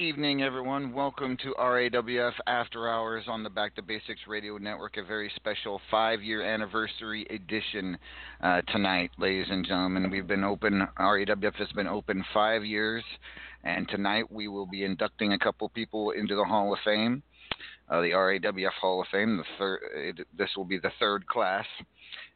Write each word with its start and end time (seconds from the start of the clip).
evening, 0.00 0.42
everyone. 0.42 0.94
Welcome 0.94 1.36
to 1.42 1.54
RAWF 1.58 2.32
After 2.46 2.88
Hours 2.88 3.24
on 3.28 3.42
the 3.42 3.50
Back 3.50 3.74
to 3.74 3.82
Basics 3.82 4.20
Radio 4.26 4.56
Network, 4.56 4.96
a 4.96 5.04
very 5.04 5.30
special 5.36 5.78
five 5.90 6.22
year 6.22 6.42
anniversary 6.42 7.26
edition 7.28 7.98
uh, 8.42 8.62
tonight, 8.68 9.10
ladies 9.18 9.48
and 9.50 9.66
gentlemen. 9.66 10.10
We've 10.10 10.26
been 10.26 10.42
open, 10.42 10.88
RAWF 10.98 11.54
has 11.56 11.68
been 11.72 11.86
open 11.86 12.24
five 12.32 12.64
years, 12.64 13.04
and 13.62 13.86
tonight 13.90 14.24
we 14.32 14.48
will 14.48 14.64
be 14.64 14.84
inducting 14.84 15.34
a 15.34 15.38
couple 15.38 15.68
people 15.68 16.12
into 16.12 16.34
the 16.34 16.44
Hall 16.44 16.72
of 16.72 16.78
Fame, 16.82 17.22
uh, 17.90 18.00
the 18.00 18.12
RAWF 18.12 18.72
Hall 18.80 19.02
of 19.02 19.08
Fame. 19.12 19.42
The 19.58 19.76
it, 19.94 20.26
this 20.36 20.48
will 20.56 20.64
be 20.64 20.78
the 20.78 20.92
third 20.98 21.26
class, 21.26 21.66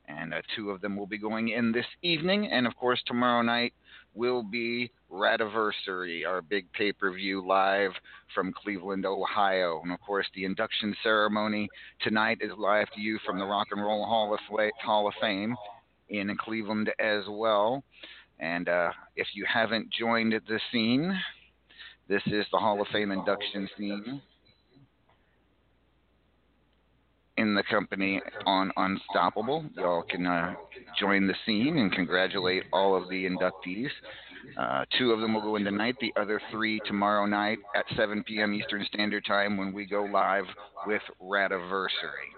and 0.07 0.35
uh, 0.35 0.43
two 0.55 0.71
of 0.71 0.83
them 0.83 0.97
will 0.97 1.07
be 1.07 1.19
going 1.19 1.49
in 1.49 1.73
this 1.73 1.87
evening, 2.03 2.47
and 2.47 2.67
of 2.67 2.77
course, 2.77 3.03
tomorrow 3.07 3.41
night 3.41 3.73
will 4.15 4.43
be 4.43 4.91
Radiversary, 5.11 6.27
our 6.27 6.43
big 6.43 6.71
pay 6.73 6.93
per 6.93 7.13
view 7.13 7.47
live 7.47 7.93
from 8.35 8.53
Cleveland, 8.53 9.07
Ohio. 9.07 9.81
And 9.83 9.93
of 9.93 10.01
course, 10.01 10.27
the 10.35 10.45
induction 10.45 10.95
ceremony 11.03 11.69
tonight 12.01 12.39
is 12.41 12.51
live 12.59 12.89
to 12.95 13.01
you 13.01 13.19
from 13.25 13.39
the 13.39 13.45
Rock 13.45 13.69
and 13.71 13.81
Roll 13.81 14.05
Hall 14.05 14.35
of, 14.35 14.41
Hall 14.83 15.07
of 15.07 15.15
Fame 15.21 15.55
in 16.09 16.37
Cleveland 16.37 16.91
as 16.99 17.25
well. 17.29 17.85
And 18.41 18.69
uh, 18.69 18.91
if 19.17 19.29
you 19.35 19.45
haven't 19.53 19.91
joined 19.91 20.33
the 20.33 20.61
scene, 20.73 21.17
this 22.09 22.23
is 22.27 22.45
the 22.51 22.59
Hall 22.59 22.81
of 22.81 22.89
Fame 22.89 23.13
induction 23.13 23.69
scene 23.79 24.21
in 27.37 27.55
the 27.55 27.63
company 27.65 28.21
on 28.47 28.73
Unstoppable. 28.77 29.65
Y'all 29.75 30.05
can 30.09 30.27
uh, 30.27 30.55
join 30.99 31.27
the 31.27 31.35
scene 31.47 31.79
and 31.79 31.93
congratulate 31.93 32.65
all 32.73 32.97
of 32.97 33.09
the 33.09 33.27
inductees. 33.27 33.91
Uh, 34.59 34.85
two 34.99 35.11
of 35.11 35.21
them 35.21 35.35
will 35.35 35.41
go 35.41 35.57
in 35.57 35.65
tonight, 35.65 35.97
the 36.01 36.13
other 36.21 36.41
three 36.53 36.81
tomorrow 36.87 37.27
night 37.27 37.59
at 37.75 37.85
7 37.97 38.23
p.m. 38.25 38.55
Eastern 38.55 38.85
Standard 38.93 39.25
Time 39.25 39.57
when 39.57 39.73
we 39.73 39.85
go 39.85 40.05
live 40.05 40.45
with 40.87 41.03
Radiversary. 41.21 42.31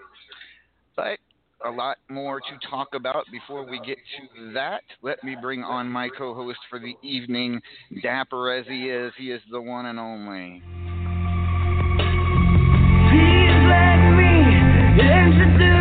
But 0.95 1.19
a 1.65 1.69
lot 1.69 1.97
more 2.09 2.39
to 2.39 2.69
talk 2.69 2.89
about 2.93 3.25
before 3.31 3.69
we 3.69 3.79
get 3.85 3.97
to 3.97 4.53
that. 4.53 4.81
Let 5.01 5.23
me 5.23 5.35
bring 5.39 5.63
on 5.63 5.87
my 5.87 6.09
co 6.09 6.33
host 6.33 6.59
for 6.69 6.79
the 6.79 6.95
evening, 7.03 7.61
dapper 8.01 8.51
as 8.51 8.65
he 8.67 8.89
is. 8.89 9.13
He 9.17 9.31
is 9.31 9.41
the 9.51 9.61
one 9.61 9.85
and 9.85 9.99
only. 9.99 10.63
Dance 14.97 15.45
do 15.59 15.76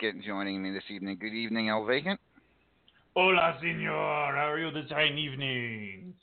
Vacant 0.00 0.24
joining 0.24 0.62
me 0.62 0.72
this 0.72 0.82
evening. 0.90 1.16
Good 1.20 1.34
evening, 1.34 1.68
El 1.68 1.84
Vacant. 1.84 2.18
Hola, 3.14 3.56
senor. 3.60 4.34
How 4.34 4.50
are 4.50 4.58
you 4.58 4.70
this 4.72 4.90
fine 4.90 5.16
evening? 5.16 6.14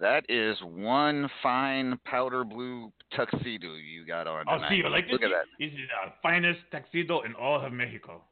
That 0.00 0.24
is 0.28 0.56
one 0.64 1.30
fine 1.42 1.98
powder 2.04 2.44
blue 2.44 2.90
tuxedo 3.14 3.74
you 3.74 4.04
got 4.06 4.26
on 4.26 4.46
Oh, 4.48 4.54
tonight. 4.56 4.68
see, 4.70 4.74
you 4.76 4.88
like 4.88 5.04
this? 5.04 5.12
Look 5.12 5.22
at 5.22 5.30
that. 5.30 5.44
This 5.60 5.70
is 5.72 5.78
the 5.78 6.12
finest 6.22 6.60
tuxedo 6.72 7.20
in 7.20 7.34
all 7.34 7.64
of 7.64 7.72
Mexico. 7.72 8.22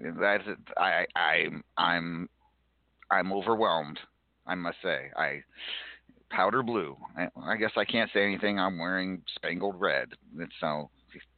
That's 0.00 0.44
it. 0.46 0.58
I 0.78 1.04
I 1.14 1.46
I'm 1.76 2.28
I'm 3.10 3.32
overwhelmed. 3.32 3.98
I 4.46 4.54
must 4.54 4.78
say. 4.82 5.10
I 5.16 5.42
powder 6.30 6.62
blue. 6.62 6.96
I, 7.18 7.28
I 7.42 7.56
guess 7.56 7.72
I 7.76 7.84
can't 7.84 8.10
say 8.14 8.24
anything. 8.24 8.58
I'm 8.58 8.78
wearing 8.78 9.22
spangled 9.34 9.78
red. 9.78 10.08
It's 10.38 10.52
so. 10.60 10.88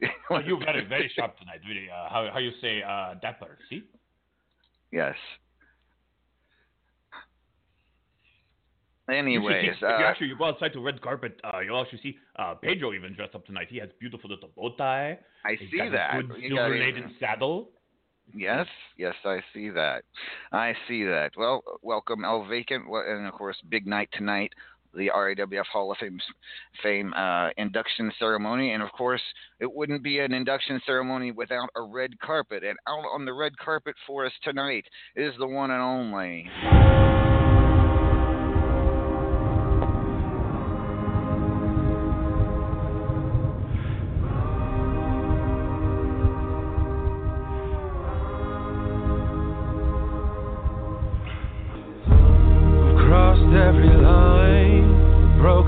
Oh, 0.29 0.39
you 0.39 0.59
got 0.63 0.75
it 0.75 0.87
very 0.87 1.11
sharp 1.15 1.37
tonight. 1.39 1.59
Really, 1.67 1.87
uh, 1.89 2.09
how 2.09 2.29
how 2.31 2.39
you 2.39 2.51
say 2.61 2.81
uh, 2.83 3.15
dapper? 3.21 3.57
See? 3.69 3.83
yes. 4.91 5.15
You 9.07 9.15
should 9.15 9.15
Anyways, 9.15 9.69
if 9.75 9.81
you 9.81 9.87
uh, 9.87 10.01
actually 10.03 10.27
you 10.27 10.37
go 10.37 10.45
outside 10.45 10.71
to 10.73 10.79
red 10.81 11.01
carpet, 11.01 11.39
uh, 11.43 11.59
you'll 11.61 11.81
actually 11.81 11.99
see 12.03 12.17
uh, 12.37 12.53
Pedro 12.55 12.93
even 12.93 13.15
dressed 13.15 13.33
up 13.33 13.43
tonight. 13.45 13.67
He 13.69 13.77
has 13.79 13.89
beautiful 13.99 14.29
little 14.29 14.49
bow 14.55 14.75
tie. 14.77 15.17
I 15.45 15.55
He's 15.59 15.71
see 15.71 15.77
got 15.77 15.87
a 15.87 15.91
that. 15.91 16.11
Good 16.27 16.43
You 16.43 16.49
got 16.55 16.57
silver 16.69 16.75
it. 16.75 16.79
laden 16.79 17.15
saddle. 17.19 17.71
Yes, 18.35 18.67
yes, 18.97 19.15
I 19.25 19.39
see 19.53 19.71
that. 19.71 20.03
I 20.51 20.75
see 20.87 21.03
that. 21.05 21.31
Well, 21.35 21.63
welcome, 21.81 22.23
El 22.23 22.45
Vacant, 22.45 22.85
and 22.87 23.25
of 23.25 23.33
course, 23.33 23.57
big 23.69 23.87
night 23.87 24.09
tonight, 24.13 24.53
the 24.93 25.09
RAWF 25.13 25.65
Hall 25.71 25.91
of 25.91 25.97
Fame, 25.97 26.19
fame 26.81 27.13
uh, 27.13 27.49
induction 27.57 28.11
ceremony, 28.19 28.73
and 28.73 28.83
of 28.83 28.91
course, 28.91 29.21
it 29.59 29.71
wouldn't 29.71 30.03
be 30.03 30.19
an 30.19 30.33
induction 30.33 30.81
ceremony 30.85 31.31
without 31.31 31.69
a 31.75 31.81
red 31.81 32.19
carpet. 32.19 32.63
And 32.63 32.77
out 32.87 33.05
on 33.13 33.25
the 33.25 33.33
red 33.33 33.57
carpet 33.57 33.95
for 34.07 34.25
us 34.25 34.33
tonight 34.43 34.85
is 35.15 35.33
the 35.39 35.47
one 35.47 35.71
and 35.71 35.81
only. 35.81 36.49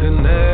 Line, 0.02 0.51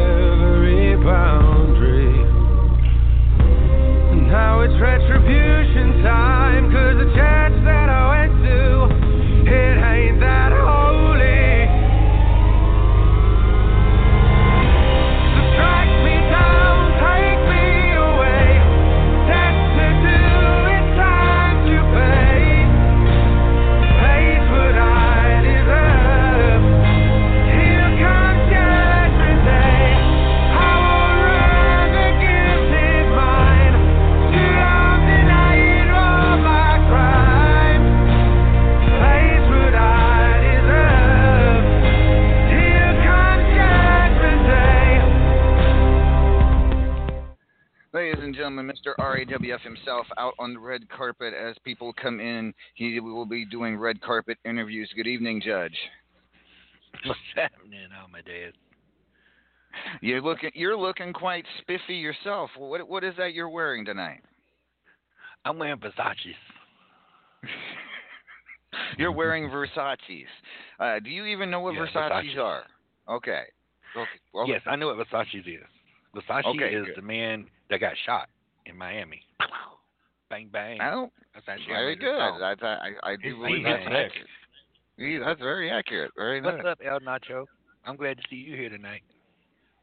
RAWF 49.39 49.62
himself 49.62 50.08
out 50.17 50.34
on 50.39 50.53
the 50.53 50.60
red 50.60 50.89
carpet 50.89 51.34
as 51.34 51.56
people 51.63 51.94
come 51.94 52.20
in. 52.20 52.53
He 52.75 53.00
will 53.00 53.25
be 53.25 53.46
doing 53.46 53.77
red 53.77 54.01
carpet 54.01 54.38
interviews. 54.46 54.91
Good 54.96 55.08
evening, 55.08 55.41
Judge. 55.44 55.75
What's 57.06 57.20
happening, 57.36 57.88
Amadeus? 58.03 58.53
You're 60.01 60.22
looking 60.22 60.50
you're 60.56 60.77
looking 60.77 61.13
quite 61.13 61.46
spiffy 61.62 61.96
yourself. 61.96 62.50
What 62.58 62.88
what 62.89 63.03
is 63.03 63.13
that 63.17 63.34
you're 63.34 63.50
wearing 63.50 63.86
tonight? 63.86 64.22
I'm 65.46 65.60
wearing 65.60 65.77
Versace's. 65.79 66.36
You're 68.98 69.12
wearing 69.13 69.50
Versace's. 69.50 70.27
Uh, 70.79 71.00
do 71.00 71.10
you 71.10 71.25
even 71.25 71.50
know 71.50 71.62
what 71.62 71.74
Yeah, 71.74 71.86
Versace's 71.86 72.12
Versace's. 72.34 72.38
are? 72.38 72.63
Okay. 73.10 73.44
Okay. 73.96 74.10
Well, 74.34 74.48
Yes, 74.48 74.62
I 74.67 74.75
know 74.75 74.88
what 74.94 75.08
Versace's 75.08 75.46
is. 75.48 75.63
Versace 76.15 76.44
Okay, 76.46 76.75
is 76.75 76.86
good. 76.88 76.96
the 76.98 77.01
man 77.01 77.46
that 77.70 77.79
got 77.79 77.94
shot 78.06 78.27
in 78.67 78.77
Miami. 78.77 79.21
Bang 80.29 80.50
bang. 80.51 80.79
Oh, 80.81 81.09
That's 81.33 81.47
actually 81.47 81.67
very 81.74 81.93
Amadeus' 81.93 82.12
good. 82.12 82.19
song. 82.19 82.39
That's, 82.41 82.63
I 82.63 82.89
I 83.12 83.15
do 83.15 83.21
He's 83.29 83.33
believe 83.36 83.63
bang, 83.63 83.86
that's 83.86 84.12
accurate. 84.12 84.27
Yeah, 84.97 85.19
that's 85.25 85.39
very 85.39 85.71
accurate. 85.71 86.12
Very 86.17 86.41
What's 86.41 86.57
nice. 86.57 86.65
up, 86.74 86.79
El 86.83 87.00
Nacho? 87.00 87.45
I'm 87.86 87.95
glad 87.95 88.17
to 88.17 88.24
see 88.29 88.36
you 88.36 88.57
here 88.57 88.67
tonight. 88.69 89.03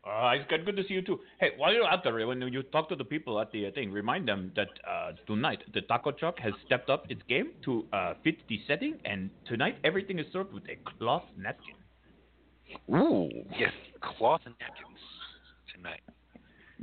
Uh, 0.06 0.32
it's 0.34 0.44
good, 0.50 0.66
good 0.66 0.76
to 0.76 0.82
see 0.86 0.92
you 0.94 1.00
too. 1.02 1.18
Hey, 1.40 1.52
while 1.56 1.72
you're 1.72 1.86
out 1.86 2.04
there, 2.04 2.26
when 2.26 2.42
you 2.42 2.62
talk 2.64 2.90
to 2.90 2.96
the 2.96 3.04
people 3.04 3.40
at 3.40 3.50
the 3.52 3.68
uh, 3.68 3.70
thing, 3.70 3.90
remind 3.90 4.28
them 4.28 4.52
that 4.54 4.68
uh, 4.86 5.12
tonight 5.26 5.60
the 5.72 5.80
taco 5.82 6.10
truck 6.10 6.38
has 6.38 6.52
stepped 6.66 6.90
up 6.90 7.06
its 7.10 7.22
game 7.26 7.52
to 7.64 7.86
uh, 7.94 8.12
fit 8.22 8.36
the 8.48 8.60
setting, 8.68 8.96
and 9.06 9.30
tonight 9.46 9.76
everything 9.82 10.18
is 10.18 10.26
served 10.30 10.52
with 10.52 10.64
a 10.64 10.76
cloth 10.98 11.24
napkin. 11.38 11.74
Ooh. 12.94 13.30
Yes, 13.58 13.72
cloth 14.02 14.42
napkins 14.44 14.78
tonight. 14.78 15.13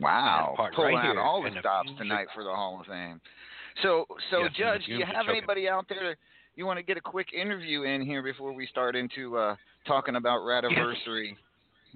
Wow. 0.01 0.55
Pulling 0.75 0.95
right 0.95 1.09
out 1.09 1.17
all 1.17 1.43
the 1.43 1.51
stops 1.59 1.89
tonight 1.97 2.27
for 2.33 2.43
the 2.43 2.49
Hall 2.49 2.79
of 2.79 2.87
Fame. 2.87 3.21
So 3.83 4.05
so 4.29 4.43
Yes, 4.43 4.51
Judge, 4.57 4.85
do 4.85 4.93
you 4.93 5.05
have 5.05 5.29
anybody 5.29 5.69
out 5.69 5.85
there 5.87 6.17
you 6.55 6.65
want 6.65 6.77
to 6.77 6.83
get 6.83 6.97
a 6.97 7.01
quick 7.01 7.27
interview 7.33 7.83
in 7.83 8.01
here 8.01 8.21
before 8.21 8.51
we 8.53 8.67
start 8.67 8.95
into 8.95 9.37
uh 9.37 9.55
talking 9.87 10.15
about 10.15 10.41
Radiversary? 10.41 11.35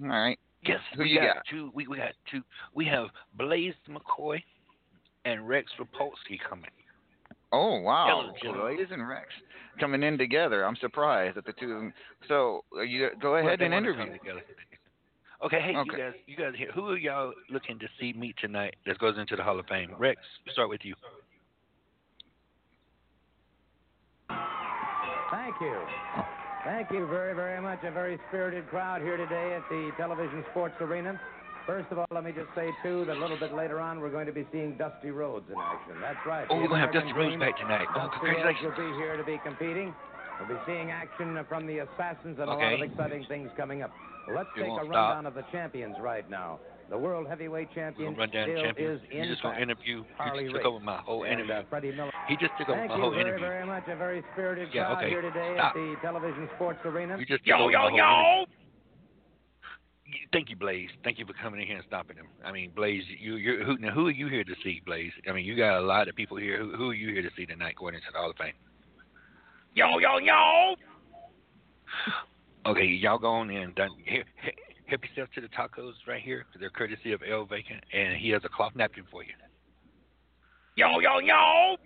All 0.02 0.08
right. 0.08 0.38
Yes, 0.62 0.80
Who 0.96 1.02
we 1.02 1.10
you 1.10 1.20
got, 1.20 1.34
got? 1.36 1.44
two. 1.50 1.70
We, 1.74 1.86
we 1.86 1.98
got 1.98 2.12
two. 2.30 2.42
We 2.74 2.86
have 2.86 3.06
Blaze 3.38 3.74
McCoy 3.88 4.42
and 5.24 5.46
Rex 5.46 5.70
Rapolsky 5.78 6.38
coming. 6.48 6.70
Oh 7.52 7.80
wow, 7.80 8.32
Blaze 8.42 8.88
and 8.90 9.06
Rex 9.06 9.26
coming 9.78 10.02
in 10.02 10.18
together. 10.18 10.64
I'm 10.64 10.76
surprised 10.76 11.36
that 11.36 11.46
the 11.46 11.52
two 11.52 11.72
of 11.72 11.80
them. 11.80 11.92
So 12.26 12.64
uh, 12.76 12.82
you 12.82 13.10
go 13.20 13.36
ahead 13.36 13.60
they 13.60 13.66
and 13.66 13.74
interview. 13.74 14.16
Come 15.40 15.50
together. 15.50 15.62
Okay, 15.62 15.72
hey, 15.72 15.76
Okay. 15.78 15.90
you 15.90 15.96
guys, 15.98 16.14
you 16.26 16.36
guys 16.36 16.52
here. 16.56 16.70
Who 16.72 16.88
are 16.90 16.96
y'all 16.98 17.32
looking 17.50 17.78
to 17.78 17.86
see 18.00 18.12
meet 18.12 18.36
tonight 18.38 18.76
that 18.86 18.98
goes 18.98 19.18
into 19.18 19.36
the 19.36 19.42
Hall 19.42 19.58
of 19.58 19.66
Fame? 19.66 19.94
Rex, 19.98 20.20
we'll 20.44 20.52
start 20.52 20.68
with 20.68 20.80
you. 20.84 20.94
Thank 25.30 25.56
you. 25.60 25.76
Thank 26.64 26.90
you 26.90 27.06
very, 27.06 27.34
very 27.34 27.60
much. 27.60 27.78
A 27.84 27.90
very 27.90 28.18
spirited 28.28 28.68
crowd 28.68 29.02
here 29.02 29.16
today 29.16 29.54
at 29.54 29.62
the 29.68 29.90
Television 29.96 30.44
Sports 30.50 30.74
Arena. 30.80 31.20
First 31.66 31.90
of 31.90 31.98
all, 31.98 32.06
let 32.12 32.22
me 32.22 32.30
just 32.30 32.46
say, 32.54 32.70
too, 32.82 33.04
that 33.06 33.16
a 33.16 33.20
little 33.20 33.38
bit 33.38 33.52
later 33.54 33.80
on, 33.80 33.98
we're 34.00 34.10
going 34.10 34.26
to 34.26 34.32
be 34.32 34.46
seeing 34.52 34.76
Dusty 34.78 35.10
Rhodes 35.10 35.46
in 35.50 35.56
action. 35.58 35.94
That's 36.00 36.18
right. 36.24 36.46
Oh, 36.48 36.56
we're 36.60 36.68
gonna 36.68 36.80
have 36.80 36.92
Dusty 36.92 37.12
Rhodes 37.12 37.36
back 37.40 37.56
tonight. 37.58 37.86
Oh, 37.90 38.06
Dusty 38.06 38.18
congratulations. 38.22 38.64
Rhodes 38.70 38.78
will 38.78 38.92
be 38.92 38.96
here 39.02 39.16
to 39.16 39.24
be 39.24 39.38
competing. 39.44 39.92
We'll 40.38 40.48
be 40.48 40.62
seeing 40.66 40.90
action 40.90 41.38
from 41.48 41.66
the 41.66 41.78
Assassins 41.78 42.38
and 42.38 42.48
a 42.48 42.54
lot 42.54 42.72
of 42.74 42.80
exciting 42.82 43.24
things 43.28 43.50
coming 43.56 43.82
up. 43.82 43.90
Let's 44.34 44.48
You 44.56 44.62
take 44.64 44.72
a 44.72 44.74
rundown 44.84 45.22
stop. 45.22 45.26
of 45.26 45.34
the 45.34 45.44
champions 45.52 45.96
right 46.00 46.28
now. 46.28 46.58
The 46.88 46.98
World 46.98 47.26
Heavyweight 47.26 47.68
We're 47.70 47.74
Champion 47.74 48.14
run 48.14 48.30
down 48.30 48.46
still 48.48 48.62
champions. 48.62 49.00
is 49.02 49.08
You're 49.10 49.26
just 49.26 49.42
gonna 49.42 49.58
interview. 49.58 49.96
You 49.98 50.04
Harley 50.16 50.44
just 50.44 50.54
took 50.54 50.62
Race. 50.64 50.66
over 50.70 50.84
my 50.84 50.98
whole 50.98 51.24
and, 51.24 51.40
interview. 51.40 51.54
Uh, 51.72 51.80
Miller. 51.80 52.12
He 52.28 52.36
just 52.36 52.52
took 52.58 52.68
over 52.68 52.78
Thank 52.78 52.90
my 52.90 52.96
you 52.96 53.02
whole 53.02 53.10
very, 53.10 53.22
interview. 53.22 53.46
very 53.46 53.66
much. 53.66 53.88
A 53.88 53.96
very 53.96 54.22
spirited 54.32 54.68
Yeah, 54.72 54.84
crowd 54.86 54.98
okay. 54.98 55.08
here 55.10 55.20
today 55.22 55.54
Stop. 55.56 55.74
at 55.74 55.74
the 55.74 55.96
Television 56.02 56.48
Sports 56.54 56.78
Arena. 56.84 57.16
You 57.18 57.26
just 57.26 57.44
took 57.44 57.54
over 57.54 57.72
my 57.72 57.78
whole 57.78 57.88
interview. 57.88 58.46
Thank 60.32 60.50
you, 60.50 60.56
Blaze. 60.56 60.90
Thank 61.02 61.18
you 61.18 61.26
for 61.26 61.32
coming 61.34 61.60
in 61.60 61.66
here 61.66 61.76
and 61.76 61.84
stopping 61.86 62.16
him. 62.16 62.26
I 62.44 62.52
mean, 62.52 62.70
Blaze, 62.74 63.02
you, 63.18 63.34
you're 63.36 63.64
who, 63.64 63.76
now 63.78 63.90
who 63.90 64.06
are 64.06 64.10
you 64.12 64.28
here 64.28 64.44
to 64.44 64.54
see, 64.62 64.80
Blaze? 64.86 65.12
I 65.28 65.32
mean, 65.32 65.44
you 65.44 65.56
got 65.56 65.78
a 65.78 65.84
lot 65.84 66.08
of 66.08 66.14
people 66.14 66.36
here. 66.36 66.58
Who, 66.58 66.76
who 66.76 66.90
are 66.90 66.94
you 66.94 67.12
here 67.12 67.22
to 67.22 67.30
see 67.36 67.46
tonight, 67.46 67.74
going 67.76 67.94
into 67.94 68.06
the 68.12 68.18
Hall 68.18 68.30
of 68.30 68.36
Fame? 68.36 68.52
Yo, 69.76 69.98
yo, 69.98 70.18
yo. 70.18 70.74
Okay, 72.66 72.84
y'all 72.84 73.16
go 73.16 73.28
on 73.28 73.48
in. 73.48 73.72
Done. 73.74 73.90
Here, 74.04 74.24
help 74.86 75.02
yourself 75.04 75.28
to 75.36 75.40
the 75.40 75.46
tacos 75.46 75.92
right 76.08 76.20
here. 76.20 76.46
They're 76.58 76.68
courtesy 76.68 77.12
of 77.12 77.20
El 77.22 77.44
Vacant, 77.44 77.80
and 77.92 78.16
he 78.16 78.30
has 78.30 78.42
a 78.44 78.48
cloth 78.48 78.72
napkin 78.74 79.04
for 79.08 79.22
you. 79.22 79.30
Yo, 80.74 80.98
yo, 80.98 81.20
yo. 81.20 81.76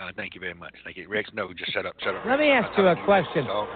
Uh, 0.00 0.12
thank 0.16 0.34
you 0.34 0.40
very 0.40 0.54
much. 0.54 0.72
Thank 0.82 0.96
you, 0.96 1.06
Rex. 1.10 1.28
No, 1.34 1.52
just 1.52 1.74
shut 1.74 1.84
up. 1.84 1.94
Shut 2.02 2.14
up. 2.14 2.24
Let 2.24 2.38
me 2.38 2.48
ask 2.48 2.70
you 2.78 2.86
a 2.86 2.96
question. 3.04 3.44
No, 3.44 3.68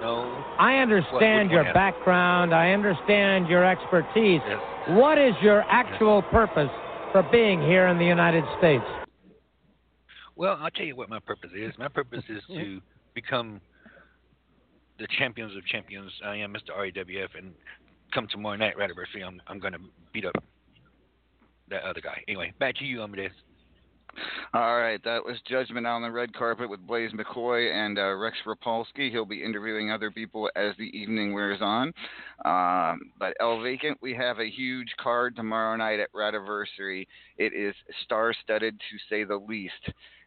no. 0.00 0.44
I 0.58 0.76
understand 0.76 1.12
What- 1.12 1.22
what 1.22 1.50
your 1.52 1.64
do 1.64 1.72
background. 1.74 2.54
I 2.54 2.72
understand 2.72 3.46
your 3.46 3.66
expertise. 3.66 4.40
Yes. 4.46 4.60
What 4.96 5.18
is 5.18 5.34
your 5.42 5.62
actual 5.68 6.22
purpose 6.22 6.70
for 7.12 7.22
being 7.30 7.60
here 7.60 7.86
in 7.88 7.98
the 7.98 8.06
United 8.06 8.44
States? 8.56 8.86
Well, 10.36 10.58
I'll 10.60 10.70
tell 10.70 10.86
you 10.86 10.96
what 10.96 11.08
my 11.08 11.20
purpose 11.20 11.50
is. 11.56 11.72
My 11.78 11.88
purpose 11.88 12.24
is 12.28 12.42
to 12.48 12.80
become 13.14 13.60
the 14.98 15.06
champions 15.18 15.56
of 15.56 15.64
champions. 15.66 16.10
I 16.24 16.36
am 16.36 16.52
Mr. 16.52 16.76
RAWF, 16.76 17.36
and 17.36 17.52
come 18.12 18.28
tomorrow 18.30 18.56
night, 18.56 18.74
Radiversary, 18.76 19.24
I'm 19.26 19.40
I'm 19.46 19.58
going 19.58 19.72
to 19.72 19.80
beat 20.12 20.24
up 20.24 20.36
that 21.70 21.82
other 21.82 22.00
guy. 22.00 22.22
Anyway, 22.28 22.52
back 22.58 22.76
to 22.76 22.84
you, 22.84 23.02
Amadeus. 23.02 23.32
All 24.52 24.78
right, 24.78 25.02
that 25.02 25.24
was 25.24 25.36
Judgment 25.48 25.86
on 25.86 26.02
the 26.02 26.10
red 26.10 26.32
carpet 26.34 26.70
with 26.70 26.86
Blaze 26.86 27.10
McCoy 27.12 27.72
and 27.72 27.98
uh, 27.98 28.14
Rex 28.14 28.36
Rapolsky. 28.46 29.10
He'll 29.10 29.24
be 29.24 29.42
interviewing 29.42 29.90
other 29.90 30.12
people 30.12 30.48
as 30.54 30.76
the 30.78 30.96
evening 30.96 31.34
wears 31.34 31.60
on. 31.60 31.92
Um, 32.44 33.00
but 33.18 33.34
El 33.40 33.60
Vacant, 33.60 33.98
we 34.00 34.14
have 34.14 34.38
a 34.38 34.48
huge 34.48 34.94
card 35.00 35.34
tomorrow 35.34 35.76
night 35.76 35.98
at 35.98 36.12
Radiversary. 36.12 37.08
It 37.38 37.52
is 37.52 37.74
star-studded 38.04 38.78
to 38.78 38.96
say 39.10 39.24
the 39.24 39.36
least. 39.36 39.72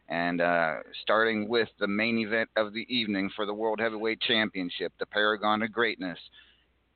And 0.08 0.40
uh, 0.40 0.76
starting 1.02 1.48
with 1.48 1.68
the 1.78 1.86
main 1.86 2.18
event 2.18 2.48
of 2.56 2.72
the 2.72 2.86
evening 2.88 3.30
for 3.36 3.44
the 3.44 3.52
World 3.54 3.78
Heavyweight 3.80 4.20
Championship, 4.20 4.92
the 4.98 5.06
Paragon 5.06 5.62
of 5.62 5.72
Greatness, 5.72 6.18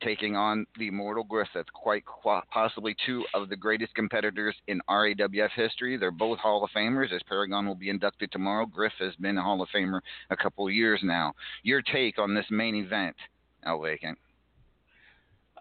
taking 0.03 0.35
on 0.35 0.67
the 0.79 0.89
Immortal 0.89 1.25
Griffith, 1.25 1.67
quite 1.73 2.05
possibly 2.51 2.97
two 3.07 3.25
of 3.35 3.49
the 3.49 3.57
greatest 3.57 3.95
competitors 3.95 4.55
in 4.67 4.81
RAWF 4.89 5.51
history. 5.55 5.97
They're 5.97 6.11
both 6.11 6.39
Hall 6.39 6.65
of 6.65 6.71
Famers, 6.71 7.13
as 7.13 7.23
Paragon 7.29 7.67
will 7.67 7.75
be 7.75 7.91
inducted 7.91 8.33
tomorrow. 8.33 8.67
Griff 8.67 8.93
has 8.99 9.15
been 9.17 9.39
a 9.39 9.43
Hall 9.43 9.63
of 9.63 9.69
Famer 9.75 10.01
a 10.31 10.37
couple 10.37 10.67
of 10.67 10.73
years 10.73 11.01
now. 11.03 11.35
Your 11.63 11.83
take 11.83 12.19
on 12.19 12.35
this 12.35 12.47
main 12.51 12.75
event, 12.75 13.17
El 13.65 13.81
Vacant? 13.81 14.19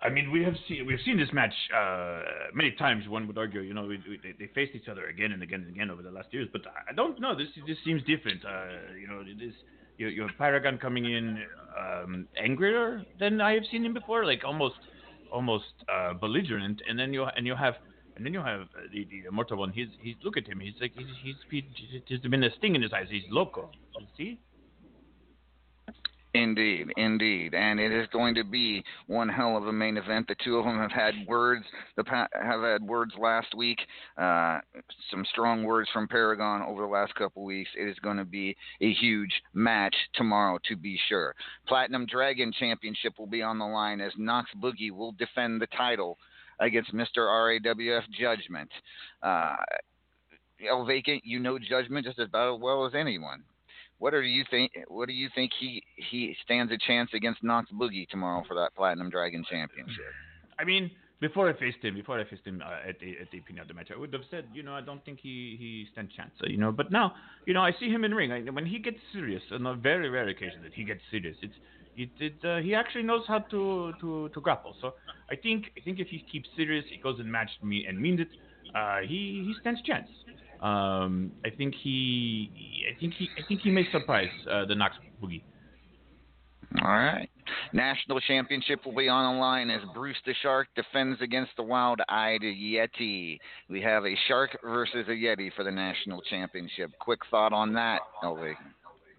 I 0.03 0.10
mean, 0.10 0.31
we 0.31 0.43
have 0.43 0.55
seen 0.67 0.86
we've 0.88 1.00
seen 1.05 1.17
this 1.17 1.29
match 1.31 1.53
uh, 1.75 2.22
many 2.53 2.72
times. 2.72 3.08
One 3.08 3.27
would 3.27 3.38
argue, 3.38 3.62
you 3.62 3.74
know, 3.74 3.84
we, 3.84 4.01
we, 4.10 4.20
they, 4.39 4.48
faced 4.48 4.75
each 4.75 4.88
other 4.88 5.05
again 5.05 5.31
and 5.31 5.43
again 5.43 5.62
and 5.62 5.70
again 5.70 5.91
over 5.91 6.01
the 6.01 6.10
last 6.10 6.34
years. 6.34 6.48
But 6.51 6.62
I 6.89 6.93
don't 6.93 7.20
know. 7.20 7.38
This 7.38 7.48
this 7.67 7.77
seems 7.86 8.01
different. 8.03 8.43
Uh, 8.43 8.98
you 9.00 9.08
know, 9.08 9.24
this 9.24 9.53
you, 9.98 10.08
you 10.08 10.22
have 10.24 10.31
Paragon 10.38 10.79
coming 10.79 11.05
in 11.05 11.43
um, 11.77 12.27
angrier 12.36 13.03
than 13.20 13.39
I 13.41 13.53
have 13.53 13.63
seen 13.72 13.86
him 13.86 13.93
before, 13.93 14.25
like 14.25 14.41
almost 14.43 14.75
almost 15.31 15.74
uh, 15.88 16.13
belligerent, 16.13 16.81
and 16.88 16.98
then 16.98 17.13
you 17.13 17.24
and 17.24 17.46
you 17.46 17.55
have 17.55 17.75
and 18.15 18.25
then 18.25 18.34
you 18.34 18.41
have 18.41 18.67
the, 18.91 19.05
the 19.05 19.27
immortal 19.27 19.58
one. 19.58 19.72
He's 19.72 19.89
he's 20.01 20.15
look 20.24 20.36
at 20.36 20.48
him. 20.48 20.60
He's 20.60 20.74
like 20.81 20.93
he's 20.98 21.08
he's, 21.24 21.36
he's, 21.50 22.01
he's 22.05 22.20
been 22.22 22.43
a 22.43 22.50
sting 22.58 22.75
in 22.75 22.81
his 22.81 22.91
eyes. 22.91 23.08
He's 23.10 23.24
loco. 23.29 23.70
You 24.00 24.08
see. 24.17 24.39
Indeed, 26.34 26.94
indeed, 26.96 27.54
and 27.54 27.78
it 27.78 27.92
is 27.92 28.08
going 28.14 28.36
to 28.36 28.46
be 28.46 28.86
one 29.08 29.28
hell 29.28 29.58
of 29.58 29.68
a 29.68 29.74
main 29.74 29.98
event. 29.98 30.30
The 30.30 30.36
two 30.42 30.58
of 30.58 30.64
them 30.64 30.78
have 30.78 30.92
had 30.92 31.14
words. 31.28 31.66
The 31.98 32.06
have 32.08 32.62
had 32.62 32.82
words 32.84 33.12
last 33.20 33.54
week. 33.54 33.80
Uh, 34.18 34.60
some 35.10 35.26
strong 35.30 35.64
words 35.64 35.90
from 35.92 36.08
Paragon 36.08 36.62
over 36.62 36.84
the 36.84 36.88
last 36.88 37.14
couple 37.16 37.44
weeks. 37.44 37.70
It 37.78 37.86
is 37.90 38.00
going 38.00 38.16
to 38.16 38.24
be 38.24 38.56
a 38.80 38.94
huge 38.94 39.34
match 39.54 39.96
tomorrow, 40.14 40.58
to 40.70 40.78
be 40.78 40.98
sure. 41.10 41.36
Platinum 41.68 42.06
Dragon 42.06 42.54
Championship 42.58 43.20
will 43.20 43.28
be 43.28 43.42
on 43.42 43.60
the 43.60 43.66
line 43.66 44.00
as 44.00 44.14
Knox 44.18 44.50
Boogie 44.64 44.92
will 44.92 45.12
defend 45.12 45.62
the 45.62 45.68
title 45.76 46.18
against 46.62 46.94
Mr. 46.94 47.28
RAWF 47.28 48.04
Judgment. 48.18 48.72
Uh, 49.22 49.58
El 50.66 50.86
Vacant, 50.86 51.26
you 51.26 51.40
know 51.40 51.60
Judgment 51.60 52.06
just 52.06 52.20
as 52.20 52.30
well 52.32 52.86
as 52.86 52.96
anyone. 52.96 53.44
What 54.01 54.13
do 54.13 54.22
you 54.22 54.43
think? 54.50 54.72
What 54.88 55.08
do 55.08 55.13
you 55.13 55.29
think 55.36 55.51
he 55.60 55.84
he 55.96 56.36
stands 56.43 56.72
a 56.74 56.77
chance 56.88 57.12
against 57.13 57.43
Knox 57.43 57.70
Boogie 57.72 58.10
tomorrow 58.10 58.43
for 58.48 58.55
that 58.55 58.74
Platinum 58.75 59.12
Dragon 59.12 59.46
Championship? 59.48 60.12
I 60.58 60.63
mean, 60.63 60.89
before 61.20 61.48
I 61.48 61.53
faced 61.53 61.84
him, 61.84 61.93
before 61.93 62.20
I 62.20 62.24
faced 62.27 62.43
him 62.43 62.63
uh, 62.65 62.89
at 62.89 63.00
the 63.00 63.17
at 63.22 63.29
the 63.29 63.41
Pinata 63.41 63.75
match, 63.75 63.89
I 63.96 64.00
would 64.00 64.12
have 64.12 64.24
said, 64.31 64.46
you 64.55 64.63
know, 64.63 64.74
I 64.74 64.81
don't 64.81 65.05
think 65.05 65.20
he 65.22 65.55
he 65.60 65.86
stands 65.91 66.12
chance, 66.15 66.31
uh, 66.43 66.50
you 66.50 66.58
know. 66.58 66.72
But 66.72 66.91
now, 66.91 67.13
you 67.46 67.53
know, 67.53 67.62
I 67.62 67.74
see 67.79 67.89
him 67.89 68.03
in 68.03 68.15
ring. 68.15 68.31
I, 68.31 68.41
when 68.50 68.65
he 68.65 68.79
gets 68.79 68.98
serious, 69.13 69.43
on 69.51 69.67
a 69.67 69.75
very 69.75 70.10
rare 70.10 70.27
occasion 70.29 70.63
that 70.63 70.74
he 70.74 70.84
gets 70.84 71.01
serious, 71.12 71.38
it's 71.43 71.53
it, 71.96 72.10
it 72.20 72.43
uh, 72.43 72.58
he 72.58 72.74
actually 72.74 73.03
knows 73.03 73.22
how 73.27 73.38
to, 73.53 73.93
to 74.01 74.29
to 74.29 74.41
grapple. 74.41 74.75
So 74.81 74.96
I 75.29 75.36
think 75.36 75.65
I 75.77 75.81
think 75.81 76.00
if 76.00 76.08
he 76.08 76.25
keeps 76.31 76.50
serious, 76.55 76.86
he 76.89 76.98
goes 76.98 77.20
and 77.20 77.31
matches 77.31 77.62
me 77.62 77.86
and 77.88 78.00
means 78.00 78.22
it, 78.22 78.29
uh, 78.74 79.01
he 79.01 79.43
he 79.46 79.53
stands 79.62 79.79
chance. 79.84 80.08
Um, 80.62 81.32
I 81.44 81.50
think 81.50 81.74
he, 81.82 82.51
I 82.96 83.00
think 83.00 83.13
he, 83.15 83.30
I 83.38 83.48
think 83.48 83.62
he 83.62 83.72
may 83.72 83.86
surprise 83.91 84.30
uh, 84.50 84.65
the 84.65 84.75
Knox 84.75 84.96
Boogie. 85.22 85.41
All 86.84 86.91
right. 86.91 87.30
National 87.74 88.22
championship 88.22 88.86
will 88.86 88.96
be 88.96 89.10
on 89.10 89.36
the 89.36 89.41
line 89.41 89.70
as 89.70 89.82
Bruce 89.94 90.15
the 90.25 90.34
Shark 90.41 90.68
defends 90.75 91.20
against 91.22 91.51
the 91.58 91.63
wild-eyed 91.63 92.41
Yeti. 92.41 93.38
We 93.70 93.82
have 93.82 94.06
a 94.06 94.15
shark 94.27 94.58
versus 94.63 95.06
a 95.08 95.12
Yeti 95.12 95.51
for 95.53 95.63
the 95.63 95.72
national 95.72 96.22
championship. 96.30 96.91
Quick 97.00 97.20
thought 97.30 97.51
on 97.51 97.74
that, 97.74 98.00
Elvie. 98.24 98.53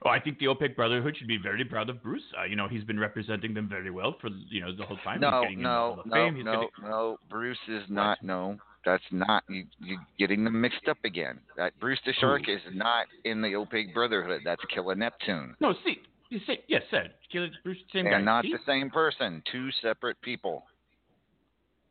Oh, 0.05 0.09
I 0.09 0.19
think 0.19 0.39
the 0.39 0.47
OPEC 0.47 0.75
Brotherhood 0.75 1.17
should 1.17 1.29
be 1.29 1.39
very 1.41 1.65
proud 1.65 1.89
of 1.89 2.03
Bruce. 2.03 2.23
Uh, 2.39 2.45
you 2.45 2.57
know, 2.57 2.69
he's 2.69 2.85
been 2.85 2.99
representing 2.99 3.55
them 3.55 3.69
very 3.69 3.91
well 3.91 4.17
for 4.21 4.31
you 4.49 4.61
know 4.61 4.75
the 4.75 4.85
whole 4.85 4.97
time. 5.05 5.21
No, 5.21 5.45
no, 5.57 6.03
no, 6.07 6.31
no, 6.31 6.69
no. 6.83 7.19
Bruce 7.31 7.59
is 7.69 7.83
not. 7.89 8.19
No, 8.23 8.57
that's 8.85 9.05
not 9.11 9.45
you. 9.49 9.65
You 9.81 9.99
getting 10.19 10.45
them 10.45 10.61
mixed 10.61 10.89
up 10.89 10.99
again. 11.05 11.39
That 11.57 11.79
Bruce 11.81 12.01
the 12.05 12.13
Shark 12.15 12.49
is 12.49 12.61
not 12.73 13.07
in 13.25 13.43
the 13.43 13.55
opaque 13.57 13.95
Brotherhood. 13.95 14.43
That's 14.45 14.63
Killer 14.73 14.95
Neptune. 14.95 15.55
No, 15.61 15.75
see, 15.85 15.99
you 16.31 16.41
say 16.47 16.61
yes, 16.69 16.83
said 16.91 17.13
Killer 17.31 17.49
Bruce, 17.63 17.79
same 17.93 18.05
They're 18.05 18.19
guy. 18.19 18.25
not 18.25 18.45
see? 18.45 18.53
the 18.53 18.59
same 18.67 18.91
person. 18.91 19.43
Two 19.51 19.69
separate 19.83 20.21
people. 20.23 20.65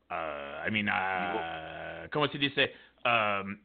Uh, 0.10 0.14
I 0.66 0.70
mean, 0.70 0.90
uh, 0.90 2.08
come 2.12 2.24
on, 2.24 2.30
they 2.34 2.52
say 2.56 2.72
um, 3.10 3.60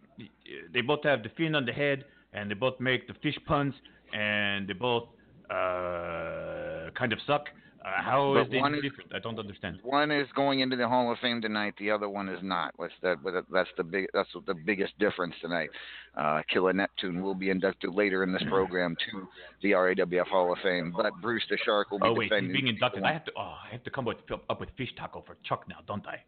they 0.72 0.80
both 0.80 1.02
have 1.02 1.22
the 1.22 1.30
fin 1.36 1.54
on 1.54 1.66
the 1.66 1.72
head, 1.72 2.04
and 2.32 2.50
they 2.50 2.54
both 2.54 2.78
make 2.78 3.08
the 3.08 3.14
fish 3.22 3.36
puns, 3.46 3.74
and 4.12 4.68
they 4.68 4.72
both 4.72 5.08
uh, 5.50 6.90
kind 6.96 7.12
of 7.12 7.18
suck. 7.26 7.46
Uh, 7.86 8.02
how 8.02 8.36
is 8.36 8.48
one 8.50 8.74
is, 8.74 8.82
different? 8.82 9.14
I 9.14 9.20
don't 9.20 9.38
understand. 9.38 9.78
One 9.84 10.10
is 10.10 10.26
going 10.34 10.58
into 10.58 10.74
the 10.74 10.88
Hall 10.88 11.12
of 11.12 11.18
Fame 11.18 11.40
tonight. 11.40 11.74
The 11.78 11.90
other 11.90 12.08
one 12.08 12.28
is 12.28 12.40
not. 12.42 12.72
What's 12.76 12.94
that? 13.02 13.18
That's 13.52 13.68
the 13.76 13.84
big. 13.84 14.06
That's 14.12 14.28
the 14.44 14.54
biggest 14.54 14.98
difference 14.98 15.34
tonight. 15.40 15.68
Uh, 16.16 16.42
Killer 16.52 16.72
Neptune 16.72 17.22
will 17.22 17.34
be 17.34 17.50
inducted 17.50 17.94
later 17.94 18.24
in 18.24 18.32
this 18.32 18.42
program 18.48 18.96
to 19.12 19.28
the 19.62 19.72
RAWF 19.72 20.26
Hall 20.26 20.52
of 20.52 20.58
Fame, 20.64 20.92
but 20.96 21.12
Bruce 21.22 21.44
the 21.48 21.58
Shark 21.64 21.92
will 21.92 22.00
be 22.00 22.06
oh, 22.08 22.14
wait, 22.14 22.30
defending. 22.30 22.54
he's 22.54 22.62
being 22.62 22.74
inducted. 22.74 23.04
I 23.04 23.12
have 23.12 23.24
to. 23.26 23.32
Oh, 23.36 23.54
I 23.64 23.68
have 23.70 23.84
to 23.84 23.90
come 23.90 24.08
up 24.08 24.16
with, 24.28 24.40
up 24.50 24.58
with 24.58 24.70
fish 24.76 24.90
taco 24.98 25.22
for 25.24 25.36
Chuck 25.44 25.66
now, 25.68 25.76
don't 25.86 26.06
I? 26.08 26.22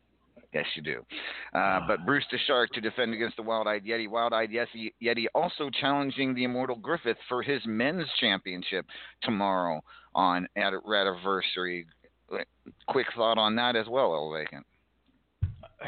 Yes, 0.54 0.64
you 0.76 0.82
do. 0.82 1.04
Uh, 1.52 1.80
but 1.86 2.06
Bruce 2.06 2.24
the 2.32 2.38
Shark 2.46 2.70
to 2.72 2.80
defend 2.80 3.12
against 3.12 3.36
the 3.36 3.42
Wild 3.42 3.66
Eyed 3.66 3.84
Yeti. 3.84 4.08
Wild 4.08 4.32
Eyed 4.32 4.50
Yeti, 4.50 5.26
also 5.34 5.68
challenging 5.80 6.34
the 6.34 6.44
Immortal 6.44 6.76
Griffith 6.76 7.18
for 7.28 7.42
his 7.42 7.60
men's 7.66 8.06
championship 8.18 8.86
tomorrow 9.22 9.82
on 10.14 10.48
at 10.56 10.72
Radiversary. 10.86 11.84
Quick 12.88 13.06
thought 13.14 13.36
on 13.36 13.56
that 13.56 13.76
as 13.76 13.86
well, 13.88 14.14
El 14.14 14.32
Vacant. 14.32 14.66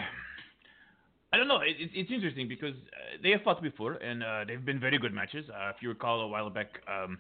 I 1.32 1.36
don't 1.36 1.48
know. 1.48 1.60
It, 1.60 1.76
it, 1.78 1.90
it's 1.94 2.10
interesting 2.10 2.48
because 2.48 2.74
uh, 2.74 3.18
they 3.22 3.30
have 3.30 3.42
fought 3.42 3.62
before, 3.62 3.94
and 3.94 4.22
uh, 4.22 4.44
they've 4.46 4.64
been 4.64 4.80
very 4.80 4.98
good 4.98 5.14
matches. 5.14 5.46
Uh, 5.48 5.70
if 5.70 5.76
you 5.80 5.88
recall, 5.88 6.22
a 6.22 6.28
while 6.28 6.50
back, 6.50 6.68
um, 6.88 7.18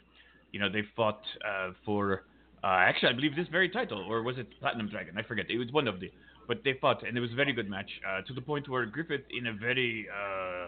you 0.50 0.58
know, 0.58 0.68
they 0.70 0.82
fought 0.96 1.22
uh, 1.46 1.70
for 1.86 2.24
uh, 2.62 2.66
actually, 2.66 3.08
I 3.08 3.12
believe 3.12 3.34
this 3.36 3.48
very 3.48 3.70
title, 3.70 4.04
or 4.08 4.22
was 4.22 4.36
it 4.36 4.48
Platinum 4.60 4.88
Dragon? 4.88 5.16
I 5.16 5.22
forget. 5.22 5.46
It 5.48 5.58
was 5.58 5.72
one 5.72 5.88
of 5.88 6.00
the 6.00 6.10
but 6.50 6.64
they 6.64 6.76
fought, 6.80 7.04
and 7.06 7.16
it 7.16 7.20
was 7.20 7.30
a 7.30 7.36
very 7.36 7.52
good 7.52 7.70
match 7.70 7.90
uh, 8.08 8.22
to 8.22 8.34
the 8.34 8.40
point 8.40 8.68
where 8.68 8.84
Griffith, 8.84 9.26
in 9.30 9.46
a 9.46 9.52
very 9.52 10.08
uh, 10.10 10.66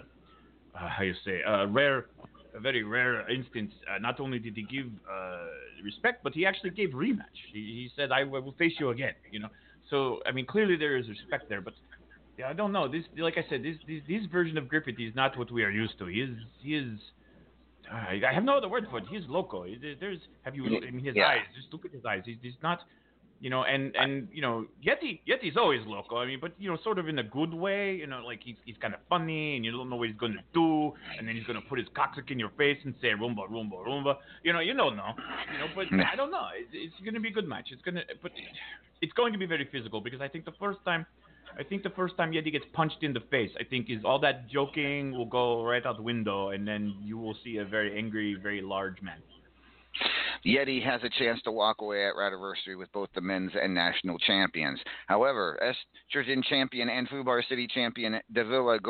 uh, 0.79 0.89
how 0.97 1.03
you 1.03 1.13
say, 1.25 1.41
a 1.45 1.67
rare, 1.67 2.07
a 2.55 2.61
very 2.61 2.85
rare 2.85 3.29
instance, 3.29 3.73
uh, 3.91 3.99
not 3.99 4.21
only 4.21 4.39
did 4.39 4.55
he 4.55 4.63
give 4.63 4.87
uh, 4.87 5.39
respect, 5.83 6.23
but 6.23 6.35
he 6.35 6.47
actually 6.47 6.71
gave 6.71 6.91
rematch. 6.91 7.39
He, 7.53 7.59
he 7.59 7.91
said, 7.97 8.13
"I 8.13 8.23
will 8.23 8.55
face 8.57 8.75
you 8.79 8.91
again." 8.91 9.15
You 9.33 9.41
know, 9.41 9.49
so 9.91 10.21
I 10.25 10.31
mean, 10.31 10.47
clearly 10.47 10.77
there 10.77 10.97
is 10.97 11.09
respect 11.09 11.49
there, 11.49 11.61
but. 11.61 11.75
Yeah, 12.39 12.49
I 12.49 12.55
don't 12.55 12.73
know. 12.73 12.89
This, 12.89 13.05
like 13.19 13.37
I 13.37 13.45
said, 13.51 13.63
this, 13.63 13.77
this 13.87 14.01
this 14.09 14.25
version 14.33 14.57
of 14.57 14.67
Griffith 14.67 14.99
is 14.99 15.15
not 15.15 15.37
what 15.37 15.53
we 15.53 15.65
are 15.65 15.71
used 15.71 15.99
to. 15.99 16.07
He 16.07 16.23
is 16.23 16.35
he 16.63 16.77
is 16.77 16.99
I 17.93 18.33
have 18.33 18.43
no 18.43 18.57
other 18.57 18.71
word 18.71 18.87
for 18.91 18.99
it. 18.99 19.05
He's 19.11 19.27
loco. 19.29 19.67
There's 20.01 20.19
have 20.45 20.57
you? 20.57 20.65
I 20.65 20.91
mean, 20.91 21.05
his 21.05 21.15
yeah. 21.15 21.27
eyes. 21.27 21.47
Just 21.55 21.71
look 21.75 21.85
at 21.85 21.93
his 21.93 22.07
eyes. 22.07 22.23
He's, 22.25 22.39
he's 22.41 22.61
not 22.63 22.79
you 23.43 23.51
know, 23.51 23.65
and 23.65 23.95
and 23.97 24.29
you 24.33 24.41
know, 24.41 24.67
Yeti 24.87 25.19
Yeti's 25.29 25.57
always 25.57 25.81
local. 25.85 26.19
I 26.19 26.27
mean, 26.27 26.39
but 26.41 26.53
you 26.61 26.71
know, 26.71 26.79
sort 26.85 27.01
of 27.01 27.09
in 27.09 27.19
a 27.19 27.25
good 27.25 27.53
way. 27.53 27.97
You 27.97 28.07
know, 28.07 28.23
like 28.25 28.39
he's 28.45 28.55
he's 28.65 28.77
kind 28.81 28.95
of 28.95 29.01
funny, 29.09 29.57
and 29.57 29.65
you 29.65 29.73
don't 29.73 29.91
know 29.91 29.97
what 29.97 30.07
he's 30.07 30.17
gonna 30.17 30.45
do, 30.55 30.93
and 31.19 31.27
then 31.27 31.35
he's 31.35 31.45
gonna 31.45 31.61
put 31.69 31.81
his 31.81 31.89
coccyx 31.93 32.29
in 32.31 32.39
your 32.39 32.53
face 32.57 32.79
and 32.85 32.95
say 33.03 33.09
Roomba, 33.09 33.51
Roomba, 33.51 33.85
Roomba. 33.85 34.15
You 34.45 34.53
know, 34.53 34.61
you 34.61 34.75
don't 34.75 34.97
know. 34.97 35.11
You 35.53 35.59
know, 35.59 35.67
but 35.75 35.89
hmm. 35.89 36.01
I 36.01 36.15
don't 36.15 36.31
know. 36.31 36.47
It's, 36.55 36.71
it's 36.73 37.05
gonna 37.05 37.19
be 37.19 37.31
a 37.31 37.33
good 37.33 37.49
match. 37.49 37.71
It's 37.73 37.83
gonna, 37.83 38.03
but 38.23 38.31
it's 39.01 39.13
going 39.15 39.33
to 39.33 39.39
be 39.41 39.47
very 39.47 39.69
physical 39.73 40.01
because 40.01 40.21
I 40.21 40.29
think 40.29 40.45
the 40.45 40.55
first 40.61 40.79
time. 40.85 41.05
I 41.59 41.63
think 41.63 41.83
the 41.83 41.91
first 41.91 42.17
time 42.17 42.33
Yeti 42.33 42.51
gets 42.51 42.65
punched 42.73 43.03
in 43.03 43.13
the 43.13 43.21
face, 43.31 43.51
I 43.61 43.65
think 43.65 43.91
is 43.91 43.99
all 44.07 44.19
that 44.21 44.49
joking 44.49 45.13
will 45.13 45.27
go 45.27 45.63
right 45.63 45.85
out 45.85 45.97
the 45.99 46.03
window, 46.03 46.49
and 46.49 46.67
then 46.67 46.95
you 47.03 47.19
will 47.19 47.37
see 47.45 47.59
a 47.59 47.65
very 47.67 47.99
angry, 47.99 48.39
very 48.43 48.63
large 48.63 49.03
man. 49.03 49.19
Yeti 50.45 50.85
has 50.85 51.01
a 51.05 51.09
chance 51.09 51.41
to 51.43 51.53
walk 51.53 51.81
away 51.81 52.07
at 52.07 52.15
Radiversary 52.15 52.77
with 52.77 52.91
both 52.93 53.09
the 53.15 53.21
men's 53.21 53.53
and 53.61 53.75
national 53.75 54.19
champions. 54.19 54.81
However, 55.07 55.59
Estrogen 55.63 56.43
champion 56.43 56.89
and 56.89 57.09
Fubar 57.09 57.47
City 57.49 57.69
champion 57.69 58.21
Davila 58.33 58.81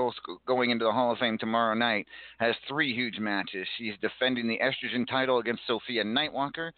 going 0.46 0.70
into 0.70 0.84
the 0.84 0.92
Hall 0.92 1.12
of 1.12 1.18
Fame 1.18 1.38
tomorrow 1.38 1.74
night 1.74 2.06
has 2.38 2.54
three 2.68 2.94
huge 2.94 3.18
matches. 3.18 3.66
She's 3.76 3.94
defending 4.00 4.48
the 4.48 4.60
Estrogen 4.60 5.06
title 5.06 5.38
against 5.38 5.66
Sophia 5.66 6.04
Nightwalker, 6.04 6.70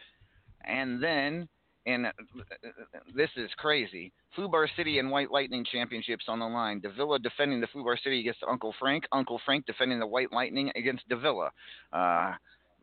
and 0.64 1.02
then 1.02 1.48
and 1.86 2.06
this 3.14 3.28
is 3.36 3.50
crazy. 3.58 4.12
Fubar 4.36 4.66
City 4.76 4.98
and 4.98 5.10
White 5.10 5.30
Lightning 5.30 5.66
championships 5.70 6.24
on 6.28 6.38
the 6.38 6.46
line. 6.46 6.80
Davila 6.80 7.18
defending 7.18 7.60
the 7.60 7.66
Fubar 7.68 7.96
City 8.02 8.20
against 8.20 8.40
Uncle 8.48 8.74
Frank. 8.78 9.04
Uncle 9.12 9.40
Frank 9.44 9.66
defending 9.66 10.00
the 10.00 10.06
White 10.06 10.32
Lightning 10.32 10.72
against 10.76 11.06
Davila. 11.08 11.50
Uh, 11.92 12.32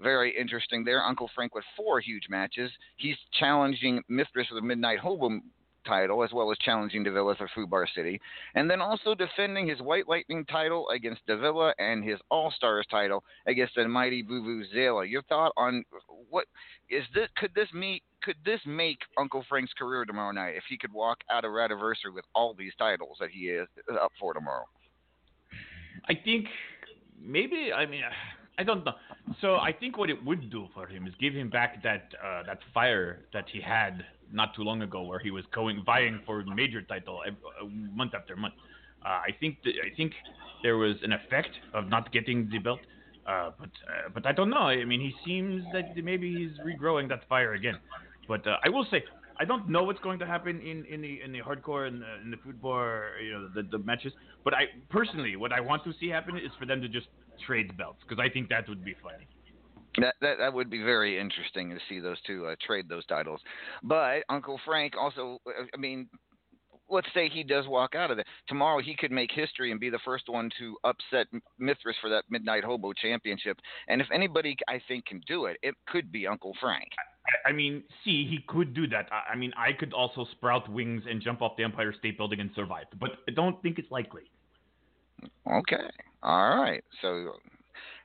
very 0.02 0.36
interesting 0.38 0.84
there. 0.84 1.04
Uncle 1.04 1.30
Frank 1.36 1.56
with 1.56 1.64
four 1.76 2.00
huge 2.00 2.28
matches. 2.30 2.72
He's 2.98 3.18
challenging 3.40 4.02
Mistress 4.10 4.48
of 4.52 4.56
the 4.56 4.62
Midnight 4.62 5.00
Hobo 5.00 5.40
title, 5.86 6.24
as 6.24 6.32
well 6.32 6.52
as 6.52 6.58
challenging 6.60 7.04
Davila 7.04 7.36
for 7.36 7.50
Fubar 7.56 7.86
City, 7.96 8.20
and 8.56 8.70
then 8.70 8.82
also 8.82 9.16
defending 9.16 9.68
his 9.68 9.82
White 9.82 10.08
Lightning 10.08 10.46
title 10.46 10.88
against 10.90 11.26
Davila 11.28 11.74
and 11.80 12.04
his 12.04 12.20
All 12.30 12.52
Stars 12.56 12.86
title 12.90 13.24
against 13.48 13.76
the 13.76 13.88
mighty 13.88 14.24
Vuvuzela. 14.24 15.10
Your 15.10 15.22
thought 15.24 15.52
on 15.58 15.84
what 16.30 16.46
is 16.90 17.04
this? 17.14 17.30
Could 17.38 17.54
this 17.56 17.68
meet? 17.74 18.04
Could 18.24 18.38
this 18.46 18.60
make 18.66 19.00
Uncle 19.18 19.44
Frank's 19.50 19.74
career 19.74 20.06
tomorrow 20.06 20.32
night 20.32 20.56
if 20.56 20.64
he 20.70 20.78
could 20.78 20.94
walk 20.94 21.18
out 21.32 21.46
of 21.46 21.52
Radiversary 21.52 22.14
with 22.14 22.26
all 22.36 22.54
these 22.54 22.74
titles 22.78 23.18
that 23.20 23.32
he 23.32 23.48
is 23.48 23.68
up 23.92 24.12
for 24.20 24.34
tomorrow? 24.34 24.66
I 26.08 26.14
think 26.16 26.46
maybe. 27.20 27.72
I 27.74 27.86
mean. 27.86 28.04
I 28.58 28.64
don't 28.64 28.86
know. 28.86 28.94
So 29.42 29.56
I 29.56 29.72
think 29.74 29.98
what 29.98 30.10
it 30.10 30.24
would 30.24 30.50
do 30.52 30.68
for 30.74 30.88
him 30.88 31.08
is 31.08 31.14
give 31.20 31.34
him 31.34 31.50
back 31.50 31.82
that 31.84 32.12
uh, 32.24 32.44
that 32.44 32.60
fire 32.74 33.26
that 33.34 33.46
he 33.52 33.62
had 33.62 34.04
not 34.32 34.54
too 34.56 34.64
long 34.64 34.82
ago, 34.82 35.04
where 35.04 35.20
he 35.20 35.32
was 35.32 35.46
going 35.54 35.84
vying 35.86 36.22
for 36.26 36.44
major 36.46 36.82
title 36.82 37.22
every, 37.26 37.40
uh, 37.62 37.66
month 37.66 38.14
after 38.14 38.36
month. 38.36 38.54
Uh, 39.04 39.10
I 39.10 39.30
think 39.40 39.64
th- 39.64 39.76
I 39.84 39.96
think 39.96 40.14
there 40.64 40.78
was 40.78 40.96
an 41.04 41.12
effect 41.14 41.50
of 41.74 41.88
not 41.90 42.12
getting 42.12 42.50
the 42.50 42.60
belt, 42.60 42.82
uh, 43.26 43.52
but 43.60 43.70
uh, 43.88 44.10
but 44.14 44.26
I 44.26 44.32
don't 44.32 44.50
know. 44.50 44.68
I 44.68 44.86
mean, 44.86 45.00
he 45.02 45.14
seems 45.26 45.64
that 45.74 45.96
maybe 45.96 46.28
he's 46.48 46.60
regrowing 46.60 47.10
that 47.10 47.28
fire 47.28 47.54
again. 47.54 47.80
But 48.28 48.46
uh, 48.48 48.58
I 48.64 48.70
will 48.70 48.86
say 48.92 49.04
I 49.42 49.46
don't 49.46 49.68
know 49.68 49.82
what's 49.82 50.00
going 50.02 50.20
to 50.20 50.28
happen 50.28 50.62
in, 50.62 50.86
in 50.86 51.02
the 51.02 51.20
in 51.26 51.32
the 51.32 51.40
hardcore 51.40 51.88
and 51.88 52.04
in 52.24 52.30
the 52.30 52.38
Fubar, 52.38 53.24
you 53.26 53.32
know, 53.32 53.50
the, 53.56 53.64
the 53.64 53.80
matches. 53.80 54.14
But 54.44 54.54
I 54.54 54.66
personally, 54.92 55.36
what 55.36 55.52
I 55.52 55.60
want 55.60 55.84
to 55.86 55.94
see 56.00 56.10
happen 56.10 56.38
is 56.38 56.52
for 56.60 56.68
them 56.68 56.80
to 56.80 56.88
just 56.88 57.08
trade 57.48 57.76
belts 57.76 57.98
because 58.08 58.24
I 58.24 58.32
think 58.32 58.50
that 58.50 58.70
would 58.70 58.86
be 58.86 58.96
funny. 59.02 59.26
That, 59.98 60.14
that 60.22 60.36
that 60.38 60.54
would 60.54 60.70
be 60.70 60.84
very 60.84 61.20
interesting 61.20 61.72
to 61.72 61.78
see 61.90 62.00
those 62.00 62.18
two 62.28 62.46
uh, 62.46 62.56
trade 62.68 62.88
those 62.88 63.04
titles. 63.08 63.42
But 63.82 64.24
Uncle 64.30 64.60
Frank 64.64 64.94
also, 64.96 65.40
uh, 65.48 65.64
I 65.74 65.78
mean, 65.78 66.08
let's 66.88 67.08
say 67.12 67.28
he 67.28 67.44
does 67.44 67.68
walk 67.68 67.96
out 67.96 68.12
of 68.12 68.20
it 68.20 68.28
tomorrow. 68.48 68.80
He 68.80 68.96
could 68.96 69.12
make 69.12 69.32
history 69.34 69.72
and 69.72 69.80
be 69.80 69.90
the 69.90 70.00
first 70.06 70.26
one 70.30 70.52
to 70.60 70.78
upset 70.84 71.26
Mithras 71.58 71.96
for 72.00 72.12
that 72.12 72.26
Midnight 72.30 72.64
Hobo 72.64 72.94
Championship. 72.94 73.58
And 73.88 74.02
if 74.02 74.08
anybody, 74.14 74.56
I 74.70 74.80
think, 74.88 75.08
can 75.08 75.20
do 75.26 75.46
it, 75.46 75.58
it 75.64 75.74
could 75.88 76.12
be 76.12 76.28
Uncle 76.28 76.56
Frank. 76.62 76.90
I 77.46 77.52
mean, 77.52 77.84
see, 78.04 78.28
he 78.28 78.40
could 78.48 78.74
do 78.74 78.88
that. 78.88 79.08
I 79.12 79.36
mean, 79.36 79.54
I 79.58 79.74
could 79.74 79.94
also 79.94 80.26
sprout 80.32 80.70
wings 80.72 81.04
and 81.10 81.22
jump 81.22 81.42
off 81.42 81.56
the 81.58 81.64
Empire 81.64 81.94
State 81.98 82.18
Building 82.18 82.40
and 82.40 82.50
survive, 82.56 82.86
but 83.00 83.12
I 83.28 83.32
don't 83.32 83.62
think 83.62 83.80
it's 83.80 83.92
likely. 83.92 84.24
Okay. 85.48 85.88
All 86.24 86.58
right. 86.58 86.84
So, 87.02 87.34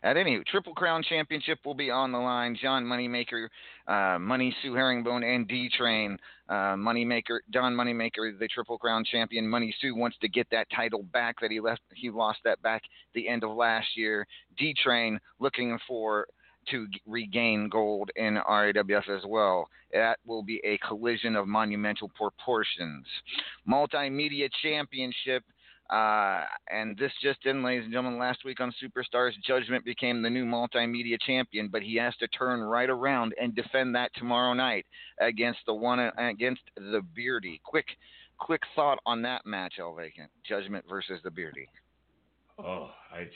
at 0.02 0.16
any 0.16 0.42
Triple 0.46 0.74
Crown 0.74 1.02
Championship 1.02 1.58
will 1.64 1.74
be 1.74 1.90
on 1.90 2.12
the 2.12 2.18
line. 2.18 2.56
John 2.60 2.84
Moneymaker, 2.84 3.48
uh, 3.88 4.18
Money 4.18 4.54
Sue 4.62 4.74
Herringbone, 4.74 5.24
and 5.24 5.48
D 5.48 5.70
Train. 5.76 6.18
Uh, 6.48 6.76
Moneymaker, 6.76 7.38
Don 7.50 7.74
Moneymaker, 7.74 8.38
the 8.38 8.48
Triple 8.48 8.78
Crown 8.78 9.04
champion. 9.04 9.48
Money 9.48 9.74
Sue 9.80 9.96
wants 9.96 10.16
to 10.20 10.28
get 10.28 10.46
that 10.50 10.68
title 10.74 11.02
back 11.12 11.40
that 11.40 11.50
he 11.50 11.58
left. 11.58 11.80
He 11.94 12.10
lost 12.10 12.38
that 12.44 12.62
back 12.62 12.82
the 13.14 13.28
end 13.28 13.42
of 13.42 13.50
last 13.50 13.88
year. 13.96 14.26
D 14.56 14.74
Train 14.82 15.18
looking 15.40 15.78
for 15.88 16.26
to 16.70 16.86
regain 17.06 17.68
gold 17.68 18.10
in 18.16 18.38
RAWF 18.48 19.08
as 19.08 19.22
well. 19.26 19.68
That 19.92 20.18
will 20.26 20.42
be 20.42 20.60
a 20.64 20.78
collision 20.78 21.36
of 21.36 21.46
monumental 21.46 22.10
proportions. 22.16 23.06
Multimedia 23.68 24.48
Championship 24.62 25.42
uh, 25.88 26.42
and 26.68 26.98
this 26.98 27.12
just 27.22 27.46
in, 27.46 27.62
ladies 27.62 27.84
and 27.84 27.92
gentlemen, 27.92 28.18
last 28.18 28.44
week 28.44 28.60
on 28.60 28.72
Superstars, 28.82 29.32
Judgment 29.46 29.84
became 29.84 30.20
the 30.20 30.30
new 30.30 30.44
multimedia 30.44 31.16
champion, 31.24 31.68
but 31.68 31.82
he 31.82 31.96
has 31.96 32.14
to 32.16 32.26
turn 32.28 32.60
right 32.60 32.90
around 32.90 33.34
and 33.40 33.54
defend 33.54 33.94
that 33.94 34.10
tomorrow 34.16 34.52
night 34.52 34.84
against 35.20 35.60
the 35.66 35.74
one 35.74 36.00
against 36.18 36.62
the 36.76 37.02
Beardy. 37.14 37.60
Quick, 37.64 37.86
quick 38.38 38.62
thought 38.74 38.98
on 39.06 39.22
that 39.22 39.46
match, 39.46 39.74
El 39.78 39.94
Vacant. 39.94 40.30
Judgment 40.48 40.84
versus 40.88 41.20
the 41.22 41.30
Beardy. 41.30 41.68
Oh, 42.58 42.90
I, 43.12 43.28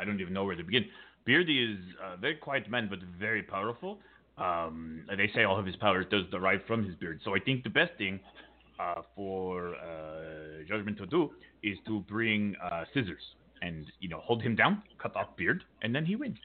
I 0.00 0.04
don't 0.04 0.20
even 0.20 0.32
know 0.32 0.44
where 0.44 0.56
to 0.56 0.62
begin. 0.62 0.84
Beardy 1.28 1.62
is 1.62 1.78
a 2.02 2.16
very 2.16 2.36
quiet 2.36 2.70
man, 2.70 2.86
but 2.88 3.00
very 3.20 3.42
powerful. 3.42 3.98
Um, 4.38 5.02
they 5.14 5.30
say 5.34 5.44
all 5.44 5.58
of 5.58 5.66
his 5.66 5.76
powers 5.76 6.06
does 6.10 6.22
derive 6.30 6.60
from 6.66 6.82
his 6.82 6.94
beard. 6.94 7.20
So 7.22 7.36
I 7.36 7.38
think 7.38 7.64
the 7.64 7.68
best 7.68 7.92
thing 7.98 8.18
uh, 8.80 9.02
for 9.14 9.74
uh, 9.74 10.64
Judgment 10.66 10.96
to 10.96 11.04
do 11.04 11.30
is 11.62 11.76
to 11.86 12.00
bring 12.08 12.56
uh, 12.64 12.84
scissors 12.94 13.20
and 13.60 13.84
you 14.00 14.08
know 14.08 14.20
hold 14.20 14.40
him 14.40 14.56
down, 14.56 14.82
cut 15.02 15.14
off 15.16 15.36
beard, 15.36 15.64
and 15.82 15.94
then 15.94 16.06
he 16.06 16.16
wins. 16.16 16.38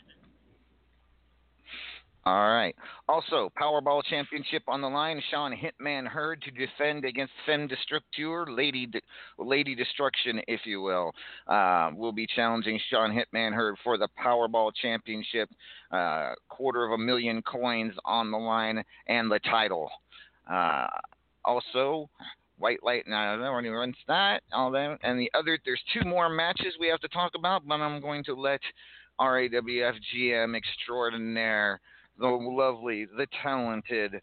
All 2.25 2.53
right. 2.53 2.73
Also, 3.09 3.51
Powerball 3.59 4.01
Championship 4.03 4.63
on 4.67 4.79
the 4.79 4.87
line. 4.87 5.21
Sean 5.29 5.51
Hitman 5.51 6.07
Hurd 6.07 6.41
to 6.43 6.51
defend 6.51 7.03
against 7.03 7.33
Femme 7.45 7.67
Destructeur, 7.67 8.45
Lady 8.55 8.85
De- 8.85 9.01
Lady 9.37 9.75
Destruction, 9.75 10.41
if 10.47 10.61
you 10.65 10.81
will. 10.81 11.13
Uh, 11.47 11.91
will 11.93 12.13
be 12.13 12.25
challenging 12.25 12.79
Sean 12.89 13.11
Hitman 13.11 13.53
Hurd 13.53 13.75
for 13.83 13.97
the 13.97 14.07
Powerball 14.23 14.71
Championship. 14.73 15.49
Uh, 15.91 16.33
quarter 16.47 16.85
of 16.85 16.91
a 16.91 16.97
million 16.97 17.41
coins 17.41 17.93
on 18.05 18.31
the 18.31 18.37
line 18.37 18.83
and 19.07 19.29
the 19.29 19.39
title. 19.39 19.89
Uh, 20.49 20.87
also, 21.43 22.09
White 22.57 22.83
Light, 22.83 23.05
and 23.05 23.13
I 23.13 23.31
don't 23.31 23.41
know 23.41 23.57
anyone 23.57 23.93
that, 24.07 24.43
all 24.53 24.71
that, 24.71 24.97
and 25.03 25.19
the 25.19 25.29
other. 25.33 25.59
There's 25.65 25.81
two 25.93 26.07
more 26.07 26.29
matches 26.29 26.75
we 26.79 26.87
have 26.87 27.01
to 27.01 27.09
talk 27.09 27.33
about, 27.35 27.67
but 27.67 27.81
I'm 27.81 27.99
going 27.99 28.23
to 28.25 28.33
let 28.33 28.61
RAWF 29.19 29.95
GM 30.15 30.55
extraordinaire, 30.55 31.81
the 32.19 32.27
lovely, 32.27 33.05
the 33.17 33.27
talented 33.41 34.21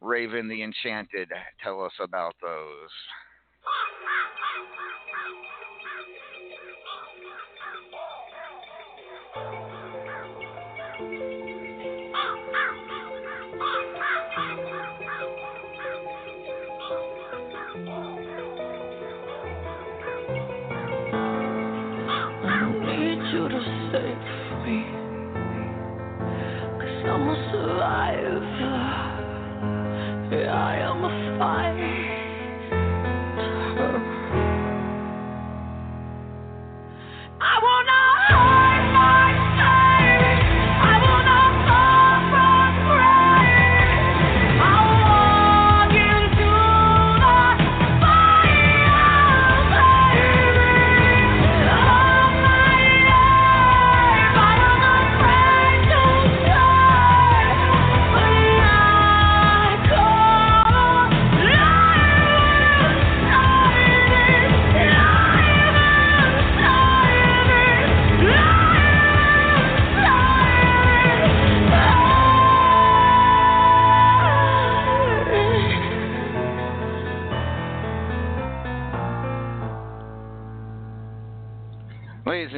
Raven 0.00 0.48
the 0.48 0.62
Enchanted, 0.62 1.28
tell 1.62 1.84
us 1.84 1.92
about 2.02 2.34
those. 2.42 2.90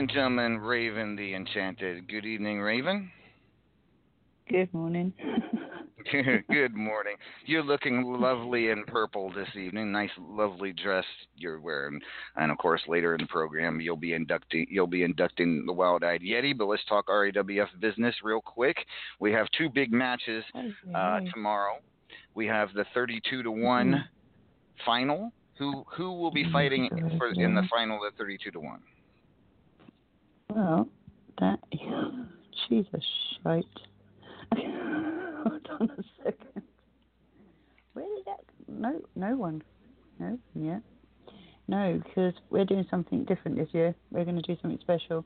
And 0.05 0.13
gentlemen, 0.13 0.59
Raven 0.59 1.17
the 1.17 1.35
Enchanted. 1.35 2.07
Good 2.09 2.27
evening, 2.27 2.61
Raven. 2.61 3.11
Good 4.51 4.73
morning. 4.75 5.15
Good 6.51 6.75
morning. 6.75 7.17
You're 7.47 7.65
looking 7.65 8.03
lovely 8.03 8.69
in 8.69 8.85
purple 8.85 9.33
this 9.33 9.49
evening. 9.57 9.91
Nice, 9.91 10.11
lovely 10.19 10.75
dress 10.75 11.07
you're 11.39 11.59
wearing. 11.59 11.99
And 12.37 12.53
of 12.53 12.59
course, 12.59 12.83
later 12.87 13.15
in 13.15 13.23
the 13.23 13.27
program, 13.29 13.81
you'll 13.81 13.97
be 13.97 14.13
inducting 14.13 14.67
you'll 14.69 14.87
be 14.87 15.05
inducting 15.05 15.65
the 15.65 15.73
Wild 15.73 16.05
Eyed 16.05 16.21
Yeti. 16.21 16.55
But 16.55 16.67
let's 16.67 16.85
talk 16.87 17.09
RAWF 17.09 17.69
business 17.81 18.15
real 18.23 18.43
quick. 18.43 18.77
We 19.21 19.33
have 19.33 19.47
two 19.57 19.71
big 19.71 19.91
matches 19.91 20.45
uh, 20.95 21.21
tomorrow. 21.33 21.77
We 22.35 22.47
have 22.47 22.69
the 22.75 22.85
32 22.93 23.43
to 23.43 23.51
one 23.51 24.05
final. 24.85 25.33
Who 25.59 25.83
who 25.97 26.13
will 26.13 26.33
be 26.33 26.45
fighting 26.53 26.91
for 27.17 27.29
in 27.29 27.55
the 27.55 27.67
final 27.73 28.05
at 28.07 28.19
32 28.19 28.51
to 28.51 28.61
one? 28.61 28.81
Well, 30.51 30.89
that 31.41 31.59
she's 32.69 32.85
a 32.93 32.99
shite. 33.43 33.65
Hold 34.55 35.69
on 35.81 35.91
a 35.91 36.03
second. 36.23 36.63
Where 37.95 38.05
did 38.05 38.25
that? 38.27 38.41
No, 38.69 39.01
no 39.15 39.37
one. 39.37 39.63
No, 40.19 40.39
yeah. 40.55 40.79
No, 41.67 42.01
because 42.05 42.35
we're 42.51 42.65
doing 42.65 42.87
something 42.91 43.25
different 43.25 43.57
this 43.57 43.69
year. 43.73 43.95
We're 44.11 44.25
going 44.25 44.41
to 44.41 44.43
do 44.43 44.57
something 44.61 44.79
special. 44.81 45.25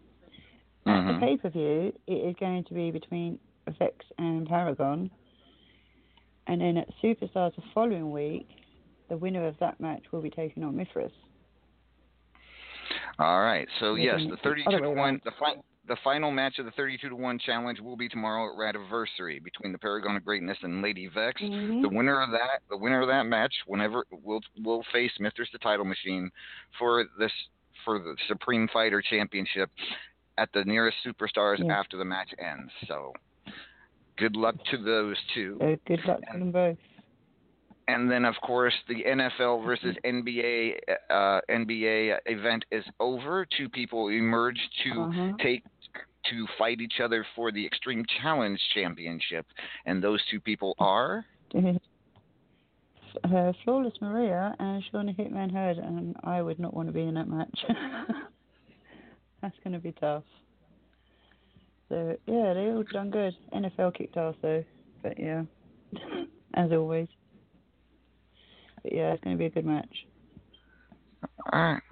At 0.86 1.02
Mhm. 1.02 1.14
the 1.14 1.26
pay 1.26 1.36
per 1.36 1.48
view, 1.50 1.92
it 2.06 2.12
is 2.12 2.36
going 2.36 2.64
to 2.64 2.74
be 2.74 2.90
between 2.90 3.38
Vex 3.78 4.06
and 4.18 4.46
Paragon. 4.48 5.10
And 6.46 6.60
then 6.60 6.78
at 6.78 6.88
Superstars 7.02 7.54
the 7.56 7.62
following 7.74 8.10
week, 8.10 8.48
the 9.08 9.16
winner 9.16 9.46
of 9.46 9.58
that 9.58 9.78
match 9.80 10.10
will 10.12 10.22
be 10.22 10.30
taking 10.30 10.62
on 10.64 10.76
Mithras. 10.76 11.12
All 13.18 13.40
right. 13.40 13.66
So 13.80 13.94
yes, 13.96 14.20
the 14.30 14.36
32 14.42 14.78
to 14.78 14.90
one, 14.90 15.20
the 15.24 15.32
fi- 15.38 15.56
the 15.88 15.96
final 16.04 16.30
match 16.30 16.58
of 16.58 16.66
the 16.66 16.70
32 16.72 17.08
to 17.08 17.16
one 17.16 17.38
challenge 17.38 17.80
will 17.80 17.96
be 17.96 18.08
tomorrow 18.08 18.52
at 18.52 18.58
Radiversary 18.58 19.42
between 19.42 19.72
the 19.72 19.78
Paragon 19.78 20.16
of 20.16 20.24
Greatness 20.24 20.58
and 20.62 20.82
Lady 20.82 21.08
Vex. 21.08 21.40
Mhm. 21.40 21.80
The 21.82 21.88
winner 21.88 22.20
of 22.20 22.30
that, 22.30 22.60
the 22.68 22.76
winner 22.76 23.00
of 23.00 23.08
that 23.08 23.24
match, 23.24 23.54
whenever 23.66 24.04
will 24.10 24.40
will 24.62 24.82
face 24.92 25.12
Mithras 25.18 25.48
the 25.50 25.58
Title 25.58 25.84
Machine 25.84 26.30
for 26.78 27.04
this 27.18 27.32
for 27.84 27.98
the 27.98 28.14
Supreme 28.26 28.68
Fighter 28.68 29.00
Championship 29.00 29.70
at 30.36 30.52
the 30.52 30.64
nearest 30.64 30.98
Superstars 31.04 31.58
Yeah. 31.58 31.76
after 31.78 31.96
the 31.96 32.04
match 32.04 32.32
ends. 32.38 32.70
So 32.86 33.12
good 34.16 34.36
luck 34.36 34.56
to 34.66 34.76
those 34.76 35.16
two. 35.34 35.56
So 35.60 35.76
good 35.86 36.04
luck 36.04 36.20
to 36.32 36.38
them 36.38 36.50
both. 36.52 36.78
And 37.88 38.10
then, 38.10 38.24
of 38.26 38.34
course, 38.42 38.74
the 38.86 39.02
NFL 39.02 39.64
versus 39.64 39.96
NBA 40.04 40.74
uh, 41.10 41.40
NBA 41.48 42.18
event 42.26 42.64
is 42.70 42.84
over. 43.00 43.46
Two 43.56 43.68
people 43.68 44.08
emerged 44.08 44.60
to 44.84 45.02
Uh-huh. 45.02 45.32
take 45.42 45.64
to 46.30 46.46
fight 46.58 46.80
each 46.80 47.00
other 47.02 47.24
for 47.34 47.50
the 47.50 47.64
Extreme 47.64 48.04
Challenge 48.20 48.60
Championship, 48.74 49.46
and 49.86 50.04
those 50.04 50.20
two 50.30 50.38
people 50.38 50.74
are. 50.78 51.24
uh, 53.24 53.52
Flawless 53.64 53.94
Maria 54.00 54.54
and 54.58 54.84
Shauna 54.92 55.16
Hitman 55.18 55.50
Heard, 55.50 55.78
and 55.78 56.14
I 56.24 56.42
would 56.42 56.58
not 56.58 56.74
want 56.74 56.88
to 56.88 56.92
be 56.92 57.02
in 57.02 57.14
that 57.14 57.28
match. 57.28 57.64
That's 59.42 59.56
going 59.64 59.72
to 59.72 59.78
be 59.78 59.92
tough. 59.92 60.24
So 61.88 62.16
yeah, 62.26 62.52
they 62.52 62.66
all 62.70 62.84
done 62.92 63.10
good. 63.10 63.34
NFL 63.54 63.94
kicked 63.94 64.16
ass 64.16 64.34
though, 64.42 64.62
but 65.02 65.18
yeah, 65.18 65.44
as 66.54 66.70
always. 66.72 67.08
Yeah, 68.84 69.12
it's 69.12 69.22
going 69.22 69.36
to 69.36 69.38
be 69.38 69.46
a 69.46 69.50
good 69.50 69.66
match. 69.66 70.06
All 71.52 71.60
right. 71.60 71.82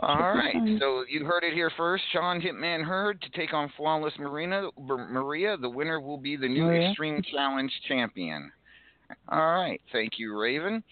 All 0.00 0.34
right. 0.34 0.54
So 0.78 1.04
you 1.08 1.24
heard 1.24 1.44
it 1.44 1.54
here 1.54 1.70
first. 1.76 2.04
Sean 2.12 2.40
Hitman 2.40 2.84
Heard 2.84 3.20
to 3.22 3.30
take 3.30 3.52
on 3.54 3.72
Flawless 3.76 4.12
Marina 4.18 4.68
Maria. 4.78 5.56
The 5.56 5.68
winner 5.68 6.00
will 6.00 6.18
be 6.18 6.36
the 6.36 6.48
new 6.48 6.64
Maria. 6.64 6.90
Extreme 6.90 7.22
Challenge 7.32 7.72
champion. 7.88 8.52
All 9.28 9.54
right. 9.54 9.80
Thank 9.90 10.18
you, 10.18 10.38
Raven. 10.38 10.82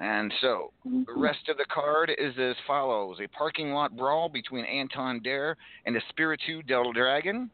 And 0.00 0.32
so 0.40 0.72
the 0.84 1.14
rest 1.14 1.48
of 1.50 1.58
the 1.58 1.66
card 1.72 2.10
is 2.18 2.32
as 2.38 2.56
follows: 2.66 3.18
a 3.22 3.28
parking 3.28 3.72
lot 3.72 3.94
brawl 3.94 4.30
between 4.30 4.64
Anton 4.64 5.20
Dare 5.22 5.56
and 5.84 5.94
Espiritu 5.96 6.62
del 6.62 6.92
Dragon. 6.92 7.50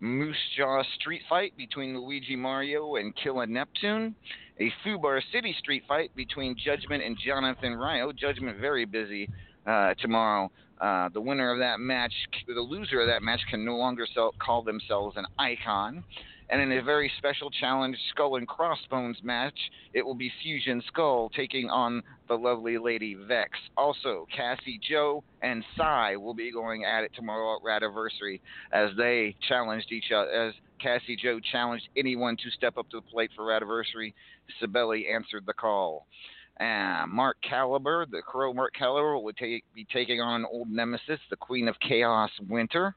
Moose 0.00 0.36
Jaw 0.56 0.82
street 0.98 1.22
fight 1.28 1.56
between 1.56 1.98
Luigi 1.98 2.36
Mario 2.36 2.96
and 2.96 3.14
Killa 3.16 3.46
Neptune. 3.46 4.14
A 4.58 4.72
Fubar 4.84 5.20
City 5.32 5.54
street 5.58 5.84
fight 5.88 6.14
between 6.14 6.56
Judgment 6.62 7.02
and 7.02 7.16
Jonathan 7.24 7.74
Ryo. 7.74 8.12
Judgment 8.12 8.58
very 8.58 8.84
busy 8.84 9.28
uh, 9.66 9.94
tomorrow. 10.00 10.50
Uh, 10.80 11.08
the 11.14 11.20
winner 11.20 11.52
of 11.52 11.58
that 11.58 11.80
match, 11.80 12.12
the 12.46 12.60
loser 12.60 13.00
of 13.00 13.06
that 13.08 13.22
match, 13.22 13.40
can 13.50 13.64
no 13.64 13.76
longer 13.76 14.06
sell, 14.14 14.34
call 14.38 14.62
themselves 14.62 15.16
an 15.16 15.24
icon. 15.38 16.04
And 16.48 16.60
in 16.60 16.78
a 16.78 16.82
very 16.82 17.10
special 17.18 17.50
challenge 17.50 17.96
Skull 18.10 18.36
and 18.36 18.46
Crossbones 18.46 19.18
match, 19.22 19.58
it 19.94 20.04
will 20.04 20.14
be 20.14 20.30
Fusion 20.42 20.82
Skull 20.88 21.28
taking 21.30 21.68
on 21.70 22.02
the 22.28 22.34
lovely 22.34 22.78
Lady 22.78 23.14
Vex. 23.14 23.50
Also, 23.76 24.26
Cassie 24.34 24.80
Joe 24.88 25.24
and 25.42 25.64
Psy 25.76 26.14
will 26.16 26.34
be 26.34 26.52
going 26.52 26.84
at 26.84 27.02
it 27.02 27.10
tomorrow 27.16 27.56
at 27.56 27.62
Radiversary 27.62 28.40
as 28.72 28.90
they 28.96 29.34
challenged 29.48 29.90
each 29.90 30.12
other. 30.14 30.30
As 30.30 30.54
Cassie 30.80 31.16
Joe 31.16 31.40
challenged 31.40 31.88
anyone 31.96 32.36
to 32.36 32.50
step 32.50 32.78
up 32.78 32.88
to 32.90 32.98
the 32.98 33.10
plate 33.10 33.30
for 33.34 33.44
Radiversary, 33.44 34.14
Sibeli 34.60 35.12
answered 35.12 35.44
the 35.46 35.54
call. 35.54 36.06
Uh, 36.60 37.04
Mark 37.08 37.36
Caliber, 37.42 38.06
the 38.10 38.22
Crow 38.22 38.54
Mark 38.54 38.72
Caliber, 38.74 39.18
will 39.18 39.32
take, 39.32 39.64
be 39.74 39.86
taking 39.92 40.20
on 40.20 40.42
an 40.42 40.46
old 40.50 40.70
nemesis, 40.70 41.20
the 41.28 41.36
Queen 41.36 41.68
of 41.68 41.74
Chaos 41.80 42.30
Winter. 42.48 42.94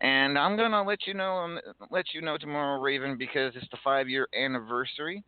And 0.00 0.38
I'm 0.38 0.56
gonna 0.56 0.82
let 0.82 1.06
you 1.06 1.14
know, 1.14 1.36
um, 1.36 1.60
let 1.90 2.06
you 2.12 2.20
know 2.20 2.36
tomorrow, 2.36 2.80
Raven, 2.80 3.16
because 3.16 3.54
it's 3.56 3.68
the 3.70 3.78
five-year 3.84 4.28
anniversary, 4.38 5.22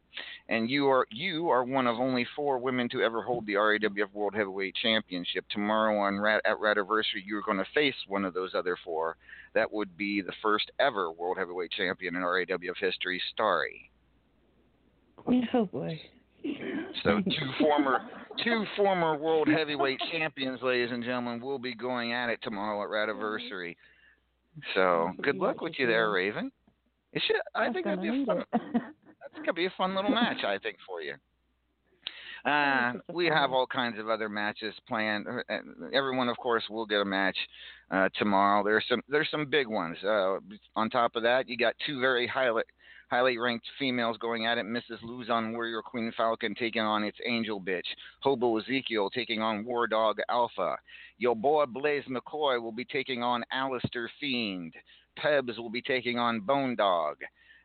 and 0.49 0.69
you 0.69 0.89
are 0.89 1.07
you 1.11 1.49
are 1.49 1.65
one 1.65 1.87
of 1.87 1.97
only 1.97 2.27
four 2.35 2.59
women 2.59 2.89
to 2.91 3.03
ever 3.03 3.23
hold 3.23 3.47
the 3.47 3.55
RAWF 3.55 4.13
World 4.13 4.35
Heavyweight 4.35 4.75
Championship. 4.83 5.45
Tomorrow 5.51 5.97
on 5.99 6.19
Rat, 6.19 6.43
at 6.45 6.59
Rativersary, 6.59 7.23
you're 7.25 7.43
going 7.43 7.59
to 7.59 7.67
face 7.75 7.95
one 8.09 8.25
of 8.25 8.35
those 8.35 8.55
other 8.55 8.77
four. 8.85 9.17
That 9.55 9.73
would 9.73 9.97
be 9.97 10.21
the 10.21 10.35
first 10.43 10.71
ever 10.81 11.11
World 11.13 11.39
Heavyweight 11.39 11.71
Champion 11.71 12.17
in 12.17 12.23
RAWF 12.23 12.77
history, 12.79 13.23
Starry. 13.33 13.91
Oh 15.55 15.67
boy. 15.67 16.01
So 17.03 17.21
two 17.21 17.51
former 17.59 18.01
two 18.45 18.65
former 18.77 19.17
world 19.17 19.49
heavyweight 19.49 20.01
champions, 20.13 20.61
ladies 20.63 20.91
and 20.93 21.03
gentlemen, 21.03 21.41
will 21.41 21.59
be 21.59 21.75
going 21.75 22.13
at 22.13 22.29
it 22.29 22.39
tomorrow 22.43 22.83
at 22.83 22.89
Rativersary. 22.89 23.77
So 24.75 25.11
good 25.23 25.37
luck 25.37 25.61
with 25.61 25.75
you 25.79 25.87
there, 25.87 26.11
Raven. 26.11 26.51
It 27.13 27.23
should, 27.27 27.37
I 27.55 27.73
think 27.73 27.85
that'd 27.85 28.01
be 28.01 28.23
a 28.23 28.27
fun. 28.27 28.45
That's 28.53 29.37
gonna 29.37 29.53
be 29.53 29.67
a 29.67 29.73
fun 29.77 29.95
little 29.95 30.11
match, 30.11 30.45
I 30.45 30.59
think, 30.59 30.77
for 30.87 31.01
you. 31.03 31.15
Uh, 32.45 32.93
we 33.13 33.27
have 33.27 33.51
all 33.51 33.67
kinds 33.67 33.99
of 33.99 34.09
other 34.09 34.29
matches 34.29 34.73
planned. 34.87 35.27
Uh, 35.27 35.57
Everyone, 35.93 36.29
of 36.29 36.37
course, 36.37 36.63
will 36.71 36.87
get 36.87 37.01
a 37.01 37.05
match 37.05 37.37
uh, 37.91 38.09
tomorrow. 38.17 38.63
There's 38.63 38.85
some 38.89 39.01
there's 39.09 39.27
some 39.33 39.51
big 39.51 39.67
ones. 39.67 39.97
Uh, 40.05 40.37
on 40.77 40.89
top 40.89 41.17
of 41.17 41.25
that, 41.25 41.49
you 41.49 41.57
got 41.57 41.75
two 41.85 41.99
very 41.99 42.25
highly 42.25 42.63
highly 43.09 43.39
ranked 43.39 43.67
females 43.79 44.17
going 44.19 44.47
at 44.47 44.59
it. 44.59 44.67
Mrs. 44.67 45.03
Luzon 45.03 45.53
Warrior 45.53 45.83
Queen 45.83 46.13
Falcon 46.17 46.55
taking 46.55 46.83
on 46.83 47.05
its 47.05 47.19
Angel 47.25 47.61
Bitch. 47.61 47.87
Hobo 48.21 48.59
Ezekiel 48.59 49.11
taking 49.11 49.41
on 49.41 49.65
War 49.65 49.87
Dog 49.87 50.19
Alpha. 50.29 50.77
Your 51.19 51.37
boy 51.37 51.67
Blaze 51.67 52.05
McCoy 52.09 52.61
will 52.61 52.73
be 52.73 52.85
taking 52.85 53.23
on 53.23 53.45
Alistair 53.53 54.11
Fiend. 54.21 54.75
Pebs 55.19 55.59
will 55.59 55.71
be 55.71 55.83
taking 55.83 56.19
on 56.19 56.41
Bone 56.41 56.77
Dog. 56.77 57.17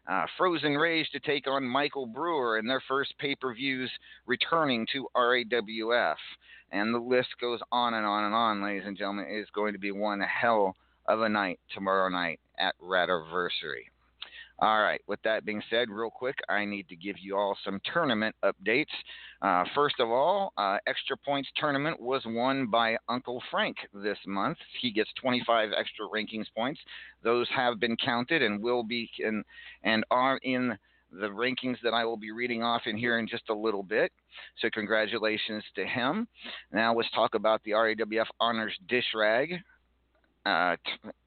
Uh, 0.09 0.25
Frozen 0.37 0.75
Rage 0.75 1.09
to 1.11 1.19
take 1.19 1.47
on 1.47 1.63
Michael 1.63 2.05
Brewer 2.05 2.57
in 2.57 2.65
their 2.65 2.81
first 2.87 3.13
pay 3.19 3.35
per 3.35 3.53
views 3.53 3.91
returning 4.25 4.87
to 4.93 5.07
RAWF. 5.15 6.15
And 6.71 6.93
the 6.93 6.99
list 6.99 7.29
goes 7.39 7.59
on 7.71 7.93
and 7.93 8.05
on 8.05 8.23
and 8.23 8.33
on, 8.33 8.63
ladies 8.63 8.87
and 8.87 8.97
gentlemen. 8.97 9.27
It 9.29 9.39
is 9.39 9.49
going 9.53 9.73
to 9.73 9.79
be 9.79 9.91
one 9.91 10.21
hell 10.21 10.75
of 11.07 11.21
a 11.21 11.29
night 11.29 11.59
tomorrow 11.73 12.09
night 12.09 12.39
at 12.57 12.75
Rativersary. 12.81 13.90
All 14.61 14.79
right, 14.79 15.01
with 15.07 15.19
that 15.23 15.43
being 15.43 15.63
said, 15.71 15.89
real 15.89 16.11
quick, 16.11 16.35
I 16.47 16.65
need 16.65 16.87
to 16.89 16.95
give 16.95 17.15
you 17.19 17.35
all 17.35 17.57
some 17.65 17.81
tournament 17.91 18.35
updates. 18.45 18.93
Uh, 19.41 19.63
first 19.73 19.95
of 19.99 20.11
all, 20.11 20.53
uh, 20.55 20.77
Extra 20.85 21.17
Points 21.17 21.49
Tournament 21.55 21.99
was 21.99 22.21
won 22.27 22.67
by 22.67 22.95
Uncle 23.09 23.41
Frank 23.49 23.75
this 23.91 24.19
month. 24.27 24.59
He 24.79 24.91
gets 24.91 25.09
25 25.19 25.71
extra 25.75 26.05
rankings 26.07 26.45
points. 26.55 26.79
Those 27.23 27.47
have 27.55 27.79
been 27.79 27.97
counted 27.97 28.43
and 28.43 28.61
will 28.61 28.83
be 28.83 29.09
in, 29.17 29.43
and 29.81 30.03
are 30.11 30.37
in 30.43 30.77
the 31.11 31.27
rankings 31.27 31.77
that 31.83 31.95
I 31.95 32.05
will 32.05 32.15
be 32.17 32.31
reading 32.31 32.61
off 32.61 32.83
in 32.85 32.95
here 32.95 33.17
in 33.17 33.27
just 33.27 33.49
a 33.49 33.55
little 33.55 33.83
bit. 33.83 34.11
So 34.59 34.69
congratulations 34.71 35.63
to 35.75 35.85
him. 35.87 36.27
Now 36.71 36.93
let's 36.95 37.09
talk 37.15 37.33
about 37.33 37.63
the 37.63 37.71
RAWF 37.71 38.27
Honors 38.39 38.77
Dish 38.87 39.07
Rag 39.15 39.55
uh, 40.45 40.75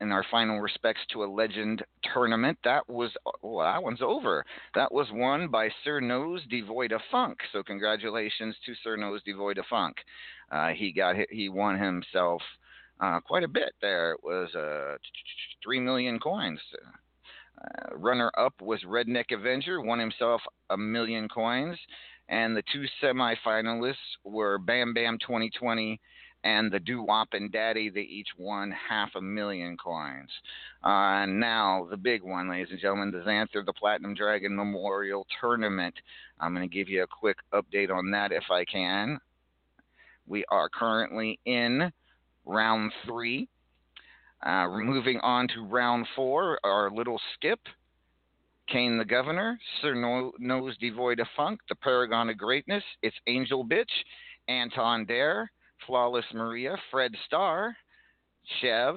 in 0.01 0.11
our 0.11 0.25
final 0.31 0.61
respects 0.61 1.01
to 1.13 1.25
a 1.25 1.27
legend 1.27 1.83
tournament. 2.13 2.59
That 2.65 2.89
was 2.89 3.11
well, 3.43 3.67
that 3.67 3.83
one's 3.83 4.03
over. 4.03 4.45
That 4.75 4.93
was 4.93 5.07
won 5.13 5.49
by 5.49 5.69
Sir 5.85 6.01
Nose 6.01 6.43
Devoid 6.51 6.93
of 6.93 7.01
Funk. 7.11 7.39
So 7.53 7.63
congratulations 7.63 8.57
to 8.67 8.75
Sir 8.83 8.97
Nose 8.97 9.23
Devoid 9.25 9.59
of 9.59 9.67
Funk. 9.71 9.97
Uh, 10.51 10.69
he 10.69 10.93
got 10.93 11.17
he 11.31 11.49
won 11.49 11.79
himself 11.79 12.43
uh, 13.01 13.21
quite 13.21 13.45
a 13.45 13.49
bit 13.49 13.75
there. 13.81 14.13
It 14.13 14.21
was 14.23 14.55
uh, 14.55 14.97
three 15.63 15.81
million 15.81 16.19
coins. 16.19 16.61
Uh, 17.61 17.97
runner 17.97 18.31
up 18.37 18.55
was 18.61 18.83
Redneck 18.83 19.33
Avenger, 19.33 19.81
won 19.81 19.99
himself 19.99 20.41
a 20.71 20.77
million 20.77 21.29
coins. 21.29 21.79
And 22.29 22.57
the 22.57 22.63
two 22.73 22.85
semifinalists 23.03 23.95
were 24.25 24.59
Bam 24.59 24.95
Bam 24.95 25.19
2020 25.19 26.01
and 26.45 26.71
the 26.71 26.79
Doo 26.79 27.03
Wop 27.03 27.29
and 27.33 27.51
Daddy. 27.51 27.91
They 27.91 28.03
each 28.03 28.29
won 28.39 28.73
half 28.89 29.11
a 29.17 29.21
million 29.21 29.77
coins. 29.77 30.31
Uh, 30.83 31.27
now, 31.27 31.89
the 31.91 31.97
big 31.97 32.23
one, 32.23 32.49
ladies 32.49 32.69
and 32.71 32.81
gentlemen, 32.81 33.11
the 33.11 33.19
Xanther, 33.19 33.65
the 33.65 33.73
Platinum 33.73 34.15
Dragon 34.15 34.55
Memorial 34.55 35.27
Tournament. 35.41 35.95
I'm 36.39 36.55
going 36.55 36.69
to 36.69 36.73
give 36.73 36.89
you 36.89 37.03
a 37.03 37.07
quick 37.07 37.39
update 37.53 37.91
on 37.91 38.11
that 38.13 38.31
if 38.31 38.45
I 38.51 38.65
can. 38.65 39.19
We 40.27 40.45
are 40.51 40.69
currently 40.69 41.41
in 41.47 41.91
round 42.45 42.93
three. 43.07 43.49
Uh, 44.45 44.69
moving 44.69 45.19
on 45.21 45.49
to 45.49 45.65
round 45.65 46.07
four, 46.15 46.61
our 46.63 46.91
little 46.91 47.21
skip. 47.35 47.61
Kane 48.69 48.97
the 48.97 49.05
Governor, 49.05 49.59
Sir 49.81 49.95
no- 49.95 50.33
Nose 50.39 50.77
Devoid 50.79 51.21
of 51.21 51.27
Funk, 51.37 51.61
the 51.69 51.75
Paragon 51.75 52.31
of 52.31 52.39
Greatness, 52.39 52.83
It's 53.03 53.17
Angel 53.27 53.65
Bitch, 53.65 53.91
Anton 54.49 55.05
Dare, 55.05 55.51
Flawless 55.87 56.25
Maria, 56.33 56.77
Fred 56.91 57.13
Starr, 57.27 57.77
Chev. 58.61 58.97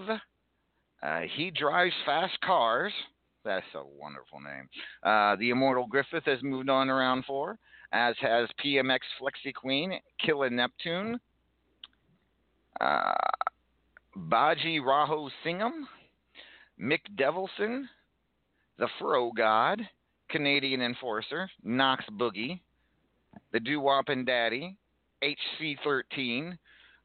Uh, 1.03 1.21
he 1.35 1.51
drives 1.51 1.93
fast 2.05 2.39
cars. 2.41 2.93
That's 3.43 3.65
a 3.75 3.83
wonderful 3.85 4.39
name. 4.41 4.67
Uh, 5.03 5.35
the 5.37 5.51
Immortal 5.51 5.87
Griffith 5.87 6.25
has 6.25 6.39
moved 6.43 6.69
on 6.69 6.89
around 6.89 7.25
four, 7.25 7.57
as 7.91 8.15
has 8.19 8.49
PMX 8.63 8.99
Flexi 9.21 9.53
Queen, 9.53 9.93
Killa 10.19 10.49
Neptune, 10.49 11.19
uh, 12.81 13.13
Baji 14.15 14.79
Raho 14.79 15.29
Singham, 15.45 15.85
Mick 16.81 17.01
Devilson, 17.17 17.85
the 18.77 18.87
Fro 18.99 19.31
God, 19.31 19.81
Canadian 20.29 20.81
Enforcer, 20.81 21.49
Knox 21.63 22.03
Boogie, 22.11 22.59
the 23.51 23.59
Doo 23.59 23.79
Wop 23.79 24.09
and 24.09 24.25
Daddy, 24.25 24.75
HC13, 25.23 26.57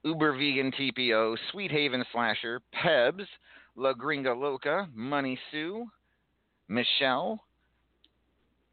Uber 0.04 0.32
Vegan 0.32 0.72
TPO, 0.72 1.36
Sweet 1.50 1.70
Haven 1.70 2.04
Slasher, 2.12 2.60
Pebs, 2.74 3.26
La 3.76 3.92
Gringa 3.92 4.36
Loca, 4.36 4.88
Money 4.94 5.38
Sue, 5.50 5.86
Michelle, 6.68 7.42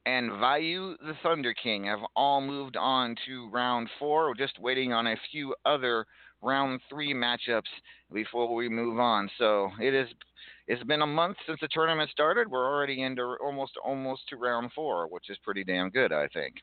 and 0.06 0.32
Vayu 0.32 0.96
the 1.00 1.14
Thunder 1.22 1.54
King 1.54 1.86
have 1.86 2.00
all 2.16 2.42
moved 2.42 2.76
on 2.78 3.16
to 3.28 3.50
round 3.50 3.90
four. 4.00 4.28
We're 4.28 4.36
just 4.36 4.60
waiting 4.60 4.92
on 4.94 5.08
a 5.08 5.16
few 5.32 5.54
other 5.66 6.06
round 6.42 6.80
three 6.90 7.14
matchups 7.14 7.62
before 8.12 8.54
we 8.54 8.70
move 8.70 9.00
on. 9.00 9.30
So 9.38 9.70
it 9.80 9.94
is 9.94 10.08
it's 10.68 10.84
been 10.84 11.02
a 11.02 11.08
month 11.08 11.38
since 11.46 11.60
the 11.62 11.68
tournament 11.72 12.10
started. 12.12 12.48
We're 12.48 12.66
already 12.66 13.04
into 13.04 13.36
almost 13.44 13.74
almost 13.84 14.22
to 14.30 14.38
round 14.38 14.72
four, 14.74 15.08
which 15.08 15.30
is 15.30 15.38
pretty 15.44 15.64
damn 15.64 15.90
good, 15.90 16.12
I 16.12 16.28
think. 16.28 16.56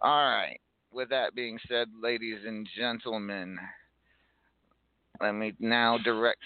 All 0.00 0.10
right. 0.10 0.58
With 0.92 1.08
that 1.10 1.34
being 1.34 1.58
said, 1.68 1.88
ladies 2.02 2.38
and 2.46 2.68
gentlemen, 2.76 3.58
let 5.20 5.32
me 5.32 5.52
now 5.58 5.98
direct 5.98 6.40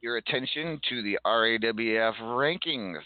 your 0.00 0.16
attention 0.16 0.80
to 0.88 1.02
the 1.02 1.18
RAWF 1.24 2.14
rankings. 2.20 3.00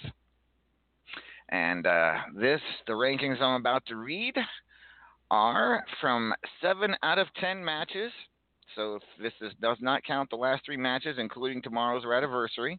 And 1.51 1.87
uh, 1.87 2.15
this, 2.37 2.61
the 2.87 2.93
rankings 2.93 3.41
I'm 3.41 3.61
about 3.61 3.85
to 3.87 3.97
read, 3.97 4.35
are 5.31 5.85
from 6.01 6.33
seven 6.61 6.95
out 7.03 7.19
of 7.19 7.27
ten 7.41 7.65
matches. 7.65 8.13
So 8.77 9.01
this 9.21 9.33
is, 9.41 9.53
does 9.61 9.79
not 9.81 10.05
count 10.05 10.31
the 10.31 10.37
last 10.37 10.65
three 10.65 10.77
matches, 10.77 11.17
including 11.19 11.63
tomorrow's 11.63 12.05
anniversary. 12.05 12.79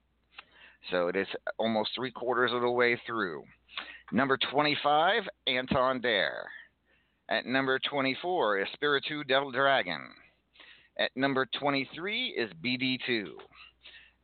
So 0.90 1.10
it 1.10 1.16
is 1.16 1.28
almost 1.58 1.92
three 1.96 2.12
quarters 2.12 2.52
of 2.54 2.62
the 2.62 2.70
way 2.70 3.00
through. 3.06 3.44
Number 4.12 4.38
25, 4.52 5.24
Anton 5.48 6.02
Dare. 6.02 6.50
At 7.30 7.46
number 7.46 7.80
24 7.90 8.60
is 8.60 8.68
Spiritu 8.74 9.24
Devil 9.24 9.52
Dragon. 9.52 10.02
At 11.02 11.10
number 11.16 11.48
23 11.60 12.36
is 12.38 12.52
BD2. 12.64 13.30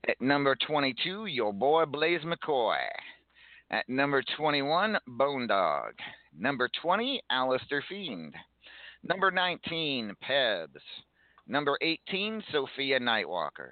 At 0.07 0.21
number 0.21 0.55
22, 0.67 1.25
your 1.25 1.51
boy 1.51 1.85
Blaze 1.85 2.21
McCoy. 2.21 2.77
At 3.71 3.89
number 3.89 4.23
21, 4.37 4.95
Bone 5.07 5.47
Dog. 5.47 5.93
Number 6.37 6.69
20, 6.79 7.23
Alistair 7.31 7.83
Fiend. 7.89 8.35
Number 9.03 9.31
19, 9.31 10.13
Pebs. 10.23 10.67
Number 11.47 11.79
18, 11.81 12.43
Sophia 12.51 12.99
Nightwalker. 12.99 13.71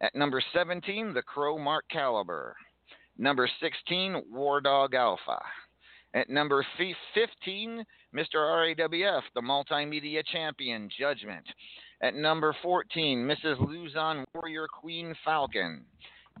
At 0.00 0.16
number 0.16 0.42
17, 0.52 1.14
The 1.14 1.22
Crow 1.22 1.56
Mark 1.56 1.84
Caliber. 1.88 2.56
Number 3.16 3.48
16, 3.60 4.24
War 4.32 4.60
Dog 4.60 4.94
Alpha. 4.94 5.38
At 6.14 6.28
number 6.28 6.66
15, 7.14 7.84
Mr. 8.14 8.34
RAWF, 8.34 9.22
the 9.34 9.40
multimedia 9.40 10.22
champion, 10.32 10.88
Judgment. 10.98 11.44
At 12.02 12.14
number 12.14 12.54
14, 12.62 13.18
Mrs. 13.18 13.60
Luzon 13.66 14.24
Warrior 14.34 14.66
Queen 14.68 15.14
Falcon. 15.24 15.84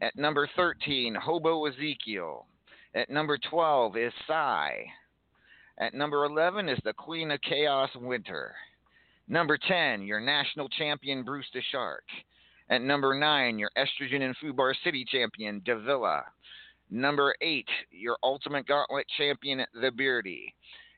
At 0.02 0.16
number 0.16 0.48
13, 0.56 1.14
Hobo 1.14 1.64
Ezekiel. 1.66 2.46
At 2.94 3.10
number 3.10 3.38
12 3.50 3.96
is 3.96 4.12
Psy. 4.26 4.70
At 5.78 5.94
number 5.94 6.24
11 6.24 6.68
is 6.68 6.78
the 6.84 6.92
Queen 6.92 7.30
of 7.30 7.40
Chaos 7.40 7.90
Winter. 7.96 8.54
Number 9.26 9.56
10, 9.56 10.02
your 10.02 10.20
national 10.20 10.68
champion, 10.68 11.22
Bruce 11.22 11.46
the 11.54 11.62
Shark. 11.72 12.04
At 12.70 12.82
number 12.82 13.18
9, 13.18 13.58
your 13.58 13.70
Estrogen 13.76 14.22
and 14.22 14.36
Fubar 14.36 14.74
City 14.84 15.04
champion, 15.04 15.62
Davila. 15.64 16.24
Number 16.90 17.34
8, 17.40 17.66
your 17.90 18.16
Ultimate 18.22 18.66
Gauntlet 18.66 19.06
champion, 19.16 19.64
The 19.80 19.90
Beardy. 19.90 20.54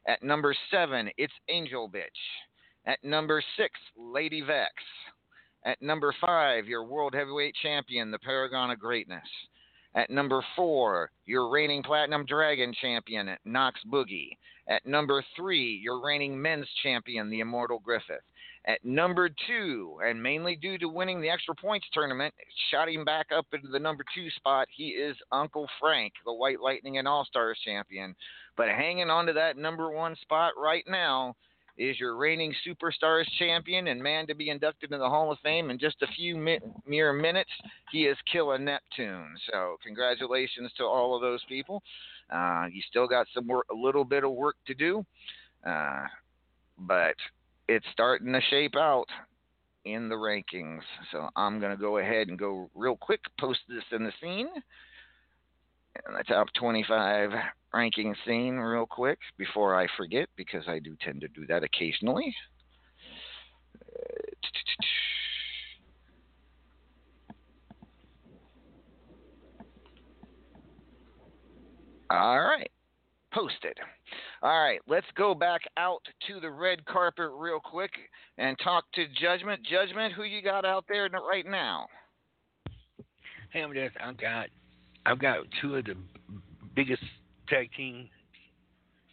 At 0.07 0.23
number 0.23 0.55
7, 0.71 1.11
it's 1.17 1.33
Angel 1.49 1.89
Bitch. 1.89 2.03
At 2.87 3.03
number 3.03 3.43
6, 3.57 3.81
Lady 3.97 4.43
Vex. 4.43 4.73
At 5.65 5.83
number 5.83 6.15
5, 6.21 6.67
your 6.67 6.85
World 6.85 7.15
Heavyweight 7.15 7.55
Champion, 7.61 8.13
the 8.13 8.19
Paragon 8.21 8.71
of 8.71 8.79
Greatness. 8.79 9.27
At 9.97 10.11
number 10.11 10.45
4, 10.55 11.11
your 11.25 11.51
reigning 11.51 11.83
Platinum 11.83 12.25
Dragon 12.27 12.73
Champion, 12.81 13.37
Knox 13.45 13.81
Boogie. 13.91 14.37
At 14.69 14.87
number 14.87 15.25
3, 15.35 15.81
your 15.83 16.05
reigning 16.05 16.41
Men's 16.41 16.69
Champion, 16.83 17.29
the 17.29 17.41
Immortal 17.41 17.81
Griffith. 17.81 18.23
At 18.67 18.85
number 18.85 19.31
2, 19.47 20.01
and 20.05 20.23
mainly 20.23 20.55
due 20.55 20.79
to 20.79 20.89
winning 20.89 21.21
the 21.21 21.31
Extra 21.31 21.55
Points 21.55 21.87
Tournament, 21.93 22.35
shot 22.71 22.89
him 22.89 23.05
back 23.05 23.27
up 23.35 23.47
into 23.53 23.69
the 23.69 23.79
number 23.79 24.05
2 24.15 24.29
spot, 24.31 24.69
he 24.71 24.89
is 24.89 25.17
Uncle 25.33 25.69
Frank, 25.81 26.13
the 26.25 26.33
White 26.33 26.61
Lightning 26.61 26.99
and 26.99 27.09
All 27.09 27.25
Stars 27.25 27.59
Champion. 27.65 28.15
But 28.57 28.69
hanging 28.69 29.11
on 29.11 29.27
to 29.27 29.33
that 29.33 29.57
number 29.57 29.91
1 29.91 30.17
spot 30.23 30.53
right 30.57 30.85
now 30.87 31.35
is 31.79 31.99
your 32.01 32.17
reigning 32.17 32.55
Superstars 32.67 33.27
champion 33.39 33.89
and 33.89 34.03
man 34.03 34.27
to 34.27 34.35
be 34.35 34.51
inducted 34.51 34.93
in 34.93 34.99
the 34.99 35.09
Hall 35.09 35.31
of 35.31 35.39
Fame 35.43 35.71
in 35.71 35.79
just 35.79 36.03
a 36.03 36.07
few 36.17 36.37
mi- 36.37 36.61
mere 36.87 37.13
minutes. 37.13 37.51
He 37.93 38.07
is 38.07 38.17
Killa 38.31 38.59
Neptune. 38.59 39.37
So 39.51 39.77
congratulations 39.85 40.73
to 40.79 40.85
all 40.85 41.15
of 41.15 41.23
those 41.23 41.43
people. 41.49 41.83
Uh, 42.33 42.67
you 42.73 42.83
still 42.89 43.07
got 43.07 43.27
some 43.35 43.47
work, 43.47 43.67
a 43.71 43.75
little 43.75 44.05
bit 44.05 44.25
of 44.25 44.33
work 44.33 44.57
to 44.67 44.75
do, 44.75 45.05
uh, 45.67 46.05
but 46.79 47.15
it's 47.69 47.87
starting 47.93 48.33
to 48.33 48.41
shape 48.51 48.75
out 48.77 49.07
in 49.85 50.09
the 50.09 50.15
rankings. 50.15 50.81
So 51.13 51.29
I'm 51.37 51.61
going 51.61 51.71
to 51.71 51.81
go 51.81 51.99
ahead 51.99 52.29
and 52.29 52.39
go 52.39 52.69
real 52.75 52.97
quick, 52.97 53.21
post 53.39 53.61
this 53.69 53.85
in 53.93 54.03
the 54.03 54.13
scene. 54.21 54.49
The 56.05 56.25
top 56.25 56.49
25 56.59 57.31
ranking 57.73 58.15
scene 58.27 58.57
real 58.57 58.87
quick 58.87 59.19
before 59.39 59.79
I 59.79 59.87
forget 59.97 60.29
because 60.37 60.65
I 60.67 60.79
do 60.79 60.97
tend 61.01 61.21
to 61.23 61.29
do 61.29 61.47
that 61.47 61.63
occasionally. 61.63 62.35
All 72.09 72.39
right, 72.39 72.71
posted. 73.35 73.77
All 74.43 74.63
right, 74.63 74.81
let's 74.87 75.07
go 75.17 75.35
back 75.35 75.63
out 75.77 76.03
to 76.29 76.41
the 76.41 76.51
red 76.51 76.85
carpet 76.87 77.31
real 77.35 77.59
quick 77.59 77.91
and 78.39 78.57
talk 78.63 78.85
to 78.95 79.07
Judgment. 79.21 79.63
Judgment, 79.65 80.15
who 80.15 80.23
you 80.23 80.41
got 80.41 80.65
out 80.65 80.85
there 80.89 81.09
right 81.09 81.47
now? 81.47 81.89
Hey, 83.53 83.63
I'm 83.63 83.75
just, 83.75 83.97
I've 84.01 84.17
got, 84.19 84.47
I've 85.07 85.21
got 85.21 85.39
two 85.63 85.77
of 85.77 85.85
the 85.85 85.95
biggest 86.75 87.03
tag 87.49 87.71
team 87.77 88.09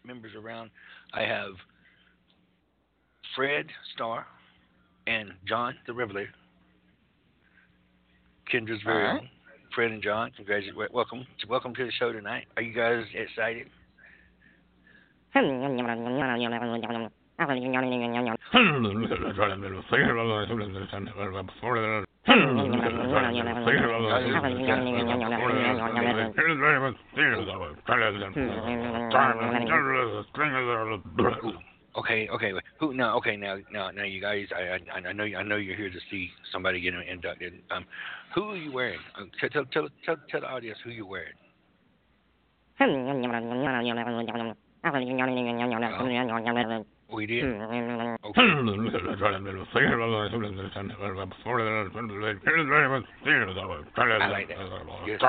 members 0.03 0.31
around. 0.35 0.71
I 1.13 1.21
have 1.21 1.51
Fred 3.35 3.67
Starr 3.93 4.25
and 5.05 5.29
John 5.47 5.75
the 5.85 5.93
Revelator. 5.93 6.33
Kendra's 8.51 8.81
very 8.83 9.03
right. 9.03 9.19
own. 9.21 9.29
Fred 9.75 9.91
and 9.91 10.01
John, 10.01 10.31
congratulations. 10.35 10.77
Welcome, 10.91 11.27
welcome 11.47 11.75
to 11.75 11.85
the 11.85 11.91
show 11.91 12.11
tonight. 12.11 12.45
Are 12.57 12.63
you 12.63 12.73
guys 12.73 13.03
excited? 13.13 13.67
Okay, 31.95 32.27
okay. 32.29 32.53
wait. 32.53 32.63
Who? 32.79 32.93
No, 32.93 33.15
okay. 33.17 33.37
Now, 33.37 33.57
now, 33.71 33.91
now, 33.91 34.03
you 34.03 34.19
guys. 34.19 34.47
I, 34.55 34.79
I, 34.91 35.09
I 35.09 35.13
know, 35.13 35.25
I 35.25 35.43
know 35.43 35.57
you're 35.57 35.75
here 35.75 35.91
to 35.91 35.99
see 36.09 36.29
somebody 36.51 36.81
get 36.81 36.95
inducted. 36.95 37.61
Um, 37.69 37.85
who 38.33 38.49
are 38.49 38.57
you 38.57 38.71
wearing? 38.71 38.99
Um, 39.15 39.29
tell, 39.39 39.49
tell, 39.49 39.65
tell, 39.65 39.87
tell, 40.05 40.15
tell 40.31 40.41
the 40.41 40.47
audience 40.47 40.79
who 40.83 40.89
you're 40.89 41.05
wearing. 41.05 41.33
We 47.11 47.25
did. 47.27 47.43
I 54.21 54.29
like 54.29 54.47
that. 54.49 54.57
Yes. 55.07 55.19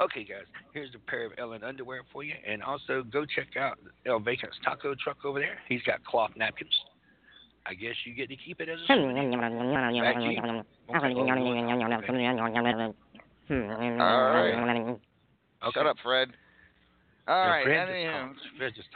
Okay, 0.00 0.24
guys. 0.24 0.42
Here's 0.72 0.90
a 0.94 0.98
pair 1.10 1.26
of 1.26 1.32
Ellen 1.38 1.62
underwear 1.62 2.02
for 2.12 2.24
you, 2.24 2.34
and 2.46 2.62
also 2.62 3.02
go 3.04 3.24
check 3.24 3.56
out 3.56 3.78
El 4.06 4.18
Vacant's 4.18 4.56
taco 4.64 4.94
truck 4.94 5.24
over 5.24 5.38
there. 5.38 5.58
He's 5.68 5.82
got 5.82 6.02
cloth 6.04 6.30
napkins. 6.36 6.74
I 7.66 7.74
guess 7.74 7.94
you 8.04 8.12
get 8.14 8.28
to 8.28 8.36
keep 8.36 8.60
it 8.60 8.68
as 8.68 8.78
a 8.80 8.86
souvenir. 9.02 9.30
Back 10.02 10.14
to 10.16 10.20
you. 10.34 10.40
Okay. 10.96 11.14
All 14.00 14.22
right. 14.34 14.52
Okay. 15.62 15.72
Shut 15.74 15.86
up, 15.86 15.96
Fred. 16.02 16.28
All 17.26 17.46
right. 17.48 17.64
Just 17.64 18.12
talks. 18.12 18.40
Fred 18.58 18.74
just. 18.74 18.88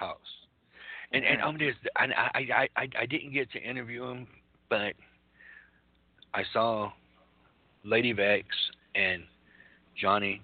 And 1.13 1.25
and 1.25 1.43
um, 1.43 1.57
there's 1.59 1.75
I 1.97 2.05
I 2.05 2.39
I 2.39 2.69
I 2.77 2.89
I 3.01 3.07
didn't 3.07 3.33
get 3.33 3.51
to 3.53 3.63
interview 3.63 4.05
him, 4.05 4.27
but 4.69 4.93
I 6.35 6.43
saw 6.53 6.93
Lady 7.85 8.13
Vex 8.13 8.47
and 8.95 9.23
Johnny 9.99 10.43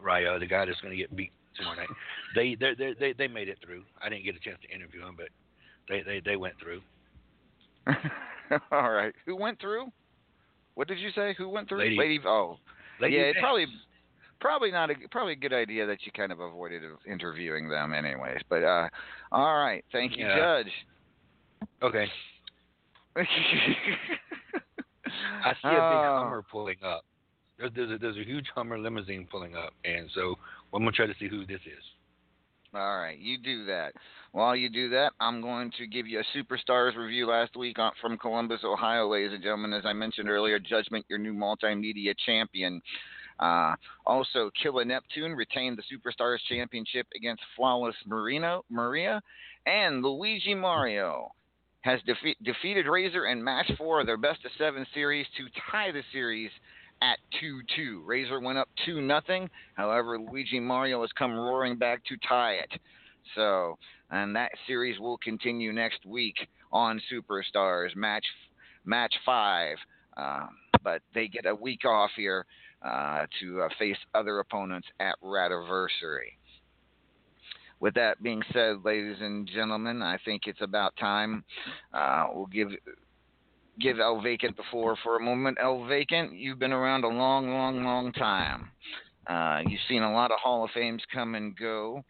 Rayo, 0.00 0.38
the 0.38 0.46
guy 0.46 0.64
that's 0.64 0.80
going 0.80 0.92
to 0.92 0.96
get 0.96 1.14
beat 1.16 1.32
tomorrow 1.56 1.76
night. 1.76 1.88
They 2.34 2.54
they 2.60 2.74
they 2.78 2.94
they 3.00 3.12
they 3.14 3.26
made 3.26 3.48
it 3.48 3.56
through. 3.64 3.82
I 4.02 4.10
didn't 4.10 4.24
get 4.24 4.36
a 4.36 4.38
chance 4.38 4.58
to 4.60 4.74
interview 4.74 5.00
him, 5.00 5.16
but 5.16 5.28
they 5.88 6.02
they 6.02 6.20
they 6.20 6.36
went 6.36 6.54
through. 6.62 6.82
All 8.70 8.92
right. 8.92 9.14
Who 9.24 9.34
went 9.34 9.58
through? 9.58 9.90
What 10.74 10.88
did 10.88 10.98
you 10.98 11.10
say? 11.14 11.34
Who 11.38 11.48
went 11.48 11.70
through? 11.70 11.78
Lady- 11.78 12.20
oh, 12.26 12.58
Lady 13.00 13.16
yeah. 13.16 13.22
It's 13.22 13.36
Vex. 13.36 13.42
probably 13.42 13.66
probably 14.40 14.70
not 14.70 14.90
a 14.90 14.94
probably 15.10 15.34
a 15.34 15.36
good 15.36 15.52
idea 15.52 15.86
that 15.86 15.98
you 16.04 16.12
kind 16.12 16.32
of 16.32 16.40
avoided 16.40 16.82
interviewing 17.06 17.68
them, 17.68 17.92
anyways. 17.94 18.40
But 18.48 18.62
uh, 18.62 18.88
all 19.32 19.56
right. 19.56 19.84
Thank 19.92 20.16
you, 20.16 20.26
Yeah. 20.26 20.36
Judge. 20.62 20.72
Okay. 21.82 22.06
I 23.16 23.22
see 25.54 25.68
a 25.68 25.70
big 25.70 25.72
Oh. 25.72 26.20
Hummer 26.24 26.44
pulling 26.50 26.76
up. 26.84 27.04
There's 27.58 27.72
there's 27.74 27.90
a, 27.90 27.98
there's 27.98 28.16
a 28.16 28.24
huge 28.24 28.46
Hummer 28.54 28.78
limousine 28.78 29.26
pulling 29.30 29.56
up, 29.56 29.72
and 29.84 30.08
so 30.14 30.36
I'm 30.72 30.80
gonna 30.82 30.92
try 30.92 31.06
to 31.06 31.14
see 31.18 31.28
who 31.28 31.44
this 31.46 31.60
is. 31.66 31.82
All 32.74 32.98
right, 32.98 33.18
you 33.18 33.38
do 33.38 33.64
that. 33.64 33.94
While 34.32 34.54
you 34.54 34.68
do 34.68 34.90
that, 34.90 35.12
I'm 35.20 35.40
going 35.40 35.72
to 35.78 35.86
give 35.86 36.06
you 36.06 36.20
a 36.20 36.36
Superstars 36.36 36.96
review 36.96 37.26
last 37.26 37.56
week 37.56 37.78
on, 37.78 37.92
from 37.98 38.18
Columbus, 38.18 38.60
Ohio, 38.62 39.08
ladies 39.10 39.32
and 39.32 39.42
gentlemen. 39.42 39.72
As 39.72 39.86
I 39.86 39.94
mentioned 39.94 40.28
earlier, 40.28 40.58
Judgment, 40.58 41.06
your 41.08 41.18
new 41.18 41.32
multimedia 41.32 42.14
champion. 42.26 42.82
Uh, 43.38 43.74
also, 44.04 44.50
Killer 44.60 44.84
Neptune 44.84 45.32
retained 45.32 45.78
the 45.78 45.82
Superstars 45.82 46.38
championship 46.48 47.06
against 47.14 47.42
Flawless 47.56 47.94
Marino, 48.06 48.64
Maria, 48.68 49.22
and 49.66 50.02
Luigi 50.02 50.54
Mario 50.54 51.30
has 51.82 52.00
defe- 52.02 52.36
defeated 52.42 52.86
Razor 52.86 53.26
in 53.26 53.42
match 53.42 53.70
four 53.78 54.00
of 54.00 54.06
their 54.06 54.16
best 54.16 54.44
of 54.44 54.50
seven 54.58 54.86
series 54.92 55.26
to 55.36 55.46
tie 55.70 55.92
the 55.92 56.02
series 56.12 56.50
at 57.00 57.18
2-2. 57.40 58.00
Razor 58.04 58.40
went 58.40 58.58
up 58.58 58.68
2 58.86 59.00
nothing. 59.00 59.48
However, 59.74 60.18
Luigi 60.18 60.58
Mario 60.58 61.00
has 61.02 61.10
come 61.16 61.32
roaring 61.32 61.76
back 61.76 62.04
to 62.06 62.16
tie 62.28 62.54
it. 62.54 62.80
So, 63.34 63.78
and 64.10 64.34
that 64.34 64.50
series 64.66 64.98
will 64.98 65.18
continue 65.18 65.72
next 65.72 66.04
week 66.04 66.34
on 66.72 67.00
Superstars 67.12 67.94
match 67.94 68.24
match 68.84 69.14
5. 69.24 69.76
Uh, 70.16 70.46
but 70.82 71.02
they 71.14 71.28
get 71.28 71.46
a 71.46 71.54
week 71.54 71.84
off 71.84 72.10
here 72.16 72.44
uh, 72.82 73.26
to 73.40 73.62
uh, 73.62 73.68
face 73.78 73.96
other 74.14 74.38
opponents 74.40 74.88
at 75.00 75.14
Radiversary. 75.22 76.36
With 77.80 77.94
that 77.94 78.22
being 78.22 78.42
said, 78.52 78.84
ladies 78.84 79.16
and 79.20 79.46
gentlemen, 79.46 80.02
I 80.02 80.18
think 80.24 80.42
it's 80.46 80.60
about 80.60 80.96
time. 80.96 81.44
Uh, 81.92 82.26
we'll 82.32 82.46
give 82.46 82.68
give 83.80 84.00
El 84.00 84.20
Vacant 84.20 84.56
the 84.56 84.64
floor 84.70 84.96
for 85.04 85.16
a 85.16 85.22
moment. 85.22 85.58
El 85.62 85.86
Vacant, 85.86 86.32
you've 86.32 86.58
been 86.58 86.72
around 86.72 87.04
a 87.04 87.08
long, 87.08 87.50
long, 87.50 87.84
long 87.84 88.12
time. 88.12 88.70
Uh, 89.28 89.60
you've 89.66 89.80
seen 89.88 90.02
a 90.02 90.12
lot 90.12 90.32
of 90.32 90.38
Hall 90.40 90.64
of 90.64 90.70
Fames 90.72 91.02
come 91.12 91.34
and 91.34 91.56
go. 91.56 92.02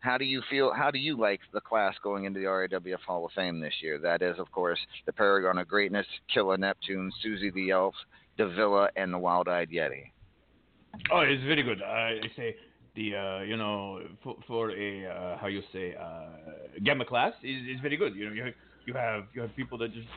How 0.00 0.16
do 0.16 0.24
you 0.24 0.42
feel? 0.48 0.72
How 0.72 0.92
do 0.92 0.98
you 0.98 1.18
like 1.18 1.40
the 1.52 1.60
class 1.60 1.94
going 2.04 2.24
into 2.24 2.38
the 2.38 2.46
RAWF 2.46 3.00
Hall 3.04 3.26
of 3.26 3.32
Fame 3.32 3.58
this 3.58 3.74
year? 3.82 3.98
That 3.98 4.22
is, 4.22 4.38
of 4.38 4.50
course, 4.52 4.78
the 5.06 5.12
Paragon 5.12 5.58
of 5.58 5.66
Greatness, 5.66 6.06
Killa 6.32 6.56
Neptune, 6.56 7.10
Susie 7.20 7.50
the 7.50 7.70
Elf, 7.70 7.94
Davila, 8.38 8.88
and 8.96 9.12
the 9.12 9.18
Wild 9.18 9.48
Eyed 9.48 9.70
Yeti. 9.70 10.12
Oh, 11.12 11.20
it's 11.20 11.42
very 11.44 11.62
good. 11.62 11.82
I 11.82 12.20
I 12.22 12.30
say 12.36 12.56
the 12.94 13.14
uh, 13.14 13.40
you 13.42 13.56
know 13.56 14.00
for, 14.22 14.36
for 14.46 14.70
a 14.70 15.06
uh, 15.06 15.38
how 15.38 15.48
you 15.48 15.62
say 15.72 15.94
uh, 15.94 16.28
gamma 16.84 17.04
class 17.04 17.32
is, 17.42 17.62
is 17.74 17.80
very 17.82 17.96
good. 17.96 18.14
You 18.14 18.26
know 18.26 18.32
you 18.32 18.44
have, 18.44 18.54
you 18.86 18.94
have 18.94 19.24
you 19.34 19.42
have 19.42 19.54
people 19.56 19.76
that 19.78 19.92
just 19.92 20.08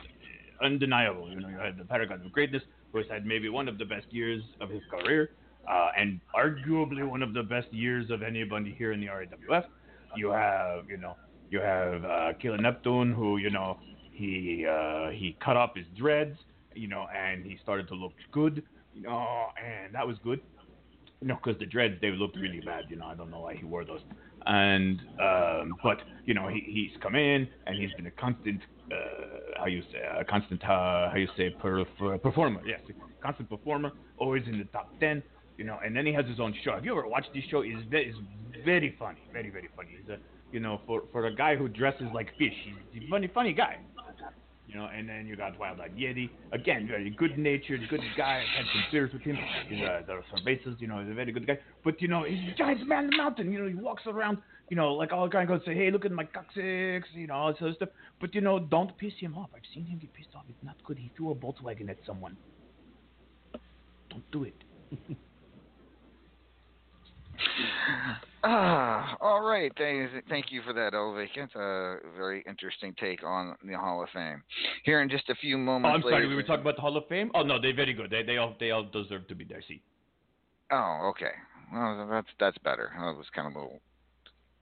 undeniable. 0.62 1.28
You 1.30 1.40
know 1.40 1.48
you 1.48 1.58
had 1.58 1.76
the 1.76 1.84
Paragon 1.84 2.22
of 2.24 2.32
Greatness 2.32 2.62
who 2.92 2.98
has 2.98 3.06
had 3.10 3.26
maybe 3.26 3.48
one 3.48 3.68
of 3.68 3.78
the 3.78 3.84
best 3.84 4.06
years 4.10 4.42
of 4.60 4.70
his 4.70 4.82
career, 4.90 5.30
uh, 5.70 5.88
and 5.98 6.20
arguably 6.34 7.06
one 7.06 7.22
of 7.22 7.34
the 7.34 7.42
best 7.42 7.72
years 7.72 8.10
of 8.10 8.22
anybody 8.22 8.74
here 8.76 8.92
in 8.92 9.00
the 9.00 9.06
RAWF. 9.06 9.64
You 10.16 10.30
have 10.30 10.88
you 10.88 10.96
know 10.96 11.16
you 11.50 11.60
have 11.60 12.04
uh, 12.04 12.32
Killer 12.40 12.58
Neptune 12.58 13.12
who 13.12 13.36
you 13.38 13.50
know 13.50 13.78
he 14.12 14.66
uh, 14.68 15.10
he 15.10 15.36
cut 15.44 15.56
off 15.56 15.76
his 15.76 15.86
dreads 15.96 16.36
you 16.74 16.88
know 16.88 17.06
and 17.16 17.44
he 17.44 17.58
started 17.62 17.88
to 17.88 17.94
look 17.94 18.12
good 18.32 18.62
you 18.94 19.02
know 19.02 19.46
and 19.62 19.94
that 19.94 20.06
was 20.06 20.16
good 20.22 20.40
you 21.22 21.28
know, 21.28 21.38
because 21.42 21.58
the 21.60 21.66
dreads 21.66 21.94
they 22.00 22.10
looked 22.10 22.36
really 22.36 22.60
bad. 22.60 22.84
You 22.88 22.96
know, 22.96 23.06
I 23.06 23.14
don't 23.14 23.30
know 23.30 23.40
why 23.40 23.54
he 23.54 23.64
wore 23.64 23.84
those. 23.84 24.00
And 24.44 25.00
um, 25.20 25.74
but 25.82 25.98
you 26.26 26.34
know, 26.34 26.48
he 26.48 26.60
he's 26.66 27.00
come 27.00 27.14
in 27.14 27.48
and 27.66 27.78
he's 27.78 27.92
been 27.96 28.06
a 28.06 28.10
constant, 28.10 28.60
uh, 28.90 28.96
how 29.56 29.66
you 29.66 29.82
say, 29.92 30.00
a 30.18 30.24
constant, 30.24 30.62
uh, 30.64 31.10
how 31.10 31.14
you 31.16 31.28
say, 31.36 31.50
per, 31.50 31.84
per, 31.96 32.18
performer. 32.18 32.60
Yes, 32.66 32.80
constant 33.22 33.48
performer, 33.48 33.92
always 34.18 34.42
in 34.48 34.58
the 34.58 34.64
top 34.64 34.90
ten. 34.98 35.22
You 35.58 35.64
know, 35.64 35.78
and 35.84 35.94
then 35.94 36.06
he 36.06 36.12
has 36.12 36.26
his 36.26 36.40
own 36.40 36.54
show. 36.64 36.72
Have 36.74 36.84
you 36.84 36.90
ever 36.98 37.06
watched 37.06 37.30
this 37.32 37.44
show? 37.48 37.62
Is 37.62 37.84
is 37.92 38.16
very 38.64 38.96
funny, 38.98 39.20
very 39.32 39.50
very 39.50 39.68
funny. 39.76 39.90
He's 40.00 40.08
a, 40.08 40.18
you 40.50 40.58
know, 40.58 40.80
for 40.86 41.04
for 41.12 41.26
a 41.26 41.34
guy 41.34 41.54
who 41.54 41.68
dresses 41.68 42.08
like 42.12 42.30
fish, 42.36 42.56
he's 42.92 43.04
a 43.04 43.08
funny 43.08 43.30
funny 43.32 43.52
guy. 43.52 43.78
You 44.68 44.76
know, 44.76 44.86
and 44.86 45.08
then 45.08 45.26
you 45.26 45.36
got 45.36 45.58
Wild 45.58 45.80
Eyed 45.80 45.96
Yeti. 45.96 46.30
Again, 46.52 46.86
very 46.86 47.10
good 47.10 47.36
natured, 47.36 47.80
good 47.90 48.00
guy. 48.16 48.42
Had 48.56 48.64
some 48.72 48.84
beers 48.90 49.12
with 49.12 49.22
him. 49.22 49.36
He's 49.68 49.80
there 49.80 50.16
are 50.16 50.24
some 50.34 50.44
bases, 50.44 50.76
you 50.78 50.86
know, 50.86 51.00
he's 51.00 51.10
a 51.10 51.14
very 51.14 51.32
good 51.32 51.46
guy. 51.46 51.58
But 51.84 52.00
you 52.00 52.08
know, 52.08 52.24
he's 52.24 52.38
a 52.52 52.56
giant 52.56 52.86
man 52.86 53.04
in 53.04 53.10
the 53.10 53.16
mountain. 53.16 53.52
You 53.52 53.60
know, 53.60 53.68
he 53.68 53.74
walks 53.74 54.04
around, 54.06 54.38
you 54.70 54.76
know, 54.76 54.92
like 54.94 55.12
all 55.12 55.24
the 55.24 55.30
guy 55.30 55.44
goes 55.44 55.60
say, 55.66 55.74
Hey, 55.74 55.90
look 55.90 56.04
at 56.04 56.12
my 56.12 56.24
coccyx, 56.24 57.08
you 57.12 57.26
know, 57.26 57.34
all 57.34 57.52
this 57.52 57.60
other 57.60 57.74
stuff. 57.74 57.88
But 58.20 58.34
you 58.34 58.40
know, 58.40 58.60
don't 58.60 58.96
piss 58.98 59.12
him 59.18 59.36
off. 59.36 59.50
I've 59.54 59.62
seen 59.74 59.84
him 59.84 59.98
get 59.98 60.14
pissed 60.14 60.34
off. 60.34 60.44
It's 60.48 60.64
not 60.64 60.76
good. 60.84 60.96
He 60.96 61.10
threw 61.16 61.32
a 61.32 61.34
Volkswagen 61.34 61.90
at 61.90 61.98
someone. 62.06 62.36
Don't 64.08 64.30
do 64.30 64.44
it. 64.44 64.54
Ah, 68.44 69.16
all 69.20 69.42
right. 69.42 69.72
Thank, 69.78 70.10
thank 70.28 70.46
you 70.50 70.62
for 70.62 70.72
that, 70.72 70.94
El 70.94 71.14
Vacant. 71.14 71.54
Uh, 71.54 71.96
very 72.16 72.42
interesting 72.48 72.94
take 72.98 73.22
on 73.22 73.54
the 73.64 73.74
Hall 73.74 74.02
of 74.02 74.08
Fame. 74.12 74.42
Here 74.84 75.00
in 75.00 75.08
just 75.08 75.28
a 75.28 75.34
few 75.36 75.56
Oh, 75.56 75.58
moments. 75.58 76.02
I'm 76.04 76.10
sorry. 76.10 76.26
We 76.26 76.34
were 76.34 76.42
talking 76.42 76.62
about 76.62 76.76
the 76.76 76.82
Hall 76.82 76.96
of 76.96 77.06
Fame. 77.08 77.30
Oh 77.34 77.42
no, 77.42 77.60
they're 77.60 77.74
very 77.74 77.92
good. 77.92 78.10
They 78.10 78.22
they 78.22 78.38
all 78.38 78.54
they 78.58 78.72
all 78.72 78.84
deserve 78.84 79.28
to 79.28 79.34
be 79.34 79.44
there. 79.44 79.62
See. 79.68 79.80
Oh, 80.72 81.10
okay. 81.10 81.32
Well, 81.72 82.08
that's 82.10 82.28
that's 82.40 82.58
better. 82.58 82.90
I 82.98 83.10
was 83.12 83.26
kind 83.34 83.46
of 83.46 83.54
a 83.54 83.58
little 83.60 83.80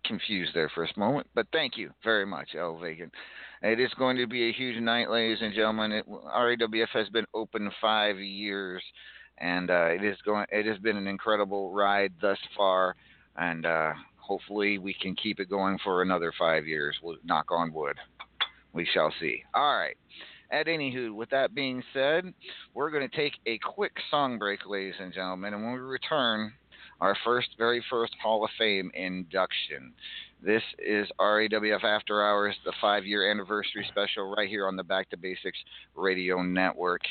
confused 0.04 0.52
there 0.54 0.70
for 0.74 0.84
a 0.84 0.98
moment, 0.98 1.26
but 1.34 1.46
thank 1.52 1.76
you 1.76 1.90
very 2.04 2.26
much, 2.26 2.50
El. 2.58 2.82
It 2.82 3.78
is 3.80 3.92
going 3.98 4.16
to 4.16 4.26
be 4.26 4.48
a 4.48 4.52
huge 4.52 4.80
night, 4.80 5.10
ladies 5.10 5.38
and 5.40 5.54
gentlemen. 5.54 5.92
It, 5.92 6.06
RAWF 6.08 6.88
has 6.92 7.08
been 7.10 7.26
open 7.34 7.70
five 7.80 8.18
years, 8.18 8.82
and 9.38 9.70
uh, 9.70 9.86
it 9.90 10.04
is 10.04 10.16
going. 10.24 10.46
It 10.50 10.66
has 10.66 10.78
been 10.78 10.96
an 10.96 11.06
incredible 11.06 11.72
ride 11.72 12.12
thus 12.20 12.38
far, 12.56 12.96
and 13.36 13.66
uh, 13.66 13.92
hopefully 14.16 14.78
we 14.78 14.94
can 14.94 15.14
keep 15.14 15.40
it 15.40 15.50
going 15.50 15.78
for 15.82 16.02
another 16.02 16.32
five 16.38 16.66
years. 16.66 16.96
We'll 17.02 17.16
knock 17.24 17.46
on 17.50 17.72
wood. 17.72 17.96
We 18.72 18.86
shall 18.92 19.12
see. 19.20 19.42
All 19.54 19.76
right. 19.78 19.96
At 20.52 20.66
anywho, 20.66 21.14
with 21.14 21.30
that 21.30 21.54
being 21.54 21.82
said, 21.92 22.32
we're 22.74 22.90
going 22.90 23.08
to 23.08 23.16
take 23.16 23.34
a 23.46 23.58
quick 23.58 23.92
song 24.10 24.38
break, 24.38 24.60
ladies 24.66 24.94
and 25.00 25.12
gentlemen, 25.12 25.54
and 25.54 25.62
when 25.62 25.74
we 25.74 25.78
return, 25.78 26.52
our 27.00 27.16
first, 27.24 27.48
very 27.56 27.82
first 27.88 28.14
Hall 28.22 28.44
of 28.44 28.50
Fame 28.58 28.90
induction. 28.94 29.92
This 30.42 30.62
is 30.78 31.06
RAWF 31.18 31.84
After 31.84 32.22
Hours, 32.22 32.56
the 32.64 32.72
five 32.80 33.04
year 33.04 33.30
anniversary 33.30 33.86
special, 33.88 34.34
right 34.34 34.48
here 34.48 34.66
on 34.66 34.76
the 34.76 34.82
Back 34.82 35.08
to 35.10 35.16
Basics 35.16 35.58
Radio 35.94 36.42
Network. 36.42 37.02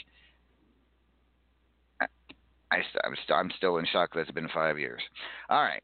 I, 2.71 2.77
am 3.05 3.15
st- 3.27 3.53
still 3.57 3.77
in 3.77 3.85
shock. 3.91 4.13
that 4.13 4.21
it's 4.21 4.31
been 4.31 4.49
five 4.53 4.77
years. 4.77 5.01
All 5.49 5.61
right 5.61 5.81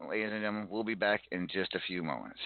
ladies 0.00 0.30
and 0.32 0.42
gentlemen, 0.42 0.68
we'll 0.70 0.84
be 0.84 0.94
back 0.94 1.22
in 1.32 1.48
just 1.48 1.74
a 1.74 1.80
few 1.86 2.02
moments. 2.02 2.40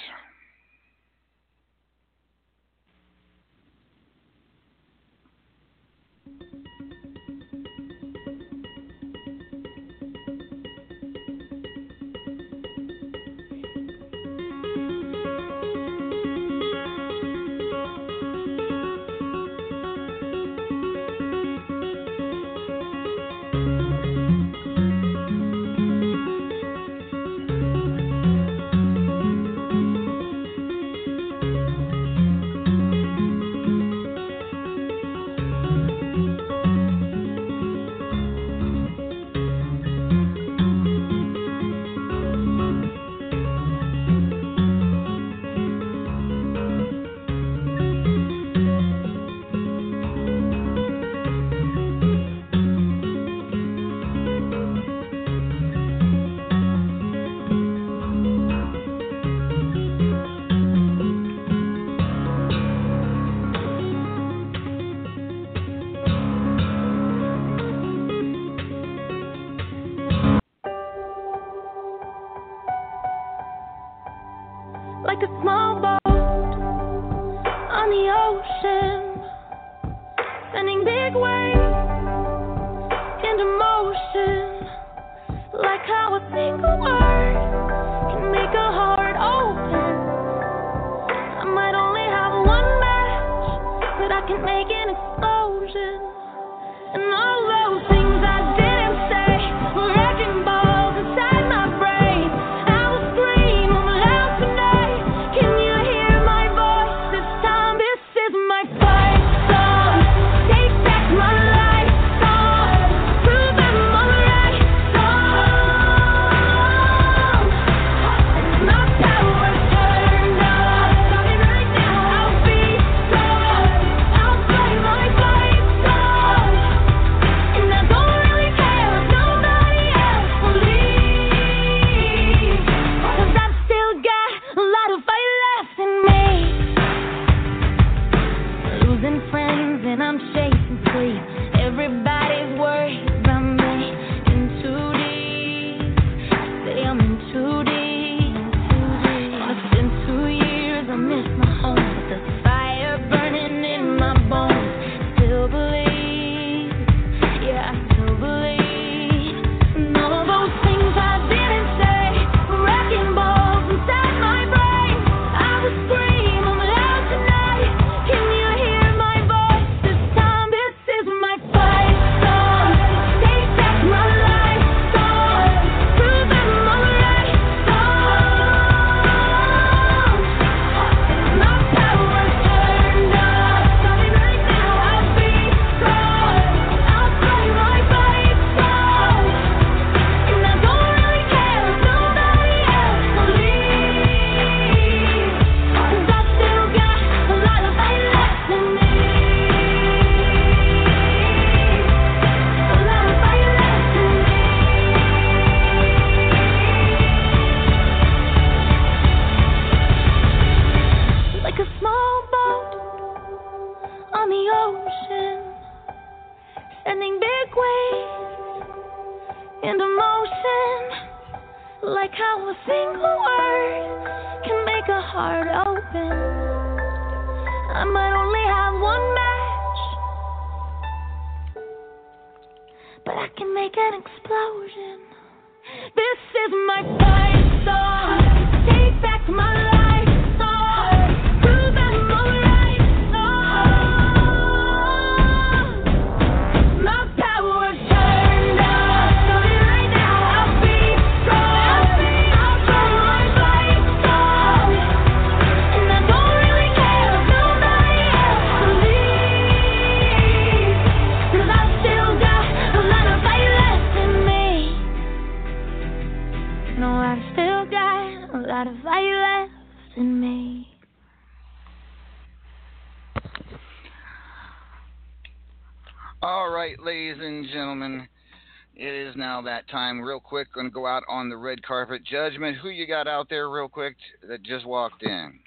Time. 279.68 280.00
Real 280.00 280.20
quick, 280.20 280.52
going 280.52 280.66
to 280.66 280.72
go 280.72 280.86
out 280.86 281.02
on 281.08 281.28
the 281.28 281.36
red 281.36 281.62
carpet. 281.62 282.02
Judgment, 282.04 282.56
who 282.58 282.68
you 282.68 282.86
got 282.86 283.06
out 283.06 283.28
there, 283.28 283.48
real 283.50 283.68
quick, 283.68 283.96
that 284.28 284.42
just 284.42 284.66
walked 284.66 285.02
in? 285.02 285.38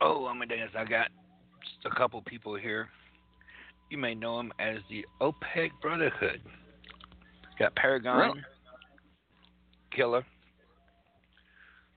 Oh, 0.00 0.26
Amadeus, 0.28 0.70
I 0.76 0.84
got 0.84 1.08
just 1.62 1.92
a 1.92 1.96
couple 1.96 2.22
people 2.22 2.54
here. 2.54 2.88
You 3.90 3.98
may 3.98 4.14
know 4.14 4.36
them 4.36 4.52
as 4.58 4.76
the 4.90 5.04
OPEC 5.20 5.70
Brotherhood. 5.82 6.40
Got 7.58 7.74
Paragon, 7.74 8.18
Really? 8.18 8.40
Killer, 9.90 10.24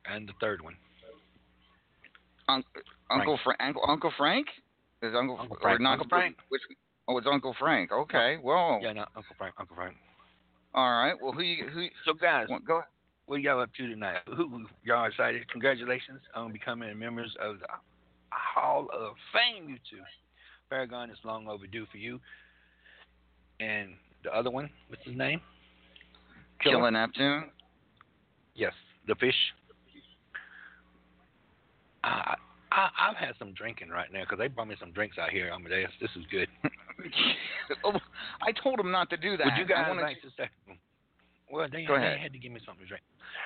and 0.06 0.28
the 0.28 0.34
third 0.39 0.62
one. 0.62 0.76
Un- 2.47 2.64
Uncle 3.12 3.39
Frank. 3.43 3.60
Uncle, 3.62 3.84
Uncle 3.88 4.12
Frank? 4.18 4.47
Is 5.04 5.14
Uncle, 5.16 5.38
Uncle 5.39 5.58
or 5.58 5.62
Frank. 5.62 5.82
not 5.82 5.93
Uncle 5.93 6.08
Frank. 6.10 6.38
Which, 6.49 6.62
oh, 7.08 7.18
it's 7.18 7.28
Uncle 7.32 7.56
Frank. 7.60 7.91
Okay. 7.91 8.38
Well. 8.41 8.80
Yeah, 8.82 8.93
not 8.93 9.10
Uncle 9.16 9.36
Frank. 9.38 9.56
Uncle 9.60 9.76
Frank. 9.76 9.95
All 10.74 10.89
right. 10.89 11.14
Well, 11.22 11.32
who 11.32 11.41
you 11.41 11.68
who? 11.68 11.88
So 12.06 12.14
guys, 12.14 12.47
go 12.66 12.78
ahead. 12.78 12.88
what 13.26 13.41
y'all 13.41 13.62
up 13.62 13.70
to 13.76 13.88
tonight? 13.88 14.20
Who 14.38 14.66
y'all 14.84 15.06
excited? 15.06 15.49
Congratulations 15.52 16.22
on 16.34 16.54
becoming 16.54 16.97
members 16.97 17.36
of 17.41 17.60
the 17.60 17.68
Hall 18.32 18.88
of 18.93 19.14
Fame. 19.34 19.70
You 19.70 19.76
two. 19.89 20.02
Paragon 20.70 21.10
is 21.10 21.18
long 21.26 21.49
overdue 21.49 21.86
for 21.91 21.97
you. 21.97 22.20
And 23.60 23.89
the 24.24 24.36
other 24.36 24.49
one, 24.49 24.70
what's 24.88 25.04
his 25.04 25.18
name? 25.18 25.41
Killer 26.64 26.89
Neptune. 26.89 27.49
Yes, 28.56 28.74
the 29.08 29.16
fish. 29.16 29.36
I, 32.04 32.36
I 32.72 32.89
I've 32.99 33.18
had 33.18 33.34
some 33.38 33.54
drinking 33.54 33.89
right 33.89 34.12
now 34.12 34.22
because 34.22 34.39
they 34.39 34.47
brought 34.47 34.70
me 34.70 34.76
some 34.80 34.91
drinks 34.91 35.18
out 35.18 35.30
here. 35.30 35.52
Amadeus, 35.52 35.91
this 35.99 36.10
is 36.16 36.24
good. 36.32 36.47
oh, 37.84 37.99
I 38.41 38.52
told 38.52 38.80
him 38.80 38.91
not 38.91 39.10
to 39.10 39.18
do 39.18 39.38
that. 39.38 39.45
Would 39.45 39.58
you 39.58 39.66
guys 39.66 39.91
like 40.02 40.22
to 40.22 40.30
say? 40.38 40.49
Well, 41.52 41.68
they, 41.72 41.84
Go 41.84 41.97
they 41.97 42.18
had 42.22 42.32
to 42.32 42.39
give 42.39 42.52
me 42.52 42.62
something 42.66 42.84
to 42.86 42.88
drink. 42.88 43.04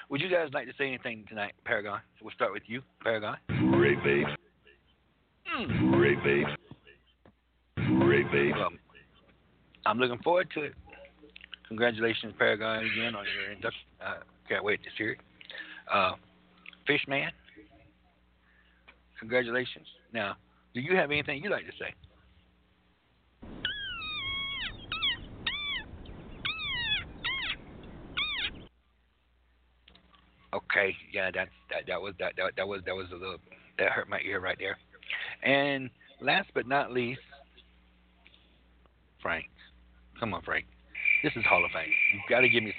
Would 0.10 0.22
you 0.22 0.30
guys 0.30 0.50
like 0.54 0.68
to 0.68 0.74
say 0.78 0.88
anything 0.88 1.26
tonight, 1.28 1.54
Paragon? 1.66 2.00
We'll 2.22 2.34
start 2.34 2.54
with 2.54 2.64
you, 2.68 2.82
Paragon. 3.02 3.38
Great 3.72 4.04
babe. 4.04 4.28
Great 5.92 6.24
babe. 6.24 6.46
Great 8.00 8.32
babe. 8.32 8.54
Well, 8.56 8.70
I'm 9.86 9.98
looking 9.98 10.20
forward 10.20 10.50
to 10.56 10.64
it. 10.64 10.74
Congratulations, 11.68 12.34
Paragon, 12.38 12.86
again 12.86 13.16
on 13.16 13.26
your 13.26 13.52
induction. 13.52 13.82
Uh, 14.06 14.18
can't 14.48 14.64
wait 14.64 14.82
to 14.84 14.90
hear 14.98 15.12
it. 15.12 15.20
Uh, 15.92 16.14
Fishman, 16.86 17.32
congratulations. 19.20 19.88
Now, 20.14 20.36
do 20.74 20.82
you 20.82 20.96
have 20.96 21.10
anything 21.10 21.44
you'd 21.44 21.52
like 21.52 21.66
to 21.66 21.72
say? 21.80 21.94
Okay, 30.56 30.96
yeah, 31.12 31.32
that's 31.34 31.50
that. 31.70 31.82
That 31.88 32.02
was 32.02 32.14
that. 32.20 32.34
That, 32.38 32.54
that 32.56 32.68
was 32.68 32.82
that 32.86 32.96
was 32.96 33.08
a 33.12 33.16
little 33.16 33.38
that 33.78 33.92
hurt 33.92 34.08
my 34.08 34.20
ear 34.22 34.40
right 34.40 34.58
there. 34.58 34.78
And 35.44 35.90
last 36.22 36.50
but 36.54 36.68
not 36.68 36.92
least, 36.92 37.20
Frank. 39.22 39.48
Come 40.20 40.34
on, 40.34 40.42
Frank. 40.44 40.66
This 41.24 41.34
is 41.36 41.44
Hall 41.46 41.66
of 41.66 41.72
Fame. 41.72 41.92
You 42.14 42.20
got 42.30 42.42
to 42.42 42.50
give 42.50 42.64
me. 42.64 42.74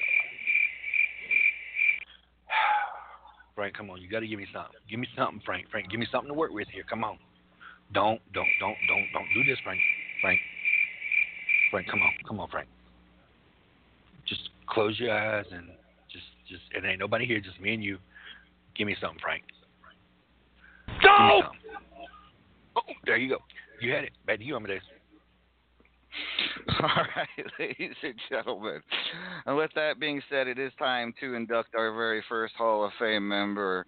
Frank, 3.55 3.77
come 3.77 3.91
on. 3.91 4.01
You 4.01 4.09
got 4.09 4.21
to 4.21 4.27
give 4.27 4.39
me 4.39 4.47
something. 4.55 4.73
Give 4.89 4.99
me 4.99 5.09
something, 5.17 5.43
Frank. 5.45 5.67
Frank, 5.71 5.91
give 5.91 6.01
me 6.01 6.07
something 6.11 6.29
to 6.29 6.35
work 6.35 6.53
with 6.53 6.69
here. 6.73 6.85
Come 6.89 7.05
on. 7.05 7.19
Don't, 7.93 8.21
don't, 8.33 8.49
don't, 8.59 8.77
don't, 8.89 9.07
don't 9.13 9.29
do 9.35 9.45
this, 9.45 9.59
Frank. 9.63 9.81
Frank. 10.23 10.41
Frank, 11.71 11.89
come 11.89 12.01
on, 12.01 12.13
come 12.27 12.41
on, 12.41 12.49
Frank. 12.49 12.69
Just 14.27 14.51
close 14.69 14.99
your 14.99 15.13
eyes 15.13 15.47
and 15.51 15.69
just, 16.49 16.63
and 16.75 16.85
ain't 16.85 16.99
nobody 16.99 17.27
here, 17.27 17.41
just 17.41 17.61
me 17.61 17.75
and 17.75 17.83
you. 17.83 17.99
Give 18.75 18.87
me 18.87 18.97
something, 19.01 19.21
Frank. 19.21 19.43
Go! 21.03 21.41
something. 21.43 21.61
Oh, 22.77 22.93
there 23.05 23.17
you 23.17 23.29
go. 23.29 23.39
You 23.81 23.93
had 23.93 24.05
it. 24.05 24.13
Back 24.27 24.39
to 24.39 24.45
you, 24.45 24.57
Amadeus. 24.57 24.83
All 26.83 26.89
right, 27.17 27.29
ladies 27.59 27.95
and 28.03 28.15
gentlemen. 28.29 28.83
And 29.47 29.57
with 29.57 29.71
that 29.75 30.01
being 30.01 30.23
said, 30.29 30.47
it 30.47 30.59
is 30.59 30.73
time 30.79 31.15
to 31.21 31.35
induct 31.35 31.75
our 31.75 31.95
very 31.95 32.23
first 32.29 32.55
Hall 32.57 32.85
of 32.85 32.93
Fame 32.99 33.27
member. 33.27 33.87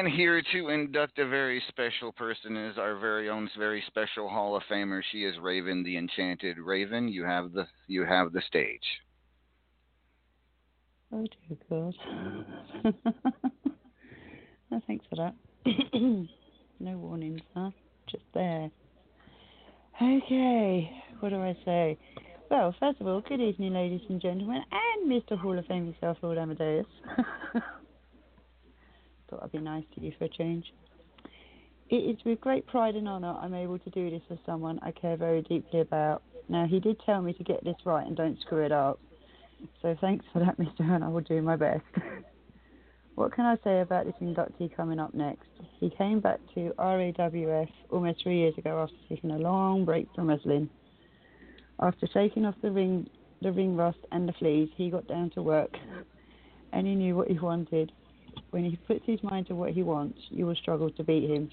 And 0.00 0.08
here 0.08 0.40
to 0.54 0.68
induct 0.70 1.18
a 1.18 1.28
very 1.28 1.62
special 1.68 2.10
person 2.10 2.56
is 2.56 2.78
our 2.78 2.98
very 2.98 3.28
own, 3.28 3.50
very 3.58 3.84
special 3.86 4.30
Hall 4.30 4.56
of 4.56 4.62
Famer. 4.62 5.02
She 5.12 5.24
is 5.24 5.34
Raven, 5.38 5.82
the 5.82 5.98
Enchanted 5.98 6.56
Raven. 6.56 7.06
You 7.06 7.24
have 7.24 7.52
the 7.52 7.66
you 7.86 8.06
have 8.06 8.32
the 8.32 8.40
stage. 8.46 8.80
Oh 11.12 11.26
dear 11.26 11.58
God. 11.68 11.94
no, 14.70 14.80
thanks 14.86 15.04
for 15.10 15.16
that. 15.16 15.34
no 16.80 16.96
warnings, 16.96 17.42
huh? 17.54 17.68
Just 18.10 18.24
there. 18.32 18.70
Okay, 20.00 20.90
what 21.18 21.28
do 21.28 21.42
I 21.42 21.54
say? 21.66 21.98
Well, 22.50 22.74
first 22.80 23.02
of 23.02 23.06
all, 23.06 23.20
good 23.20 23.42
evening, 23.42 23.74
ladies 23.74 24.00
and 24.08 24.18
gentlemen, 24.18 24.62
and 24.72 25.12
Mr. 25.12 25.38
Hall 25.38 25.58
of 25.58 25.66
Fame 25.66 25.84
himself, 25.84 26.16
Lord 26.22 26.38
Amadeus. 26.38 26.86
Thought 29.30 29.44
I'd 29.44 29.52
be 29.52 29.58
nice 29.58 29.84
to 29.94 30.00
you 30.00 30.12
for 30.18 30.24
a 30.24 30.28
change. 30.28 30.64
It 31.88 31.96
is 31.96 32.24
with 32.24 32.40
great 32.40 32.66
pride 32.66 32.96
and 32.96 33.08
honour 33.08 33.36
I'm 33.40 33.54
able 33.54 33.78
to 33.78 33.90
do 33.90 34.10
this 34.10 34.22
for 34.28 34.38
someone 34.44 34.80
I 34.82 34.90
care 34.90 35.16
very 35.16 35.42
deeply 35.42 35.80
about. 35.80 36.22
Now, 36.48 36.66
he 36.66 36.80
did 36.80 37.00
tell 37.06 37.22
me 37.22 37.32
to 37.34 37.44
get 37.44 37.62
this 37.62 37.76
right 37.84 38.06
and 38.06 38.16
don't 38.16 38.40
screw 38.40 38.64
it 38.64 38.72
up. 38.72 38.98
So 39.82 39.96
thanks 40.00 40.24
for 40.32 40.40
that, 40.40 40.58
Mr. 40.58 40.80
and 40.80 41.04
I 41.04 41.08
will 41.08 41.20
do 41.20 41.42
my 41.42 41.54
best. 41.56 41.84
what 43.14 43.32
can 43.32 43.44
I 43.44 43.56
say 43.62 43.80
about 43.80 44.06
this 44.06 44.14
inductee 44.20 44.74
coming 44.74 44.98
up 44.98 45.14
next? 45.14 45.48
He 45.78 45.90
came 45.90 46.18
back 46.20 46.40
to 46.54 46.72
RAWF 46.78 47.68
almost 47.90 48.22
three 48.22 48.38
years 48.38 48.56
ago 48.58 48.82
after 48.82 48.96
taking 49.08 49.30
a 49.30 49.38
long 49.38 49.84
break 49.84 50.08
from 50.14 50.28
wrestling. 50.28 50.68
After 51.80 52.08
shaking 52.12 52.44
off 52.46 52.56
the 52.62 52.70
ring, 52.70 53.08
the 53.42 53.52
ring 53.52 53.76
rust 53.76 53.98
and 54.10 54.28
the 54.28 54.32
fleas, 54.34 54.68
he 54.76 54.90
got 54.90 55.06
down 55.06 55.30
to 55.30 55.42
work, 55.42 55.76
and 56.72 56.86
he 56.86 56.94
knew 56.94 57.16
what 57.16 57.28
he 57.28 57.38
wanted. 57.38 57.92
When 58.50 58.64
he 58.64 58.76
puts 58.86 59.04
his 59.06 59.22
mind 59.22 59.46
to 59.48 59.54
what 59.54 59.72
he 59.72 59.82
wants, 59.82 60.18
you 60.30 60.46
will 60.46 60.54
struggle 60.56 60.90
to 60.90 61.04
beat 61.04 61.28
him. 61.30 61.50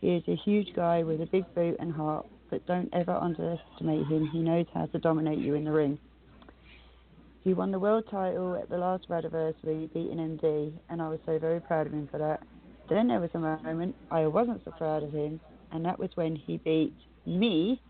He 0.00 0.14
is 0.14 0.22
a 0.28 0.36
huge 0.36 0.74
guy 0.74 1.02
with 1.02 1.20
a 1.20 1.26
big 1.26 1.44
boot 1.54 1.76
and 1.78 1.92
heart, 1.92 2.26
but 2.50 2.66
don't 2.66 2.88
ever 2.92 3.12
underestimate 3.12 4.06
him. 4.06 4.28
He 4.32 4.40
knows 4.40 4.66
how 4.72 4.86
to 4.86 4.98
dominate 4.98 5.38
you 5.38 5.54
in 5.54 5.64
the 5.64 5.72
ring. 5.72 5.98
He 7.44 7.54
won 7.54 7.70
the 7.70 7.78
world 7.78 8.04
title 8.10 8.54
at 8.54 8.68
the 8.68 8.76
last 8.76 9.08
Radiversary, 9.08 9.92
beating 9.92 10.18
MD, 10.18 10.72
and 10.90 11.00
I 11.00 11.08
was 11.08 11.20
so 11.24 11.38
very 11.38 11.60
proud 11.60 11.86
of 11.86 11.92
him 11.92 12.08
for 12.10 12.18
that. 12.18 12.42
Then 12.88 13.08
there 13.08 13.20
was 13.20 13.30
a 13.34 13.38
moment 13.38 13.94
I 14.10 14.26
wasn't 14.26 14.62
so 14.64 14.72
proud 14.72 15.02
of 15.02 15.12
him, 15.12 15.40
and 15.72 15.84
that 15.84 15.98
was 15.98 16.10
when 16.16 16.36
he 16.36 16.58
beat 16.58 16.94
me 17.24 17.80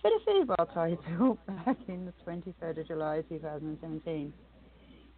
for 0.00 0.10
the 0.10 0.20
Fubar 0.26 0.72
title 0.72 1.38
back 1.46 1.76
in 1.88 2.06
the 2.06 2.12
23rd 2.26 2.78
of 2.78 2.86
July 2.86 3.22
2017. 3.28 4.32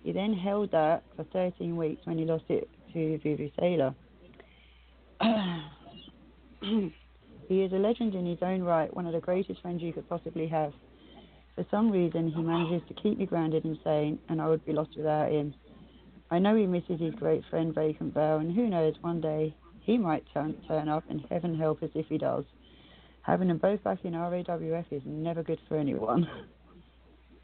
He 0.03 0.13
then 0.13 0.35
held 0.35 0.73
that 0.73 1.05
for 1.17 1.25
13 1.25 1.77
weeks 1.77 2.05
when 2.05 2.19
he 2.19 2.25
lost 2.25 2.45
it 2.49 2.69
to 2.93 3.19
Vivi 3.19 3.53
Sailor. 3.59 3.95
he 7.49 7.63
is 7.63 7.73
a 7.73 7.77
legend 7.77 8.15
in 8.15 8.27
his 8.27 8.39
own 8.43 8.63
right, 8.63 8.95
one 8.95 9.07
of 9.07 9.13
the 9.13 9.21
greatest 9.21 9.63
friends 9.63 9.83
you 9.83 9.93
could 9.93 10.09
possibly 10.09 10.49
have. 10.49 10.73
For 11.55 11.65
some 11.71 11.91
reason, 11.91 12.33
he 12.33 12.43
manages 12.43 12.83
to 12.89 12.95
keep 12.95 13.19
me 13.19 13.27
grounded 13.27 13.65
and 13.65 13.79
sane, 13.85 14.19
and 14.29 14.41
I 14.41 14.49
would 14.49 14.65
be 14.65 14.73
lost 14.73 14.97
without 14.97 15.31
him. 15.31 15.55
I 16.31 16.39
know 16.39 16.57
he 16.57 16.67
misses 16.67 16.99
his 16.99 17.15
great 17.15 17.45
friend 17.51 17.75
Vacant 17.75 18.15
Val, 18.15 18.39
and 18.39 18.53
who 18.55 18.69
knows, 18.69 18.95
one 19.03 19.21
day 19.21 19.55
he 19.83 19.99
might 19.99 20.25
turn, 20.33 20.57
turn 20.67 20.89
up, 20.89 21.05
and 21.11 21.25
heaven 21.31 21.55
help 21.55 21.83
us 21.83 21.91
if 21.95 22.07
he 22.09 22.19
does. 22.19 22.45
Having 23.21 23.49
them 23.49 23.59
both 23.59 23.85
back 23.85 24.05
in 24.05 24.15
RAWF 24.15 24.87
is 24.91 25.03
never 25.05 25.43
good 25.43 25.61
for 25.69 25.77
anyone. 25.77 26.29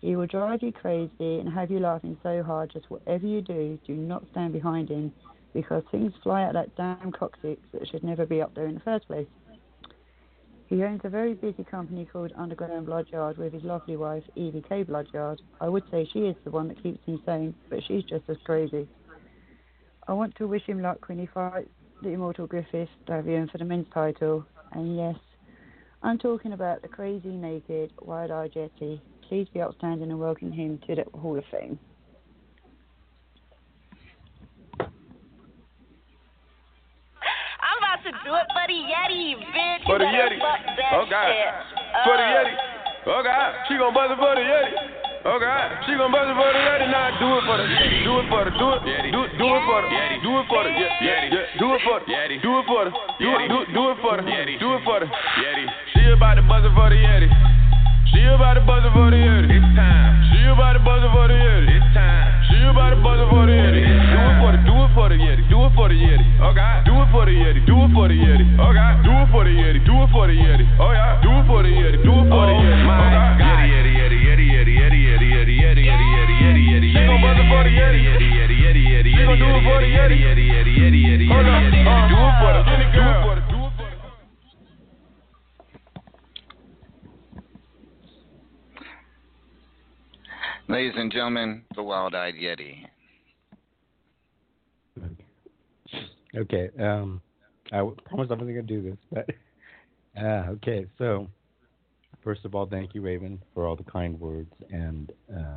He 0.01 0.15
will 0.15 0.27
drive 0.27 0.63
you 0.63 0.73
crazy 0.73 1.11
and 1.41 1.49
have 1.49 1.71
you 1.71 1.81
laughing 1.81 2.17
so 2.23 2.43
hard. 2.43 2.71
Just 2.73 2.91
whatever 2.91 3.27
you 3.27 3.41
do, 3.41 3.79
do 3.87 3.95
not 3.95 4.25
stand 4.31 4.53
behind 4.53 4.89
him 4.89 5.13
because 5.53 5.83
things 5.91 6.13
fly 6.23 6.45
out 6.45 6.53
that 6.53 6.77
damn 6.77 7.11
coccyx 7.11 7.61
that 7.73 7.89
should 7.89 8.05
never 8.05 8.25
be 8.25 8.41
up 8.41 8.55
there 8.55 8.67
in 8.67 8.75
the 8.75 8.81
first 8.81 9.07
place. 9.07 9.27
He 10.69 10.85
owns 10.85 11.01
a 11.05 11.09
very 11.09 11.33
busy 11.33 11.65
company 11.65 12.05
called 12.05 12.33
Underground 12.37 12.87
Bloodyard 12.87 13.39
with 13.39 13.55
his 13.55 13.65
lovely 13.65 13.97
wife, 13.97 14.23
Evie 14.37 14.63
K. 14.69 14.83
Bloodyard. 14.83 15.41
I 15.61 15.69
would 15.69 15.85
say 15.91 16.07
she 16.13 16.21
is 16.21 16.37
the 16.45 16.51
one 16.51 16.69
that 16.69 16.83
keeps 16.83 17.05
him 17.07 17.23
sane, 17.25 17.55
but 17.71 17.81
she's 17.89 18.05
just 18.05 18.29
as 18.29 18.37
crazy. 18.45 18.87
I 20.07 20.13
want 20.13 20.35
to 20.37 20.47
wish 20.47 20.63
him 20.65 20.83
luck 20.83 21.09
when 21.09 21.19
he 21.19 21.27
fights 21.27 21.71
the 22.03 22.11
Immortal 22.11 22.47
Griffith 22.47 22.91
Davian 23.07 23.51
for 23.51 23.59
the 23.59 23.65
men's 23.65 23.87
title. 23.93 24.45
And 24.73 24.95
yes, 24.95 25.17
I'm 26.03 26.19
talking 26.19 26.53
about 26.53 26.83
the 26.83 26.89
crazy, 26.89 27.29
naked, 27.31 27.93
wide-eyed 28.03 28.53
Yeti. 28.53 29.01
Please 29.29 29.47
be 29.53 29.61
outstanding 29.61 30.09
and 30.09 30.19
welcome 30.19 30.51
him 30.51 30.81
to 30.87 30.95
the 30.97 31.05
Hall 31.13 31.37
of 31.37 31.45
Fame. 31.53 31.79
I'm 37.61 37.77
about 37.77 38.01
to 38.09 38.13
do 38.25 38.33
it 38.33 38.49
for 38.49 38.65
the 38.65 38.81
Yeti, 38.89 39.37
bitch. 39.53 39.85
For 39.85 39.99
the 39.99 40.09
Yeti. 40.09 40.41
Oh, 40.41 41.05
God. 41.11 41.29
shit. 41.29 41.45
For 42.09 42.17
the 42.17 42.25
Uh, 42.25 42.41
Yeti. 42.41 42.57
Oh 43.09 43.23
God, 43.23 43.55
she 43.69 43.77
gon' 43.77 43.93
buzz 43.93 44.11
it 44.11 44.17
for 44.17 44.35
the 44.35 44.41
Yeti. 44.41 44.73
Oh 45.25 45.39
God, 45.39 45.85
she 45.85 45.93
gon' 45.93 46.11
buzz 46.11 46.25
it 46.25 46.33
for 46.33 46.49
the 46.49 46.59
Yeti. 46.65 46.89
Now 46.89 47.13
do 47.21 47.29
it 47.37 47.45
for 47.45 47.57
the 47.61 47.69
Yeti. 47.69 48.05
Do 48.05 48.21
it 48.21 48.29
for 48.33 48.45
the 48.49 48.51
do 48.57 48.69
it. 48.73 48.81
Do 49.13 49.29
it 49.29 49.37
do 49.37 49.45
it 49.45 49.63
for 49.69 49.83
the 49.85 49.89
Yeti. 49.93 50.17
Do 50.25 50.41
it 50.41 50.47
for 50.49 50.65
the 50.65 50.73
Yeti. 50.73 51.05
Yeti. 51.05 51.29
Do 51.61 51.75
it 51.77 51.81
for 51.85 52.01
the 52.01 52.07
Yeti. 52.09 52.41
Do 52.41 52.59
it 52.61 52.65
for 52.65 52.85
the 52.89 52.93
do 53.21 53.29
it 53.37 53.49
do, 53.49 53.59
do 53.77 53.91
it 53.93 53.99
for 54.01 54.17
the 54.17 54.25
Yeti. 54.25 54.57
Do 54.57 54.73
it 54.73 54.83
for 54.89 55.01
the 55.01 55.07
Yeti. 55.07 55.69
She 55.93 56.01
about 56.17 56.41
to 56.41 56.43
buzz 56.49 56.65
it 56.65 56.73
for 56.73 56.89
the 56.89 56.97
Yeti. 56.97 57.58
She 58.19 58.27
about 58.27 58.59
to 58.59 58.67
buzz 58.67 58.83
it 58.83 58.91
for 58.91 59.15
the 59.15 59.17
Yeti. 59.23 59.47
It's 59.47 59.71
time. 59.79 60.11
She 60.35 60.43
about 60.51 60.75
to 60.75 60.83
buzz 60.83 61.07
for 61.15 61.31
the 61.31 61.39
Yeti. 61.39 61.71
It's 61.71 61.87
time. 61.95 62.27
She 62.51 62.59
about 62.67 62.91
to 62.91 62.99
buzz 62.99 63.23
for 63.31 63.47
the 63.47 63.55
Yeti. 63.55 63.79
Do 63.79 64.19
it 64.27 64.35
for 64.43 64.51
the 64.51 64.59
do 64.67 64.75
it 64.75 64.91
for 64.91 65.07
the 65.07 65.15
Yeti. 65.23 65.43
Do 65.47 65.63
it 65.63 65.71
for 65.79 65.87
the 65.87 65.95
Yeti. 65.95 66.27
Oh 66.43 66.51
God. 66.51 66.83
Do 66.83 66.99
it 66.99 67.07
for 67.15 67.23
the 67.31 67.35
Yeti. 67.39 67.63
Do 67.63 67.79
it 67.79 67.95
for 67.95 68.11
the 68.11 68.19
Yeti. 68.19 68.43
Oh 68.59 68.75
God. 68.75 69.07
Do 69.07 69.15
it 69.23 69.31
for 69.31 69.47
the 69.47 69.55
Yeti. 69.55 69.79
Do 69.87 69.95
it 70.03 70.11
for 70.11 70.27
the 70.27 70.35
Yeti. 70.35 70.67
Oh 70.83 70.91
yeah. 70.91 71.23
Do 71.23 71.31
it 71.31 71.47
for 71.47 71.63
the 71.63 71.71
Yeti. 71.71 72.03
Do 72.03 72.11
it 72.11 72.27
for 72.27 72.43
the 72.51 72.55
Yeti. 72.59 72.83
Oh 72.83 73.39
God. 73.39 73.71
Yeti 73.71 73.95
Yeti 74.03 74.19
Yeti 74.19 74.51
Yeti 74.51 74.75
Yeti 74.75 74.99
Yeti 74.99 75.31
Yeti 75.39 75.55
Yeti 75.63 75.87
Yeti 75.87 75.87
Yeti 75.87 76.11
Yeti 76.19 76.35
Yeti 76.43 76.63
Yeti. 76.75 76.91
She 76.91 76.99
gon' 77.07 77.23
buzz 77.23 77.39
for 77.47 77.63
the 77.63 77.71
Yeti. 77.71 78.03
Yeti 78.03 78.27
Yeti 78.35 78.59
Yeti 78.67 79.15
Yeti 79.15 79.39
do 79.39 79.47
it 79.47 79.63
for 79.63 79.79
the 79.79 79.95
Yeti. 79.95 80.19
Yeti 80.27 80.43
Yeti 80.51 80.75
Yeti 80.75 81.07
Yeti 81.07 81.27
Hold 81.31 81.47
up. 81.47 81.63
Do 81.71 82.19
it 82.19 82.35
for 82.43 82.51
the 82.51 82.67
do 82.67 82.99
it 82.99 83.23
for 83.23 83.39
the 83.39 83.47
do 83.47 83.63
it 83.63 83.79
for 83.79 83.87
the 83.87 83.97
Ladies 90.71 90.93
and 90.97 91.11
gentlemen, 91.11 91.63
the 91.75 91.83
wild-eyed 91.83 92.35
Yeti. 92.35 92.85
Okay. 96.37 96.69
Um, 96.79 97.23
I 97.73 97.79
promised 98.05 98.31
I 98.31 98.35
wasn't 98.35 98.39
going 98.41 98.55
to 98.55 98.63
do 98.63 98.83
this, 98.83 98.99
but 99.11 99.31
uh, 100.23 100.51
okay. 100.51 100.85
So, 100.99 101.27
first 102.23 102.45
of 102.45 102.55
all, 102.55 102.67
thank 102.67 102.95
you, 102.95 103.01
Raven, 103.01 103.41
for 103.55 103.67
all 103.67 103.77
the 103.77 103.85
kind 103.85 104.21
words, 104.21 104.53
and 104.71 105.11
uh, 105.35 105.57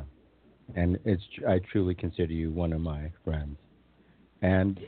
and 0.76 0.98
it's 1.04 1.22
I 1.46 1.60
truly 1.70 1.94
consider 1.94 2.32
you 2.32 2.50
one 2.50 2.72
of 2.72 2.80
my 2.80 3.12
friends. 3.22 3.58
And 4.40 4.80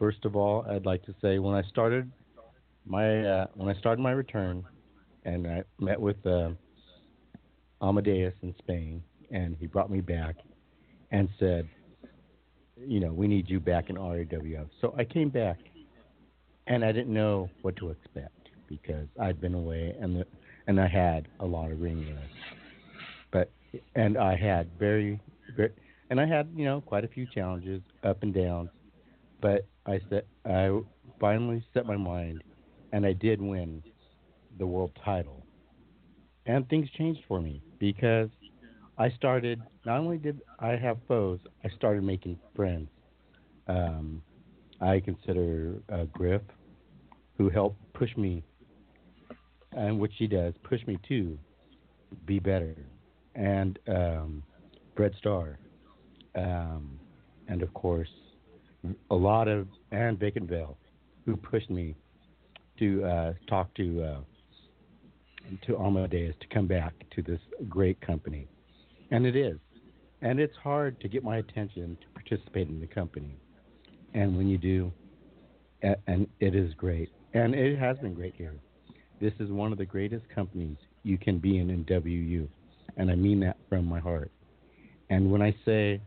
first 0.00 0.24
of 0.24 0.34
all, 0.34 0.66
I'd 0.68 0.84
like 0.84 1.04
to 1.04 1.14
say 1.22 1.38
when 1.38 1.54
I 1.54 1.62
started 1.68 2.10
my 2.86 3.24
uh, 3.24 3.46
when 3.54 3.68
I 3.68 3.78
started 3.78 4.02
my 4.02 4.10
return, 4.10 4.64
and 5.24 5.46
I 5.46 5.62
met 5.78 6.00
with 6.00 6.26
uh, 6.26 6.50
Amadeus 7.80 8.34
in 8.42 8.52
Spain, 8.58 9.02
and 9.30 9.56
he 9.58 9.66
brought 9.66 9.90
me 9.90 10.00
back, 10.00 10.36
and 11.10 11.28
said, 11.38 11.68
you 12.76 13.00
know, 13.00 13.12
we 13.12 13.26
need 13.28 13.48
you 13.48 13.60
back 13.60 13.90
in 13.90 13.96
RAWF. 13.96 14.68
So 14.80 14.94
I 14.96 15.04
came 15.04 15.28
back, 15.28 15.58
and 16.66 16.84
I 16.84 16.92
didn't 16.92 17.12
know 17.12 17.50
what 17.62 17.76
to 17.76 17.90
expect 17.90 18.48
because 18.68 19.06
I'd 19.20 19.40
been 19.40 19.54
away, 19.54 19.94
and 20.00 20.16
the, 20.16 20.26
and 20.66 20.80
I 20.80 20.86
had 20.86 21.28
a 21.40 21.46
lot 21.46 21.70
of 21.70 21.80
ring 21.80 22.14
rust, 22.14 22.32
but 23.32 23.50
and 23.94 24.16
I 24.16 24.36
had 24.36 24.68
very, 24.78 25.20
very, 25.56 25.72
and 26.10 26.20
I 26.20 26.26
had 26.26 26.48
you 26.54 26.64
know 26.64 26.80
quite 26.80 27.04
a 27.04 27.08
few 27.08 27.26
challenges 27.26 27.82
up 28.04 28.22
and 28.22 28.32
downs, 28.32 28.70
but 29.40 29.66
I 29.86 30.00
said 30.08 30.24
I 30.44 30.80
finally 31.18 31.64
set 31.74 31.86
my 31.86 31.96
mind, 31.96 32.42
and 32.92 33.04
I 33.04 33.12
did 33.12 33.42
win 33.42 33.82
the 34.58 34.66
world 34.66 34.92
title, 35.04 35.44
and 36.46 36.68
things 36.68 36.88
changed 36.96 37.20
for 37.26 37.40
me 37.40 37.62
because 37.78 38.28
I 39.00 39.08
started. 39.16 39.62
Not 39.86 39.98
only 39.98 40.18
did 40.18 40.42
I 40.58 40.76
have 40.76 40.98
foes, 41.08 41.40
I 41.64 41.70
started 41.70 42.04
making 42.04 42.38
friends. 42.54 42.90
Um, 43.66 44.20
I 44.78 45.00
consider 45.00 45.76
uh, 45.90 46.04
Griff, 46.12 46.42
who 47.38 47.48
helped 47.48 47.78
push 47.94 48.14
me, 48.18 48.42
and 49.72 49.98
what 49.98 50.10
she 50.18 50.26
does, 50.26 50.52
push 50.64 50.86
me 50.86 50.98
to 51.08 51.38
be 52.26 52.40
better, 52.40 52.76
and 53.34 53.78
um, 53.88 54.42
Fred 54.94 55.14
Starr, 55.18 55.58
um, 56.34 57.00
and 57.48 57.62
of 57.62 57.72
course, 57.72 58.10
a 59.10 59.14
lot 59.14 59.48
of 59.48 59.66
Ann 59.92 60.18
Baconville, 60.18 60.76
who 61.24 61.38
pushed 61.38 61.70
me 61.70 61.96
to 62.78 63.02
uh, 63.02 63.32
talk 63.48 63.72
to 63.76 64.02
uh, 64.02 64.20
to 65.66 65.78
Amadeus 65.78 66.34
to 66.40 66.46
come 66.48 66.66
back 66.66 66.92
to 67.16 67.22
this 67.22 67.40
great 67.66 67.98
company. 68.02 68.46
And 69.10 69.26
it 69.26 69.36
is. 69.36 69.58
And 70.22 70.38
it's 70.38 70.56
hard 70.56 71.00
to 71.00 71.08
get 71.08 71.24
my 71.24 71.38
attention 71.38 71.96
to 72.00 72.20
participate 72.20 72.68
in 72.68 72.80
the 72.80 72.86
company. 72.86 73.34
And 74.14 74.36
when 74.36 74.48
you 74.48 74.58
do, 74.58 74.92
and 75.82 76.26
it 76.40 76.54
is 76.54 76.74
great. 76.74 77.10
And 77.32 77.54
it 77.54 77.78
has 77.78 77.96
been 77.98 78.14
great 78.14 78.34
here. 78.36 78.54
This 79.20 79.32
is 79.40 79.50
one 79.50 79.72
of 79.72 79.78
the 79.78 79.84
greatest 79.84 80.24
companies 80.34 80.76
you 81.02 81.16
can 81.16 81.38
be 81.38 81.58
in 81.58 81.70
in 81.70 81.86
WU. 81.88 82.48
And 82.96 83.10
I 83.10 83.14
mean 83.14 83.40
that 83.40 83.56
from 83.68 83.86
my 83.86 84.00
heart. 84.00 84.30
And 85.08 85.30
when 85.30 85.42
I 85.42 85.54
say 85.64 86.00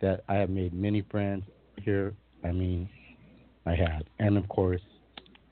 that 0.00 0.22
I 0.28 0.34
have 0.34 0.50
made 0.50 0.72
many 0.72 1.02
friends 1.10 1.44
here, 1.82 2.14
I 2.44 2.52
mean 2.52 2.88
I 3.66 3.74
have. 3.74 4.02
And 4.18 4.38
of 4.38 4.48
course, 4.48 4.80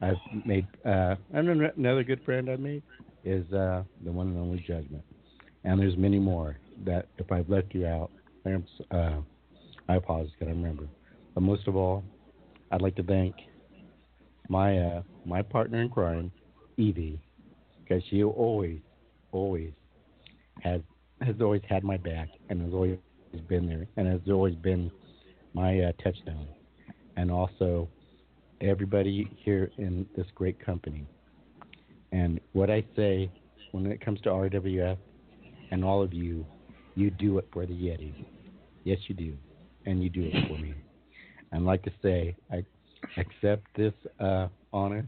I've 0.01 0.17
made, 0.45 0.67
uh, 0.85 1.17
another 1.33 2.05
good 2.05 2.23
friend 2.25 2.51
I've 2.51 2.61
made 2.61 2.83
is 3.25 3.51
uh, 3.53 3.83
the 4.05 4.13
one 4.13 4.29
and 4.29 4.39
only 4.39 4.59
Judgment 4.67 5.03
and 5.65 5.81
there's 5.81 5.97
many 5.97 6.19
more 6.19 6.59
that 6.85 7.07
if 7.19 7.33
I've 7.33 7.49
left 7.49 7.75
you 7.75 7.87
out, 7.87 8.11
uh, 8.91 9.21
I 9.89 9.97
apologize, 9.97 10.33
I 10.41 10.47
remember. 10.47 10.87
But 11.35 11.43
most 11.43 11.67
of 11.67 11.77
all, 11.77 12.05
I'd 12.71 12.83
like 12.83 12.97
to 12.97 13.03
thank 13.03 13.35
my 14.49 14.79
uh, 14.79 15.03
my 15.25 15.43
partner 15.43 15.81
in 15.81 15.89
crime, 15.89 16.31
Evie, 16.77 17.21
because 17.83 18.03
she 18.11 18.23
always, 18.23 18.81
always 19.33 19.73
has 20.63 20.81
has 21.21 21.37
always 21.41 21.63
had 21.69 21.83
my 21.83 21.97
back 21.97 22.29
and 22.51 22.61
has 22.61 22.75
always 22.75 22.99
been 23.49 23.67
there 23.67 23.87
and 23.97 24.07
has 24.07 24.21
always 24.29 24.55
been 24.57 24.91
my 25.55 25.81
uh, 25.81 25.93
touchstone, 26.03 26.47
and 27.17 27.31
also 27.31 27.89
everybody 28.61 29.31
here 29.45 29.71
in 29.79 30.07
this 30.17 30.27
great 30.35 30.59
company. 30.65 31.07
And 32.13 32.41
what 32.53 32.71
I 32.71 32.85
say 32.95 33.31
when 33.73 33.87
it 33.87 34.05
comes 34.05 34.21
to 34.23 34.29
RWF 34.29 34.99
and 35.71 35.85
all 35.85 36.03
of 36.03 36.13
you, 36.13 36.47
you 36.95 37.11
do 37.11 37.39
it 37.39 37.49
for 37.53 37.67
the 37.67 37.73
Yeti. 37.73 38.15
Yes, 38.85 38.99
you 39.09 39.15
do. 39.15 39.35
And 39.87 40.03
you 40.03 40.09
do 40.09 40.25
it 40.25 40.49
for 40.49 40.59
me. 40.59 40.75
And 41.53 41.67
like 41.67 41.83
to 41.85 41.93
say, 42.03 42.37
I 42.51 42.65
accept 43.19 43.65
this 43.77 43.93
uh, 44.21 44.49
honor 44.73 45.07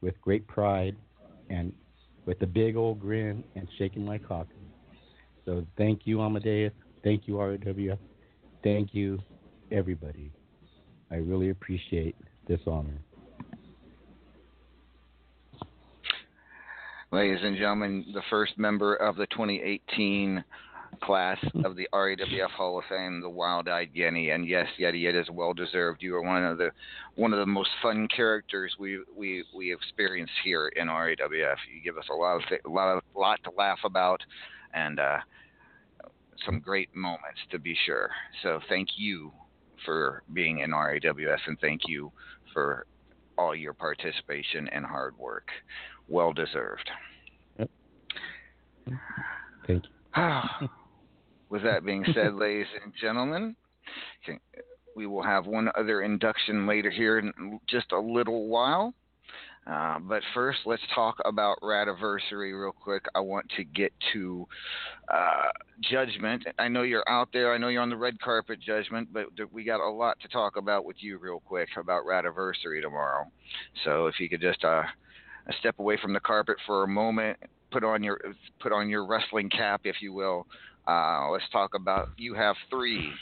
with 0.00 0.20
great 0.20 0.46
pride 0.46 0.96
and 1.50 1.72
with 2.26 2.40
a 2.42 2.46
big 2.46 2.76
old 2.76 3.00
grin 3.00 3.44
and 3.56 3.68
shaking 3.78 4.04
my 4.04 4.18
coffee. 4.18 4.68
So 5.44 5.64
thank 5.76 6.02
you, 6.04 6.20
Amadeus. 6.20 6.72
Thank 7.02 7.26
you, 7.26 7.34
RWF. 7.34 7.98
Thank 8.62 8.94
you, 8.94 9.18
everybody. 9.70 10.30
I 11.10 11.16
really 11.16 11.50
appreciate 11.50 12.16
this 12.46 12.60
honor. 12.66 13.02
Ladies 17.10 17.38
and 17.42 17.56
gentlemen, 17.56 18.04
the 18.12 18.20
first 18.28 18.58
member 18.58 18.94
of 18.94 19.16
the 19.16 19.26
2018 19.28 20.44
class 21.02 21.38
of 21.64 21.74
the 21.74 21.88
RAWF 21.90 22.50
Hall 22.50 22.78
of 22.78 22.84
Fame, 22.90 23.22
the 23.22 23.30
Wild-Eyed 23.30 23.94
Yeti, 23.96 24.34
and 24.34 24.46
yes, 24.46 24.66
Yeti, 24.78 25.08
it 25.08 25.14
is 25.14 25.26
well 25.32 25.54
deserved. 25.54 26.02
You 26.02 26.16
are 26.16 26.22
one 26.22 26.44
of 26.44 26.58
the 26.58 26.70
one 27.14 27.32
of 27.32 27.38
the 27.38 27.46
most 27.46 27.70
fun 27.80 28.08
characters 28.14 28.74
we 28.78 29.02
we 29.16 29.42
we 29.56 29.72
experience 29.72 30.30
here 30.44 30.68
in 30.76 30.88
RAWF. 30.88 31.56
You 31.72 31.82
give 31.82 31.96
us 31.96 32.04
a 32.10 32.14
lot 32.14 32.36
of 32.36 32.42
th- 32.50 32.60
a 32.66 32.68
lot 32.68 32.98
of 32.98 33.02
lot 33.16 33.40
to 33.44 33.52
laugh 33.56 33.78
about, 33.84 34.20
and 34.74 35.00
uh, 35.00 35.18
some 36.44 36.60
great 36.60 36.94
moments 36.94 37.40
to 37.52 37.58
be 37.58 37.74
sure. 37.86 38.10
So 38.42 38.60
thank 38.68 38.90
you 38.98 39.32
for 39.86 40.24
being 40.34 40.58
in 40.58 40.72
RAWF, 40.72 41.40
and 41.46 41.58
thank 41.58 41.82
you 41.86 42.12
for 42.52 42.84
all 43.38 43.54
your 43.54 43.72
participation 43.72 44.68
and 44.68 44.84
hard 44.84 45.16
work. 45.16 45.48
Well 46.08 46.32
deserved. 46.32 46.90
Thank 49.66 49.84
you. 49.84 50.68
With 51.50 51.62
that 51.62 51.84
being 51.84 52.04
said, 52.14 52.34
ladies 52.38 52.66
and 52.82 52.92
gentlemen, 53.00 53.56
we 54.96 55.06
will 55.06 55.22
have 55.22 55.46
one 55.46 55.70
other 55.76 56.02
induction 56.02 56.66
later 56.66 56.90
here 56.90 57.18
in 57.18 57.60
just 57.68 57.92
a 57.92 57.98
little 57.98 58.48
while. 58.48 58.94
Uh, 59.66 59.98
but 59.98 60.22
first, 60.32 60.60
let's 60.64 60.82
talk 60.94 61.16
about 61.26 61.58
Radiversary 61.62 62.58
real 62.58 62.72
quick. 62.72 63.04
I 63.14 63.20
want 63.20 63.46
to 63.56 63.64
get 63.64 63.92
to 64.14 64.46
uh, 65.12 65.50
Judgment. 65.82 66.46
I 66.58 66.68
know 66.68 66.82
you're 66.82 67.08
out 67.08 67.28
there. 67.34 67.52
I 67.52 67.58
know 67.58 67.68
you're 67.68 67.82
on 67.82 67.90
the 67.90 67.96
red 67.96 68.18
carpet, 68.18 68.60
Judgment, 68.60 69.08
but 69.12 69.26
th- 69.36 69.50
we 69.52 69.64
got 69.64 69.86
a 69.86 69.90
lot 69.90 70.18
to 70.20 70.28
talk 70.28 70.56
about 70.56 70.86
with 70.86 70.96
you 71.00 71.18
real 71.18 71.40
quick 71.44 71.68
about 71.76 72.06
Radiversary 72.06 72.80
tomorrow. 72.80 73.26
So 73.84 74.06
if 74.06 74.18
you 74.18 74.30
could 74.30 74.40
just 74.40 74.64
uh, 74.64 74.84
step 75.54 75.78
away 75.78 75.96
from 76.00 76.12
the 76.12 76.20
carpet 76.20 76.56
for 76.66 76.84
a 76.84 76.88
moment, 76.88 77.38
put 77.70 77.84
on 77.84 78.02
your 78.02 78.20
put 78.60 78.72
on 78.72 78.88
your 78.88 79.06
wrestling 79.06 79.48
cap, 79.50 79.82
if 79.84 79.96
you 80.00 80.12
will. 80.12 80.46
Uh, 80.86 81.28
let's 81.30 81.48
talk 81.50 81.74
about 81.74 82.08
you 82.16 82.34
have 82.34 82.56
three 82.70 83.12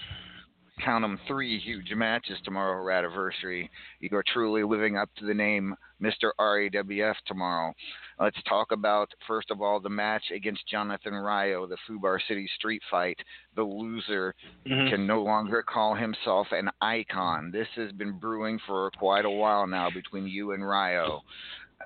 count 0.85 1.03
them 1.03 1.19
three 1.27 1.59
huge 1.59 1.93
matches 1.95 2.39
tomorrow 2.45 2.85
Radiversary. 2.85 3.69
You 4.01 4.17
are 4.17 4.25
truly 4.33 4.63
living 4.63 4.97
up 4.97 5.09
to 5.19 5.27
the 5.27 5.35
name 5.35 5.75
Mr. 6.03 6.33
RAWF 6.39 7.15
tomorrow. 7.27 7.73
Let's 8.21 8.37
talk 8.49 8.73
about, 8.73 9.09
first 9.27 9.51
of 9.51 9.63
all, 9.63 9.81
the 9.81 9.89
match 9.89 10.25
against 10.35 10.69
Jonathan 10.69 11.15
Ryo, 11.15 11.67
the 11.67 11.77
Fubar 11.89 12.19
City 12.29 12.49
street 12.57 12.83
fight. 12.91 13.19
The 13.55 13.63
loser 13.63 14.35
Mhm. 14.67 14.91
can 14.91 15.07
no 15.07 15.23
longer 15.23 15.63
call 15.63 15.95
himself 15.95 16.53
an 16.53 16.71
icon. 16.81 17.51
This 17.51 17.69
has 17.75 17.93
been 17.93 18.19
brewing 18.19 18.59
for 18.61 18.91
quite 18.93 19.25
a 19.25 19.31
while 19.31 19.67
now 19.67 19.91
between 19.91 20.27
you 20.27 20.53
and 20.53 20.67
Ryo. 20.67 21.23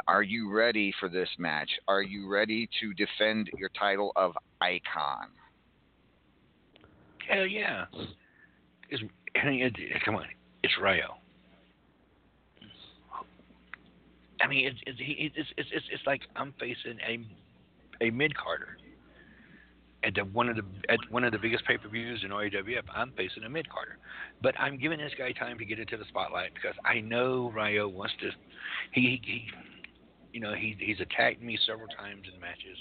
Are 0.07 0.23
you 0.23 0.53
ready 0.53 0.93
for 0.99 1.09
this 1.09 1.29
match? 1.39 1.71
Are 1.89 2.03
you 2.03 2.29
ready 2.29 2.69
to 2.81 2.95
defend 2.95 3.51
your 3.57 3.71
title 3.79 4.13
of 4.17 4.33
icon? 4.61 5.29
Hell 7.29 7.47
yeah. 7.47 7.87
It's, 8.89 9.03
come 10.05 10.17
on, 10.17 10.25
it's 10.63 10.75
Rayo. 10.81 11.15
I 14.43 14.47
mean, 14.47 14.67
it's 14.67 14.79
it's 14.87 14.99
it's 15.37 15.71
it's 15.75 15.87
it's, 15.93 16.07
like 16.07 16.23
I'm 16.35 16.55
facing 16.59 16.99
a 17.07 17.21
a 18.05 18.11
mid 18.11 18.35
carder 18.37 18.79
at 20.03 20.15
the, 20.15 20.23
one 20.23 20.49
of 20.49 20.57
the 20.57 20.63
at 20.89 20.99
one 21.11 21.25
of 21.25 21.33
the 21.33 21.39
biggest 21.39 21.65
pay 21.67 21.77
per 21.77 21.89
views 21.89 22.23
in 22.25 22.31
RAWF. 22.31 22.85
I'm 22.95 23.13
facing 23.17 23.45
a 23.45 23.49
mid 23.49 23.69
carder, 23.69 23.99
but 24.43 24.59
I'm 24.59 24.79
giving 24.79 24.99
this 24.99 25.13
guy 25.19 25.33
time 25.33 25.59
to 25.59 25.65
get 25.65 25.79
into 25.79 25.97
the 25.97 26.05
spotlight 26.09 26.55
because 26.55 26.75
I 26.85 27.01
know 27.01 27.53
Ryo 27.55 27.89
wants 27.89 28.15
to. 28.21 28.31
He 28.93 29.21
he, 29.25 29.45
you 30.33 30.41
know, 30.41 30.55
he 30.55 30.77
he's 30.79 31.01
attacked 31.01 31.43
me 31.43 31.59
several 31.67 31.89
times 31.89 32.25
in 32.33 32.41
matches. 32.41 32.79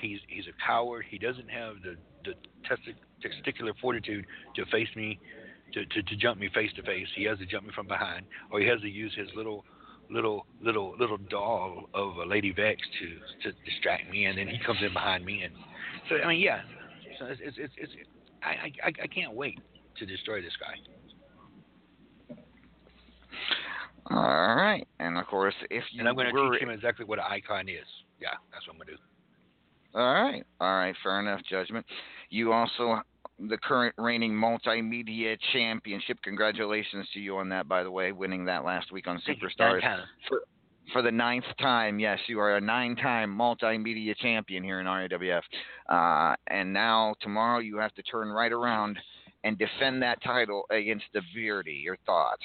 He's 0.00 0.18
he's 0.28 0.46
a 0.46 0.66
coward. 0.66 1.04
He 1.08 1.18
doesn't 1.18 1.48
have 1.48 1.76
the 1.82 1.96
the 2.24 2.34
testi- 2.68 2.96
testicular 3.22 3.72
fortitude 3.80 4.26
to 4.56 4.64
face 4.66 4.88
me, 4.96 5.18
to, 5.72 5.84
to 5.86 6.02
to 6.02 6.16
jump 6.16 6.38
me 6.38 6.48
face 6.54 6.70
to 6.76 6.82
face. 6.82 7.06
He 7.14 7.24
has 7.24 7.38
to 7.38 7.46
jump 7.46 7.66
me 7.66 7.72
from 7.74 7.86
behind, 7.86 8.26
or 8.50 8.60
he 8.60 8.66
has 8.66 8.80
to 8.80 8.88
use 8.88 9.14
his 9.16 9.28
little 9.34 9.64
little 10.10 10.46
little 10.62 10.94
little 10.98 11.18
doll 11.18 11.88
of 11.94 12.16
a 12.16 12.24
Lady 12.24 12.52
Vex 12.52 12.80
to 13.00 13.50
to 13.50 13.56
distract 13.64 14.10
me, 14.10 14.26
and 14.26 14.38
then 14.38 14.48
he 14.48 14.58
comes 14.64 14.80
in 14.82 14.92
behind 14.92 15.24
me, 15.24 15.42
and 15.42 15.54
so 16.08 16.16
I 16.16 16.28
mean, 16.28 16.40
yeah. 16.40 16.62
So 17.18 17.26
it's 17.26 17.40
it's 17.42 17.56
it's, 17.58 17.74
it's 17.76 17.92
I, 18.42 18.72
I 18.84 18.92
I 19.02 19.06
can't 19.06 19.34
wait 19.34 19.58
to 19.98 20.06
destroy 20.06 20.40
this 20.40 20.56
guy. 20.58 20.74
All 24.10 24.56
right, 24.56 24.86
and 24.98 25.16
of 25.18 25.26
course, 25.26 25.54
if 25.70 25.84
you 25.92 26.00
And 26.00 26.08
I'm 26.08 26.14
going 26.14 26.34
to 26.34 26.50
teach 26.52 26.62
him 26.62 26.70
exactly 26.70 27.04
what 27.04 27.18
an 27.18 27.26
icon 27.28 27.68
is. 27.68 27.86
Yeah, 28.20 28.30
that's 28.52 28.66
what 28.66 28.74
I'm 28.74 28.78
going 28.78 28.88
to 28.88 28.94
do. 28.94 28.98
All 29.94 30.14
right, 30.14 30.44
all 30.60 30.76
right, 30.76 30.94
fair 31.02 31.20
enough, 31.20 31.40
judgment. 31.48 31.86
You 32.30 32.52
also 32.52 33.00
the 33.48 33.56
current 33.56 33.94
reigning 33.98 34.32
multimedia 34.32 35.36
championship. 35.52 36.18
Congratulations 36.22 37.06
to 37.14 37.20
you 37.20 37.36
on 37.38 37.48
that, 37.48 37.68
by 37.68 37.82
the 37.82 37.90
way, 37.90 38.12
winning 38.12 38.44
that 38.44 38.64
last 38.64 38.92
week 38.92 39.06
on. 39.06 39.20
Superstars 39.26 39.80
for 40.28 40.42
for 40.92 41.02
the 41.02 41.10
ninth 41.10 41.44
time. 41.60 41.98
Yes, 41.98 42.18
you 42.26 42.40
are 42.40 42.56
a 42.56 42.60
nine-time 42.60 43.30
multimedia 43.36 44.16
champion 44.16 44.62
here 44.62 44.80
in 44.80 44.86
RAWF. 44.86 45.42
Uh, 45.88 46.34
and 46.48 46.72
now 46.72 47.14
tomorrow 47.20 47.60
you 47.60 47.78
have 47.78 47.94
to 47.94 48.02
turn 48.02 48.28
right 48.28 48.52
around 48.52 48.98
and 49.44 49.58
defend 49.58 50.02
that 50.02 50.22
title 50.22 50.64
against 50.70 51.04
the 51.14 51.22
Beardy. 51.34 51.80
Your 51.82 51.96
thoughts? 52.06 52.42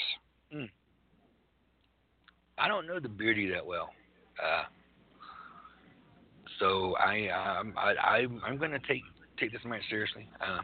I 2.58 2.68
don't 2.68 2.88
know 2.88 3.00
the 3.00 3.10
Beardy 3.10 3.50
that 3.50 3.66
well, 3.66 3.90
uh, 4.44 4.64
so 6.60 6.96
I 6.96 7.30
um, 7.30 7.74
I, 7.78 7.94
I 7.94 8.28
I'm 8.46 8.58
going 8.58 8.72
to 8.72 8.80
take 8.80 9.04
take 9.38 9.52
this 9.52 9.62
match 9.66 9.82
seriously. 9.90 10.28
Uh, 10.40 10.62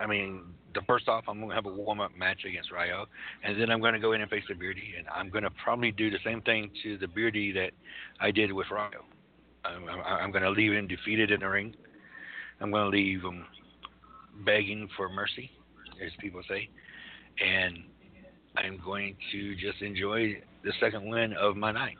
I 0.00 0.06
mean, 0.06 0.42
the 0.74 0.82
first 0.82 1.08
off, 1.08 1.24
I'm 1.28 1.38
going 1.38 1.50
to 1.50 1.54
have 1.54 1.66
a 1.66 1.72
warm 1.72 2.00
up 2.00 2.10
match 2.16 2.44
against 2.44 2.70
Ryo, 2.72 3.06
and 3.42 3.60
then 3.60 3.70
I'm 3.70 3.80
going 3.80 3.94
to 3.94 4.00
go 4.00 4.12
in 4.12 4.20
and 4.20 4.30
face 4.30 4.42
the 4.48 4.54
Beardy, 4.54 4.94
and 4.98 5.06
I'm 5.08 5.30
going 5.30 5.44
to 5.44 5.50
probably 5.62 5.92
do 5.92 6.10
the 6.10 6.18
same 6.24 6.42
thing 6.42 6.70
to 6.82 6.98
the 6.98 7.06
Beardy 7.06 7.52
that 7.52 7.70
I 8.20 8.30
did 8.30 8.52
with 8.52 8.66
Ryo. 8.70 9.04
I'm, 9.64 9.88
I'm, 9.88 10.00
I'm 10.00 10.30
going 10.30 10.42
to 10.42 10.50
leave 10.50 10.72
him 10.72 10.88
defeated 10.88 11.30
in 11.30 11.40
the 11.40 11.48
ring. 11.48 11.74
I'm 12.60 12.70
going 12.70 12.90
to 12.90 12.96
leave 12.96 13.22
him 13.22 13.46
begging 14.44 14.88
for 14.96 15.08
mercy, 15.08 15.50
as 16.04 16.10
people 16.18 16.42
say, 16.48 16.68
and 17.42 17.78
I'm 18.56 18.80
going 18.84 19.16
to 19.32 19.54
just 19.54 19.80
enjoy 19.80 20.42
the 20.64 20.72
second 20.80 21.08
win 21.08 21.34
of 21.34 21.56
my 21.56 21.70
night. 21.70 21.96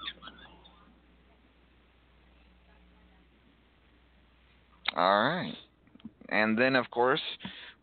All 4.97 5.25
right. 5.25 5.55
And 6.31 6.57
then, 6.57 6.77
of 6.77 6.91
course, 6.91 7.21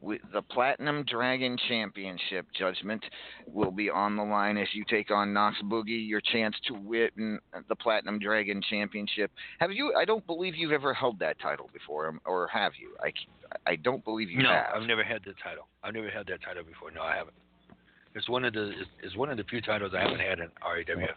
we, 0.01 0.19
the 0.33 0.41
Platinum 0.41 1.05
Dragon 1.07 1.57
Championship 1.69 2.47
judgment 2.57 3.03
will 3.45 3.71
be 3.71 3.89
on 3.89 4.15
the 4.15 4.23
line 4.23 4.57
as 4.57 4.67
you 4.73 4.83
take 4.89 5.11
on 5.11 5.31
Knox 5.31 5.57
Boogie. 5.65 6.07
Your 6.07 6.21
chance 6.21 6.55
to 6.67 6.73
win 6.73 7.39
the 7.69 7.75
Platinum 7.75 8.17
Dragon 8.17 8.61
Championship. 8.67 9.29
Have 9.59 9.71
you? 9.71 9.93
I 9.95 10.05
don't 10.05 10.25
believe 10.25 10.55
you've 10.55 10.71
ever 10.71 10.93
held 10.93 11.19
that 11.19 11.39
title 11.39 11.69
before, 11.71 12.07
um, 12.07 12.19
or 12.25 12.47
have 12.47 12.71
you? 12.79 12.95
I, 12.99 13.11
I 13.69 13.75
don't 13.75 14.03
believe 14.03 14.31
you 14.31 14.41
no, 14.41 14.49
have. 14.49 14.67
I've 14.75 14.87
never 14.87 15.03
had 15.03 15.21
the 15.23 15.33
title. 15.43 15.67
I've 15.83 15.93
never 15.93 16.09
had 16.09 16.25
that 16.27 16.41
title 16.41 16.63
before. 16.63 16.89
No, 16.89 17.03
I 17.03 17.15
haven't. 17.15 17.35
It's 18.13 18.27
one 18.27 18.43
of 18.43 18.53
the 18.53 18.71
it's, 19.01 19.15
one 19.15 19.29
of 19.29 19.37
the 19.37 19.43
few 19.45 19.61
titles 19.61 19.93
I 19.95 20.01
haven't 20.01 20.19
had 20.19 20.39
in 20.39 20.47
RAWF. 20.61 21.09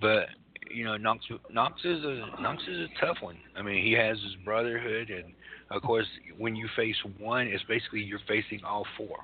But 0.00 0.26
you 0.70 0.84
know, 0.84 0.96
Knox 0.96 1.24
Knox 1.50 1.80
is 1.84 2.04
a 2.04 2.40
Knox 2.40 2.62
is 2.68 2.88
a 2.88 3.06
tough 3.06 3.18
one. 3.20 3.38
I 3.56 3.62
mean, 3.62 3.84
he 3.84 3.92
has 3.92 4.16
his 4.18 4.34
brotherhood, 4.44 5.10
and 5.10 5.32
of 5.70 5.82
course, 5.82 6.06
when 6.36 6.56
you 6.56 6.68
face 6.76 6.96
one, 7.18 7.46
it's 7.46 7.62
basically 7.64 8.00
you're 8.00 8.20
facing 8.26 8.64
all 8.64 8.84
four 8.96 9.18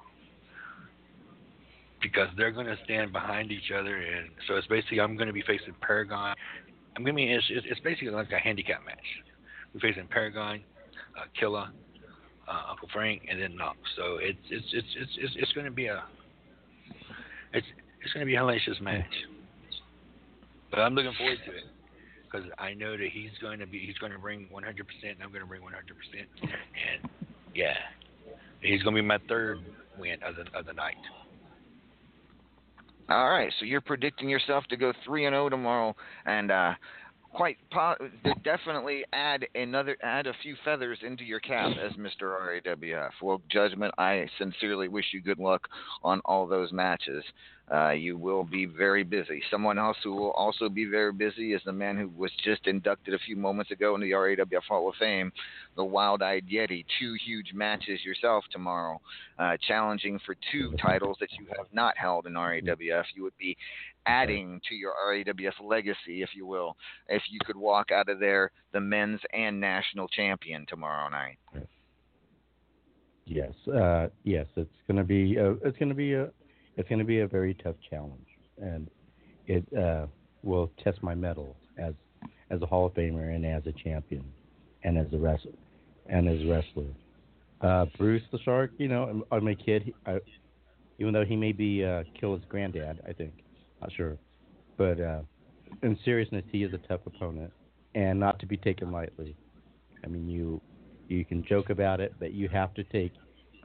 because 2.00 2.28
they're 2.36 2.52
going 2.52 2.66
to 2.66 2.76
stand 2.84 3.12
behind 3.12 3.50
each 3.50 3.72
other, 3.76 3.96
and 3.96 4.28
so 4.46 4.54
it's 4.54 4.68
basically 4.68 5.00
I'm 5.00 5.16
going 5.16 5.26
to 5.26 5.32
be 5.32 5.42
facing 5.42 5.74
Paragon. 5.80 6.36
I'm 6.96 7.02
going 7.02 7.14
to 7.14 7.16
be 7.16 7.32
it's, 7.32 7.44
it's 7.48 7.80
basically 7.80 8.10
like 8.10 8.30
a 8.30 8.38
handicap 8.38 8.84
match. 8.86 8.98
We're 9.74 9.80
facing 9.80 10.06
Paragon, 10.06 10.60
uh, 11.18 11.24
uh, 12.48 12.70
Uncle 12.70 12.88
Frank, 12.92 13.22
and 13.30 13.40
then 13.40 13.56
Knox. 13.56 13.78
So 13.96 14.18
it's 14.20 14.38
it's 14.50 14.66
it's 14.72 14.86
it's 14.96 15.10
it's, 15.18 15.34
it's 15.36 15.52
going 15.52 15.66
to 15.66 15.72
be 15.72 15.86
a 15.86 16.02
it's 17.52 17.66
it's 18.02 18.12
going 18.12 18.24
to 18.24 18.26
be 18.26 18.36
a 18.36 18.40
hellacious 18.40 18.80
match. 18.80 19.04
But 20.70 20.80
I'm 20.80 20.94
looking 20.94 21.14
forward 21.16 21.38
to 21.46 21.52
it 21.52 21.64
because 22.24 22.46
I 22.58 22.74
know 22.74 22.92
that 22.92 23.08
he's 23.12 23.30
going 23.40 23.58
to 23.58 23.66
be 23.66 23.78
he's 23.78 23.98
going 23.98 24.12
to 24.12 24.18
bring 24.18 24.48
100% 24.52 24.52
and 24.52 25.22
I'm 25.22 25.30
going 25.30 25.40
to 25.40 25.46
bring 25.46 25.62
100%. 25.62 25.66
And 26.42 27.10
yeah, 27.54 27.74
he's 28.60 28.82
going 28.82 28.94
to 28.94 29.02
be 29.02 29.06
my 29.06 29.18
third 29.28 29.60
win 29.98 30.18
of 30.22 30.36
the 30.36 30.58
of 30.58 30.66
the 30.66 30.72
night. 30.72 30.96
All 33.10 33.30
right, 33.30 33.50
so 33.58 33.64
you're 33.64 33.80
predicting 33.80 34.28
yourself 34.28 34.64
to 34.68 34.76
go 34.76 34.92
three 35.02 35.24
and 35.24 35.32
zero 35.32 35.48
tomorrow, 35.48 35.96
and 36.26 36.50
uh, 36.50 36.74
quite 37.32 37.56
po- 37.70 37.96
definitely 38.42 39.04
add 39.12 39.46
another 39.54 39.96
add 40.02 40.26
a 40.26 40.34
few 40.42 40.56
feathers 40.64 40.98
into 41.02 41.24
your 41.24 41.40
cap 41.40 41.72
as 41.76 41.92
Mr. 41.92 42.22
RAWF. 42.22 43.10
Well, 43.22 43.42
Judgment, 43.48 43.94
I 43.98 44.26
sincerely 44.38 44.88
wish 44.88 45.06
you 45.12 45.20
good 45.20 45.38
luck 45.38 45.68
on 46.02 46.20
all 46.24 46.46
those 46.46 46.72
matches. 46.72 47.24
Uh, 47.72 47.90
you 47.90 48.16
will 48.16 48.44
be 48.44 48.64
very 48.64 49.04
busy. 49.04 49.42
Someone 49.50 49.78
else 49.78 49.96
who 50.02 50.14
will 50.14 50.30
also 50.30 50.68
be 50.68 50.86
very 50.86 51.12
busy 51.12 51.52
is 51.52 51.60
the 51.64 51.72
man 51.72 51.98
who 51.98 52.08
was 52.08 52.30
just 52.42 52.66
inducted 52.66 53.12
a 53.12 53.18
few 53.18 53.36
moments 53.36 53.70
ago 53.70 53.94
into 53.94 54.06
the 54.06 54.12
RAWF 54.12 54.62
Hall 54.68 54.88
of 54.88 54.94
Fame, 54.98 55.30
the 55.76 55.84
Wild 55.84 56.22
Eyed 56.22 56.46
Yeti. 56.50 56.84
Two 56.98 57.14
huge 57.24 57.52
matches 57.52 58.02
yourself 58.04 58.44
tomorrow, 58.50 58.98
uh, 59.38 59.56
challenging 59.66 60.18
for 60.24 60.34
two 60.50 60.74
titles 60.80 61.18
that 61.20 61.28
you 61.38 61.46
have 61.56 61.66
not 61.72 61.96
held 61.98 62.26
in 62.26 62.32
RAWF. 62.34 63.04
You 63.14 63.22
would 63.24 63.36
be 63.38 63.56
adding 64.06 64.60
to 64.68 64.74
your 64.74 64.92
RAWF 65.06 65.52
legacy, 65.62 66.22
if 66.22 66.30
you 66.34 66.46
will, 66.46 66.76
if 67.08 67.22
you 67.30 67.38
could 67.44 67.56
walk 67.56 67.90
out 67.90 68.08
of 68.08 68.18
there 68.18 68.50
the 68.72 68.80
men's 68.80 69.20
and 69.32 69.60
national 69.60 70.08
champion 70.08 70.64
tomorrow 70.66 71.10
night. 71.10 71.36
Yes, 73.26 73.52
uh, 73.68 74.08
yes, 74.24 74.46
it's 74.56 74.70
gonna 74.86 75.04
be 75.04 75.36
a, 75.36 75.52
it's 75.62 75.76
gonna 75.76 75.94
be 75.94 76.14
a 76.14 76.30
it's 76.78 76.88
gonna 76.88 77.04
be 77.04 77.20
a 77.20 77.26
very 77.26 77.54
tough 77.54 77.74
challenge, 77.90 78.26
and 78.56 78.88
it 79.46 79.64
uh, 79.76 80.06
will 80.42 80.70
test 80.82 81.02
my 81.02 81.14
mettle 81.14 81.56
as 81.76 81.92
as 82.50 82.62
a 82.62 82.66
Hall 82.66 82.86
of 82.86 82.94
Famer 82.94 83.34
and 83.34 83.44
as 83.44 83.66
a 83.66 83.72
champion, 83.72 84.24
and 84.84 84.96
as 84.96 85.06
a 85.12 85.18
wrestler, 85.18 85.52
and 86.06 86.28
as 86.28 86.40
a 86.40 86.46
wrestler. 86.46 86.86
Uh, 87.60 87.86
Bruce 87.98 88.22
the 88.30 88.38
Shark, 88.44 88.70
you 88.78 88.86
know, 88.86 89.04
I'm, 89.04 89.24
I'm 89.32 89.48
a 89.48 89.54
kid. 89.56 89.92
I, 90.06 90.20
even 90.98 91.12
though 91.12 91.24
he 91.24 91.36
may 91.36 91.52
be 91.52 91.84
uh, 91.84 92.04
kill 92.18 92.34
his 92.34 92.44
granddad, 92.48 93.00
I 93.06 93.12
think, 93.12 93.32
not 93.80 93.92
sure, 93.92 94.16
but 94.76 95.00
uh, 95.00 95.20
in 95.82 95.98
seriousness, 96.04 96.44
he 96.50 96.62
is 96.62 96.72
a 96.72 96.78
tough 96.88 97.00
opponent, 97.06 97.52
and 97.96 98.20
not 98.20 98.38
to 98.38 98.46
be 98.46 98.56
taken 98.56 98.92
lightly. 98.92 99.36
I 100.04 100.06
mean, 100.06 100.28
you 100.28 100.60
you 101.08 101.24
can 101.24 101.44
joke 101.44 101.70
about 101.70 102.00
it, 102.00 102.14
but 102.20 102.32
you 102.32 102.48
have 102.50 102.72
to 102.74 102.84
take 102.84 103.12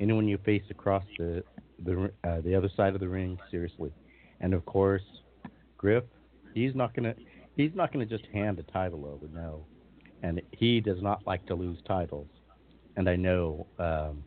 anyone 0.02 0.28
you 0.28 0.40
face 0.40 0.64
across 0.72 1.04
the 1.20 1.44
the 1.84 2.12
uh, 2.24 2.42
the 2.42 2.56
other 2.56 2.70
side 2.76 2.94
of 2.94 3.00
the 3.00 3.08
ring 3.08 3.38
seriously. 3.52 3.92
And 4.42 4.54
of 4.54 4.66
course, 4.66 5.04
Griff, 5.78 6.04
he's 6.54 6.76
not 6.76 6.94
gonna 6.94 7.16
he's 7.56 7.72
not 7.74 7.92
gonna 7.92 8.06
just 8.06 8.26
hand 8.34 8.60
a 8.60 8.64
title 8.72 9.06
over. 9.06 9.28
No, 9.34 9.66
and 10.22 10.42
he 10.52 10.80
does 10.80 11.02
not 11.02 11.26
like 11.26 11.46
to 11.48 11.56
lose 11.56 11.78
titles. 11.88 12.28
And 12.96 13.10
I 13.10 13.16
know 13.16 13.68
um, 13.80 14.24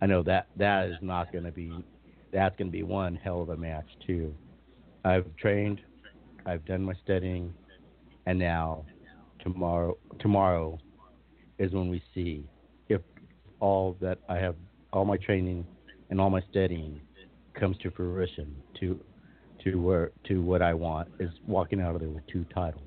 I 0.00 0.06
know 0.06 0.22
that 0.24 0.48
that 0.56 0.86
is 0.86 0.96
not 1.00 1.32
to 1.32 1.52
be 1.52 1.72
that's 2.32 2.56
to 2.58 2.64
be 2.66 2.82
one 2.82 3.16
hell 3.16 3.42
of 3.42 3.48
a 3.50 3.56
match 3.56 3.88
too. 4.06 4.34
I've 5.04 5.26
trained, 5.36 5.80
I've 6.46 6.64
done 6.64 6.82
my 6.82 6.94
studying, 7.04 7.54
and 8.26 8.38
now 8.38 8.84
tomorrow 9.40 9.96
tomorrow 10.18 10.78
is 11.58 11.72
when 11.72 11.88
we 11.88 12.02
see 12.14 12.44
if 12.88 13.00
all 13.60 13.96
that 14.00 14.18
I 14.28 14.36
have 14.36 14.56
all 14.92 15.04
my 15.04 15.16
training 15.16 15.66
and 16.10 16.20
all 16.20 16.30
my 16.30 16.40
studying 16.50 17.00
comes 17.54 17.76
to 17.78 17.90
fruition 17.90 18.54
to 18.80 18.98
to 19.64 19.80
where 19.80 20.12
to 20.24 20.40
what 20.40 20.62
I 20.62 20.74
want 20.74 21.08
is 21.18 21.30
walking 21.46 21.80
out 21.80 21.94
of 21.94 22.00
there 22.00 22.10
with 22.10 22.26
two 22.26 22.44
titles. 22.54 22.82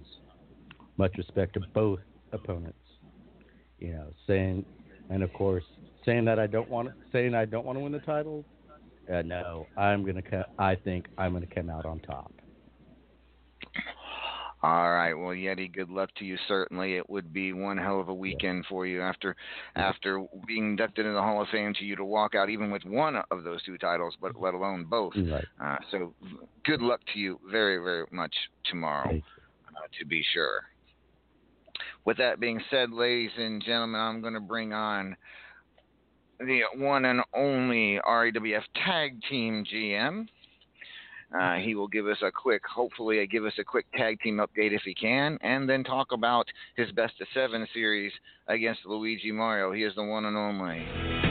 Much 0.97 1.13
respect 1.17 1.53
to 1.55 1.61
both 1.73 1.99
opponents. 2.31 2.77
You 3.79 3.93
know, 3.93 4.07
saying 4.27 4.65
and 5.09 5.23
of 5.23 5.33
course 5.33 5.63
saying 6.05 6.25
that 6.25 6.39
I 6.39 6.47
don't 6.47 6.69
want 6.69 6.89
saying 7.11 7.35
I 7.35 7.45
don't 7.45 7.65
want 7.65 7.77
to 7.77 7.83
win 7.83 7.91
the 7.91 7.99
title. 7.99 8.45
Uh, 9.11 9.21
no, 9.23 9.67
I'm 9.77 10.05
gonna. 10.05 10.21
I 10.57 10.75
think 10.75 11.07
I'm 11.17 11.33
gonna 11.33 11.47
come 11.47 11.69
out 11.69 11.85
on 11.85 11.99
top. 11.99 12.31
All 14.63 14.91
right. 14.91 15.13
Well, 15.13 15.31
Yeti, 15.31 15.73
good 15.73 15.89
luck 15.89 16.09
to 16.17 16.25
you. 16.25 16.37
Certainly, 16.47 16.95
it 16.95 17.09
would 17.09 17.33
be 17.33 17.51
one 17.51 17.77
hell 17.77 17.99
of 17.99 18.09
a 18.09 18.13
weekend 18.13 18.65
for 18.69 18.85
you 18.85 19.01
after 19.01 19.35
after 19.75 20.23
being 20.45 20.71
inducted 20.71 21.05
into 21.05 21.15
the 21.15 21.21
Hall 21.21 21.41
of 21.41 21.47
Fame 21.49 21.73
to 21.79 21.83
you 21.83 21.95
to 21.95 22.05
walk 22.05 22.35
out 22.35 22.49
even 22.49 22.69
with 22.69 22.85
one 22.85 23.15
of 23.31 23.43
those 23.43 23.63
two 23.63 23.79
titles, 23.79 24.15
but 24.21 24.39
let 24.39 24.53
alone 24.53 24.83
both. 24.83 25.13
Right. 25.15 25.45
Uh, 25.59 25.77
so, 25.89 26.13
good 26.63 26.81
luck 26.81 27.01
to 27.13 27.19
you 27.19 27.39
very 27.49 27.77
very 27.83 28.05
much 28.11 28.33
tomorrow, 28.65 29.09
uh, 29.09 29.87
to 29.99 30.05
be 30.05 30.23
sure. 30.31 30.61
With 32.05 32.17
that 32.17 32.39
being 32.39 32.61
said, 32.69 32.91
ladies 32.91 33.31
and 33.37 33.63
gentlemen, 33.63 33.99
I'm 33.99 34.21
going 34.21 34.33
to 34.33 34.39
bring 34.39 34.73
on 34.73 35.15
the 36.39 36.61
one 36.75 37.05
and 37.05 37.21
only 37.33 37.99
RAWF 38.07 38.63
Tag 38.85 39.19
Team 39.29 39.63
GM. 39.71 40.27
Uh, 41.37 41.55
he 41.55 41.75
will 41.75 41.87
give 41.87 42.07
us 42.07 42.17
a 42.21 42.31
quick, 42.31 42.61
hopefully, 42.65 43.21
uh, 43.21 43.25
give 43.29 43.45
us 43.45 43.53
a 43.57 43.63
quick 43.63 43.85
tag 43.93 44.19
team 44.19 44.37
update 44.37 44.73
if 44.73 44.81
he 44.83 44.93
can, 44.93 45.37
and 45.41 45.69
then 45.69 45.83
talk 45.83 46.11
about 46.11 46.45
his 46.75 46.91
best 46.91 47.13
of 47.21 47.27
seven 47.33 47.65
series 47.73 48.11
against 48.47 48.85
Luigi 48.85 49.31
Mario. 49.31 49.71
He 49.71 49.83
is 49.83 49.95
the 49.95 50.03
one 50.03 50.25
and 50.25 50.35
only. 50.35 51.30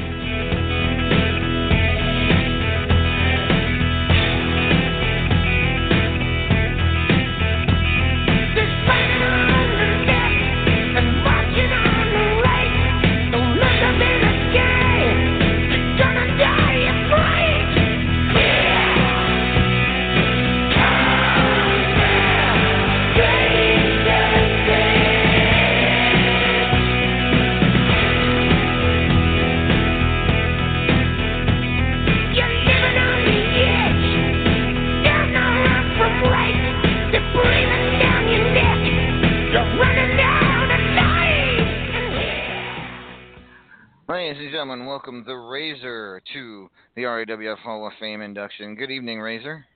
Gentlemen, 44.70 44.86
welcome 44.86 45.24
the 45.26 45.34
Razor 45.34 46.22
to 46.32 46.70
the 46.94 47.02
RAWF 47.02 47.58
Hall 47.58 47.88
of 47.88 47.92
Fame 47.98 48.20
induction. 48.20 48.76
Good 48.76 48.92
evening, 48.92 49.20
Razor. 49.20 49.66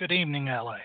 Good 0.00 0.10
evening, 0.10 0.46
LA. 0.46 0.78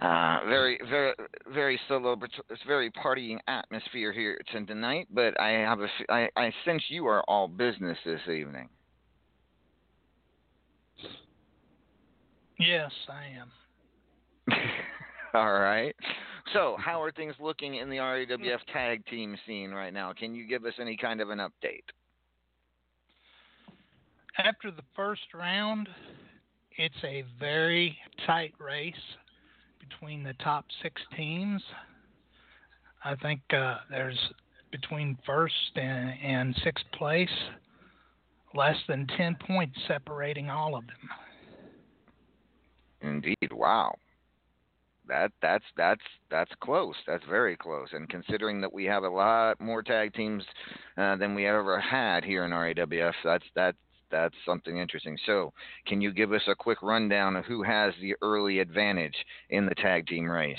Uh, 0.00 0.44
very, 0.46 0.78
very, 0.88 1.14
very 1.52 1.80
celebratory, 1.90 2.38
it's 2.50 2.62
very 2.68 2.92
partying 2.92 3.38
atmosphere 3.48 4.12
here 4.12 4.38
tonight. 4.68 5.08
But 5.10 5.38
I 5.40 5.48
have 5.48 5.80
a, 5.80 5.88
I, 6.08 6.28
I 6.36 6.52
sense 6.64 6.84
you 6.88 7.08
are 7.08 7.24
all 7.26 7.48
business 7.48 7.98
this 8.04 8.20
evening. 8.32 8.68
Yes, 12.60 12.92
I 13.08 14.52
am. 14.52 14.56
all 15.34 15.52
right. 15.52 15.96
So, 16.52 16.76
how 16.84 17.02
are 17.02 17.12
things 17.12 17.34
looking 17.40 17.76
in 17.76 17.90
the 17.90 17.96
RAWF 17.96 18.60
tag 18.72 19.04
team 19.06 19.36
scene 19.46 19.70
right 19.70 19.92
now? 19.92 20.12
Can 20.12 20.34
you 20.34 20.46
give 20.46 20.64
us 20.64 20.74
any 20.80 20.96
kind 20.96 21.20
of 21.20 21.30
an 21.30 21.38
update? 21.38 21.84
After 24.38 24.70
the 24.70 24.82
first 24.94 25.34
round, 25.34 25.88
it's 26.76 26.94
a 27.04 27.24
very 27.40 27.96
tight 28.26 28.54
race 28.58 28.94
between 29.80 30.22
the 30.22 30.34
top 30.34 30.64
six 30.82 31.00
teams. 31.16 31.60
I 33.04 33.16
think 33.16 33.40
uh, 33.52 33.78
there's 33.90 34.18
between 34.70 35.18
first 35.26 35.54
and, 35.76 36.12
and 36.22 36.54
sixth 36.62 36.84
place 36.92 37.28
less 38.54 38.76
than 38.86 39.06
10 39.16 39.36
points 39.46 39.78
separating 39.88 40.50
all 40.50 40.76
of 40.76 40.84
them. 40.86 41.10
Indeed. 43.00 43.52
Wow 43.52 43.94
that 45.08 45.32
that's 45.42 45.64
that's 45.76 46.02
that's 46.30 46.50
close. 46.60 46.94
That's 47.06 47.24
very 47.28 47.56
close. 47.56 47.88
And 47.92 48.08
considering 48.08 48.60
that 48.60 48.72
we 48.72 48.84
have 48.84 49.02
a 49.02 49.08
lot 49.08 49.60
more 49.60 49.82
tag 49.82 50.14
teams 50.14 50.44
uh, 50.96 51.16
than 51.16 51.34
we 51.34 51.46
ever 51.46 51.80
had 51.80 52.24
here 52.24 52.44
in 52.44 52.52
RAWF, 52.52 53.14
that's 53.24 53.44
that's 53.54 53.78
that's 54.10 54.34
something 54.46 54.78
interesting. 54.78 55.18
So, 55.26 55.52
can 55.86 56.00
you 56.00 56.12
give 56.12 56.32
us 56.32 56.42
a 56.48 56.54
quick 56.54 56.82
rundown 56.82 57.36
of 57.36 57.44
who 57.44 57.62
has 57.62 57.92
the 58.00 58.14
early 58.22 58.60
advantage 58.60 59.16
in 59.50 59.66
the 59.66 59.74
tag 59.74 60.06
team 60.06 60.30
race? 60.30 60.56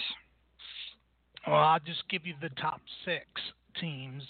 Well, 1.48 1.58
I'll 1.58 1.80
just 1.80 2.04
give 2.10 2.26
you 2.26 2.36
the 2.42 2.50
top 2.62 2.82
six 3.06 3.26
teams 3.80 4.24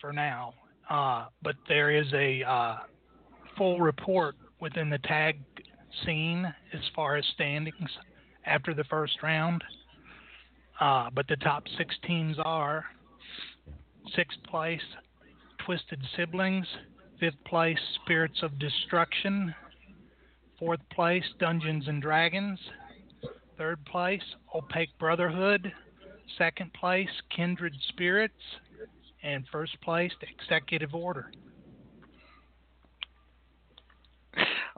for 0.00 0.12
now. 0.12 0.54
Uh, 0.90 1.26
but 1.42 1.54
there 1.68 1.90
is 1.90 2.06
a 2.12 2.42
uh, 2.42 2.76
full 3.56 3.78
report 3.78 4.36
within 4.60 4.90
the 4.90 4.98
tag 4.98 5.38
scene 6.04 6.44
as 6.72 6.80
far 6.94 7.16
as 7.16 7.24
standings 7.34 7.90
after 8.46 8.74
the 8.74 8.84
first 8.84 9.22
round. 9.22 9.62
Uh, 10.80 11.10
but 11.14 11.26
the 11.28 11.36
top 11.36 11.64
six 11.76 11.94
teams 12.06 12.36
are 12.44 12.84
sixth 14.14 14.38
place, 14.48 14.80
Twisted 15.64 16.00
Siblings, 16.16 16.66
fifth 17.18 17.42
place, 17.44 17.78
Spirits 18.02 18.38
of 18.42 18.58
Destruction, 18.58 19.54
fourth 20.58 20.80
place, 20.92 21.24
Dungeons 21.38 21.88
and 21.88 22.00
Dragons, 22.00 22.58
third 23.56 23.84
place, 23.86 24.22
Opaque 24.54 24.96
Brotherhood, 24.98 25.72
second 26.36 26.72
place, 26.72 27.08
Kindred 27.34 27.74
Spirits, 27.88 28.34
and 29.22 29.44
first 29.50 29.80
place, 29.80 30.12
Executive 30.40 30.94
Order. 30.94 31.32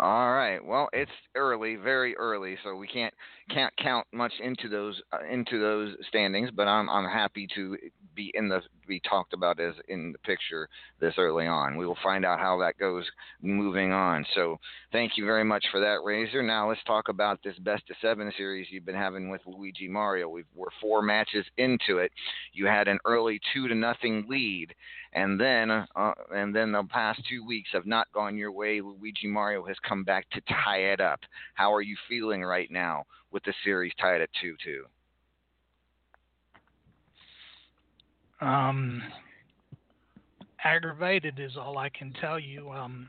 All 0.01 0.33
right. 0.33 0.65
Well, 0.65 0.89
it's 0.95 1.11
early, 1.37 1.77
very 1.77 2.17
early, 2.17 2.57
so 2.65 2.75
we 2.75 2.89
can't 2.89 3.13
can't 3.51 3.77
count 3.77 4.07
much 4.15 4.33
into 4.43 4.67
those 4.67 4.99
uh, 5.13 5.19
into 5.31 5.61
those 5.61 5.95
standings. 6.09 6.51
But 6.57 6.69
I'm 6.69 6.89
I'm 6.89 7.05
happy 7.05 7.47
to 7.55 7.77
be 8.15 8.31
in 8.35 8.49
the 8.49 8.61
be 8.87 9.01
talked 9.09 9.33
about 9.33 9.61
as 9.61 9.75
in 9.89 10.13
the 10.13 10.19
picture 10.19 10.69
this 11.01 11.15
early 11.17 11.47
on. 11.47 11.77
We 11.77 11.87
will 11.87 11.99
find 12.03 12.25
out 12.25 12.41
how 12.41 12.59
that 12.59 12.79
goes 12.79 13.05
moving 13.41 13.93
on. 13.93 14.27
So 14.35 14.59
thank 14.93 15.13
you 15.17 15.25
very 15.25 15.45
much 15.45 15.65
for 15.71 15.81
that, 15.81 16.03
Razor. 16.05 16.43
Now 16.43 16.69
let's 16.69 16.83
talk 16.85 17.09
about 17.09 17.39
this 17.43 17.57
best 17.61 17.85
of 17.91 17.97
seven 18.03 18.33
series 18.37 18.67
you've 18.71 18.87
been 18.87 18.95
having 18.95 19.31
with 19.31 19.41
Luigi 19.47 19.89
Mario. 19.89 20.29
we 20.29 20.45
we're 20.55 20.67
four 20.81 21.03
matches 21.03 21.47
into 21.57 21.99
it. 21.99 22.11
You 22.53 22.67
had 22.67 22.89
an 22.89 22.99
early 23.05 23.41
two 23.55 23.69
to 23.69 23.75
nothing 23.75 24.27
lead, 24.29 24.75
and 25.13 25.41
then 25.41 25.71
uh, 25.71 26.13
and 26.35 26.55
then 26.55 26.73
the 26.73 26.85
past 26.85 27.21
two 27.29 27.47
weeks 27.47 27.71
have 27.73 27.87
not 27.87 28.13
gone 28.13 28.37
your 28.37 28.53
way. 28.53 28.81
Luigi 28.81 29.27
Mario 29.27 29.65
has 29.65 29.77
come 29.89 30.05
back 30.05 30.29
to 30.31 30.41
tie 30.65 30.93
it 30.93 31.01
up. 31.01 31.21
How 31.55 31.73
are 31.73 31.83
you 31.83 31.97
feeling 32.09 32.43
right 32.43 32.71
now 32.71 33.05
with 33.31 33.45
the 33.45 33.55
series 33.65 33.93
tied 34.01 34.21
at 34.21 34.31
two 34.41 34.57
two? 34.65 34.85
Um, 38.41 39.03
aggravated 40.65 41.39
is 41.39 41.57
all 41.57 41.79
I 41.79 41.89
can 41.91 42.13
tell 42.21 42.39
you. 42.39 42.71
Um, 42.71 43.09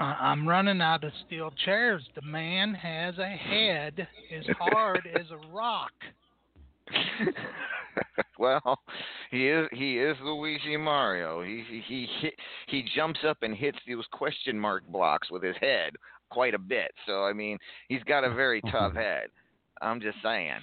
I'm 0.00 0.48
running 0.48 0.80
out 0.80 1.02
of 1.02 1.12
steel 1.26 1.52
chairs. 1.64 2.02
The 2.14 2.22
man 2.22 2.72
has 2.74 3.18
a 3.18 3.28
head 3.28 4.06
as 4.36 4.44
hard 4.58 5.08
as 5.18 5.26
a 5.30 5.52
rock. 5.52 5.90
well, 8.38 8.78
he 9.30 9.48
is 9.48 9.68
he 9.72 9.98
is 9.98 10.16
Luigi 10.22 10.76
Mario. 10.76 11.42
He 11.42 11.64
he 11.68 12.08
he, 12.20 12.30
he 12.68 12.84
jumps 12.94 13.20
up 13.26 13.38
and 13.42 13.54
hits 13.56 13.78
those 13.88 14.06
question 14.12 14.58
mark 14.58 14.86
blocks 14.86 15.30
with 15.30 15.42
his 15.42 15.56
head 15.60 15.94
quite 16.30 16.54
a 16.54 16.58
bit. 16.58 16.92
So 17.04 17.24
I 17.24 17.32
mean, 17.32 17.58
he's 17.88 18.02
got 18.04 18.24
a 18.24 18.32
very 18.32 18.62
tough 18.70 18.94
head. 18.94 19.28
I'm 19.82 20.00
just 20.00 20.18
saying. 20.22 20.60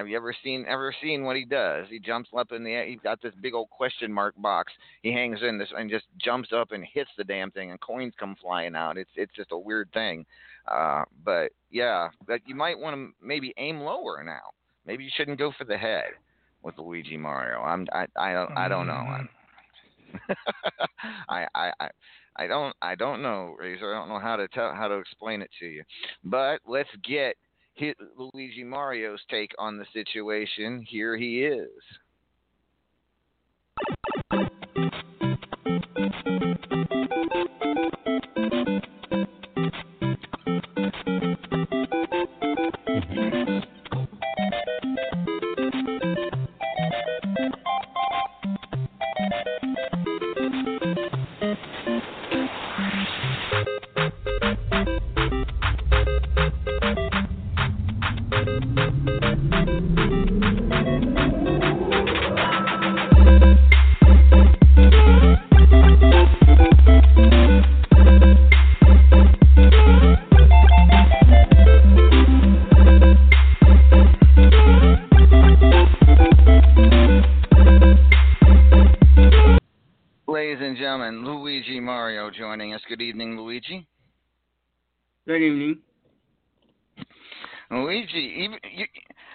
Have 0.00 0.08
you 0.08 0.16
ever 0.16 0.34
seen 0.42 0.64
ever 0.66 0.94
seen 1.02 1.24
what 1.24 1.36
he 1.36 1.44
does? 1.44 1.84
He 1.90 1.98
jumps 1.98 2.30
up 2.34 2.52
in 2.52 2.64
the 2.64 2.70
air. 2.70 2.86
He's 2.86 3.00
got 3.00 3.20
this 3.20 3.34
big 3.42 3.52
old 3.52 3.68
question 3.68 4.10
mark 4.10 4.34
box. 4.38 4.72
He 5.02 5.12
hangs 5.12 5.40
in 5.46 5.58
this 5.58 5.68
and 5.76 5.90
just 5.90 6.06
jumps 6.16 6.54
up 6.54 6.72
and 6.72 6.82
hits 6.82 7.10
the 7.18 7.24
damn 7.24 7.50
thing, 7.50 7.70
and 7.70 7.78
coins 7.82 8.14
come 8.18 8.34
flying 8.40 8.74
out. 8.74 8.96
It's 8.96 9.10
it's 9.14 9.34
just 9.36 9.52
a 9.52 9.58
weird 9.58 9.92
thing. 9.92 10.24
Uh, 10.66 11.04
but 11.22 11.52
yeah, 11.70 12.08
but 12.26 12.40
you 12.46 12.54
might 12.54 12.78
want 12.78 12.96
to 12.96 13.10
maybe 13.22 13.52
aim 13.58 13.80
lower 13.80 14.24
now. 14.24 14.54
Maybe 14.86 15.04
you 15.04 15.10
shouldn't 15.14 15.38
go 15.38 15.52
for 15.58 15.64
the 15.64 15.76
head 15.76 16.12
with 16.62 16.78
Luigi 16.78 17.18
Mario. 17.18 17.60
I'm 17.60 17.86
I 17.92 18.06
I 18.16 18.32
don't 18.32 18.56
I 18.56 18.68
don't 18.68 18.86
know. 18.86 18.94
I'm, 18.94 19.28
I, 21.28 21.46
I 21.54 21.72
I 21.78 21.88
I 22.36 22.46
don't 22.46 22.74
I 22.80 22.94
don't 22.94 23.20
know 23.20 23.54
Razor. 23.58 23.94
I 23.94 23.98
don't 23.98 24.08
know 24.08 24.18
how 24.18 24.36
to 24.36 24.48
tell 24.48 24.72
how 24.72 24.88
to 24.88 24.94
explain 24.94 25.42
it 25.42 25.50
to 25.58 25.66
you. 25.66 25.84
But 26.24 26.60
let's 26.66 26.88
get 27.04 27.36
hit 27.80 27.96
Luigi 28.18 28.62
Mario's 28.62 29.22
take 29.30 29.52
on 29.58 29.78
the 29.78 29.86
situation. 29.94 30.84
Here 30.86 31.16
he 31.16 31.44
is. 31.44 31.70
Good 83.00 83.06
evening, 83.06 83.38
Luigi. 83.38 83.88
Good 85.26 85.40
evening. 85.40 85.78
Luigi, 87.70 88.34
even 88.44 88.58
you, 88.74 88.84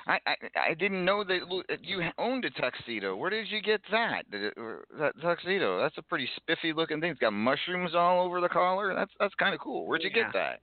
I, 0.05 0.19
I 0.27 0.35
I 0.69 0.73
didn't 0.75 1.03
know 1.03 1.23
that 1.23 1.39
you 1.81 2.03
owned 2.19 2.45
a 2.45 2.51
tuxedo. 2.51 3.15
Where 3.15 3.31
did 3.31 3.47
you 3.49 3.63
get 3.63 3.81
that? 3.89 4.25
It, 4.31 4.53
that 4.99 5.19
tuxedo? 5.19 5.81
That's 5.81 5.97
a 5.97 6.03
pretty 6.03 6.29
spiffy 6.35 6.73
looking 6.73 7.01
thing. 7.01 7.09
It's 7.09 7.19
got 7.19 7.33
mushrooms 7.33 7.95
all 7.95 8.23
over 8.23 8.39
the 8.39 8.49
collar. 8.49 8.93
That's 8.93 9.11
that's 9.19 9.33
kind 9.39 9.55
of 9.55 9.61
cool. 9.61 9.87
Where'd 9.87 10.03
you 10.03 10.11
Yeah. 10.15 10.25
get 10.25 10.33
that? 10.33 10.59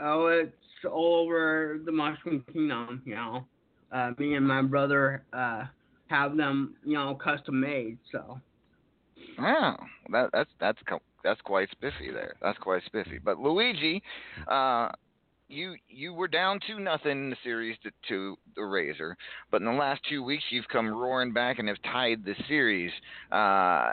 Oh, 0.00 0.26
it's 0.26 0.52
all 0.90 1.22
over 1.24 1.78
the 1.84 1.92
Mushroom 1.92 2.44
Kingdom, 2.52 3.00
you 3.04 3.14
know. 3.14 3.46
Uh, 3.92 4.10
me 4.18 4.34
and 4.34 4.44
my 4.44 4.62
brother 4.62 5.22
uh, 5.32 5.66
have 6.08 6.36
them, 6.36 6.74
you 6.84 6.94
know, 6.94 7.14
custom 7.14 7.60
made. 7.60 7.96
So 8.10 8.40
Oh, 9.38 9.76
that 10.10 10.30
that's 10.32 10.50
that's 10.58 10.82
that's 11.28 11.40
quite 11.42 11.70
spiffy 11.72 12.10
there. 12.10 12.34
That's 12.40 12.58
quite 12.58 12.82
spiffy. 12.86 13.18
But 13.22 13.38
Luigi, 13.38 14.02
uh, 14.46 14.88
you 15.48 15.74
you 15.88 16.14
were 16.14 16.28
down 16.28 16.58
two 16.66 16.80
nothing 16.80 17.12
in 17.12 17.30
the 17.30 17.36
series 17.44 17.76
to, 17.82 17.90
to 18.08 18.36
the 18.56 18.62
Razor, 18.62 19.16
but 19.50 19.60
in 19.60 19.66
the 19.66 19.72
last 19.72 20.00
two 20.08 20.22
weeks 20.22 20.44
you've 20.50 20.68
come 20.68 20.88
roaring 20.88 21.32
back 21.32 21.58
and 21.58 21.68
have 21.68 21.76
tied 21.82 22.24
the 22.24 22.34
series. 22.48 22.90
Uh, 23.30 23.92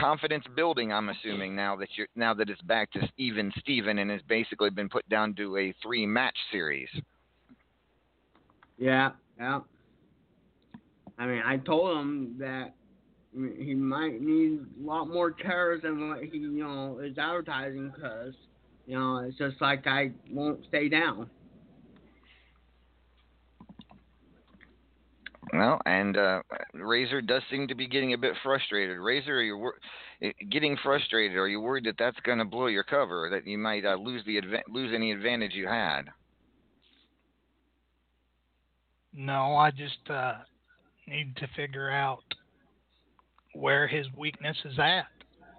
confidence 0.00 0.44
building, 0.56 0.92
I'm 0.92 1.10
assuming 1.10 1.54
now 1.54 1.76
that 1.76 1.88
you're 1.96 2.08
now 2.16 2.32
that 2.34 2.48
it's 2.48 2.62
back 2.62 2.90
to 2.92 3.00
even 3.18 3.52
Steven 3.58 3.98
and 3.98 4.10
has 4.10 4.22
basically 4.26 4.70
been 4.70 4.88
put 4.88 5.06
down 5.10 5.34
to 5.34 5.58
a 5.58 5.74
three 5.82 6.06
match 6.06 6.36
series. 6.50 6.88
yeah, 8.78 9.10
yeah. 9.38 9.60
I 11.18 11.26
mean, 11.26 11.42
I 11.44 11.56
told 11.58 11.98
him 11.98 12.36
that 12.38 12.74
he 13.32 13.74
might 13.74 14.20
need 14.20 14.60
a 14.82 14.86
lot 14.86 15.06
more 15.06 15.30
terrors 15.30 15.82
than 15.82 16.08
what 16.08 16.22
he, 16.24 16.38
you 16.38 16.64
know, 16.64 16.98
is 16.98 17.18
advertising 17.18 17.92
because, 17.94 18.34
you 18.86 18.98
know, 18.98 19.18
it's 19.18 19.36
just 19.36 19.60
like 19.60 19.86
I 19.86 20.12
won't 20.30 20.64
stay 20.68 20.88
down. 20.88 21.28
Well, 25.52 25.80
and 25.86 26.16
uh, 26.16 26.42
Razor 26.74 27.22
does 27.22 27.42
seem 27.50 27.68
to 27.68 27.74
be 27.74 27.86
getting 27.86 28.12
a 28.12 28.18
bit 28.18 28.34
frustrated. 28.42 28.98
Razor, 28.98 29.38
are 29.38 29.42
you 29.42 29.56
wor- 29.56 29.78
eh, 30.20 30.32
getting 30.50 30.76
frustrated? 30.82 31.38
Are 31.38 31.48
you 31.48 31.60
worried 31.60 31.84
that 31.84 31.96
that's 31.98 32.20
going 32.20 32.38
to 32.38 32.44
blow 32.44 32.66
your 32.66 32.84
cover? 32.84 33.28
That 33.30 33.46
you 33.46 33.56
might 33.56 33.84
uh, 33.84 33.96
lose 33.96 34.22
the 34.26 34.40
adva- 34.40 34.68
lose 34.68 34.92
any 34.94 35.10
advantage 35.10 35.52
you 35.54 35.66
had? 35.66 36.02
No, 39.14 39.56
I 39.56 39.70
just 39.70 40.10
uh, 40.10 40.34
need 41.06 41.34
to 41.36 41.48
figure 41.56 41.90
out 41.90 42.22
where 43.54 43.86
his 43.86 44.06
weakness 44.16 44.56
is 44.64 44.78
at. 44.78 45.06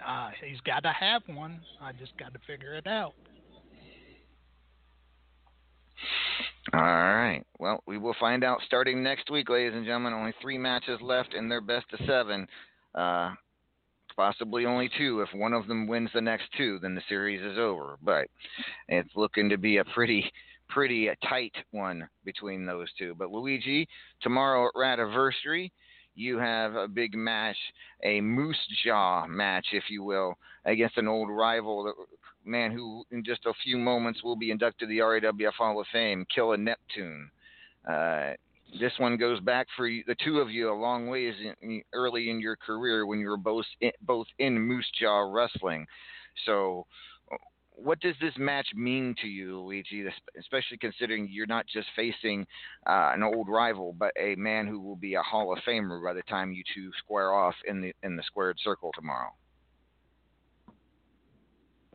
Uh, 0.06 0.32
he's 0.46 0.62
got 0.62 0.84
to 0.84 0.92
have 0.92 1.22
one. 1.28 1.60
I 1.82 1.92
just 1.94 2.18
got 2.18 2.34
to 2.34 2.40
figure 2.48 2.76
it 2.76 2.88
out. 2.88 3.14
All 6.74 6.82
right. 6.82 7.44
Well, 7.58 7.84
we 7.88 7.98
will 7.98 8.16
find 8.20 8.44
out 8.44 8.60
starting 8.66 9.02
next 9.02 9.30
week, 9.32 9.50
ladies 9.50 9.74
and 9.74 9.86
gentlemen. 9.86 10.14
Only 10.14 10.34
three 10.42 10.58
matches 10.58 11.00
left 11.02 11.34
in 11.34 11.50
their 11.50 11.62
best 11.62 11.86
of 11.94 12.00
seven. 12.06 12.48
Uh, 12.94 13.32
possibly 14.16 14.66
only 14.66 14.90
two. 14.98 15.22
If 15.22 15.30
one 15.34 15.54
of 15.54 15.68
them 15.68 15.88
wins 15.88 16.10
the 16.14 16.22
next 16.22 16.46
two, 16.58 16.80
then 16.82 16.96
the 16.96 17.02
series 17.10 17.42
is 17.42 17.58
over. 17.58 17.98
But 18.04 18.28
it's 18.88 19.10
looking 19.16 19.50
to 19.50 19.58
be 19.58 19.78
a 19.78 19.86
pretty, 19.86 20.32
pretty 20.70 21.10
tight 21.28 21.54
one 21.72 22.08
between 22.24 22.66
those 22.66 22.88
two. 22.98 23.16
But 23.18 23.32
Luigi, 23.32 23.88
tomorrow 24.22 24.68
at 24.68 24.76
Radiversary, 24.76 25.72
you 26.20 26.38
have 26.38 26.76
a 26.76 26.88
big 26.88 27.16
match, 27.16 27.56
a 28.04 28.20
Moose 28.22 28.58
Jaw 28.84 29.26
match, 29.28 29.68
if 29.72 29.86
you 29.90 30.04
will, 30.04 30.38
against 30.66 30.98
an 30.98 31.08
old 31.08 31.30
rival, 31.30 31.84
the 31.84 31.94
man 32.50 32.72
who 32.72 33.04
in 33.12 33.24
just 33.24 33.46
a 33.46 33.54
few 33.64 33.78
moments 33.78 34.24
will 34.24 34.36
be 34.36 34.52
inducted 34.52 34.88
to 34.88 34.94
the 34.94 35.00
RAWF 35.00 35.54
Hall 35.54 35.80
of 35.80 35.88
Fame, 35.92 36.26
Killer 36.34 36.58
Neptune. 36.58 37.32
Uh, 37.90 38.34
this 38.80 38.92
one 38.98 39.18
goes 39.18 39.40
back 39.40 39.68
for 39.76 39.88
you, 39.88 40.04
the 40.08 40.16
two 40.24 40.40
of 40.40 40.52
you 40.52 40.72
a 40.72 40.74
long 40.74 41.08
ways 41.08 41.34
in, 41.62 41.82
early 41.94 42.30
in 42.30 42.40
your 42.40 42.56
career 42.56 43.06
when 43.06 43.20
you 43.20 43.30
were 43.30 43.38
both 43.38 43.66
in, 43.82 43.92
both 44.02 44.28
in 44.38 44.60
Moose 44.60 44.90
Jaw 45.00 45.32
Wrestling. 45.32 45.88
So, 46.46 46.86
what 47.84 48.00
does 48.00 48.16
this 48.22 48.34
match 48.38 48.68
mean 48.76 49.16
to 49.22 49.28
you, 49.28 49.60
Luigi? 49.60 50.06
Especially 50.38 50.78
considering 50.78 51.28
you're 51.32 51.48
not 51.48 51.66
just 51.68 51.88
facing 51.96 52.46
uh, 52.88 53.12
an 53.14 53.24
old 53.24 53.48
rival, 53.48 53.96
but 53.98 54.12
a 54.20 54.36
man 54.36 54.68
who 54.68 54.80
will 54.80 54.96
be 54.96 55.16
a 55.16 55.22
Hall 55.22 55.54
of 55.54 55.60
Famer 55.68 56.04
by 56.04 56.14
the 56.14 56.22
time 56.24 56.52
you 56.52 56.64
two 56.76 56.92
square 57.00 57.34
off 57.34 57.56
in 57.68 57.82
the 57.82 57.94
in 58.04 58.16
the 58.16 58.24
squared 58.24 58.58
circle 58.64 58.92
tomorrow. 58.96 59.32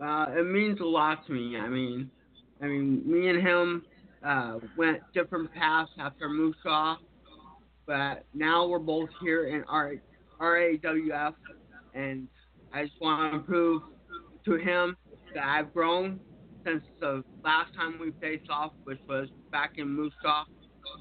Uh, 0.01 0.27
it 0.37 0.47
means 0.47 0.81
a 0.81 0.85
lot 0.85 1.25
to 1.27 1.33
me. 1.33 1.57
I 1.57 1.69
mean, 1.69 2.11
I 2.61 2.67
mean, 2.67 3.03
me 3.07 3.29
and 3.29 3.41
him 3.41 3.85
uh, 4.25 4.59
went 4.77 5.01
different 5.13 5.53
paths 5.55 5.91
after 5.99 6.29
Musa, 6.29 6.97
but 7.87 8.25
now 8.35 8.67
we're 8.67 8.79
both 8.79 9.11
here 9.23 9.47
in 9.47 9.65
R- 9.69 9.97
RAWF, 10.41 11.35
and 11.95 12.27
I 12.73 12.87
just 12.87 13.01
want 13.01 13.35
to 13.35 13.39
prove 13.41 13.83
to 14.47 14.57
him 14.57 14.97
that 15.35 15.45
I've 15.45 15.73
grown 15.73 16.21
since 16.65 16.83
the 17.01 17.23
last 17.45 17.75
time 17.75 17.99
we 18.01 18.13
faced 18.21 18.49
off, 18.51 18.73
which 18.85 18.99
was 19.09 19.29
back 19.51 19.73
in 19.77 19.95
Musa, 19.95 20.45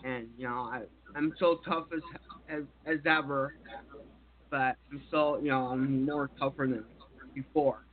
and 0.03 0.27
you 0.37 0.47
know 0.47 0.69
I, 0.71 0.81
I'm 1.15 1.33
still 1.35 1.57
tough 1.59 1.85
as, 1.95 2.01
as 2.49 2.63
as 2.85 2.99
ever, 3.05 3.55
but 4.49 4.75
I'm 4.91 5.01
still 5.07 5.39
you 5.41 5.49
know 5.49 5.67
I'm 5.67 6.05
more 6.05 6.29
tougher 6.39 6.67
than 6.67 6.83
before. 7.33 7.85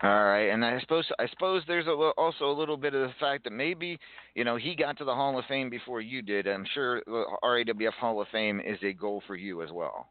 All 0.00 0.24
right, 0.24 0.50
and 0.50 0.64
I 0.64 0.80
suppose 0.80 1.04
I 1.18 1.26
suppose 1.28 1.62
there's 1.66 1.86
a, 1.86 1.90
also 1.90 2.44
a 2.50 2.56
little 2.56 2.76
bit 2.76 2.94
of 2.94 3.08
the 3.08 3.14
fact 3.18 3.44
that 3.44 3.52
maybe 3.52 3.98
you 4.34 4.44
know 4.44 4.56
he 4.56 4.76
got 4.76 4.96
to 4.98 5.04
the 5.04 5.14
Hall 5.14 5.38
of 5.38 5.44
Fame 5.46 5.68
before 5.68 6.00
you 6.00 6.22
did. 6.22 6.46
I'm 6.46 6.64
sure 6.72 7.02
the 7.04 7.24
RAWF 7.42 7.94
Hall 7.94 8.20
of 8.22 8.28
Fame 8.28 8.60
is 8.60 8.78
a 8.82 8.92
goal 8.92 9.22
for 9.26 9.34
you 9.34 9.62
as 9.62 9.70
well. 9.72 10.08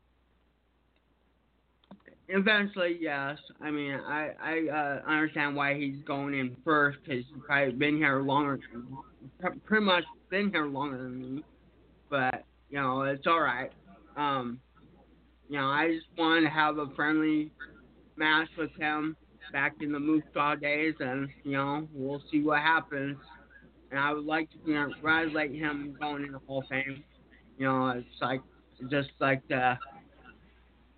Eventually, 2.29 2.97
yes. 2.99 3.37
I 3.61 3.71
mean, 3.71 3.93
I 3.93 4.31
I 4.41 4.67
uh, 4.69 5.09
understand 5.09 5.55
why 5.55 5.75
he's 5.75 6.03
going 6.05 6.33
in 6.33 6.57
first 6.65 6.99
because 7.03 7.23
he's 7.25 7.41
probably 7.45 7.73
been 7.73 7.97
here 7.97 8.21
longer, 8.21 8.59
pr- 9.39 9.57
pretty 9.65 9.85
much 9.85 10.03
been 10.29 10.51
here 10.51 10.65
longer 10.65 10.97
than 10.97 11.35
me. 11.35 11.43
But 12.09 12.43
you 12.69 12.79
know, 12.79 13.03
it's 13.03 13.25
all 13.27 13.39
right. 13.39 13.71
Um, 14.17 14.59
you 15.49 15.57
know, 15.57 15.67
I 15.67 15.93
just 15.93 16.07
wanted 16.17 16.41
to 16.41 16.49
have 16.49 16.77
a 16.77 16.89
friendly 16.95 17.51
match 18.17 18.49
with 18.57 18.71
him 18.77 19.15
back 19.53 19.75
in 19.79 19.93
the 19.93 19.99
Moose 19.99 20.23
days, 20.61 20.95
and 20.99 21.29
you 21.43 21.53
know 21.53 21.87
we'll 21.93 22.21
see 22.29 22.41
what 22.41 22.59
happens. 22.59 23.17
And 23.89 23.99
I 23.99 24.11
would 24.11 24.25
like 24.25 24.49
to 24.51 24.57
congratulate 24.65 25.53
him 25.53 25.95
going 25.97 26.25
in 26.25 26.33
the 26.33 26.39
Hall 26.39 26.59
of 26.59 26.67
Fame. 26.67 27.03
You 27.57 27.67
know, 27.67 27.87
it's 27.89 28.05
like 28.21 28.41
just 28.89 29.09
like 29.19 29.47
the, 29.47 29.77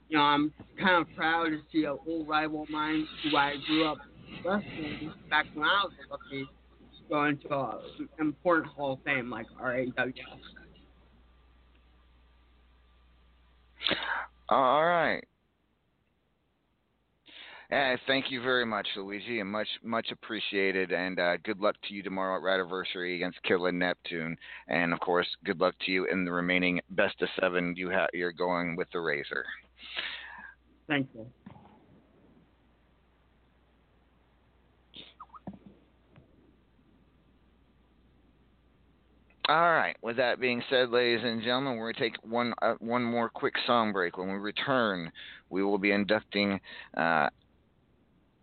you 0.10 0.18
know, 0.18 0.24
I'm 0.24 0.54
kind 0.80 1.02
of 1.02 1.08
proud 1.16 1.46
to 1.46 1.60
see 1.72 1.86
an 1.86 1.98
old 2.08 2.28
rival 2.28 2.64
of 2.64 2.70
mine 2.70 3.08
who 3.24 3.38
I 3.38 3.56
grew 3.68 3.88
up 3.88 4.00
wrestling 4.44 5.14
back 5.30 5.46
when 5.54 5.66
I 5.66 5.84
was 5.84 5.94
rookie 6.10 6.48
go 7.10 7.26
into 7.26 7.50
an 7.50 7.80
important 8.20 8.68
Hall 8.74 8.94
of 8.94 9.00
Fame 9.04 9.30
like 9.30 9.48
RAWF. 9.62 10.14
All 14.50 14.86
right. 14.86 15.24
Uh, 17.72 17.96
thank 18.08 18.32
you 18.32 18.42
very 18.42 18.66
much, 18.66 18.88
Luigi, 18.96 19.40
and 19.40 19.50
much 19.50 19.68
much 19.84 20.08
appreciated. 20.12 20.92
And 20.92 21.20
uh, 21.20 21.38
good 21.44 21.60
luck 21.60 21.76
to 21.88 21.94
you 21.94 22.02
tomorrow 22.02 22.36
at 22.36 22.42
Radiversary 22.42 23.16
against 23.16 23.42
Killer 23.44 23.72
Neptune. 23.72 24.36
And 24.68 24.92
of 24.92 25.00
course, 25.02 25.28
good 25.46 25.60
luck 25.60 25.76
to 25.86 25.92
you 25.92 26.06
in 26.06 26.26
the 26.26 26.32
remaining 26.32 26.82
best 26.90 27.22
of 27.22 27.30
seven 27.40 27.76
you 27.78 27.92
ha- 27.92 28.08
you're 28.12 28.32
going 28.32 28.76
with 28.76 28.88
the 28.92 29.00
Razor. 29.00 29.46
Thank 30.88 31.08
you. 31.14 31.26
All 39.50 39.72
right. 39.72 39.96
With 40.04 40.18
that 40.18 40.40
being 40.40 40.62
said, 40.70 40.92
ladies 40.92 41.22
and 41.24 41.42
gentlemen, 41.42 41.78
we're 41.78 41.92
going 41.92 41.96
to 41.96 42.00
take 42.00 42.16
one 42.24 42.54
uh, 42.62 42.76
one 42.80 43.04
more 43.04 43.30
quick 43.30 43.56
song 43.66 43.92
break. 43.92 44.16
When 44.16 44.28
we 44.28 44.36
return, 44.36 45.12
we 45.50 45.64
will 45.64 45.80
be 45.80 45.92
inducting 45.92 46.60
uh, 46.96 47.30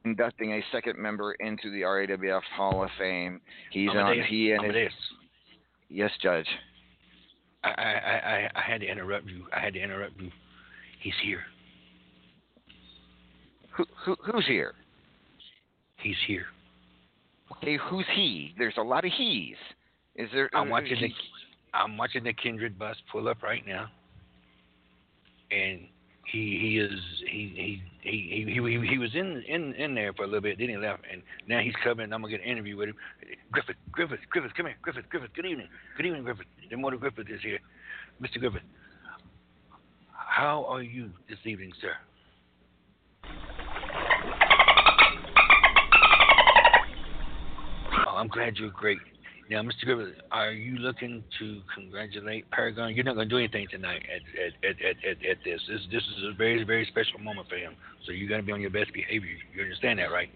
inducting 0.05 0.55
a 0.55 0.65
second 0.73 0.99
member 0.99 1.35
into 1.35 1.71
the 1.71 1.83
RAWF 1.83 2.43
Hall 2.57 2.83
of 2.83 2.91
Fame. 2.99 3.41
He's 3.71 3.91
Amadeus, 3.91 4.25
on. 4.25 4.29
He 4.29 4.51
and 4.51 4.75
his, 4.75 4.91
yes, 5.89 6.11
Judge. 6.21 6.49
I, 7.63 7.69
I, 7.69 7.93
I, 7.93 8.51
I 8.57 8.61
had 8.61 8.81
to 8.81 8.87
interrupt 8.87 9.27
you. 9.27 9.47
I 9.55 9.61
had 9.61 9.75
to 9.75 9.81
interrupt 9.81 10.21
you. 10.21 10.31
He's 11.07 11.15
here. 11.23 11.45
Who, 13.77 13.85
who 14.05 14.17
who's 14.25 14.45
here? 14.49 14.73
He's 16.03 16.17
here. 16.27 16.47
Okay, 17.53 17.79
who's 17.89 18.07
he? 18.17 18.53
There's 18.59 18.75
a 18.77 18.83
lot 18.83 19.05
of 19.05 19.13
he's. 19.17 19.55
Is 20.17 20.29
there? 20.35 20.51
I'm 20.53 20.67
uh, 20.67 20.71
watching 20.73 21.01
the 21.01 21.09
I'm 21.73 21.97
watching 21.97 22.25
the 22.25 22.33
Kindred 22.33 22.77
bus 22.77 22.97
pull 23.13 23.29
up 23.29 23.45
right 23.45 23.65
now, 23.65 23.87
and 25.53 25.83
he 26.33 26.59
he 26.61 26.79
is 26.79 27.01
he 27.31 27.53
he 27.55 27.83
he 28.01 28.45
he, 28.45 28.53
he, 28.53 28.89
he 28.89 28.99
was 28.99 29.15
in, 29.15 29.45
in 29.47 29.75
in 29.75 29.95
there 29.95 30.13
for 30.13 30.25
a 30.25 30.27
little 30.27 30.41
bit, 30.41 30.59
then 30.59 30.71
he 30.71 30.77
left, 30.77 31.05
and 31.13 31.23
now 31.47 31.61
he's 31.61 31.77
coming. 31.85 32.03
And 32.03 32.15
I'm 32.15 32.21
gonna 32.21 32.33
get 32.33 32.41
an 32.41 32.51
interview 32.51 32.77
with 32.77 32.89
him. 32.89 32.97
Griffith, 33.53 33.77
Griffith, 33.93 34.19
Griffith, 34.31 34.55
come 34.57 34.67
here, 34.67 34.77
Griffith, 34.83 35.09
Griffith. 35.09 35.31
Good 35.37 35.47
evening, 35.47 35.69
good 35.97 36.07
evening, 36.07 36.25
Griffith. 36.25 36.47
The 36.69 36.75
Immortal 36.75 36.99
Griffith 36.99 37.31
is 37.31 37.43
here, 37.43 37.61
Mr. 38.21 38.41
Griffith. 38.41 38.63
How 40.37 40.67
are 40.69 40.83
you 40.83 41.09
this 41.31 41.39
evening, 41.47 41.73
sir? 41.81 41.95
Oh, 48.07 48.17
I'm 48.17 48.29
glad 48.29 48.59
you're 48.59 48.69
great. 48.69 48.99
Now, 49.49 49.63
Mr. 49.63 49.87
Griffith, 49.87 50.15
are 50.31 50.53
you 50.53 50.77
looking 50.77 51.25
to 51.39 51.63
congratulate 51.75 52.51
Paragon? 52.51 52.95
You're 52.95 53.07
not 53.07 53.15
going 53.15 53.31
to 53.31 53.35
do 53.35 53.39
anything 53.39 53.67
tonight 53.71 54.03
at 54.15 54.21
at, 54.69 54.77
at, 54.85 54.97
at, 55.09 55.25
at, 55.25 55.39
this. 55.43 55.63
This 55.71 55.81
this 55.91 56.03
is 56.19 56.25
a 56.31 56.35
very 56.37 56.65
very 56.65 56.85
special 56.85 57.19
moment 57.19 57.49
for 57.49 57.57
him. 57.57 57.75
So 58.05 58.13
you're 58.13 58.29
going 58.29 58.43
to 58.43 58.47
be 58.47 58.53
on 58.53 58.61
your 58.61 58.69
best 58.69 58.93
behavior. 58.93 59.39
You 59.55 59.63
understand 59.63 60.01
that, 60.01 60.13
right? 60.13 60.29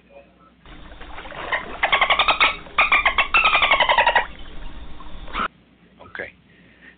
Okay. 6.07 6.33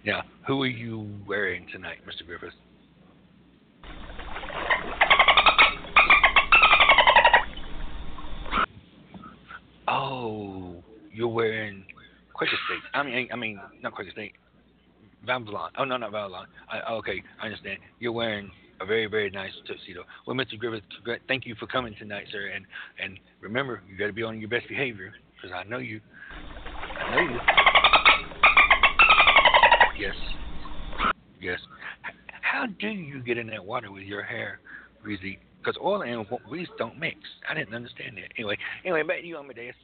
Now, 0.06 0.22
who 0.46 0.62
are 0.62 0.68
you 0.68 1.10
wearing 1.26 1.66
tonight, 1.72 1.98
Mr. 2.06 2.24
Griffith? 2.24 2.54
You're 11.22 11.28
wearing 11.28 11.84
Quaker 12.34 12.56
State. 12.66 12.82
I 12.94 13.04
mean, 13.04 13.28
I 13.32 13.36
mean, 13.36 13.60
not 13.80 13.94
Quaker 13.94 14.10
State. 14.10 14.32
Babylon. 15.24 15.70
Oh 15.78 15.84
no, 15.84 15.96
not 15.96 16.10
Babylon. 16.10 16.48
I, 16.68 16.80
oh, 16.88 16.96
okay, 16.96 17.22
I 17.40 17.44
understand. 17.44 17.78
You're 18.00 18.10
wearing 18.10 18.50
a 18.80 18.86
very, 18.86 19.06
very 19.06 19.30
nice 19.30 19.52
tuxedo. 19.68 20.02
Well, 20.26 20.34
Mr. 20.34 20.58
Griffith, 20.58 20.82
thank 21.28 21.46
you 21.46 21.54
for 21.60 21.68
coming 21.68 21.94
tonight, 21.96 22.26
sir. 22.32 22.50
And 22.52 22.66
and 22.98 23.20
remember, 23.40 23.82
you 23.88 23.96
got 23.96 24.08
to 24.08 24.12
be 24.12 24.24
on 24.24 24.40
your 24.40 24.48
best 24.50 24.66
behavior 24.68 25.12
because 25.36 25.54
I 25.54 25.62
know 25.68 25.78
you. 25.78 26.00
I 26.98 27.14
know 27.14 27.20
you. 27.20 27.38
Yes. 30.04 30.16
Yes. 31.40 31.60
How 32.40 32.66
do 32.66 32.88
you 32.88 33.22
get 33.22 33.38
in 33.38 33.46
that 33.46 33.64
water 33.64 33.92
with 33.92 34.02
your 34.02 34.24
hair, 34.24 34.58
Breezy? 35.04 35.38
Because 35.60 35.78
oil 35.80 36.02
and 36.02 36.26
grease 36.48 36.66
don't 36.78 36.98
mix. 36.98 37.18
I 37.48 37.54
didn't 37.54 37.74
understand 37.74 38.16
that. 38.16 38.32
Anyway, 38.36 38.58
anyway, 38.84 39.04
back 39.04 39.20
to 39.20 39.26
you, 39.26 39.38
Amadeus. 39.38 39.76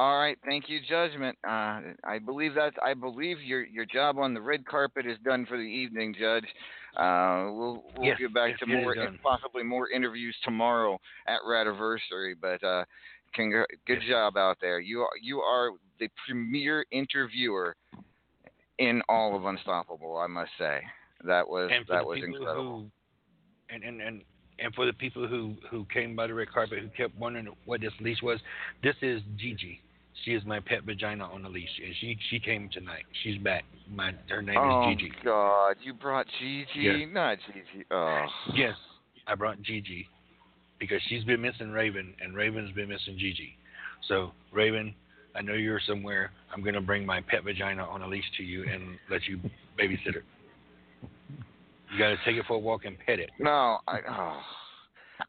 All 0.00 0.18
right, 0.18 0.38
thank 0.46 0.70
you, 0.70 0.80
Judgment. 0.88 1.36
Uh, 1.46 1.80
I 2.04 2.18
believe 2.24 2.54
that 2.54 2.72
I 2.82 2.94
believe 2.94 3.42
your 3.42 3.66
your 3.66 3.84
job 3.84 4.16
on 4.16 4.32
the 4.32 4.40
red 4.40 4.64
carpet 4.64 5.04
is 5.04 5.18
done 5.26 5.44
for 5.44 5.58
the 5.58 5.62
evening, 5.62 6.14
Judge. 6.18 6.46
Uh, 6.96 7.52
we'll 7.52 7.84
we'll 7.94 8.06
Yes, 8.06 8.16
get 8.18 8.32
back 8.32 8.52
yes, 8.52 8.60
to 8.60 8.66
more, 8.66 8.94
possibly 9.22 9.62
more 9.62 9.90
interviews 9.90 10.34
tomorrow 10.42 10.98
at 11.26 11.40
Radiversary. 11.46 12.32
But 12.40 12.64
uh, 12.64 12.86
congr- 13.38 13.66
good 13.86 13.98
job 14.08 14.38
out 14.38 14.56
there. 14.62 14.80
You 14.80 15.02
are 15.02 15.10
you 15.20 15.40
are 15.40 15.72
the 15.98 16.08
premier 16.26 16.86
interviewer 16.90 17.76
in 18.78 19.02
all 19.06 19.36
of 19.36 19.44
Unstoppable. 19.44 20.16
I 20.16 20.28
must 20.28 20.52
say 20.58 20.80
that 21.26 21.46
was 21.46 21.70
that 21.90 22.06
was 22.06 22.20
incredible. 22.24 22.88
Who, 23.68 23.74
and, 23.74 23.84
and, 23.84 24.00
and, 24.00 24.22
and 24.60 24.74
for 24.74 24.86
the 24.86 24.94
people 24.94 25.28
who, 25.28 25.56
who 25.70 25.84
came 25.92 26.16
by 26.16 26.26
the 26.26 26.32
red 26.32 26.50
carpet 26.50 26.78
who 26.78 26.88
kept 26.88 27.14
wondering 27.18 27.48
what 27.66 27.82
this 27.82 27.92
leash 28.00 28.22
was, 28.22 28.40
this 28.82 28.96
is 29.02 29.20
Gigi. 29.36 29.78
She 30.24 30.32
is 30.32 30.44
my 30.44 30.60
pet 30.60 30.84
vagina 30.84 31.24
on 31.24 31.44
a 31.44 31.48
leash, 31.48 31.80
and 31.84 31.94
she 32.00 32.18
she 32.28 32.38
came 32.38 32.68
tonight. 32.72 33.04
She's 33.22 33.38
back. 33.38 33.64
My 33.90 34.12
her 34.28 34.42
name 34.42 34.58
oh 34.58 34.90
is 34.90 34.98
Gigi. 34.98 35.12
Oh 35.20 35.24
God, 35.24 35.76
you 35.82 35.94
brought 35.94 36.26
Gigi, 36.38 36.66
Yes. 36.74 37.08
not 37.12 37.38
Gigi. 37.46 37.86
Oh. 37.90 38.26
Yes, 38.54 38.74
I 39.26 39.34
brought 39.34 39.62
Gigi 39.62 40.08
because 40.78 41.00
she's 41.08 41.24
been 41.24 41.40
missing 41.40 41.70
Raven, 41.70 42.14
and 42.20 42.34
Raven's 42.34 42.72
been 42.72 42.88
missing 42.88 43.16
Gigi. 43.18 43.56
So 44.08 44.32
Raven, 44.52 44.94
I 45.34 45.42
know 45.42 45.54
you're 45.54 45.80
somewhere. 45.86 46.32
I'm 46.52 46.62
gonna 46.62 46.80
bring 46.80 47.06
my 47.06 47.20
pet 47.22 47.44
vagina 47.44 47.84
on 47.84 48.02
a 48.02 48.06
leash 48.06 48.24
to 48.36 48.42
you 48.42 48.64
and 48.64 48.98
let 49.10 49.26
you 49.26 49.38
babysit 49.78 50.14
her. 50.14 50.24
You 51.92 51.98
gotta 51.98 52.16
take 52.24 52.36
it 52.36 52.44
for 52.46 52.54
a 52.54 52.58
walk 52.58 52.84
and 52.84 52.96
pet 53.06 53.18
it. 53.18 53.30
No, 53.38 53.78
I. 53.88 53.98
Oh. 54.08 54.40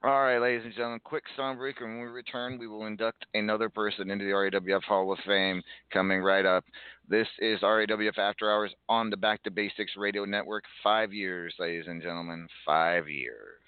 All 0.04 0.22
right, 0.22 0.40
ladies 0.40 0.64
and 0.64 0.74
gentlemen, 0.74 1.02
quick 1.04 1.24
song 1.36 1.58
break, 1.58 1.80
when 1.80 2.00
we 2.00 2.08
return, 2.08 2.58
we 2.58 2.68
will 2.68 2.86
induct 2.88 3.26
another 3.34 3.70
person 3.70 4.10
into 4.10 4.26
the 4.26 4.32
RAWF 4.32 4.84
Hall 4.84 5.12
of 5.12 5.20
Fame 5.26 5.62
coming 5.92 6.22
right 6.22 6.46
up. 6.46 6.64
This 7.08 7.28
is 7.40 7.62
RAWF 7.62 8.18
After 8.18 8.50
Hours 8.50 8.74
on 8.90 9.10
the 9.10 9.18
Back 9.18 9.44
to 9.44 9.52
Basics 9.52 9.92
Radio 9.98 10.26
Network. 10.26 10.64
Five 10.84 11.14
years, 11.14 11.54
ladies 11.60 11.86
and 11.88 12.02
gentlemen, 12.02 12.48
five 12.66 13.10
years. 13.10 13.60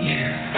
Inside 0.00 0.51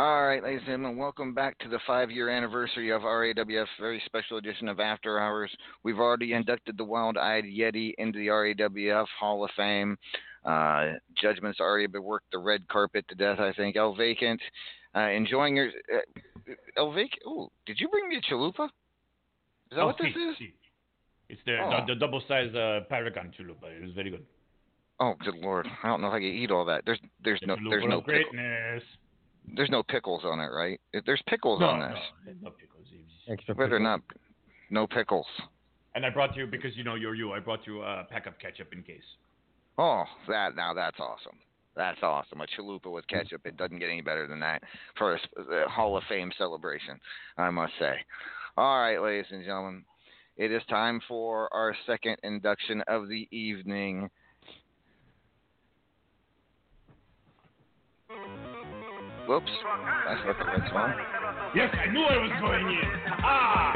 All 0.00 0.26
right, 0.26 0.42
ladies 0.42 0.60
and 0.60 0.68
gentlemen, 0.68 0.96
welcome 0.96 1.34
back 1.34 1.58
to 1.58 1.68
the 1.68 1.78
five-year 1.86 2.30
anniversary 2.30 2.88
of 2.88 3.02
RAWF, 3.02 3.66
very 3.78 4.02
special 4.06 4.38
edition 4.38 4.66
of 4.66 4.80
After 4.80 5.20
Hours. 5.20 5.54
We've 5.82 5.98
already 5.98 6.32
inducted 6.32 6.78
the 6.78 6.84
Wild-Eyed 6.84 7.44
Yeti 7.44 7.92
into 7.98 8.18
the 8.18 8.28
RAWF 8.28 9.04
Hall 9.18 9.44
of 9.44 9.50
Fame. 9.58 9.98
Uh, 10.42 10.92
judgment's 11.20 11.60
already 11.60 11.86
been 11.86 12.02
worked 12.02 12.32
the 12.32 12.38
red 12.38 12.66
carpet 12.68 13.04
to 13.10 13.14
death, 13.14 13.40
I 13.40 13.52
think. 13.52 13.76
El 13.76 13.94
Vacant, 13.94 14.40
uh, 14.96 15.00
enjoying 15.00 15.54
your 15.56 15.68
uh, 15.68 16.54
El 16.78 16.92
Vacant. 16.92 17.20
Oh, 17.26 17.50
did 17.66 17.78
you 17.78 17.90
bring 17.90 18.08
me 18.08 18.16
a 18.16 18.22
chalupa? 18.22 18.64
Is 18.64 18.70
that 19.72 19.80
oh, 19.80 19.86
what 19.88 19.98
this 19.98 20.16
is? 20.16 20.48
It's 21.28 21.40
the, 21.44 21.58
Oh. 21.62 21.84
the, 21.86 21.92
the 21.92 22.00
double-sized 22.00 22.56
uh, 22.56 22.80
Paragon 22.88 23.34
chalupa. 23.38 23.64
It 23.64 23.82
was 23.82 23.92
very 23.94 24.08
good. 24.08 24.24
Oh, 24.98 25.12
good 25.22 25.34
lord! 25.34 25.66
I 25.82 25.88
don't 25.88 26.00
know 26.00 26.08
if 26.08 26.14
I 26.14 26.20
can 26.20 26.28
eat 26.28 26.50
all 26.50 26.64
that. 26.64 26.84
There's, 26.86 27.00
there's 27.22 27.40
no, 27.44 27.56
there's 27.68 27.84
no, 27.86 27.98
of 27.98 28.06
pickle, 28.06 28.32
greatness. 28.32 28.82
There's 29.56 29.70
no 29.70 29.82
pickles 29.82 30.22
on 30.24 30.40
it, 30.40 30.48
right? 30.48 30.80
There's 31.06 31.22
pickles 31.28 31.60
No, 31.60 31.66
on 31.66 31.80
this, 31.80 31.98
there's 32.24 32.36
no 32.42 32.50
pickles. 32.50 32.66
Extra 33.28 33.54
but 33.54 33.68
they're 33.70 33.78
pickles. 33.78 33.82
not, 33.82 34.00
no 34.70 34.86
pickles. 34.86 35.26
And 35.94 36.04
I 36.06 36.10
brought 36.10 36.36
you 36.36 36.46
because 36.46 36.76
you 36.76 36.84
know 36.84 36.94
you're 36.94 37.14
you. 37.14 37.32
I 37.32 37.38
brought 37.40 37.66
you 37.66 37.82
a 37.82 38.04
pack 38.10 38.26
of 38.26 38.38
ketchup 38.38 38.72
in 38.72 38.82
case. 38.82 39.02
Oh, 39.78 40.04
that 40.28 40.54
now 40.56 40.72
that's 40.74 40.98
awesome. 40.98 41.38
That's 41.76 41.98
awesome. 42.02 42.40
A 42.40 42.46
chalupa 42.60 42.90
with 42.92 43.06
ketchup. 43.08 43.42
It 43.44 43.56
doesn't 43.56 43.78
get 43.78 43.88
any 43.88 44.00
better 44.00 44.26
than 44.26 44.40
that 44.40 44.62
for 44.98 45.14
a, 45.14 45.18
s- 45.18 45.26
a 45.52 45.68
Hall 45.68 45.96
of 45.96 46.02
Fame 46.08 46.32
celebration, 46.36 46.98
I 47.38 47.50
must 47.50 47.72
say. 47.78 47.94
All 48.56 48.80
right, 48.80 49.00
ladies 49.00 49.26
and 49.30 49.44
gentlemen, 49.44 49.84
it 50.36 50.50
is 50.50 50.62
time 50.68 51.00
for 51.06 51.52
our 51.54 51.74
second 51.86 52.16
induction 52.24 52.82
of 52.88 53.08
the 53.08 53.28
evening. 53.30 54.10
Whoops, 59.30 59.46
that's 60.08 60.26
not 60.26 60.38
the 60.40 60.44
right 60.44 60.70
song. 60.72 60.92
Yes, 61.54 61.72
I 61.72 61.86
knew 61.92 62.02
I 62.02 62.18
was 62.18 62.32
going 62.40 62.66
in. 62.66 62.90
Ah! 63.22 63.72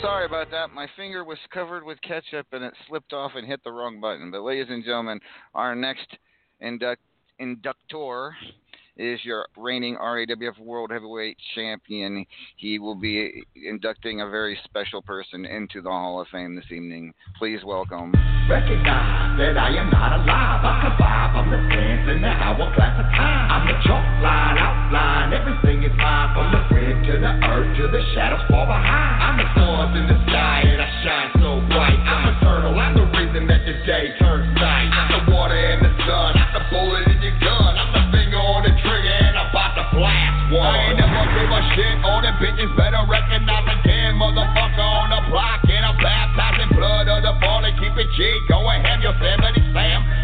Sorry 0.00 0.24
about 0.24 0.50
that. 0.50 0.70
My 0.72 0.86
finger 0.96 1.24
was 1.24 1.36
covered 1.52 1.84
with 1.84 2.00
ketchup 2.00 2.46
and 2.52 2.64
it 2.64 2.72
slipped 2.88 3.12
off 3.12 3.32
and 3.34 3.46
hit 3.46 3.62
the 3.64 3.70
wrong 3.70 4.00
button. 4.00 4.30
But, 4.30 4.40
ladies 4.40 4.68
and 4.70 4.82
gentlemen, 4.82 5.20
our 5.54 5.74
next 5.74 6.08
induct- 6.60 7.02
inductor 7.38 8.34
is 8.98 9.24
your 9.24 9.46
reigning 9.56 9.96
RAWF 9.96 10.58
World 10.58 10.90
Heavyweight 10.90 11.36
Champion. 11.54 12.26
He 12.56 12.78
will 12.78 12.96
be 12.96 13.44
inducting 13.54 14.20
a 14.20 14.28
very 14.28 14.58
special 14.64 15.00
person 15.00 15.46
into 15.46 15.80
the 15.80 15.88
Hall 15.88 16.20
of 16.20 16.26
Fame 16.28 16.56
this 16.56 16.66
evening. 16.70 17.14
Please 17.38 17.60
welcome. 17.64 18.12
Recognize 18.50 19.38
that 19.38 19.56
I 19.56 19.70
am 19.78 19.90
not 19.90 20.18
alive. 20.18 20.64
I 20.64 20.72
survive. 20.82 21.36
I'm 21.36 21.50
the 21.50 21.60
sands 21.70 22.10
in 22.10 22.22
the 22.22 22.28
hourglass 22.28 22.98
of 22.98 23.08
time. 23.14 23.46
I'm 23.52 23.64
the 23.68 23.78
chalk 23.86 24.04
line, 24.22 24.58
outline. 24.58 25.32
Everything 25.32 25.84
is 25.84 25.94
mine. 25.96 26.34
From 26.34 26.52
the 26.52 26.62
grid 26.68 26.96
to 27.06 27.14
the 27.20 27.32
earth 27.46 27.76
to 27.78 27.84
the 27.88 28.02
shadows 28.14 28.42
far 28.50 28.66
behind. 28.66 29.22
I'm 29.22 29.36
the 29.38 29.46
stars 29.54 29.92
in 29.94 30.04
the 30.10 30.18
sky 30.26 30.64
and 30.66 30.82
I 30.82 30.88
shine 31.04 31.30
so 31.38 31.60
bright. 31.70 32.00
I'm 32.02 32.34
eternal. 32.34 32.37
G. 48.18 48.26
Go 48.50 48.66
and 48.66 48.82
ham 48.82 48.98
your 48.98 49.14
Sam. 49.14 49.38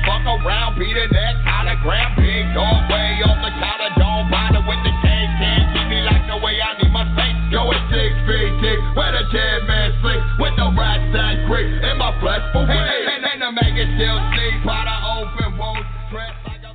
Fuck 0.03 0.27
around, 0.27 0.75
be 0.83 0.91
the 0.91 1.07
next 1.15 1.47
hologram. 1.47 2.19
Big 2.19 2.43
dog 2.51 2.91
way 2.91 3.23
off 3.23 3.39
the 3.39 3.55
collar. 3.63 3.91
Don't 3.95 4.27
bother 4.35 4.67
with 4.67 4.83
the 4.83 4.91
cane. 4.99 5.31
Can't 5.39 5.71
keep 5.71 5.87
me 5.87 6.03
like 6.03 6.27
the 6.27 6.43
way 6.43 6.59
I 6.59 6.75
need 6.83 6.91
my 6.91 7.07
face. 7.15 7.39
Go 7.55 7.71
at 7.71 7.79
six 7.95 8.11
feet 8.27 8.51
deep. 8.59 8.83
Where 8.99 9.15
the 9.15 9.23
dead 9.31 9.63
man 9.71 9.95
sleep. 10.03 10.23
With 10.43 10.59
the 10.59 10.75
rats 10.75 11.07
that 11.15 11.47
creep. 11.47 11.71
In 11.87 11.95
my 12.03 12.11
flesh 12.19 12.43
for 12.51 12.67
hey, 12.67 12.83
hey, 12.83 13.15
and, 13.15 13.23
and 13.31 13.39
the 13.47 13.51
maggot 13.63 13.87
still 13.95 14.19
sleep. 14.35 14.67
By 14.67 14.83
the 14.91 14.99
open 15.15 15.55
wounds. 15.55 15.87
Dressed 16.11 16.43
like 16.51 16.67
a 16.67 16.75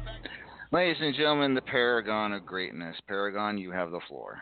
Ladies 0.72 1.04
and 1.04 1.12
gentlemen, 1.12 1.52
the 1.52 1.68
Paragon 1.68 2.32
of 2.32 2.48
Greatness. 2.48 2.96
Paragon, 3.12 3.60
you 3.60 3.76
have 3.76 3.91
the 3.91 4.00
floor. 4.08 4.40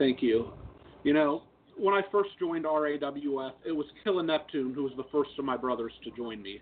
Thank 0.00 0.24
you. 0.24 0.48
You 1.04 1.12
know, 1.12 1.42
when 1.76 1.94
I 1.94 2.02
first 2.10 2.30
joined 2.38 2.64
RAWF, 2.64 3.52
it 3.66 3.72
was 3.72 3.86
Killa 4.02 4.22
Neptune 4.22 4.74
who 4.74 4.84
was 4.84 4.92
the 4.96 5.04
first 5.12 5.30
of 5.38 5.44
my 5.44 5.56
brothers 5.56 5.92
to 6.04 6.10
join 6.12 6.42
me. 6.42 6.60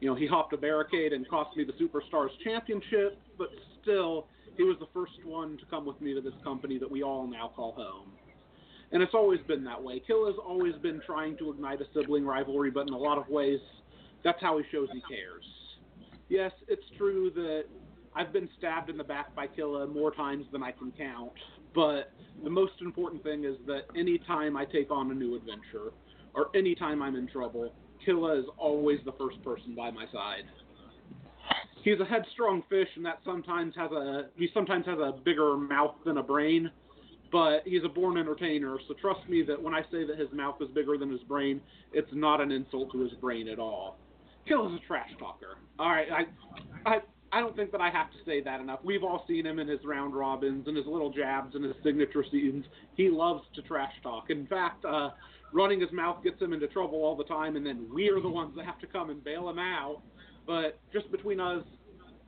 You 0.00 0.08
know, 0.08 0.14
he 0.14 0.26
hopped 0.26 0.52
a 0.52 0.56
barricade 0.56 1.12
and 1.12 1.28
cost 1.28 1.56
me 1.56 1.64
the 1.64 1.72
Superstars 1.72 2.30
Championship, 2.42 3.18
but 3.38 3.48
still, 3.82 4.26
he 4.56 4.62
was 4.62 4.76
the 4.78 4.88
first 4.92 5.12
one 5.24 5.56
to 5.58 5.64
come 5.66 5.84
with 5.84 6.00
me 6.00 6.14
to 6.14 6.20
this 6.20 6.34
company 6.42 6.78
that 6.78 6.90
we 6.90 7.02
all 7.02 7.26
now 7.26 7.50
call 7.54 7.72
home. 7.72 8.12
And 8.92 9.02
it's 9.02 9.14
always 9.14 9.40
been 9.48 9.64
that 9.64 9.82
way. 9.82 10.00
Killa's 10.06 10.36
always 10.44 10.74
been 10.76 11.00
trying 11.04 11.36
to 11.38 11.50
ignite 11.50 11.80
a 11.80 11.86
sibling 11.92 12.24
rivalry, 12.24 12.70
but 12.70 12.86
in 12.86 12.94
a 12.94 12.98
lot 12.98 13.18
of 13.18 13.28
ways, 13.28 13.58
that's 14.22 14.40
how 14.40 14.58
he 14.58 14.64
shows 14.70 14.88
he 14.92 15.00
cares. 15.00 15.44
Yes, 16.28 16.52
it's 16.68 16.84
true 16.96 17.30
that 17.34 17.64
I've 18.14 18.32
been 18.32 18.48
stabbed 18.58 18.90
in 18.90 18.96
the 18.96 19.04
back 19.04 19.34
by 19.34 19.48
Killa 19.48 19.86
more 19.86 20.12
times 20.12 20.46
than 20.52 20.62
I 20.62 20.70
can 20.70 20.92
count, 20.92 21.32
but 21.74 22.12
the 22.42 22.50
most 22.50 22.74
important 22.80 23.22
thing 23.22 23.44
is 23.44 23.56
that 23.66 23.82
anytime 23.96 24.56
I 24.56 24.64
take 24.64 24.90
on 24.90 25.10
a 25.10 25.14
new 25.14 25.34
adventure, 25.34 25.92
or 26.34 26.48
anytime 26.54 27.02
I'm 27.02 27.16
in 27.16 27.28
trouble, 27.28 27.72
Killa 28.04 28.38
is 28.38 28.44
always 28.58 28.98
the 29.04 29.12
first 29.12 29.42
person 29.42 29.74
by 29.74 29.90
my 29.90 30.06
side. 30.12 30.44
He's 31.82 32.00
a 32.00 32.04
headstrong 32.04 32.62
fish, 32.68 32.88
and 32.96 33.04
that 33.04 33.20
sometimes 33.24 33.74
has 33.76 33.92
a 33.92 34.28
he 34.36 34.48
sometimes 34.54 34.86
has 34.86 34.98
a 34.98 35.12
bigger 35.24 35.56
mouth 35.56 35.94
than 36.04 36.18
a 36.18 36.22
brain, 36.22 36.70
but 37.30 37.62
he's 37.66 37.84
a 37.84 37.88
born 37.88 38.16
entertainer. 38.16 38.78
So 38.88 38.94
trust 39.00 39.28
me 39.28 39.42
that 39.42 39.62
when 39.62 39.74
I 39.74 39.82
say 39.92 40.06
that 40.06 40.18
his 40.18 40.28
mouth 40.32 40.56
is 40.60 40.68
bigger 40.74 40.96
than 40.96 41.10
his 41.10 41.22
brain, 41.22 41.60
it's 41.92 42.08
not 42.12 42.40
an 42.40 42.50
insult 42.50 42.90
to 42.92 43.00
his 43.00 43.12
brain 43.20 43.48
at 43.48 43.58
all. 43.58 43.98
Killa's 44.48 44.78
a 44.82 44.86
trash 44.86 45.10
talker. 45.18 45.56
All 45.78 45.88
right, 45.90 46.08
I, 46.10 46.88
I, 46.88 46.98
I 47.34 47.40
don't 47.40 47.56
think 47.56 47.72
that 47.72 47.80
I 47.80 47.90
have 47.90 48.12
to 48.12 48.16
say 48.24 48.40
that 48.42 48.60
enough. 48.60 48.78
We've 48.84 49.02
all 49.02 49.24
seen 49.26 49.44
him 49.44 49.58
in 49.58 49.66
his 49.66 49.80
round 49.84 50.14
robins 50.14 50.68
and 50.68 50.76
his 50.76 50.86
little 50.86 51.10
jabs 51.10 51.56
and 51.56 51.64
his 51.64 51.74
signature 51.82 52.24
scenes. 52.30 52.64
He 52.94 53.08
loves 53.08 53.42
to 53.56 53.62
trash 53.62 53.92
talk. 54.04 54.30
In 54.30 54.46
fact, 54.46 54.84
uh, 54.84 55.10
running 55.52 55.80
his 55.80 55.90
mouth 55.90 56.22
gets 56.22 56.40
him 56.40 56.52
into 56.52 56.68
trouble 56.68 57.02
all 57.02 57.16
the 57.16 57.24
time, 57.24 57.56
and 57.56 57.66
then 57.66 57.88
we're 57.90 58.20
the 58.20 58.28
ones 58.28 58.52
that 58.54 58.64
have 58.64 58.78
to 58.82 58.86
come 58.86 59.10
and 59.10 59.22
bail 59.24 59.48
him 59.48 59.58
out. 59.58 60.00
But 60.46 60.78
just 60.92 61.10
between 61.10 61.40
us, 61.40 61.64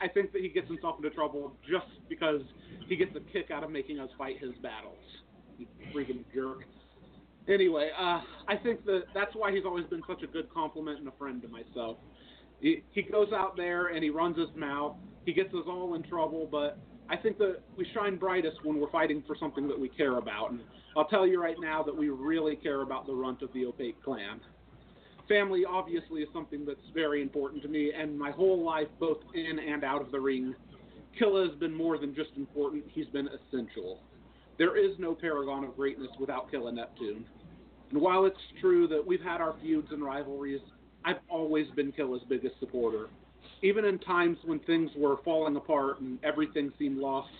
I 0.00 0.08
think 0.08 0.32
that 0.32 0.42
he 0.42 0.48
gets 0.48 0.66
himself 0.66 0.96
into 0.96 1.10
trouble 1.10 1.56
just 1.70 1.86
because 2.08 2.40
he 2.88 2.96
gets 2.96 3.12
a 3.14 3.20
kick 3.32 3.52
out 3.52 3.62
of 3.62 3.70
making 3.70 4.00
us 4.00 4.08
fight 4.18 4.40
his 4.40 4.54
battles. 4.60 4.98
You 5.56 5.66
freaking 5.94 6.24
jerk. 6.34 6.64
Anyway, 7.48 7.90
uh, 7.96 8.22
I 8.48 8.56
think 8.60 8.84
that 8.86 9.04
that's 9.14 9.36
why 9.36 9.52
he's 9.52 9.64
always 9.64 9.86
been 9.86 10.02
such 10.08 10.24
a 10.24 10.26
good 10.26 10.52
complement 10.52 10.98
and 10.98 11.06
a 11.06 11.12
friend 11.12 11.40
to 11.42 11.48
myself. 11.48 11.98
He, 12.60 12.82
goes 13.10 13.32
out 13.32 13.56
there 13.56 13.88
and 13.88 14.02
he 14.02 14.10
runs 14.10 14.38
his 14.38 14.48
mouth. 14.56 14.96
He 15.24 15.32
gets 15.32 15.52
us 15.54 15.64
all 15.68 15.94
in 15.94 16.02
trouble, 16.02 16.48
but 16.50 16.78
I 17.08 17.16
think 17.16 17.38
that 17.38 17.58
we 17.76 17.86
shine 17.94 18.16
brightest 18.16 18.64
when 18.64 18.80
we're 18.80 18.90
fighting 18.90 19.22
for 19.26 19.36
something 19.38 19.68
that 19.68 19.78
we 19.78 19.88
care 19.88 20.18
about. 20.18 20.50
And 20.50 20.60
I'll 20.96 21.06
tell 21.06 21.26
you 21.26 21.40
right 21.40 21.56
now 21.60 21.82
that 21.82 21.96
we 21.96 22.08
really 22.08 22.56
care 22.56 22.82
about 22.82 23.06
the 23.06 23.14
runt 23.14 23.42
of 23.42 23.52
the 23.52 23.66
Opaque 23.66 24.02
clan. 24.02 24.40
Family 25.28 25.64
obviously 25.68 26.22
is 26.22 26.28
something 26.32 26.64
that's 26.64 26.78
very 26.94 27.20
important 27.20 27.62
to 27.62 27.68
me, 27.68 27.92
and 27.92 28.16
my 28.16 28.30
whole 28.30 28.64
life, 28.64 28.86
both 29.00 29.18
in 29.34 29.58
and 29.58 29.82
out 29.82 30.00
of 30.00 30.12
the 30.12 30.20
ring, 30.20 30.54
Killa 31.18 31.48
has 31.48 31.58
been 31.58 31.74
more 31.74 31.98
than 31.98 32.14
just 32.14 32.30
important, 32.36 32.84
he's 32.88 33.06
been 33.06 33.28
essential. 33.28 34.00
There 34.58 34.76
is 34.76 34.96
no 34.98 35.14
paragon 35.14 35.64
of 35.64 35.74
greatness 35.74 36.10
without 36.20 36.50
Killa 36.50 36.72
Neptune. 36.72 37.24
And 37.90 38.00
while 38.00 38.24
it's 38.24 38.36
true 38.60 38.86
that 38.88 39.04
we've 39.04 39.20
had 39.20 39.40
our 39.40 39.54
feuds 39.60 39.88
and 39.90 40.02
rivalries, 40.02 40.60
I've 41.06 41.20
always 41.28 41.68
been 41.76 41.92
Killa's 41.92 42.22
biggest 42.28 42.58
supporter. 42.58 43.06
Even 43.62 43.84
in 43.84 44.00
times 44.00 44.38
when 44.44 44.58
things 44.60 44.90
were 44.96 45.18
falling 45.24 45.54
apart 45.54 46.00
and 46.00 46.18
everything 46.24 46.72
seemed 46.80 46.98
lost, 46.98 47.30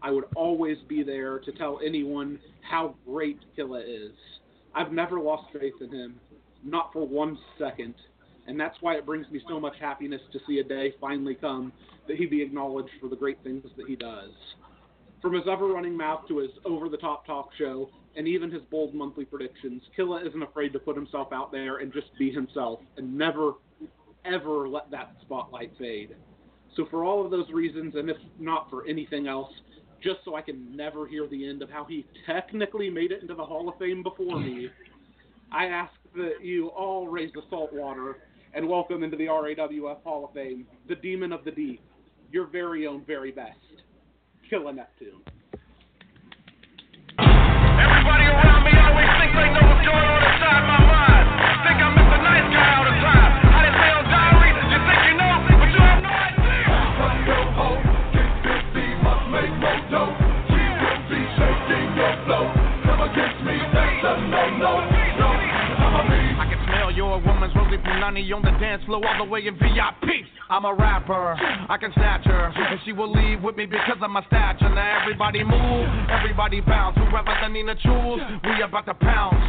I 0.00 0.12
would 0.12 0.24
always 0.36 0.76
be 0.88 1.02
there 1.02 1.40
to 1.40 1.52
tell 1.52 1.80
anyone 1.84 2.38
how 2.62 2.94
great 3.04 3.40
Killa 3.56 3.80
is. 3.80 4.12
I've 4.76 4.92
never 4.92 5.18
lost 5.18 5.52
faith 5.52 5.74
in 5.80 5.90
him, 5.90 6.20
not 6.62 6.92
for 6.92 7.06
one 7.06 7.36
second. 7.58 7.94
And 8.46 8.60
that's 8.60 8.76
why 8.80 8.94
it 8.94 9.04
brings 9.04 9.28
me 9.32 9.40
so 9.48 9.58
much 9.58 9.74
happiness 9.80 10.20
to 10.32 10.38
see 10.46 10.60
a 10.60 10.64
day 10.64 10.94
finally 11.00 11.34
come 11.34 11.72
that 12.06 12.16
he 12.16 12.26
be 12.26 12.40
acknowledged 12.40 12.92
for 13.00 13.08
the 13.08 13.16
great 13.16 13.38
things 13.42 13.64
that 13.76 13.88
he 13.88 13.96
does. 13.96 14.30
From 15.20 15.34
his 15.34 15.42
ever 15.50 15.66
running 15.66 15.96
mouth 15.96 16.28
to 16.28 16.38
his 16.38 16.50
over 16.64 16.88
the 16.88 16.96
top 16.96 17.26
talk 17.26 17.48
show, 17.58 17.88
and 18.16 18.26
even 18.26 18.50
his 18.50 18.62
bold 18.70 18.94
monthly 18.94 19.24
predictions, 19.24 19.82
Killa 19.94 20.24
isn't 20.26 20.42
afraid 20.42 20.72
to 20.72 20.78
put 20.78 20.96
himself 20.96 21.28
out 21.32 21.52
there 21.52 21.78
and 21.78 21.92
just 21.92 22.06
be 22.18 22.30
himself 22.30 22.80
and 22.96 23.16
never, 23.16 23.52
ever 24.24 24.68
let 24.68 24.90
that 24.90 25.14
spotlight 25.22 25.72
fade. 25.78 26.16
So 26.76 26.86
for 26.90 27.04
all 27.04 27.24
of 27.24 27.30
those 27.30 27.48
reasons, 27.50 27.94
and 27.94 28.08
if 28.08 28.16
not 28.38 28.68
for 28.70 28.86
anything 28.86 29.26
else, 29.26 29.52
just 30.02 30.18
so 30.24 30.34
I 30.34 30.42
can 30.42 30.74
never 30.74 31.06
hear 31.06 31.26
the 31.26 31.48
end 31.48 31.62
of 31.62 31.70
how 31.70 31.84
he 31.84 32.06
technically 32.26 32.90
made 32.90 33.12
it 33.12 33.22
into 33.22 33.34
the 33.34 33.44
Hall 33.44 33.68
of 33.68 33.78
Fame 33.78 34.02
before 34.02 34.38
me, 34.38 34.68
I 35.52 35.66
ask 35.66 35.92
that 36.14 36.42
you 36.42 36.68
all 36.68 37.08
raise 37.08 37.32
the 37.32 37.42
salt 37.50 37.72
water 37.72 38.18
and 38.54 38.66
welcome 38.66 39.02
into 39.02 39.16
the 39.16 39.26
RAWF 39.26 40.02
Hall 40.02 40.24
of 40.24 40.32
Fame 40.32 40.66
the 40.88 40.96
Demon 40.96 41.32
of 41.32 41.44
the 41.44 41.50
Deep, 41.50 41.82
your 42.30 42.46
very 42.46 42.86
own 42.86 43.04
very 43.04 43.30
best, 43.30 43.58
Killer 44.48 44.72
Neptune. 44.72 45.20
Everybody 48.06 48.30
around 48.30 48.45
punani 67.96 68.32
on 68.34 68.42
the 68.42 68.50
dance 68.60 68.84
floor 68.84 69.00
all 69.06 69.24
the 69.24 69.30
way 69.30 69.46
in 69.46 69.54
VIP. 69.54 70.26
I'm 70.48 70.64
a 70.64 70.74
rapper, 70.74 71.34
I 71.68 71.76
can 71.80 71.92
snatch 71.94 72.24
her, 72.24 72.52
and 72.54 72.78
she 72.84 72.92
will 72.92 73.10
leave 73.10 73.42
with 73.42 73.56
me 73.56 73.66
because 73.66 73.98
of 74.00 74.10
my 74.10 74.22
stature. 74.26 74.68
Now 74.68 75.00
everybody 75.02 75.42
move, 75.42 75.88
everybody 76.10 76.60
bounce. 76.60 76.96
Whoever 76.96 77.34
the 77.42 77.48
Nina 77.48 77.74
choose, 77.74 78.20
we 78.44 78.62
about 78.62 78.86
to 78.86 78.94
pounce. 78.94 79.42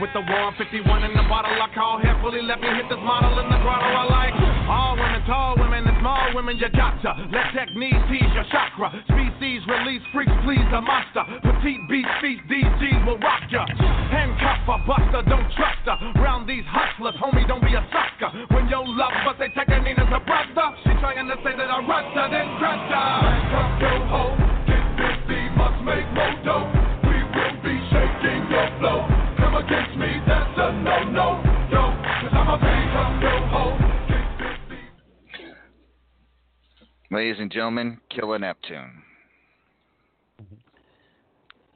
With 0.00 0.10
the 0.10 0.26
151 0.26 1.06
in 1.06 1.14
the 1.14 1.22
bottle, 1.30 1.54
I 1.54 1.70
call 1.70 2.02
heavily. 2.02 2.42
Let 2.42 2.58
me 2.58 2.66
hit 2.74 2.90
this 2.90 2.98
model 2.98 3.38
in 3.38 3.46
the 3.46 3.58
grotto. 3.62 3.86
I 3.86 4.04
like 4.10 4.34
all 4.66 4.98
women, 4.98 5.22
tall 5.22 5.54
women, 5.54 5.86
and 5.86 5.96
small 6.02 6.34
women. 6.34 6.58
You 6.58 6.66
gotcha. 6.74 7.14
Let 7.30 7.54
technique 7.54 7.94
tease 8.10 8.26
your 8.34 8.42
chakra. 8.50 8.90
Species 9.06 9.62
release 9.70 10.02
freaks, 10.10 10.34
please 10.42 10.66
a 10.74 10.82
monster. 10.82 11.22
Petite 11.46 11.78
beast 11.86 12.10
feast, 12.18 12.42
DGs 12.50 13.06
will 13.06 13.22
rock 13.22 13.46
ya. 13.54 13.62
Handcuff 14.64 14.80
a 14.80 14.86
buster, 14.86 15.22
don't 15.28 15.50
trust 15.52 15.84
her. 15.84 15.96
Round 16.22 16.48
these 16.48 16.64
hustlers, 16.66 17.14
homie, 17.20 17.46
don't 17.46 17.60
be 17.60 17.74
a 17.74 17.86
sucker. 17.92 18.32
When 18.54 18.68
your 18.68 18.86
love, 18.86 19.12
but 19.24 19.38
they 19.38 19.48
take 19.48 19.68
her 19.68 19.80
Nina's 19.80 20.08
a 20.08 20.20
brother. 20.20 20.76
She 20.84 20.90
trying 21.00 21.28
to 21.28 21.36
say 21.44 21.56
that 21.56 21.70
I 21.70 21.78
rust 21.84 22.14
her, 22.16 22.28
then 22.30 22.48
crush 22.58 22.88
her. 22.88 23.08
Handcuff 23.28 23.80
your 23.80 24.00
hoe, 24.08 24.36
get 24.64 24.84
busy, 24.96 25.40
must 25.56 25.84
make 25.84 26.08
more 26.16 26.36
dough. 26.44 26.68
We 27.04 27.16
will 27.28 27.56
be 27.60 27.76
shaking 27.92 28.48
your 28.48 28.68
flow. 28.80 29.04
Come 29.38 29.56
against 29.56 29.96
me, 29.98 30.08
that's 30.26 30.56
a 30.56 30.72
no-no. 30.72 31.44
Yo, 31.70 31.82
cause 32.24 32.32
I'm 32.32 32.48
a 32.48 32.56
handcuff 32.56 33.22
your 33.22 33.40
hoe. 33.48 33.76
Ladies 37.10 37.36
and 37.38 37.52
gentlemen, 37.52 38.00
Killer 38.10 38.38
Neptune. 38.38 39.02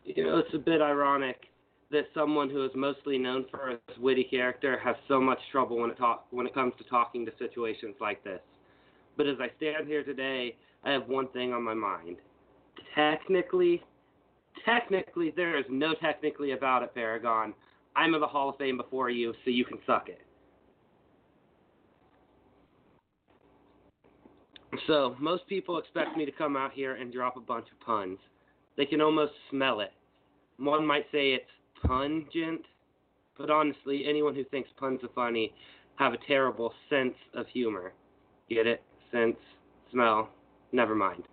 You 0.04 0.24
know, 0.24 0.38
it's 0.38 0.54
a 0.54 0.58
bit 0.58 0.80
ironic 0.80 1.47
that 1.90 2.04
someone 2.14 2.50
who 2.50 2.64
is 2.64 2.70
mostly 2.74 3.16
known 3.16 3.46
for 3.50 3.70
his 3.70 3.98
witty 3.98 4.24
character 4.24 4.78
has 4.78 4.96
so 5.06 5.20
much 5.20 5.38
trouble 5.50 5.78
when 5.78 5.90
it 5.90 5.96
talk 5.98 6.26
when 6.30 6.46
it 6.46 6.54
comes 6.54 6.74
to 6.78 6.84
talking 6.84 7.24
to 7.24 7.32
situations 7.38 7.94
like 8.00 8.22
this. 8.24 8.40
But 9.16 9.26
as 9.26 9.36
I 9.40 9.50
stand 9.56 9.88
here 9.88 10.04
today, 10.04 10.56
I 10.84 10.92
have 10.92 11.08
one 11.08 11.28
thing 11.28 11.52
on 11.52 11.62
my 11.62 11.74
mind. 11.74 12.16
Technically, 12.94 13.82
technically, 14.64 15.32
there 15.34 15.58
is 15.58 15.64
no 15.70 15.94
technically 15.94 16.52
about 16.52 16.82
it, 16.82 16.94
Paragon. 16.94 17.54
I'm 17.96 18.14
in 18.14 18.20
the 18.20 18.26
Hall 18.26 18.50
of 18.50 18.56
Fame 18.58 18.76
before 18.76 19.10
you, 19.10 19.34
so 19.44 19.50
you 19.50 19.64
can 19.64 19.78
suck 19.86 20.08
it. 20.08 20.20
So, 24.86 25.16
most 25.18 25.46
people 25.48 25.78
expect 25.78 26.16
me 26.16 26.24
to 26.24 26.30
come 26.30 26.56
out 26.56 26.72
here 26.72 26.94
and 26.94 27.12
drop 27.12 27.36
a 27.36 27.40
bunch 27.40 27.66
of 27.72 27.80
puns. 27.84 28.18
They 28.76 28.86
can 28.86 29.00
almost 29.00 29.32
smell 29.50 29.80
it. 29.80 29.92
One 30.58 30.86
might 30.86 31.06
say 31.10 31.32
it's 31.32 31.50
pungent, 31.86 32.62
but 33.36 33.50
honestly, 33.50 34.04
anyone 34.08 34.34
who 34.34 34.44
thinks 34.44 34.68
puns 34.78 35.00
are 35.02 35.10
funny 35.14 35.52
have 35.96 36.12
a 36.12 36.18
terrible 36.26 36.72
sense 36.90 37.14
of 37.34 37.46
humor. 37.48 37.92
Get 38.48 38.66
it? 38.66 38.82
Sense, 39.12 39.36
smell, 39.90 40.30
never 40.72 40.94
mind. 40.94 41.24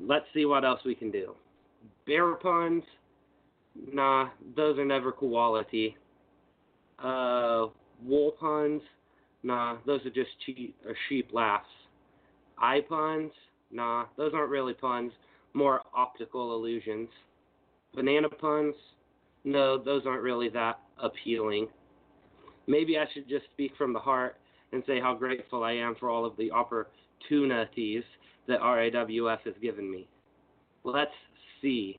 Let's 0.00 0.26
see 0.32 0.44
what 0.44 0.64
else 0.64 0.80
we 0.84 0.94
can 0.94 1.10
do. 1.10 1.34
Bear 2.06 2.34
puns? 2.34 2.82
Nah, 3.92 4.28
those 4.56 4.78
are 4.78 4.84
never 4.84 5.12
quality. 5.12 5.96
Uh, 6.98 7.66
wool 8.04 8.32
puns? 8.38 8.82
Nah, 9.42 9.76
those 9.86 10.00
are 10.06 10.10
just 10.10 10.30
cheap 10.46 10.76
or 10.86 10.94
sheep 11.08 11.30
laughs. 11.32 11.68
Eye 12.58 12.80
puns? 12.88 13.32
Nah, 13.70 14.06
those 14.16 14.32
aren't 14.34 14.50
really 14.50 14.74
puns, 14.74 15.12
more 15.52 15.82
optical 15.94 16.54
illusions. 16.54 17.08
Banana 17.94 18.28
puns? 18.28 18.74
No, 19.44 19.78
those 19.78 20.02
aren't 20.06 20.22
really 20.22 20.48
that 20.50 20.80
appealing. 21.02 21.68
Maybe 22.66 22.98
I 22.98 23.04
should 23.12 23.28
just 23.28 23.44
speak 23.52 23.72
from 23.76 23.92
the 23.92 23.98
heart 23.98 24.36
and 24.72 24.82
say 24.86 25.00
how 25.00 25.14
grateful 25.14 25.62
I 25.62 25.72
am 25.72 25.94
for 26.00 26.08
all 26.08 26.24
of 26.24 26.36
the 26.36 26.50
opportunities 26.50 28.02
that 28.48 28.60
RAWF 28.60 29.40
has 29.44 29.54
given 29.60 29.90
me. 29.90 30.08
Let's 30.82 31.12
see. 31.60 31.98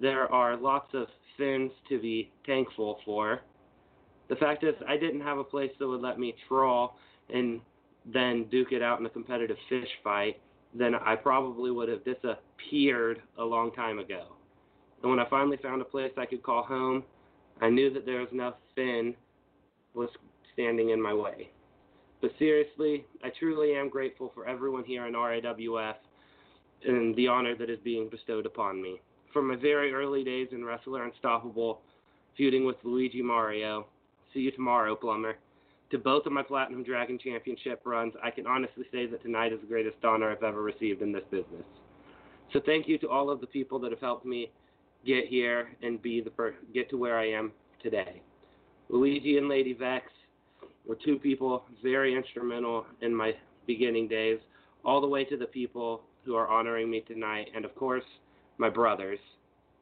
There 0.00 0.30
are 0.32 0.56
lots 0.56 0.88
of 0.94 1.06
things 1.36 1.72
to 1.88 1.98
be 1.98 2.30
thankful 2.46 3.00
for. 3.04 3.40
The 4.28 4.36
fact 4.36 4.64
is, 4.64 4.74
I 4.86 4.96
didn't 4.96 5.22
have 5.22 5.38
a 5.38 5.44
place 5.44 5.70
that 5.78 5.88
would 5.88 6.02
let 6.02 6.18
me 6.18 6.34
trawl 6.46 6.96
and 7.32 7.60
then 8.12 8.46
duke 8.50 8.72
it 8.72 8.82
out 8.82 9.00
in 9.00 9.06
a 9.06 9.10
competitive 9.10 9.56
fish 9.68 9.88
fight, 10.04 10.40
then 10.74 10.94
I 10.94 11.16
probably 11.16 11.70
would 11.70 11.88
have 11.88 12.04
disappeared 12.04 13.22
a 13.38 13.44
long 13.44 13.72
time 13.72 13.98
ago. 13.98 14.37
And 15.02 15.10
when 15.10 15.20
I 15.20 15.28
finally 15.28 15.58
found 15.62 15.80
a 15.80 15.84
place 15.84 16.12
I 16.16 16.26
could 16.26 16.42
call 16.42 16.64
home, 16.64 17.04
I 17.60 17.70
knew 17.70 17.92
that 17.92 18.06
there 18.06 18.20
was 18.20 18.28
nothing 18.32 19.14
was 19.94 20.08
standing 20.52 20.90
in 20.90 21.00
my 21.00 21.14
way. 21.14 21.50
But 22.20 22.32
seriously, 22.38 23.04
I 23.22 23.30
truly 23.38 23.74
am 23.74 23.88
grateful 23.88 24.32
for 24.34 24.46
everyone 24.46 24.84
here 24.84 25.06
in 25.06 25.14
RAWF 25.14 25.94
and 26.84 27.14
the 27.16 27.28
honor 27.28 27.56
that 27.56 27.70
is 27.70 27.78
being 27.84 28.08
bestowed 28.08 28.46
upon 28.46 28.80
me. 28.82 29.00
From 29.32 29.48
my 29.48 29.56
very 29.56 29.92
early 29.92 30.24
days 30.24 30.48
in 30.52 30.64
Wrestler 30.64 31.04
Unstoppable, 31.04 31.80
feuding 32.36 32.64
with 32.64 32.76
Luigi 32.82 33.22
Mario, 33.22 33.86
see 34.32 34.40
you 34.40 34.50
tomorrow, 34.50 34.96
Plumber, 34.96 35.36
to 35.90 35.98
both 35.98 36.26
of 36.26 36.32
my 36.32 36.42
Platinum 36.42 36.82
Dragon 36.82 37.18
Championship 37.22 37.80
runs, 37.84 38.14
I 38.22 38.30
can 38.30 38.46
honestly 38.46 38.84
say 38.92 39.06
that 39.06 39.22
tonight 39.22 39.52
is 39.52 39.60
the 39.60 39.66
greatest 39.66 39.96
honor 40.04 40.30
I've 40.30 40.42
ever 40.42 40.62
received 40.62 41.02
in 41.02 41.12
this 41.12 41.24
business. 41.30 41.64
So 42.52 42.60
thank 42.64 42.88
you 42.88 42.98
to 42.98 43.08
all 43.08 43.30
of 43.30 43.40
the 43.40 43.46
people 43.46 43.78
that 43.80 43.90
have 43.90 44.00
helped 44.00 44.26
me 44.26 44.50
get 45.06 45.26
here 45.26 45.68
and 45.82 46.00
be 46.02 46.20
the 46.20 46.30
per- 46.30 46.54
get 46.74 46.90
to 46.90 46.96
where 46.96 47.18
I 47.18 47.28
am 47.30 47.52
today. 47.82 48.22
Luigi 48.88 49.38
and 49.38 49.48
Lady 49.48 49.72
Vex 49.72 50.06
were 50.86 50.96
two 51.04 51.18
people 51.18 51.64
very 51.82 52.16
instrumental 52.16 52.86
in 53.02 53.14
my 53.14 53.32
beginning 53.66 54.08
days, 54.08 54.38
all 54.84 55.00
the 55.00 55.06
way 55.06 55.24
to 55.24 55.36
the 55.36 55.46
people 55.46 56.02
who 56.24 56.34
are 56.34 56.48
honoring 56.48 56.90
me 56.90 57.00
tonight, 57.00 57.48
and 57.54 57.64
of 57.64 57.74
course, 57.74 58.04
my 58.56 58.68
brothers. 58.68 59.18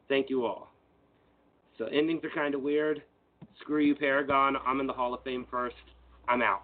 Thank 0.09 0.29
you 0.29 0.45
all. 0.45 0.71
So 1.77 1.85
endings 1.85 2.23
are 2.23 2.29
kind 2.29 2.55
of 2.55 2.61
weird. 2.61 3.01
Screw 3.61 3.81
you, 3.81 3.95
Paragon. 3.95 4.55
I'm 4.65 4.79
in 4.79 4.87
the 4.87 4.93
Hall 4.93 5.13
of 5.13 5.23
Fame 5.23 5.45
first. 5.49 5.75
I'm 6.27 6.41
out. 6.41 6.63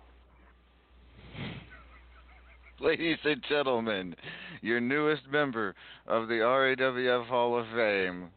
Ladies 2.79 3.17
and 3.23 3.41
gentlemen, 3.47 4.15
your 4.61 4.81
newest 4.81 5.21
member 5.31 5.75
of 6.07 6.27
the 6.27 6.35
RAWF 6.35 7.25
Hall 7.27 7.57
of 7.57 7.65
Fame, 7.73 8.29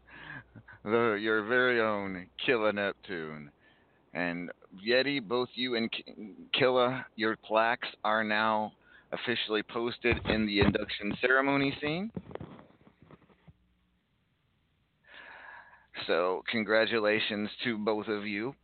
the, 0.86 1.18
your 1.20 1.42
very 1.44 1.80
own 1.80 2.26
Killa 2.44 2.72
Neptune. 2.72 3.50
And 4.14 4.50
Yeti, 4.86 5.20
both 5.20 5.48
you 5.54 5.74
and 5.74 5.92
Killa, 6.54 7.04
your 7.16 7.36
plaques 7.36 7.88
are 8.04 8.24
now 8.24 8.72
officially 9.12 9.62
posted 9.62 10.16
in 10.26 10.46
the 10.46 10.60
induction 10.60 11.12
ceremony 11.20 11.76
scene. 11.80 12.10
So, 16.06 16.42
congratulations 16.50 17.50
to 17.64 17.78
both 17.78 18.06
of 18.06 18.26
you. 18.26 18.54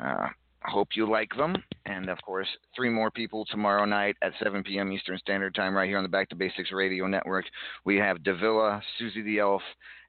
Uh, 0.00 0.28
hope 0.64 0.88
you 0.94 1.08
like 1.08 1.34
them. 1.36 1.56
And 1.86 2.08
of 2.08 2.18
course, 2.22 2.48
three 2.74 2.90
more 2.90 3.10
people 3.10 3.44
tomorrow 3.46 3.84
night 3.84 4.16
at 4.22 4.32
7 4.42 4.62
p.m. 4.64 4.92
Eastern 4.92 5.18
Standard 5.18 5.54
Time, 5.54 5.74
right 5.74 5.88
here 5.88 5.98
on 5.98 6.02
the 6.02 6.08
Back 6.08 6.28
to 6.30 6.36
Basics 6.36 6.72
Radio 6.72 7.06
Network. 7.06 7.44
We 7.84 7.96
have 7.96 8.22
Davila, 8.22 8.82
Susie 8.98 9.22
the 9.22 9.38
Elf, 9.38 9.62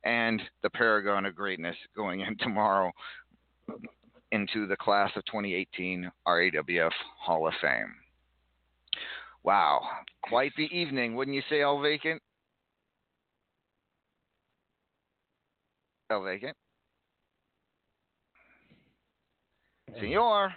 and 0.05 0.41
the 0.61 0.69
Paragon 0.69 1.25
of 1.25 1.35
Greatness 1.35 1.75
going 1.95 2.21
in 2.21 2.37
tomorrow 2.39 2.91
into 4.31 4.67
the 4.67 4.77
class 4.77 5.11
of 5.15 5.25
2018 5.25 6.09
RAWF 6.27 6.91
Hall 7.19 7.47
of 7.47 7.53
Fame. 7.61 7.93
Wow, 9.43 9.81
quite 10.23 10.53
the 10.57 10.75
evening, 10.75 11.15
wouldn't 11.15 11.35
you 11.35 11.43
say, 11.49 11.61
El 11.61 11.81
Vacant? 11.81 12.21
El 16.09 16.23
Vacant. 16.23 16.55
Mm. 19.91 19.99
Senor. 19.99 20.53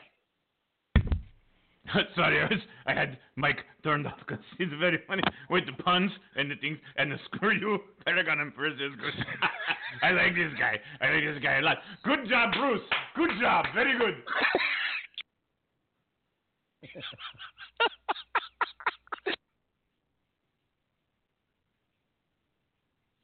Sorry, 2.17 2.41
I 2.41 2.45
was 2.45 2.61
I 2.87 2.95
had 2.95 3.19
mic 3.37 3.59
turned 3.83 4.07
off 4.07 4.19
because 4.27 4.43
he's 4.57 4.69
very 4.79 4.99
funny 5.07 5.23
with 5.51 5.67
the 5.67 5.83
puns 5.83 6.11
and 6.37 6.51
the 6.51 6.57
things 6.57 6.79
and 6.97 7.13
the 7.13 7.17
screw 7.27 7.53
you 7.53 7.79
Paragon 8.05 8.41
is 8.41 8.53
good. 8.57 9.15
I 10.03 10.11
like 10.11 10.35
this 10.35 10.53
guy. 10.59 10.79
I 11.01 11.13
like 11.13 11.25
this 11.25 11.43
guy 11.43 11.59
a 11.59 11.63
lot. 11.63 11.79
Good 12.05 12.29
job, 12.29 12.53
Bruce. 12.53 12.83
Good 13.17 13.31
job. 13.41 13.67
Very 13.75 13.99
good. 13.99 14.15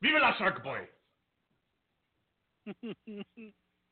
Viva 0.02 0.18
la 0.18 0.36
Shark 0.36 0.62
Boy. 0.62 0.80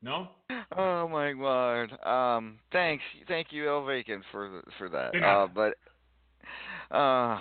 No? 0.03 0.29
Oh 0.77 1.07
my 1.09 1.33
god. 1.33 1.93
Um, 2.05 2.59
thanks, 2.73 3.05
thank 3.29 3.49
you, 3.51 3.69
El 3.69 3.87
Bacon, 3.87 4.23
for 4.33 4.63
for 4.79 4.89
that. 4.89 5.13
Yeah. 5.15 5.43
Uh, 5.43 5.47
but, 5.47 6.95
uh, 6.95 7.39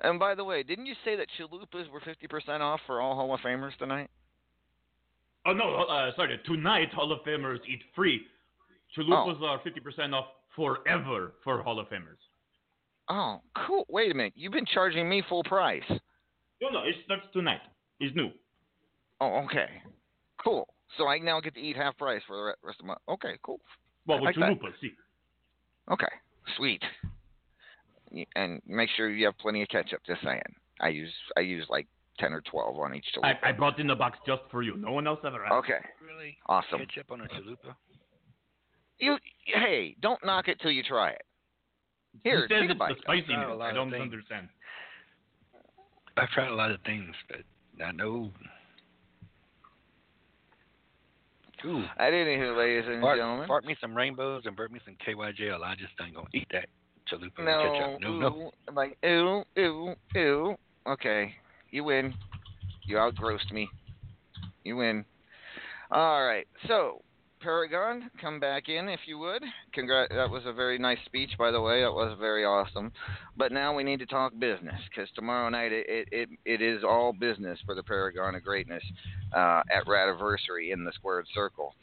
and 0.00 0.18
by 0.18 0.34
the 0.34 0.44
way, 0.44 0.62
didn't 0.62 0.86
you 0.86 0.94
say 1.04 1.16
that 1.16 1.28
chalupas 1.38 1.90
were 1.90 2.00
fifty 2.00 2.26
percent 2.26 2.62
off 2.62 2.80
for 2.86 3.00
all 3.00 3.14
Hall 3.14 3.32
of 3.34 3.40
Famers 3.40 3.76
tonight? 3.78 4.10
Oh 5.46 5.52
no, 5.52 5.84
uh, 5.84 6.10
sorry. 6.16 6.38
Tonight, 6.44 6.92
Hall 6.92 7.12
of 7.12 7.20
Famers 7.20 7.58
eat 7.68 7.80
free. 7.94 8.26
Chalupas 8.96 9.40
are 9.42 9.60
50% 9.60 10.12
off 10.12 10.26
forever 10.54 11.32
for 11.44 11.62
Hall 11.62 11.78
of 11.78 11.86
Famers. 11.86 12.18
Oh, 13.08 13.40
cool. 13.66 13.84
Wait 13.88 14.10
a 14.10 14.14
minute. 14.14 14.32
You've 14.36 14.52
been 14.52 14.66
charging 14.66 15.08
me 15.08 15.22
full 15.28 15.44
price. 15.44 15.82
No, 16.60 16.70
no, 16.70 16.80
it 16.80 16.96
starts 17.04 17.26
tonight. 17.32 17.60
It's 18.00 18.14
new. 18.16 18.30
Oh, 19.20 19.44
okay. 19.44 19.68
Cool. 20.42 20.66
So 20.96 21.08
I 21.08 21.18
now 21.18 21.40
get 21.40 21.54
to 21.54 21.60
eat 21.60 21.76
half 21.76 21.96
price 21.98 22.22
for 22.26 22.36
the 22.36 22.66
rest 22.66 22.80
of 22.80 22.86
my. 22.86 22.94
Okay, 23.08 23.38
cool. 23.42 23.60
Well, 24.06 24.18
I 24.18 24.20
with 24.20 24.26
like 24.26 24.34
that. 24.36 24.60
chalupas, 24.60 24.72
see. 24.80 24.92
Okay, 25.90 26.06
sweet. 26.56 26.82
And 28.34 28.62
make 28.66 28.88
sure 28.96 29.10
you 29.10 29.26
have 29.26 29.36
plenty 29.38 29.62
of 29.62 29.68
ketchup. 29.68 30.00
Just 30.06 30.22
saying. 30.22 30.42
I 30.80 30.88
use 30.88 31.12
I 31.36 31.40
use 31.40 31.66
like 31.68 31.86
ten 32.18 32.32
or 32.32 32.40
twelve 32.42 32.78
on 32.78 32.94
each 32.94 33.04
chalupa. 33.16 33.34
I, 33.42 33.50
I 33.50 33.52
brought 33.52 33.78
in 33.78 33.86
the 33.86 33.94
box 33.94 34.18
just 34.26 34.42
for 34.50 34.62
you. 34.62 34.76
No 34.76 34.92
one 34.92 35.06
else 35.06 35.20
ever 35.24 35.44
asked. 35.44 35.54
Okay. 35.54 35.80
Really? 36.04 36.36
Awesome. 36.46 36.80
Ketchup 36.80 37.10
on 37.10 37.20
a 37.22 37.24
chalupa? 37.24 37.74
You 38.98 39.18
hey, 39.46 39.96
don't 40.00 40.24
knock 40.24 40.48
it 40.48 40.58
till 40.60 40.70
you 40.70 40.82
try 40.82 41.10
it. 41.10 41.22
Here, 42.24 42.46
he 42.48 42.54
says 42.54 42.62
take 42.62 42.70
a 42.70 42.74
bite. 42.74 42.94
the 42.96 43.02
spiciness. 43.02 43.28
Not 43.28 43.60
I 43.60 43.72
don't 43.72 43.92
understand. 43.92 44.48
I've 46.16 46.30
tried 46.30 46.48
a 46.48 46.54
lot 46.54 46.70
of 46.70 46.80
things, 46.86 47.14
but 47.28 47.84
I 47.84 47.92
know. 47.92 48.30
Ooh. 51.64 51.84
I 51.98 52.10
didn't 52.10 52.38
hear, 52.38 52.56
ladies 52.56 52.84
and 52.86 53.00
Fart, 53.00 53.18
gentlemen. 53.18 53.48
fart 53.48 53.64
me 53.64 53.76
some 53.80 53.96
rainbows 53.96 54.42
and 54.44 54.54
burp 54.54 54.70
me 54.70 54.80
some 54.84 54.96
KY 55.04 55.32
jail. 55.36 55.60
I 55.64 55.74
just 55.74 55.92
ain't 56.02 56.14
gonna 56.14 56.26
eat 56.34 56.46
that 56.52 56.68
chalupa 57.10 57.44
No, 57.44 57.62
ketchup. 57.62 58.00
No, 58.00 58.18
no. 58.18 58.50
I'm 58.68 58.74
like 58.74 58.96
ew, 59.02 59.44
ew, 59.56 59.94
ew. 60.14 60.56
Okay, 60.86 61.34
you 61.70 61.84
win. 61.84 62.14
You 62.84 62.98
outgrossed 62.98 63.52
me. 63.52 63.68
You 64.64 64.76
win. 64.76 65.04
All 65.90 66.24
right. 66.24 66.46
So, 66.68 67.02
Paragon, 67.40 68.10
come 68.20 68.40
back 68.40 68.68
in 68.68 68.88
if 68.88 69.00
you 69.06 69.18
would. 69.18 69.42
Congrat. 69.74 70.10
That 70.10 70.30
was 70.30 70.42
a 70.46 70.52
very 70.52 70.78
nice 70.78 70.98
speech, 71.04 71.30
by 71.38 71.50
the 71.50 71.60
way. 71.60 71.82
That 71.82 71.92
was 71.92 72.16
very 72.18 72.44
awesome. 72.44 72.92
But 73.36 73.52
now 73.52 73.74
we 73.74 73.84
need 73.84 73.98
to 74.00 74.06
talk 74.06 74.32
business 74.38 74.80
because 74.88 75.08
tomorrow 75.14 75.48
night 75.48 75.72
it, 75.72 75.86
it 75.88 76.08
it 76.12 76.28
it 76.44 76.62
is 76.62 76.82
all 76.82 77.12
business 77.12 77.58
for 77.66 77.74
the 77.74 77.82
Paragon 77.82 78.34
of 78.34 78.42
Greatness 78.42 78.82
uh, 79.34 79.62
at 79.70 79.86
Radiversary 79.86 80.72
in 80.72 80.84
the 80.84 80.92
Squared 80.92 81.26
Circle. 81.34 81.74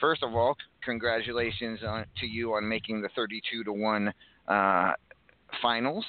First 0.00 0.22
of 0.22 0.34
all, 0.34 0.56
congratulations 0.84 1.80
on, 1.86 2.06
to 2.20 2.26
you 2.26 2.54
on 2.54 2.68
making 2.68 3.02
the 3.02 3.08
32 3.14 3.64
to 3.64 3.72
one 3.72 4.12
uh, 4.48 4.92
finals. 5.60 6.04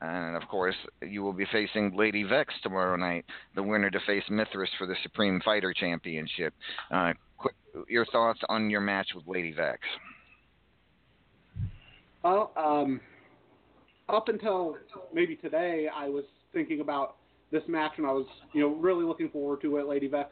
And 0.00 0.36
of 0.36 0.46
course, 0.48 0.74
you 1.02 1.22
will 1.22 1.32
be 1.32 1.46
facing 1.50 1.96
Lady 1.96 2.24
Vex 2.24 2.52
tomorrow 2.62 2.96
night, 2.96 3.24
the 3.54 3.62
winner 3.62 3.90
to 3.90 4.00
face 4.06 4.24
Mithras 4.28 4.68
for 4.76 4.86
the 4.86 4.96
Supreme 5.02 5.40
Fighter 5.42 5.72
Championship. 5.72 6.52
Uh, 6.90 7.12
your 7.88 8.06
thoughts 8.06 8.40
on 8.48 8.70
your 8.70 8.80
match 8.80 9.08
with 9.14 9.26
Lady 9.26 9.52
Vex? 9.52 9.80
Well, 12.22 12.52
um, 12.56 13.00
up 14.08 14.28
until 14.28 14.76
maybe 15.12 15.36
today, 15.36 15.88
I 15.94 16.08
was 16.08 16.24
thinking 16.52 16.80
about 16.80 17.16
this 17.50 17.62
match, 17.68 17.92
and 17.98 18.06
I 18.06 18.12
was, 18.12 18.26
you 18.52 18.60
know, 18.60 18.74
really 18.76 19.04
looking 19.04 19.28
forward 19.28 19.60
to 19.62 19.76
it. 19.76 19.86
Lady 19.86 20.08
Vex, 20.08 20.30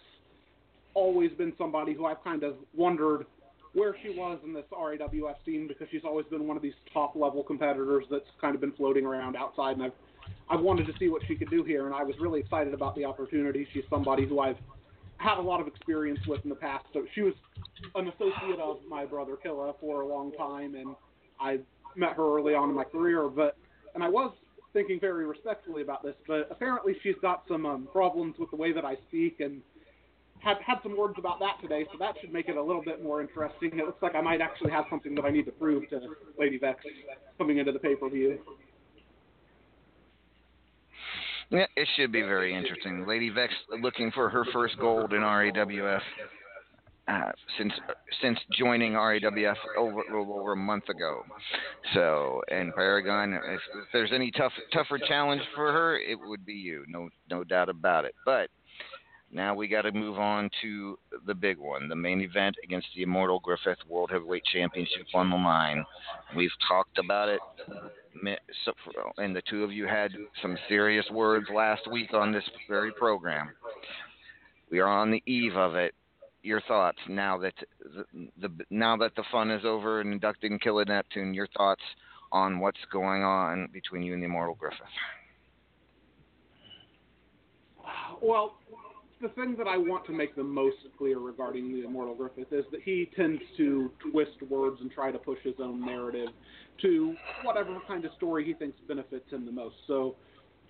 always 0.94 1.30
been 1.32 1.52
somebody 1.58 1.94
who 1.94 2.06
I've 2.06 2.22
kind 2.24 2.42
of 2.42 2.54
wondered 2.74 3.26
where 3.74 3.94
she 4.02 4.10
was 4.10 4.38
in 4.44 4.52
this 4.52 4.64
RAWF 4.70 5.34
scene 5.46 5.66
because 5.66 5.88
she's 5.90 6.02
always 6.04 6.26
been 6.26 6.46
one 6.46 6.56
of 6.56 6.62
these 6.62 6.74
top 6.92 7.16
level 7.16 7.42
competitors 7.42 8.04
that's 8.10 8.26
kind 8.40 8.54
of 8.54 8.60
been 8.60 8.72
floating 8.72 9.06
around 9.06 9.36
outside, 9.36 9.76
and 9.76 9.82
I've 9.82 9.92
I've 10.48 10.60
wanted 10.60 10.86
to 10.86 10.92
see 10.98 11.08
what 11.08 11.22
she 11.26 11.34
could 11.34 11.50
do 11.50 11.64
here, 11.64 11.86
and 11.86 11.94
I 11.94 12.02
was 12.04 12.14
really 12.20 12.40
excited 12.40 12.74
about 12.74 12.94
the 12.94 13.04
opportunity. 13.04 13.66
She's 13.72 13.84
somebody 13.90 14.26
who 14.26 14.40
I've 14.40 14.56
had 15.22 15.38
a 15.38 15.42
lot 15.42 15.60
of 15.60 15.66
experience 15.66 16.18
with 16.26 16.42
in 16.44 16.50
the 16.50 16.56
past. 16.56 16.84
So 16.92 17.04
she 17.14 17.22
was 17.22 17.34
an 17.94 18.08
associate 18.08 18.60
of 18.60 18.78
my 18.88 19.04
brother 19.04 19.36
Killa 19.36 19.74
for 19.80 20.02
a 20.02 20.06
long 20.06 20.32
time, 20.32 20.74
and 20.74 20.94
I 21.40 21.60
met 21.96 22.14
her 22.14 22.36
early 22.36 22.54
on 22.54 22.68
in 22.70 22.74
my 22.74 22.84
career. 22.84 23.28
But 23.28 23.56
and 23.94 24.02
I 24.02 24.08
was 24.08 24.32
thinking 24.72 24.98
very 25.00 25.26
respectfully 25.26 25.82
about 25.82 26.02
this, 26.02 26.14
but 26.26 26.48
apparently 26.50 26.96
she's 27.02 27.16
got 27.20 27.44
some 27.46 27.66
um, 27.66 27.88
problems 27.92 28.36
with 28.38 28.50
the 28.50 28.56
way 28.56 28.72
that 28.72 28.84
I 28.84 28.96
speak, 29.08 29.40
and 29.40 29.60
had 30.40 30.56
had 30.66 30.78
some 30.82 30.96
words 30.96 31.14
about 31.18 31.38
that 31.38 31.60
today. 31.60 31.86
So 31.92 31.98
that 31.98 32.16
should 32.20 32.32
make 32.32 32.48
it 32.48 32.56
a 32.56 32.62
little 32.62 32.82
bit 32.82 33.02
more 33.02 33.20
interesting. 33.20 33.78
It 33.78 33.86
looks 33.86 34.02
like 34.02 34.14
I 34.14 34.20
might 34.20 34.40
actually 34.40 34.72
have 34.72 34.86
something 34.90 35.14
that 35.14 35.24
I 35.24 35.30
need 35.30 35.44
to 35.46 35.52
prove 35.52 35.88
to 35.90 36.00
Lady 36.38 36.58
Vex 36.58 36.84
coming 37.38 37.58
into 37.58 37.72
the 37.72 37.78
pay 37.78 37.94
per 37.94 38.08
view. 38.08 38.38
Yeah, 41.50 41.66
it 41.76 41.88
should 41.96 42.12
be 42.12 42.22
very 42.22 42.54
interesting. 42.54 43.06
Lady 43.06 43.28
Vex 43.28 43.52
looking 43.80 44.10
for 44.12 44.28
her 44.28 44.44
first 44.52 44.78
gold 44.78 45.12
in 45.12 45.20
RAWF 45.20 46.02
uh, 47.08 47.32
since 47.58 47.72
since 48.20 48.38
joining 48.56 48.92
RAWF 48.92 49.56
over 49.76 50.02
over 50.14 50.52
a 50.52 50.56
month 50.56 50.88
ago. 50.88 51.22
So, 51.94 52.42
and 52.50 52.72
Paragon, 52.74 53.34
if, 53.34 53.40
if 53.42 53.88
there's 53.92 54.12
any 54.12 54.30
tough 54.30 54.52
tougher 54.72 54.98
challenge 54.98 55.42
for 55.54 55.72
her, 55.72 55.98
it 55.98 56.18
would 56.18 56.46
be 56.46 56.54
you. 56.54 56.84
No 56.88 57.08
no 57.30 57.44
doubt 57.44 57.68
about 57.68 58.04
it. 58.04 58.14
But 58.24 58.50
now 59.32 59.54
we 59.54 59.66
got 59.66 59.82
to 59.82 59.92
move 59.92 60.18
on 60.18 60.50
to 60.60 60.98
the 61.26 61.34
big 61.34 61.58
one, 61.58 61.88
the 61.88 61.96
main 61.96 62.20
event 62.20 62.54
against 62.62 62.88
the 62.94 63.02
Immortal 63.02 63.40
Griffith 63.40 63.78
World 63.88 64.10
Heavyweight 64.12 64.44
Championship 64.52 65.06
on 65.14 65.30
the 65.30 65.36
line. 65.36 65.84
We've 66.36 66.50
talked 66.68 66.98
about 66.98 67.30
it, 67.30 67.40
and 69.16 69.34
the 69.34 69.42
two 69.48 69.64
of 69.64 69.72
you 69.72 69.86
had 69.86 70.12
some 70.42 70.58
serious 70.68 71.06
words 71.10 71.46
last 71.54 71.90
week 71.90 72.12
on 72.12 72.30
this 72.30 72.44
very 72.68 72.92
program. 72.92 73.50
We 74.70 74.80
are 74.80 74.88
on 74.88 75.10
the 75.10 75.22
eve 75.26 75.56
of 75.56 75.76
it. 75.76 75.94
Your 76.42 76.60
thoughts 76.62 76.98
now 77.08 77.38
that 77.38 77.54
the, 77.80 78.28
the 78.40 78.50
now 78.68 78.96
that 78.96 79.14
the 79.14 79.22
fun 79.30 79.50
is 79.50 79.64
over 79.64 80.00
and 80.00 80.12
inducting 80.12 80.58
Killer 80.58 80.84
Neptune. 80.84 81.34
Your 81.34 81.46
thoughts 81.56 81.82
on 82.32 82.58
what's 82.58 82.80
going 82.92 83.22
on 83.22 83.68
between 83.72 84.02
you 84.02 84.12
and 84.14 84.22
the 84.22 84.26
Immortal 84.26 84.56
Griffith. 84.56 84.80
Well, 88.20 88.54
the 89.22 89.28
thing 89.28 89.54
that 89.56 89.68
I 89.68 89.76
want 89.78 90.04
to 90.06 90.12
make 90.12 90.34
the 90.34 90.42
most 90.42 90.76
clear 90.98 91.20
regarding 91.20 91.72
the 91.72 91.86
Immortal 91.86 92.16
Griffith 92.16 92.52
is 92.52 92.64
that 92.72 92.82
he 92.82 93.08
tends 93.14 93.40
to 93.56 93.90
twist 94.10 94.42
words 94.50 94.78
and 94.80 94.90
try 94.90 95.12
to 95.12 95.18
push 95.18 95.38
his 95.44 95.54
own 95.62 95.80
narrative 95.80 96.28
to 96.82 97.14
whatever 97.44 97.78
kind 97.86 98.04
of 98.04 98.10
story 98.16 98.44
he 98.44 98.52
thinks 98.52 98.76
benefits 98.88 99.30
him 99.30 99.46
the 99.46 99.52
most. 99.52 99.76
So 99.86 100.16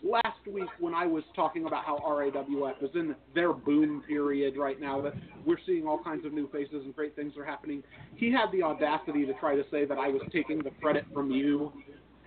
last 0.03 0.47
week 0.47 0.69
when 0.81 0.93
I 0.93 1.07
was 1.07 1.25
talking 1.35 1.65
about 1.65 1.87
how 1.87 1.97
RAWF 2.07 2.83
is 2.83 2.91
in 2.95 3.15
their 3.35 3.55
boom 3.55 4.03
period 4.07 4.59
right 4.59 4.79
now, 4.79 5.01
that 5.01 5.15
we're 5.47 5.57
seeing 5.65 5.87
all 5.87 6.03
kinds 6.05 6.27
of 6.27 6.35
new 6.35 6.49
faces 6.51 6.85
and 6.85 6.95
great 6.95 7.17
things 7.17 7.33
are 7.39 7.47
happening, 7.47 7.83
he 8.17 8.31
had 8.31 8.53
the 8.53 8.63
audacity 8.63 9.25
to 9.25 9.33
try 9.35 9.57
to 9.57 9.65
say 9.71 9.87
that 9.87 9.97
I 9.97 10.09
was 10.09 10.21
taking 10.31 10.59
the 10.59 10.71
credit 10.83 11.07
from 11.15 11.31
you 11.31 11.73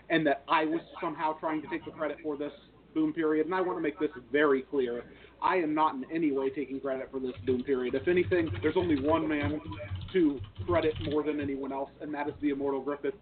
and 0.09 0.25
that 0.25 0.43
I 0.49 0.65
was 0.65 0.81
somehow 0.99 1.33
trying 1.33 1.61
to 1.61 1.67
take 1.67 1.85
the 1.85 1.91
credit 1.91 2.17
for 2.23 2.35
this 2.35 2.51
boom 2.95 3.13
period. 3.13 3.45
And 3.45 3.53
I 3.53 3.61
want 3.61 3.77
to 3.77 3.81
make 3.81 3.99
this 3.99 4.09
very 4.31 4.63
clear. 4.63 5.03
I 5.41 5.57
am 5.57 5.73
not 5.73 5.95
in 5.95 6.05
any 6.13 6.31
way 6.31 6.49
taking 6.49 6.79
credit 6.79 7.09
for 7.11 7.19
this 7.19 7.33
Doom 7.45 7.63
period. 7.63 7.95
If 7.95 8.07
anything, 8.07 8.49
there's 8.61 8.77
only 8.77 8.99
one 8.99 9.27
man 9.27 9.59
to 10.13 10.39
credit 10.65 10.93
more 11.03 11.23
than 11.23 11.39
anyone 11.39 11.71
else, 11.71 11.89
and 12.01 12.13
that 12.13 12.27
is 12.27 12.33
the 12.41 12.49
Immortal 12.49 12.81
Griffith 12.81 13.13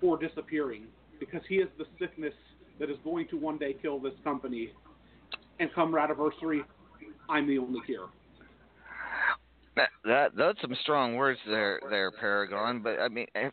for 0.00 0.18
disappearing. 0.18 0.86
Because 1.20 1.42
he 1.48 1.56
is 1.56 1.68
the 1.78 1.84
sickness 1.98 2.34
that 2.78 2.90
is 2.90 2.96
going 3.04 3.28
to 3.28 3.36
one 3.36 3.58
day 3.58 3.74
kill 3.80 4.00
this 4.00 4.14
company. 4.24 4.72
And 5.60 5.72
come 5.74 5.92
Radiversary, 5.92 6.62
I'm 7.28 7.46
the 7.46 7.58
only 7.58 7.80
cure. 7.86 8.08
That, 9.76 9.88
that 10.04 10.32
that's 10.36 10.60
some 10.60 10.76
strong 10.82 11.14
words 11.14 11.38
there, 11.46 11.80
there, 11.88 12.10
Paragon. 12.10 12.82
But 12.82 12.98
I 12.98 13.08
mean, 13.08 13.26
I- 13.34 13.50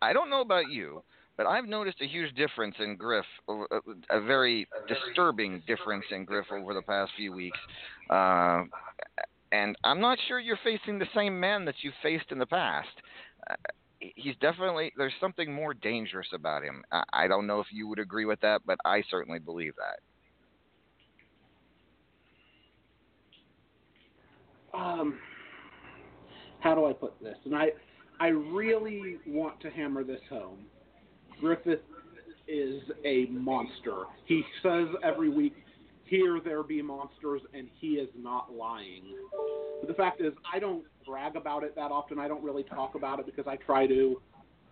I 0.00 0.12
don't 0.12 0.30
know 0.30 0.42
about 0.42 0.70
you, 0.70 1.02
but 1.38 1.46
I've 1.46 1.66
noticed 1.66 2.02
a 2.02 2.06
huge 2.06 2.34
difference 2.34 2.74
in 2.80 2.96
Griff, 2.96 3.24
over- 3.46 3.68
a 4.10 4.20
very 4.20 4.68
disturbing 4.86 5.62
difference 5.66 6.04
in 6.10 6.24
Griff 6.24 6.46
over 6.52 6.74
the 6.74 6.82
past 6.82 7.12
few 7.16 7.32
weeks. 7.32 7.58
Uh, 8.10 8.64
and 9.52 9.76
I'm 9.84 10.00
not 10.00 10.18
sure 10.26 10.38
you're 10.38 10.58
facing 10.62 10.98
the 10.98 11.08
same 11.14 11.40
man 11.40 11.64
that 11.64 11.76
you 11.82 11.92
faced 12.02 12.30
in 12.32 12.38
the 12.38 12.46
past. 12.46 12.88
Uh, 13.48 13.54
he's 14.00 14.36
definitely 14.40 14.92
there's 14.98 15.14
something 15.20 15.52
more 15.52 15.72
dangerous 15.72 16.28
about 16.34 16.62
him. 16.62 16.82
I, 16.92 17.04
I 17.12 17.28
don't 17.28 17.46
know 17.46 17.60
if 17.60 17.68
you 17.72 17.88
would 17.88 17.98
agree 17.98 18.26
with 18.26 18.40
that, 18.40 18.60
but 18.66 18.78
I 18.84 19.02
certainly 19.08 19.38
believe 19.38 19.72
that. 19.76 19.98
um, 24.74 25.18
how 26.60 26.74
do 26.74 26.86
I 26.86 26.92
put 26.92 27.20
this? 27.22 27.36
And 27.44 27.54
I, 27.54 27.68
I 28.20 28.28
really 28.28 29.16
want 29.26 29.60
to 29.60 29.70
hammer 29.70 30.04
this 30.04 30.20
home. 30.28 30.66
Griffith 31.40 31.80
is 32.46 32.82
a 33.04 33.26
monster. 33.26 34.04
He 34.24 34.44
says 34.62 34.88
every 35.02 35.28
week, 35.28 35.54
"Here 36.04 36.40
there 36.40 36.62
be 36.62 36.80
monsters," 36.82 37.42
and 37.52 37.68
he 37.80 37.98
is 37.98 38.08
not 38.16 38.52
lying. 38.54 39.04
But 39.80 39.88
the 39.88 39.94
fact 39.94 40.20
is, 40.20 40.32
I 40.50 40.58
don't 40.58 40.84
brag 41.06 41.36
about 41.36 41.62
it 41.62 41.74
that 41.76 41.90
often. 41.90 42.18
I 42.18 42.28
don't 42.28 42.42
really 42.42 42.64
talk 42.64 42.94
about 42.94 43.20
it 43.20 43.26
because 43.26 43.46
I 43.46 43.56
try 43.56 43.86
to 43.86 44.20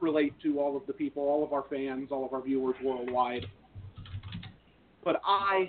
relate 0.01 0.35
to 0.43 0.59
all 0.61 0.77
of 0.77 0.87
the 0.87 0.93
people, 0.93 1.23
all 1.23 1.45
of 1.45 1.53
our 1.53 1.65
fans, 1.71 2.09
all 2.11 2.25
of 2.25 2.33
our 2.33 2.43
viewers 2.43 2.77
worldwide. 2.83 3.47
But 5.05 5.21
I 5.25 5.69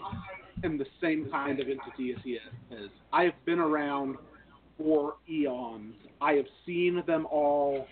am 0.63 0.77
the 0.77 0.87
same 0.99 1.29
kind 1.29 1.59
of 1.59 1.67
entity 1.69 2.13
as 2.13 2.21
he 2.23 2.39
is. 2.73 2.89
I 3.13 3.25
have 3.25 3.45
been 3.45 3.59
around 3.59 4.17
for 4.77 5.15
eons. 5.29 5.95
I 6.19 6.33
have 6.33 6.47
seen 6.65 7.03
them 7.05 7.27
all. 7.27 7.87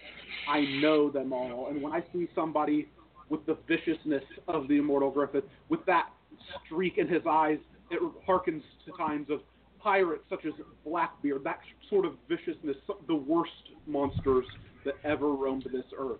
I 0.47 0.61
know 0.81 1.09
them 1.09 1.31
all. 1.31 1.67
And 1.67 1.81
when 1.81 1.93
I 1.93 2.03
see 2.11 2.27
somebody 2.33 2.87
with 3.29 3.45
the 3.45 3.57
viciousness 3.67 4.23
of 4.47 4.67
the 4.67 4.77
immortal 4.77 5.11
Griffith, 5.11 5.43
with 5.69 5.85
that 5.85 6.09
streak 6.65 6.97
in 6.97 7.07
his 7.07 7.23
eyes, 7.29 7.57
it 7.89 7.99
harkens 8.27 8.63
to 8.85 8.91
times 8.97 9.29
of 9.29 9.41
pirates 9.79 10.23
such 10.29 10.45
as 10.45 10.53
Blackbeard, 10.83 11.43
that 11.43 11.59
sort 11.89 12.05
of 12.05 12.13
viciousness, 12.27 12.75
the 13.07 13.15
worst 13.15 13.51
monsters 13.85 14.45
that 14.83 14.95
ever 15.03 15.33
roamed 15.33 15.67
this 15.71 15.85
earth. 15.97 16.19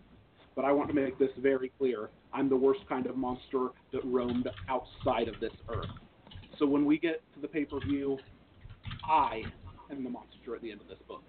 But 0.55 0.65
I 0.65 0.71
want 0.71 0.87
to 0.89 0.95
make 0.95 1.17
this 1.19 1.31
very 1.39 1.71
clear. 1.77 2.09
I'm 2.33 2.47
the 2.47 2.55
worst 2.55 2.81
kind 2.87 3.07
of 3.07 3.17
monster 3.17 3.69
that 3.91 4.01
roamed 4.05 4.47
outside 4.69 5.27
of 5.27 5.39
this 5.39 5.51
earth. 5.69 5.89
So 6.59 6.65
when 6.65 6.85
we 6.85 6.97
get 6.97 7.21
to 7.33 7.41
the 7.41 7.47
pay 7.47 7.65
per 7.65 7.79
view, 7.79 8.17
I 9.03 9.43
am 9.91 10.03
the 10.03 10.09
monster 10.09 10.55
at 10.55 10.61
the 10.61 10.71
end 10.71 10.81
of 10.81 10.87
this 10.87 10.99
book. 11.07 11.23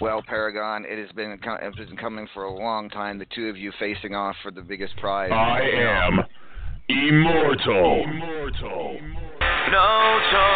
Well, 0.00 0.22
Paragon, 0.22 0.84
it 0.88 0.96
has 0.98 1.10
been 1.12 1.32
it 1.32 1.40
has 1.44 1.74
been 1.74 1.96
coming 1.96 2.28
for 2.32 2.44
a 2.44 2.54
long 2.54 2.88
time. 2.88 3.18
The 3.18 3.26
two 3.34 3.48
of 3.48 3.56
you 3.56 3.72
facing 3.80 4.14
off 4.14 4.36
for 4.42 4.52
the 4.52 4.62
biggest 4.62 4.96
prize. 4.98 5.32
I 5.32 5.60
am 5.60 6.20
immortal. 6.88 8.04
Immortal. 8.04 9.00
Notorious, 9.70 10.54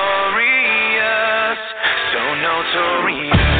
so 2.12 2.34
notorious. 2.36 3.51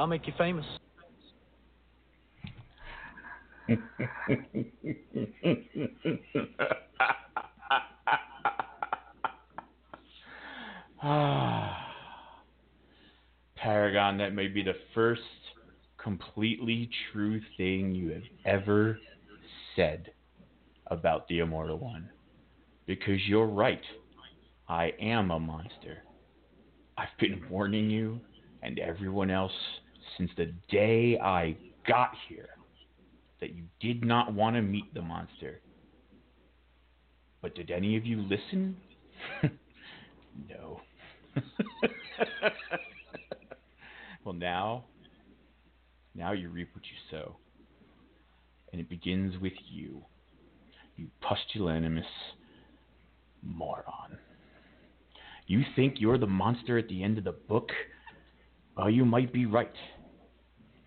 I'll 0.00 0.06
make 0.06 0.26
you 0.26 0.32
famous. 0.38 0.64
Paragon, 13.56 14.16
that 14.16 14.32
may 14.32 14.48
be 14.48 14.62
the 14.62 14.72
first 14.94 15.20
completely 16.02 16.88
true 17.12 17.42
thing 17.58 17.94
you 17.94 18.12
have 18.12 18.22
ever 18.46 18.98
said 19.76 20.10
about 20.86 21.28
the 21.28 21.40
Immortal 21.40 21.78
One. 21.78 22.08
Because 22.86 23.20
you're 23.26 23.44
right. 23.44 23.82
I 24.66 24.94
am 24.98 25.30
a 25.30 25.38
monster. 25.38 25.98
I've 26.96 27.08
been 27.18 27.42
warning 27.50 27.90
you 27.90 28.18
and 28.62 28.78
everyone 28.78 29.30
else 29.30 29.52
since 30.16 30.30
the 30.36 30.52
day 30.70 31.18
I 31.18 31.56
got 31.86 32.10
here 32.28 32.48
that 33.40 33.54
you 33.54 33.64
did 33.80 34.04
not 34.04 34.32
want 34.32 34.56
to 34.56 34.62
meet 34.62 34.92
the 34.94 35.02
monster. 35.02 35.60
But 37.42 37.54
did 37.54 37.70
any 37.70 37.96
of 37.96 38.04
you 38.04 38.20
listen? 38.22 38.76
no. 40.48 40.80
well, 44.24 44.34
now, 44.34 44.84
now 46.14 46.32
you 46.32 46.50
reap 46.50 46.68
what 46.74 46.84
you 46.84 46.96
sow. 47.10 47.36
And 48.72 48.80
it 48.80 48.88
begins 48.88 49.40
with 49.40 49.54
you, 49.68 50.02
you 50.96 51.08
pusillanimous 51.22 52.04
moron. 53.42 54.18
You 55.46 55.62
think 55.74 55.94
you're 55.98 56.18
the 56.18 56.26
monster 56.26 56.78
at 56.78 56.88
the 56.88 57.02
end 57.02 57.18
of 57.18 57.24
the 57.24 57.32
book? 57.32 57.70
Well, 58.76 58.88
you 58.88 59.04
might 59.04 59.32
be 59.32 59.46
right. 59.46 59.74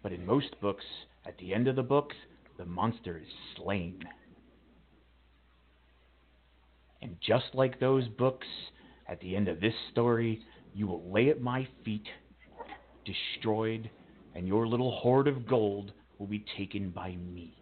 But 0.04 0.12
in 0.12 0.26
most 0.26 0.60
books, 0.62 0.84
at 1.26 1.38
the 1.38 1.54
end 1.54 1.70
of 1.70 1.78
the 1.78 1.82
book, 1.82 2.12
the 2.58 2.66
monster 2.66 3.18
is 3.18 3.30
slain. 3.56 4.04
And 7.02 7.16
just 7.26 7.46
like 7.54 7.80
those 7.80 8.08
books, 8.10 8.48
at 9.08 9.22
the 9.22 9.36
end 9.36 9.48
of 9.48 9.62
this 9.62 9.74
story, 9.92 10.42
you 10.74 10.88
will 10.88 11.10
lay 11.12 11.30
at 11.30 11.42
my 11.42 11.68
feet, 11.86 12.06
destroyed, 13.06 13.90
and 14.36 14.48
your 14.48 14.68
little 14.68 14.92
hoard 15.00 15.28
of 15.28 15.48
gold 15.48 15.94
will 16.18 16.28
be 16.28 16.46
taken 16.58 16.90
by 16.90 17.16
me. 17.16 17.56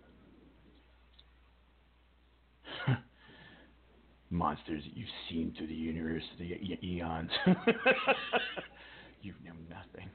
Monsters 4.32 4.84
that 4.84 4.98
you've 4.98 5.08
seen 5.30 5.54
through 5.58 5.68
the 5.68 5.74
universe, 5.74 6.24
the 6.40 6.46
e- 6.46 6.80
eons. 6.84 7.30
you 9.22 9.34
know 9.44 9.54
nothing. 9.70 10.10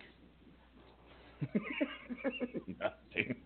Nothing. 2.67 3.37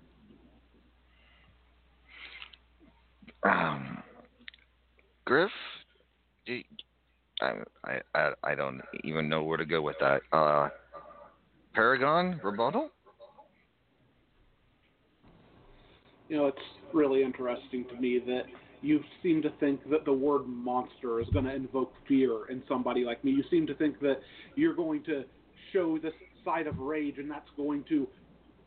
Um, 3.43 4.03
Griff, 5.25 5.51
I, 6.47 7.55
I 7.87 8.01
I 8.15 8.33
I 8.45 8.55
don't 8.55 8.83
even 9.03 9.31
know 9.31 9.43
where 9.45 9.57
to 9.57 9.65
go 9.65 9.81
with 9.81 9.97
that. 9.99 10.21
Uh, 10.31 10.69
Paragon 11.73 12.39
rebuttal. 12.45 12.91
you 16.31 16.37
know, 16.37 16.47
it's 16.47 16.59
really 16.95 17.23
interesting 17.23 17.85
to 17.87 18.01
me 18.01 18.21
that 18.25 18.45
you 18.83 19.03
seem 19.23 19.43
to 19.43 19.51
think 19.61 19.81
that 19.91 20.05
the 20.07 20.13
word 20.13 20.47
monster 20.47 21.21
is 21.21 21.27
going 21.33 21.45
to 21.45 21.55
invoke 21.55 21.93
fear 22.09 22.49
in 22.49 22.63
somebody 22.69 23.05
like 23.05 23.23
me. 23.25 23.33
You 23.33 23.45
seem 23.51 23.67
to 23.67 23.75
think 23.75 24.01
that 24.01 24.21
you're 24.55 24.75
going 24.75 25.03
to 25.05 25.25
show 25.73 25.99
this 25.99 26.15
side 26.45 26.67
of 26.67 26.79
rage 26.79 27.19
and 27.19 27.31
that's 27.31 27.49
going 27.57 27.85
to 27.89 28.07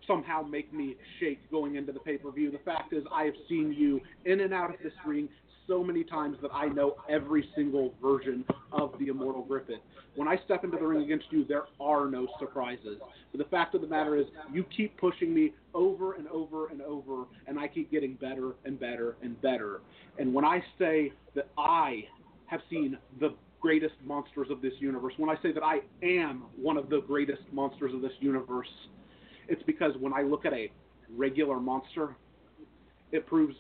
somehow 0.07 0.41
make 0.41 0.73
me 0.73 0.95
shake 1.19 1.39
going 1.49 1.75
into 1.75 1.91
the 1.91 1.99
pay 1.99 2.17
per 2.17 2.31
view. 2.31 2.51
The 2.51 2.59
fact 2.59 2.93
is, 2.93 3.03
I 3.13 3.23
have 3.23 3.35
seen 3.47 3.73
you 3.73 4.01
in 4.25 4.41
and 4.41 4.53
out 4.53 4.73
of 4.73 4.79
this 4.83 4.93
ring 5.05 5.29
so 5.67 5.83
many 5.83 6.03
times 6.03 6.37
that 6.41 6.51
I 6.53 6.67
know 6.67 6.95
every 7.09 7.49
single 7.55 7.93
version 8.01 8.43
of 8.71 8.93
the 8.99 9.07
Immortal 9.07 9.43
Griffith. 9.43 9.79
When 10.15 10.27
I 10.27 10.37
step 10.45 10.63
into 10.63 10.77
the 10.77 10.85
ring 10.85 11.03
against 11.03 11.25
you, 11.31 11.45
there 11.45 11.63
are 11.79 12.07
no 12.09 12.27
surprises. 12.39 12.97
But 13.31 13.37
the 13.37 13.49
fact 13.49 13.73
of 13.73 13.81
the 13.81 13.87
matter 13.87 14.15
is, 14.17 14.25
you 14.51 14.65
keep 14.75 14.97
pushing 14.97 15.33
me 15.33 15.53
over 15.73 16.13
and 16.13 16.27
over 16.27 16.67
and 16.67 16.81
over, 16.81 17.25
and 17.47 17.57
I 17.57 17.67
keep 17.67 17.89
getting 17.91 18.15
better 18.15 18.51
and 18.65 18.79
better 18.79 19.15
and 19.23 19.41
better. 19.41 19.81
And 20.19 20.33
when 20.33 20.45
I 20.45 20.61
say 20.77 21.13
that 21.33 21.47
I 21.57 22.03
have 22.47 22.61
seen 22.69 22.97
the 23.19 23.33
greatest 23.63 23.95
monsters 24.05 24.47
of 24.51 24.61
this 24.61 24.73
universe, 24.79 25.13
when 25.15 25.29
I 25.29 25.41
say 25.41 25.53
that 25.53 25.63
I 25.63 25.79
am 26.03 26.43
one 26.57 26.75
of 26.75 26.89
the 26.89 26.99
greatest 26.99 27.41
monsters 27.53 27.93
of 27.93 28.01
this 28.01 28.11
universe, 28.19 28.67
it's 29.47 29.63
because 29.63 29.93
when 30.01 30.13
I 30.13 30.21
look 30.21 30.45
at 30.45 30.51
a 30.51 30.69
regular 31.15 31.61
monster, 31.61 32.17
it 33.13 33.25
proves 33.25 33.55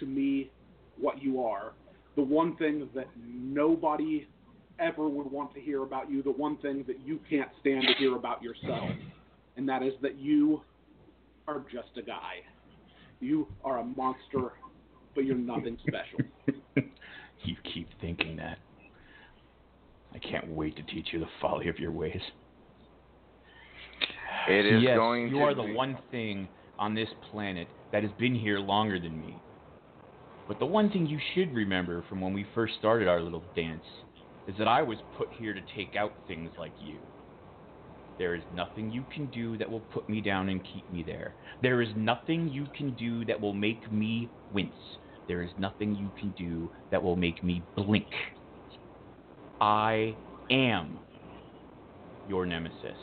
to 0.00 0.06
me 0.06 0.50
what 0.98 1.22
you 1.22 1.42
are. 1.42 1.74
The 2.16 2.22
one 2.22 2.56
thing 2.56 2.88
that 2.94 3.06
nobody 3.22 4.26
ever 4.78 5.08
would 5.10 5.30
want 5.30 5.52
to 5.54 5.60
hear 5.60 5.82
about 5.82 6.10
you 6.10 6.22
the 6.22 6.32
one 6.32 6.56
thing 6.56 6.82
that 6.86 7.06
you 7.06 7.20
can't 7.28 7.50
stand 7.60 7.82
to 7.82 7.94
hear 7.98 8.16
about 8.16 8.42
yourself, 8.42 8.90
and 9.58 9.68
that 9.68 9.82
is 9.82 9.92
that 10.00 10.18
you 10.18 10.62
are 11.46 11.60
just 11.70 11.98
a 11.98 12.02
guy. 12.02 12.36
You 13.20 13.46
are 13.62 13.80
a 13.80 13.84
monster, 13.84 14.54
but 15.14 15.26
you're 15.26 15.36
nothing 15.36 15.76
special. 15.86 16.18
You 17.44 17.56
keep 17.74 17.88
thinking 18.00 18.36
that. 18.36 18.58
I 20.14 20.18
can't 20.18 20.48
wait 20.48 20.76
to 20.76 20.82
teach 20.82 21.08
you 21.12 21.20
the 21.20 21.28
folly 21.40 21.68
of 21.68 21.78
your 21.78 21.92
ways. 21.92 22.20
It 24.48 24.66
is 24.66 24.82
yes, 24.82 24.96
going 24.96 25.28
you 25.28 25.36
to 25.36 25.42
are 25.42 25.54
the 25.54 25.62
be- 25.62 25.72
one 25.72 25.98
thing 26.10 26.48
on 26.78 26.94
this 26.94 27.08
planet 27.30 27.68
that 27.92 28.02
has 28.02 28.12
been 28.12 28.34
here 28.34 28.58
longer 28.58 29.00
than 29.00 29.18
me. 29.18 29.42
But 30.46 30.58
the 30.58 30.66
one 30.66 30.90
thing 30.90 31.06
you 31.06 31.18
should 31.34 31.54
remember 31.54 32.04
from 32.08 32.20
when 32.20 32.34
we 32.34 32.46
first 32.54 32.74
started 32.78 33.08
our 33.08 33.22
little 33.22 33.44
dance 33.56 33.84
is 34.46 34.54
that 34.58 34.68
I 34.68 34.82
was 34.82 34.98
put 35.16 35.28
here 35.32 35.54
to 35.54 35.60
take 35.74 35.96
out 35.96 36.12
things 36.26 36.50
like 36.58 36.74
you. 36.78 36.98
There 38.18 38.34
is 38.34 38.42
nothing 38.52 38.90
you 38.90 39.04
can 39.12 39.26
do 39.26 39.56
that 39.56 39.70
will 39.70 39.80
put 39.80 40.08
me 40.08 40.20
down 40.20 40.48
and 40.48 40.60
keep 40.72 40.88
me 40.90 41.02
there. 41.02 41.34
There 41.62 41.80
is 41.80 41.88
nothing 41.96 42.48
you 42.48 42.66
can 42.76 42.94
do 42.94 43.24
that 43.24 43.40
will 43.40 43.54
make 43.54 43.90
me 43.90 44.30
wince. 44.52 44.74
There 45.26 45.42
is 45.42 45.50
nothing 45.56 45.94
you 45.94 46.10
can 46.18 46.32
do 46.32 46.70
that 46.90 47.02
will 47.02 47.16
make 47.16 47.42
me 47.42 47.66
blink. 47.74 48.06
I 49.60 50.16
am 50.50 50.98
your 52.28 52.46
nemesis. 52.46 52.98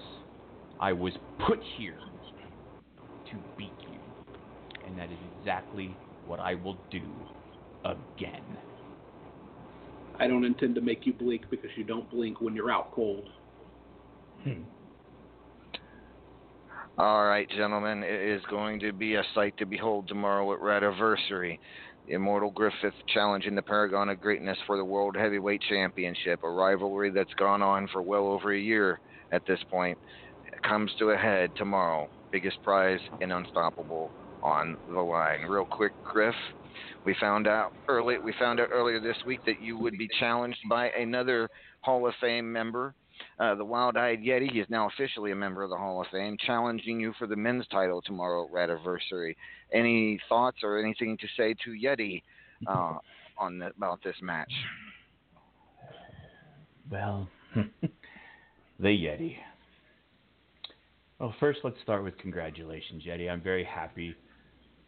I 0.79 0.93
was 0.93 1.13
put 1.45 1.59
here 1.77 1.99
to 3.29 3.37
beat 3.57 3.73
you. 3.91 3.99
And 4.85 4.97
that 4.97 5.11
is 5.11 5.17
exactly 5.39 5.95
what 6.25 6.39
I 6.39 6.55
will 6.55 6.77
do 6.89 7.03
again. 7.85 8.57
I 10.19 10.27
don't 10.27 10.45
intend 10.45 10.75
to 10.75 10.81
make 10.81 11.05
you 11.05 11.13
blink 11.13 11.49
because 11.49 11.69
you 11.75 11.83
don't 11.83 12.09
blink 12.09 12.41
when 12.41 12.55
you're 12.55 12.71
out 12.71 12.91
cold. 12.91 13.29
Hmm. 14.43 14.63
All 16.97 17.25
right, 17.25 17.49
gentlemen, 17.49 18.03
it 18.03 18.21
is 18.21 18.41
going 18.49 18.79
to 18.81 18.91
be 18.91 19.15
a 19.15 19.23
sight 19.33 19.57
to 19.57 19.65
behold 19.65 20.07
tomorrow 20.07 20.53
at 20.53 20.59
Radiversary. 20.59 21.57
Immortal 22.07 22.51
Griffith 22.51 22.93
challenging 23.13 23.55
the 23.55 23.61
Paragon 23.61 24.09
of 24.09 24.19
Greatness 24.19 24.57
for 24.65 24.77
the 24.77 24.83
World 24.85 25.15
Heavyweight 25.15 25.61
Championship, 25.69 26.43
a 26.43 26.49
rivalry 26.49 27.09
that's 27.09 27.33
gone 27.35 27.61
on 27.61 27.87
for 27.87 28.01
well 28.01 28.27
over 28.27 28.53
a 28.53 28.59
year 28.59 28.99
at 29.31 29.45
this 29.45 29.59
point. 29.69 29.97
It 30.47 30.61
comes 30.63 30.91
to 30.99 31.11
a 31.11 31.17
head 31.17 31.51
tomorrow. 31.55 32.09
Biggest 32.31 32.61
prize 32.63 32.99
in 33.19 33.31
Unstoppable 33.31 34.11
on 34.43 34.77
the 34.89 34.99
line. 34.99 35.41
Real 35.43 35.65
quick, 35.65 35.91
Griff, 36.03 36.35
we 37.05 37.15
found 37.19 37.47
out 37.47 37.73
early. 37.87 38.17
We 38.17 38.33
found 38.39 38.59
out 38.59 38.69
earlier 38.71 38.99
this 38.99 39.17
week 39.25 39.41
that 39.45 39.61
you 39.61 39.77
would 39.77 39.97
be 39.97 40.07
challenged 40.19 40.59
by 40.69 40.89
another 40.89 41.49
Hall 41.81 42.07
of 42.07 42.13
Fame 42.21 42.51
member, 42.51 42.93
uh, 43.39 43.55
the 43.55 43.65
Wild 43.65 43.97
Eyed 43.97 44.19
Yeti. 44.21 44.61
Is 44.61 44.67
now 44.69 44.87
officially 44.87 45.31
a 45.31 45.35
member 45.35 45.63
of 45.63 45.69
the 45.69 45.77
Hall 45.77 46.01
of 46.01 46.07
Fame, 46.11 46.37
challenging 46.45 46.99
you 46.99 47.13
for 47.17 47.27
the 47.27 47.35
men's 47.35 47.65
title 47.67 48.01
tomorrow 48.01 48.45
at 48.45 48.51
Radiversary. 48.51 49.35
Any 49.73 50.19
thoughts 50.29 50.57
or 50.63 50.79
anything 50.79 51.17
to 51.17 51.27
say 51.37 51.55
to 51.65 51.71
Yeti 51.71 52.21
uh, 52.67 52.97
on 53.37 53.59
the, 53.59 53.67
about 53.67 54.03
this 54.03 54.15
match? 54.21 54.51
Well, 56.89 57.27
the 57.55 58.87
Yeti. 58.87 59.35
Well, 61.19 61.33
first, 61.39 61.59
let's 61.63 61.79
start 61.83 62.03
with 62.03 62.17
congratulations, 62.17 63.03
Yeti. 63.07 63.29
I'm 63.29 63.41
very 63.41 63.63
happy 63.63 64.15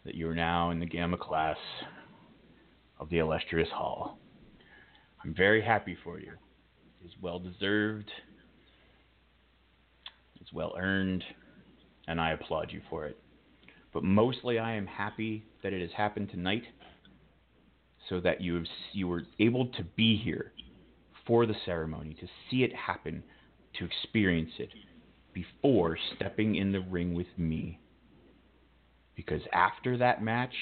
that 0.06 0.16
you 0.16 0.28
are 0.28 0.36
now 0.36 0.72
in 0.72 0.80
the 0.80 0.86
Gamma 0.86 1.18
class 1.18 1.58
of 3.00 3.10
the 3.10 3.20
illustrious 3.20 3.70
Hall. 3.70 4.18
I'm 5.24 5.34
very 5.34 5.62
happy 5.62 5.96
for 6.04 6.20
you. 6.20 6.32
It's 7.04 7.16
well 7.22 7.40
deserved, 7.40 8.10
it's 10.40 10.54
well 10.54 10.74
earned, 10.78 11.24
and 12.08 12.20
I 12.20 12.32
applaud 12.32 12.72
you 12.72 12.82
for 12.90 13.06
it. 13.06 13.18
But 13.94 14.04
mostly, 14.04 14.58
I 14.58 14.74
am 14.76 14.88
happy 14.88 15.44
that 15.64 15.74
it 15.74 15.82
has 15.82 15.92
happened 15.96 16.30
tonight 16.32 16.64
so 18.10 18.20
that 18.22 18.42
you, 18.42 18.56
have, 18.56 18.66
you 18.92 19.08
were 19.08 19.24
able 19.40 19.68
to 19.68 19.84
be 19.96 20.18
here 20.18 20.52
for 21.28 21.46
the 21.46 21.56
ceremony, 21.66 22.16
to 22.20 22.28
see 22.50 22.64
it 22.64 22.76
happen, 22.76 23.24
to 23.80 23.86
experience 23.86 24.52
it 24.60 24.70
before 25.34 25.98
stepping 26.16 26.56
in 26.56 26.72
the 26.72 26.82
ring 26.82 27.14
with 27.14 27.28
me. 27.38 27.80
Because 29.16 29.42
after 29.54 29.98
that 29.98 30.22
match, 30.22 30.54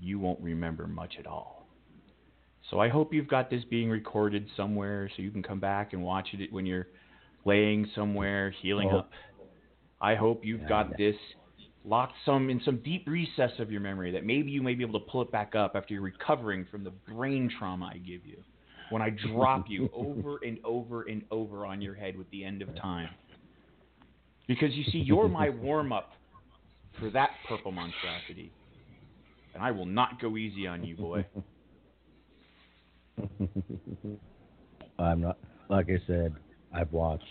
you 0.00 0.18
won't 0.18 0.40
remember 0.40 0.86
much 0.86 1.14
at 1.18 1.26
all. 1.26 1.59
So 2.70 2.78
I 2.78 2.88
hope 2.88 3.12
you've 3.12 3.28
got 3.28 3.50
this 3.50 3.64
being 3.68 3.90
recorded 3.90 4.46
somewhere 4.56 5.10
so 5.16 5.22
you 5.22 5.32
can 5.32 5.42
come 5.42 5.58
back 5.58 5.92
and 5.92 6.02
watch 6.02 6.28
it 6.32 6.52
when 6.52 6.64
you're 6.64 6.86
laying 7.44 7.90
somewhere 7.96 8.50
healing 8.62 8.90
Oh. 8.92 8.98
up. 8.98 9.10
I 10.00 10.14
hope 10.14 10.44
you've 10.44 10.66
got 10.68 10.96
this 10.96 11.16
locked 11.84 12.14
some 12.24 12.48
in 12.48 12.60
some 12.60 12.76
deep 12.78 13.08
recess 13.08 13.58
of 13.58 13.72
your 13.72 13.80
memory 13.80 14.12
that 14.12 14.24
maybe 14.24 14.50
you 14.50 14.62
may 14.62 14.74
be 14.74 14.84
able 14.84 15.00
to 15.00 15.06
pull 15.06 15.22
it 15.22 15.32
back 15.32 15.54
up 15.54 15.72
after 15.74 15.94
you're 15.94 16.02
recovering 16.02 16.64
from 16.66 16.84
the 16.84 16.90
brain 16.90 17.50
trauma 17.58 17.86
I 17.86 17.98
give 17.98 18.24
you 18.24 18.36
when 18.90 19.02
I 19.02 19.10
drop 19.10 19.64
you 19.68 19.90
over 19.94 20.38
and 20.44 20.58
over 20.64 21.02
and 21.02 21.22
over 21.30 21.66
on 21.66 21.82
your 21.82 21.94
head 21.94 22.16
with 22.16 22.30
the 22.30 22.44
end 22.44 22.62
of 22.62 22.74
time. 22.76 23.08
Because 24.46 24.74
you 24.74 24.84
see, 24.84 24.98
you're 24.98 25.28
my 25.28 25.48
warm 25.62 25.92
up 25.92 26.12
for 26.98 27.10
that 27.10 27.30
purple 27.48 27.72
monstrosity. 27.72 28.50
And 29.54 29.62
I 29.62 29.70
will 29.70 29.86
not 29.86 30.20
go 30.20 30.36
easy 30.36 30.66
on 30.66 30.84
you, 30.84 30.96
boy. 30.96 31.26
I'm 34.98 35.20
not 35.20 35.38
like 35.68 35.88
I 35.88 36.00
said. 36.06 36.34
I've 36.72 36.92
watched, 36.92 37.24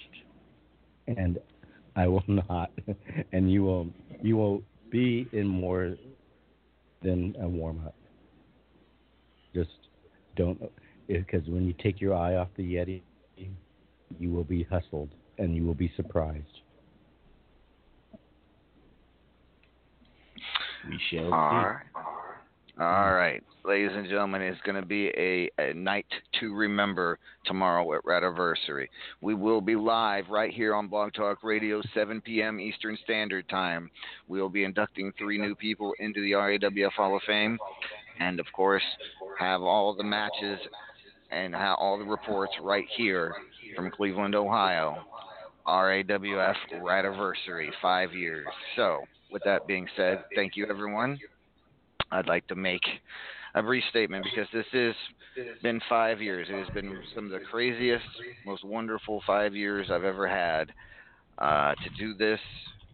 and 1.07 1.40
I 1.95 2.07
will 2.07 2.24
not. 2.28 2.72
And 3.32 3.52
you 3.52 3.64
will 3.64 3.90
you 4.22 4.38
will 4.38 4.61
be 4.90 5.28
in 5.32 5.48
more 5.48 5.95
than 7.02 7.36
a 7.41 7.48
warm 7.48 7.82
up. 7.86 7.95
Just 9.53 9.70
don't 10.36 10.61
because 11.07 11.48
when 11.48 11.66
you 11.66 11.74
take 11.82 11.99
your 11.99 12.16
eye 12.16 12.36
off 12.36 12.49
the 12.56 12.64
Yeti, 12.64 13.02
you 14.18 14.32
will 14.32 14.44
be 14.44 14.64
hustled 14.64 15.10
and 15.38 15.56
you 15.56 15.66
will 15.66 15.74
be 15.74 15.91
surprised. 15.95 16.44
We 20.88 20.99
shall 21.10 21.30
see. 21.30 21.32
right. 21.32 21.84
All 22.80 23.14
right, 23.14 23.43
ladies 23.65 23.91
and 23.93 24.07
gentlemen, 24.07 24.41
it's 24.41 24.61
going 24.61 24.81
to 24.81 24.88
be 24.88 25.07
a, 25.10 25.49
a 25.60 25.73
night 25.73 26.06
to 26.39 26.53
remember 26.53 27.19
tomorrow 27.43 27.93
at 27.93 28.06
Radiversary. 28.06 28.88
We 29.19 29.34
will 29.34 29.60
be 29.60 29.76
live 29.76 30.30
right 30.30 30.53
here 30.53 30.73
on 30.73 30.88
Blog 30.88 31.11
Talk 31.11 31.43
Radio, 31.43 31.81
7 31.93 32.22
p.m. 32.22 32.57
Eastern 32.57 32.97
Standard 33.03 33.49
Time. 33.49 33.91
We'll 34.30 34.47
be 34.47 34.64
inducting 34.64 35.11
three 35.18 35.38
new 35.38 35.56
people 35.56 35.93
into 35.99 36.22
the 36.22 36.31
RAWF 36.31 36.93
Hall 36.93 37.18
of 37.18 37.22
Fame, 37.27 37.60
and 38.22 38.39
of 38.39 38.45
course, 38.53 38.84
have 39.38 39.61
all 39.61 39.93
the 39.93 40.06
matches 40.06 40.61
and 41.31 41.53
all 41.53 41.99
the 41.99 42.06
reports 42.06 42.53
right 42.64 42.85
here 42.95 43.34
from 43.76 43.91
Cleveland, 43.91 44.35
Ohio. 44.35 45.03
RAWF 45.68 46.56
Radiversary, 46.76 47.72
five 47.81 48.14
years. 48.14 48.47
So, 48.77 49.01
with 49.30 49.43
that 49.43 49.68
being 49.68 49.85
said, 49.97 50.23
thank 50.34 50.56
you, 50.56 50.65
everyone. 50.69 51.19
I'd 52.11 52.27
like 52.27 52.45
to 52.48 52.56
make 52.56 52.84
a 53.56 53.64
brief 53.64 53.84
statement 53.90 54.26
because 54.26 54.48
this 54.53 54.65
has 54.72 54.95
been 55.61 55.80
five 55.90 56.22
years. 56.22 56.48
It 56.49 56.65
has 56.65 56.73
been 56.73 56.98
some 57.15 57.26
of 57.26 57.31
the 57.31 57.40
craziest, 57.52 58.06
most 58.45 58.64
wonderful 58.64 59.22
five 59.26 59.56
years 59.56 59.88
I've 59.91 60.03
ever 60.03 60.27
had. 60.27 60.72
Uh, 61.38 61.73
to 61.84 61.90
do 61.98 62.14
this, 62.15 62.40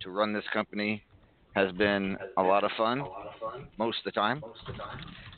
to 0.02 0.12
run 0.12 0.34
this 0.34 0.44
company, 0.54 1.04
has 1.56 1.72
been 1.74 2.18
a 2.38 2.44
lot 2.44 2.64
of 2.64 2.72
fun 2.78 3.04
most 3.78 3.98
of 4.00 4.04
the 4.06 4.12
time. 4.12 4.44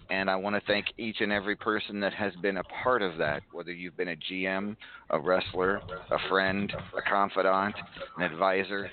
And 0.09 0.29
I 0.29 0.35
want 0.35 0.55
to 0.55 0.61
thank 0.65 0.87
each 0.97 1.17
and 1.19 1.31
every 1.31 1.55
person 1.55 1.99
that 1.99 2.13
has 2.13 2.33
been 2.41 2.57
a 2.57 2.63
part 2.83 3.01
of 3.01 3.17
that, 3.17 3.43
whether 3.51 3.71
you've 3.71 3.97
been 3.97 4.09
a 4.09 4.15
GM, 4.15 4.75
a 5.09 5.19
wrestler, 5.19 5.81
a 6.11 6.17
friend, 6.29 6.71
a 6.97 7.09
confidant, 7.09 7.75
an 8.17 8.23
advisor. 8.23 8.89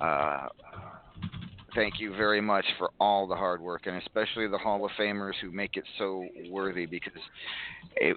Uh, 0.00 0.48
thank 1.74 2.00
you 2.00 2.14
very 2.16 2.40
much 2.40 2.64
for 2.78 2.90
all 3.00 3.26
the 3.26 3.34
hard 3.34 3.60
work, 3.60 3.86
and 3.86 3.96
especially 3.96 4.48
the 4.48 4.58
Hall 4.58 4.84
of 4.84 4.90
Famers 4.98 5.34
who 5.40 5.50
make 5.50 5.76
it 5.76 5.84
so 5.98 6.24
worthy 6.50 6.86
because 6.86 7.12
it, 7.96 8.16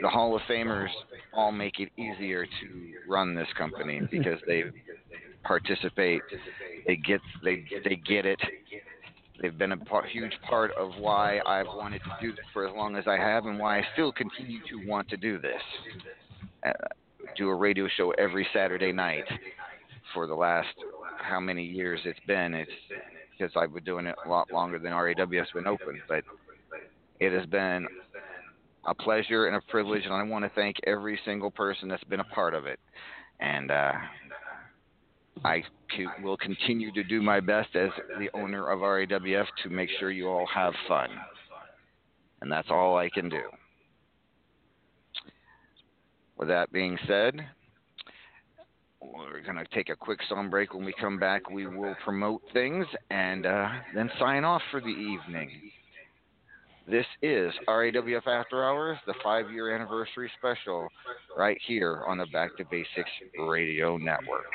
the 0.00 0.08
Hall 0.08 0.34
of 0.36 0.42
Famers 0.42 0.88
all 1.32 1.52
make 1.52 1.80
it 1.80 1.90
easier 1.96 2.44
to 2.44 2.92
run 3.08 3.34
this 3.34 3.48
company 3.56 4.00
because 4.10 4.38
they 4.46 4.64
participate, 5.44 6.22
they 6.86 6.96
get 6.96 7.20
they 7.44 7.64
they 7.84 7.96
get 7.96 8.26
it. 8.26 8.40
They've 9.40 9.56
been 9.56 9.72
a 9.72 9.76
part, 9.76 10.08
huge 10.08 10.34
part 10.48 10.70
of 10.78 10.92
why 10.98 11.40
I've 11.44 11.66
wanted 11.66 12.00
to 12.04 12.16
do 12.20 12.30
this 12.30 12.44
for 12.52 12.66
as 12.68 12.72
long 12.76 12.94
as 12.96 13.04
I 13.08 13.16
have, 13.16 13.46
and 13.46 13.58
why 13.58 13.78
I 13.78 13.82
still 13.92 14.12
continue 14.12 14.60
to 14.70 14.88
want 14.88 15.08
to 15.08 15.16
do 15.16 15.38
this. 15.38 15.60
Uh, 16.64 16.72
do 17.36 17.48
a 17.48 17.54
radio 17.54 17.88
show 17.96 18.10
every 18.12 18.46
Saturday 18.52 18.92
night 18.92 19.24
for 20.14 20.26
the 20.26 20.34
last 20.34 20.68
how 21.18 21.40
many 21.40 21.64
years 21.64 22.00
it's 22.04 22.20
been. 22.26 22.54
It's 22.54 22.70
because 23.30 23.52
I've 23.56 23.72
been 23.72 23.84
doing 23.84 24.06
it 24.06 24.16
a 24.24 24.28
lot 24.28 24.52
longer 24.52 24.78
than 24.78 24.92
RAW's 24.92 25.48
been 25.54 25.66
open, 25.66 26.00
but 26.08 26.24
it 27.20 27.32
has 27.32 27.46
been 27.46 27.86
a 28.86 28.94
pleasure 28.94 29.46
and 29.46 29.56
a 29.56 29.60
privilege, 29.70 30.04
and 30.04 30.14
I 30.14 30.22
want 30.22 30.44
to 30.44 30.50
thank 30.54 30.76
every 30.86 31.18
single 31.24 31.50
person 31.50 31.88
that's 31.88 32.04
been 32.04 32.20
a 32.20 32.24
part 32.24 32.54
of 32.54 32.66
it. 32.66 32.80
And 33.40 33.70
uh, 33.70 33.92
will 36.22 36.36
continue 36.36 36.92
to 36.92 37.02
do 37.04 37.22
my 37.22 37.40
best 37.40 37.74
as 37.74 37.90
the 38.18 38.30
owner 38.34 38.68
of 38.70 38.80
RAWF 38.80 39.46
to 39.62 39.70
make 39.70 39.90
sure 39.98 40.10
you 40.10 40.28
all 40.28 40.46
have 40.46 40.74
fun. 40.86 41.08
And 42.40 42.50
that's 42.50 42.68
all 42.70 42.96
I 42.96 43.08
can 43.08 43.28
do. 43.28 43.42
With 46.36 46.48
that 46.48 46.72
being 46.72 46.98
said, 47.06 47.46
we're 49.02 49.40
going 49.40 49.56
to 49.56 49.66
take 49.74 49.88
a 49.88 49.96
quick 49.96 50.20
song 50.28 50.50
break. 50.50 50.74
When 50.74 50.84
we 50.84 50.94
come 51.00 51.18
back, 51.18 51.50
we 51.50 51.66
will 51.66 51.94
promote 52.04 52.42
things 52.52 52.86
and 53.10 53.46
uh, 53.46 53.68
then 53.94 54.10
sign 54.18 54.44
off 54.44 54.62
for 54.70 54.80
the 54.80 54.86
evening. 54.86 55.50
This 56.88 57.06
is 57.22 57.52
RAWF 57.68 58.26
After 58.26 58.64
Hours, 58.64 58.98
the 59.06 59.14
five 59.22 59.50
year 59.52 59.74
anniversary 59.74 60.30
special, 60.38 60.88
right 61.36 61.58
here 61.66 62.02
on 62.06 62.18
the 62.18 62.26
Back 62.26 62.56
to 62.56 62.64
Basics 62.64 63.10
Radio 63.38 63.96
Network. 63.96 64.50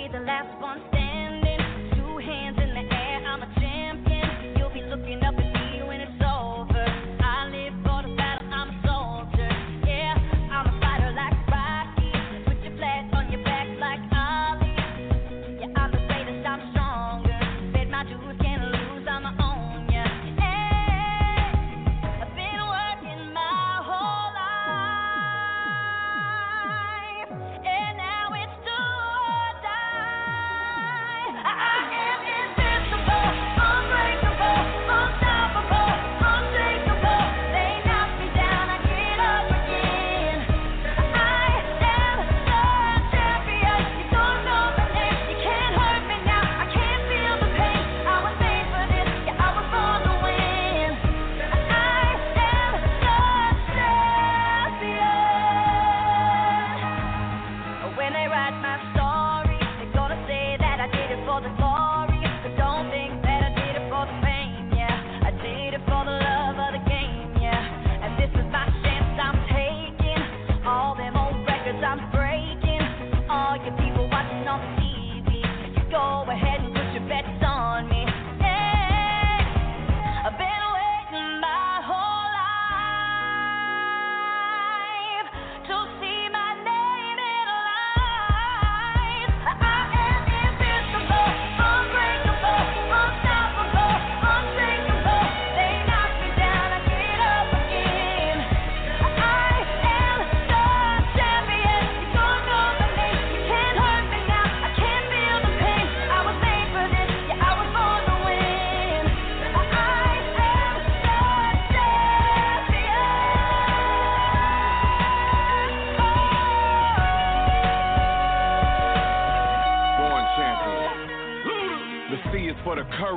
Be 0.00 0.08
the 0.12 0.24
last 0.24 0.48
one 0.62 0.80
standing, 0.88 1.09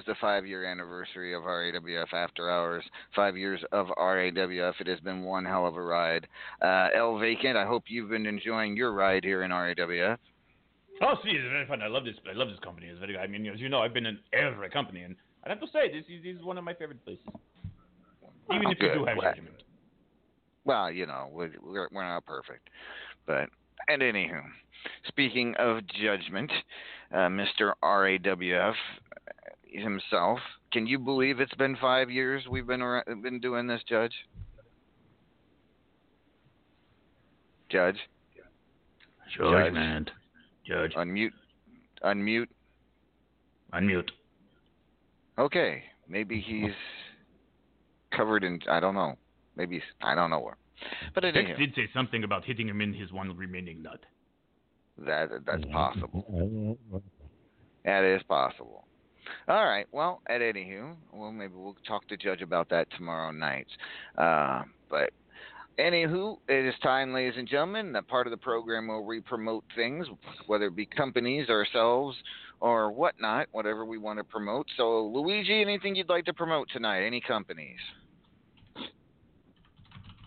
Is 0.00 0.06
the 0.06 0.14
five 0.18 0.46
year 0.46 0.64
anniversary 0.64 1.34
of 1.34 1.42
RAWF 1.42 2.14
After 2.14 2.48
Hours. 2.50 2.82
Five 3.14 3.36
years 3.36 3.60
of 3.70 3.88
RAWF. 3.98 4.80
It 4.80 4.86
has 4.86 4.98
been 5.00 5.24
one 5.24 5.44
hell 5.44 5.66
of 5.66 5.76
a 5.76 5.82
ride. 5.82 6.26
Uh, 6.62 6.88
El 6.96 7.18
Vacant, 7.18 7.54
I 7.58 7.66
hope 7.66 7.84
you've 7.88 8.08
been 8.08 8.24
enjoying 8.24 8.78
your 8.78 8.94
ride 8.94 9.24
here 9.24 9.42
in 9.42 9.50
RAWF. 9.50 10.16
Oh, 11.02 11.14
see, 11.22 11.30
it's 11.32 11.42
very 11.50 11.66
fun. 11.66 11.82
I 11.82 11.88
love 11.88 12.04
this. 12.06 12.14
I 12.26 12.32
love 12.34 12.48
this 12.48 12.58
company. 12.60 12.86
It's 12.86 12.98
very. 12.98 13.18
I 13.18 13.26
mean, 13.26 13.46
as 13.46 13.60
you 13.60 13.68
know, 13.68 13.80
I've 13.80 13.92
been 13.92 14.06
in 14.06 14.18
every 14.32 14.70
company, 14.70 15.02
and 15.02 15.16
I 15.44 15.50
have 15.50 15.60
to 15.60 15.66
say, 15.66 15.92
this 15.92 16.04
is, 16.08 16.22
this 16.24 16.36
is 16.36 16.42
one 16.44 16.56
of 16.56 16.64
my 16.64 16.72
favorite 16.72 17.04
places. 17.04 17.24
Even 18.50 18.66
Oh, 18.66 18.70
if 18.70 18.78
you 18.80 18.94
do 18.94 19.04
have 19.04 19.18
Glad- 19.18 19.34
judgment. 19.36 19.62
Well, 20.64 20.90
you 20.90 21.06
know, 21.06 21.28
we're, 21.30 21.50
we're 21.62 21.88
we're 21.92 22.04
not 22.08 22.24
perfect, 22.24 22.70
but 23.26 23.50
and 23.88 24.00
anywho, 24.00 24.42
speaking 25.08 25.54
of 25.58 25.80
judgment, 25.88 26.50
uh, 27.12 27.28
Mr. 27.28 27.72
RAWF, 27.82 28.74
himself. 29.72 30.38
Can 30.72 30.86
you 30.86 30.98
believe 30.98 31.40
it's 31.40 31.54
been 31.54 31.76
five 31.80 32.10
years 32.10 32.44
we've 32.48 32.66
been 32.66 32.82
ar- 32.82 33.04
been 33.22 33.40
doing 33.40 33.66
this, 33.66 33.82
Judge? 33.88 34.14
Judge. 37.68 37.98
Judge, 39.36 39.72
man. 39.72 40.06
Judge. 40.66 40.92
Unmute. 40.94 41.30
Unmute. 42.04 42.48
Unmute. 43.72 44.08
Okay. 45.38 45.84
Maybe 46.08 46.40
he's 46.40 46.72
covered 48.16 48.42
in. 48.42 48.60
I 48.68 48.80
don't 48.80 48.94
know. 48.94 49.16
Maybe 49.56 49.76
he's. 49.76 49.84
I 50.02 50.14
don't 50.14 50.30
know 50.30 50.40
where. 50.40 50.56
But 51.14 51.24
it 51.24 51.32
did 51.32 51.74
say 51.74 51.88
something 51.94 52.24
about 52.24 52.44
hitting 52.44 52.68
him 52.68 52.80
in 52.80 52.92
his 52.92 53.12
one 53.12 53.36
remaining 53.36 53.82
nut. 53.82 54.00
That 54.98 55.30
that's 55.46 55.64
possible. 55.72 56.76
That 57.84 58.04
is 58.04 58.22
possible. 58.24 58.84
All 59.48 59.64
right. 59.64 59.86
Well, 59.92 60.22
at 60.28 60.40
anywho, 60.40 60.94
well 61.12 61.32
maybe 61.32 61.54
we'll 61.56 61.76
talk 61.86 62.06
to 62.08 62.16
Judge 62.16 62.42
about 62.42 62.68
that 62.70 62.88
tomorrow 62.96 63.30
night. 63.30 63.66
Uh, 64.16 64.62
but 64.88 65.10
anywho, 65.78 66.38
it 66.48 66.66
is 66.66 66.74
time, 66.82 67.12
ladies 67.12 67.34
and 67.36 67.48
gentlemen, 67.48 67.92
that 67.92 68.08
part 68.08 68.26
of 68.26 68.30
the 68.30 68.36
program 68.36 68.88
where 68.88 69.00
we 69.00 69.20
promote 69.20 69.64
things, 69.76 70.06
whether 70.46 70.66
it 70.66 70.76
be 70.76 70.86
companies, 70.86 71.48
ourselves, 71.48 72.16
or 72.60 72.92
whatnot, 72.92 73.48
whatever 73.52 73.84
we 73.84 73.98
want 73.98 74.18
to 74.18 74.24
promote. 74.24 74.66
So, 74.76 75.06
Luigi, 75.06 75.62
anything 75.62 75.96
you'd 75.96 76.08
like 76.08 76.26
to 76.26 76.34
promote 76.34 76.68
tonight? 76.70 77.06
Any 77.06 77.20
companies? 77.20 77.78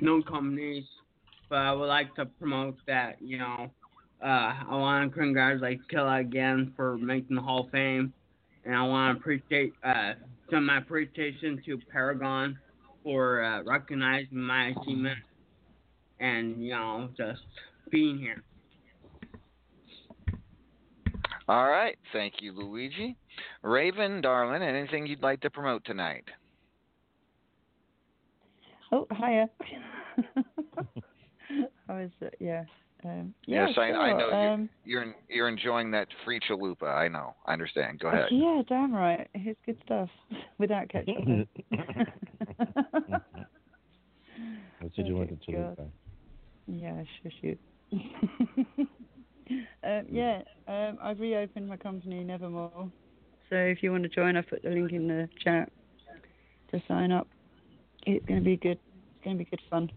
no 0.03 0.21
companies, 0.21 0.83
but 1.49 1.59
I 1.59 1.71
would 1.71 1.87
like 1.87 2.13
to 2.15 2.25
promote 2.25 2.77
that, 2.87 3.15
you 3.21 3.37
know, 3.37 3.71
uh, 4.23 4.53
I 4.69 4.75
want 4.75 5.11
to 5.11 5.17
congratulate 5.17 5.87
Killa 5.89 6.17
again 6.19 6.73
for 6.75 6.97
making 6.97 7.35
the 7.35 7.41
Hall 7.41 7.65
of 7.65 7.71
Fame, 7.71 8.13
and 8.65 8.75
I 8.75 8.83
want 8.83 9.15
to 9.15 9.21
appreciate, 9.21 9.73
uh, 9.83 10.13
send 10.49 10.65
my 10.65 10.77
appreciation 10.77 11.61
to 11.65 11.79
Paragon 11.91 12.57
for 13.03 13.43
uh, 13.43 13.63
recognizing 13.63 14.37
my 14.37 14.67
achievement 14.69 15.19
and, 16.19 16.63
you 16.63 16.71
know, 16.71 17.09
just 17.17 17.41
being 17.91 18.17
here. 18.17 18.43
All 21.47 21.67
right. 21.67 21.97
Thank 22.13 22.35
you, 22.41 22.53
Luigi. 22.53 23.17
Raven, 23.61 24.21
darling, 24.21 24.63
anything 24.63 25.05
you'd 25.05 25.21
like 25.21 25.41
to 25.41 25.49
promote 25.49 25.83
tonight? 25.83 26.23
Oh, 28.91 29.07
hiya. 29.11 29.49
I 31.89 31.93
was, 31.93 32.09
uh, 32.21 32.27
yeah. 32.39 32.63
Um, 33.05 33.33
yeah, 33.45 33.67
yes, 33.67 33.77
I, 33.77 33.89
sure. 33.89 34.01
I 34.01 34.17
know 34.17 34.31
um, 34.31 34.69
you're, 34.85 35.03
you're 35.03 35.15
you're 35.29 35.49
enjoying 35.49 35.91
that 35.91 36.07
free 36.23 36.39
chalupa. 36.49 36.87
I 36.87 37.07
know. 37.07 37.35
I 37.45 37.53
understand. 37.53 37.99
Go 37.99 38.07
ahead. 38.07 38.27
Yeah, 38.31 38.61
damn 38.67 38.93
right. 38.93 39.27
It's 39.33 39.59
good 39.65 39.77
stuff 39.85 40.09
without 40.57 40.89
ketchup. 40.89 41.15
What 44.79 44.93
did 44.95 45.05
you 45.07 45.13
doing 45.13 45.29
with 45.29 45.39
the 45.45 45.53
God. 45.53 45.77
chalupa? 45.77 45.89
Yeah, 46.67 47.03
sure 47.21 47.31
shoot. 47.41 47.59
um, 49.83 50.05
yeah, 50.09 50.41
um, 50.67 50.97
I've 51.01 51.19
reopened 51.19 51.69
my 51.69 51.77
company 51.77 52.23
Nevermore. 52.23 52.91
So 53.49 53.55
if 53.55 53.83
you 53.83 53.91
want 53.91 54.03
to 54.03 54.09
join, 54.09 54.35
I've 54.35 54.47
put 54.47 54.63
the 54.63 54.69
link 54.69 54.91
in 54.91 55.07
the 55.07 55.29
chat 55.43 55.71
to 56.71 56.81
sign 56.87 57.11
up. 57.11 57.27
It's 58.05 58.25
going 58.25 58.39
to 58.39 58.45
be 58.45 58.57
good. 58.57 58.79
It's 59.15 59.23
going 59.23 59.37
to 59.37 59.43
be 59.43 59.49
good 59.49 59.61
fun. 59.69 59.89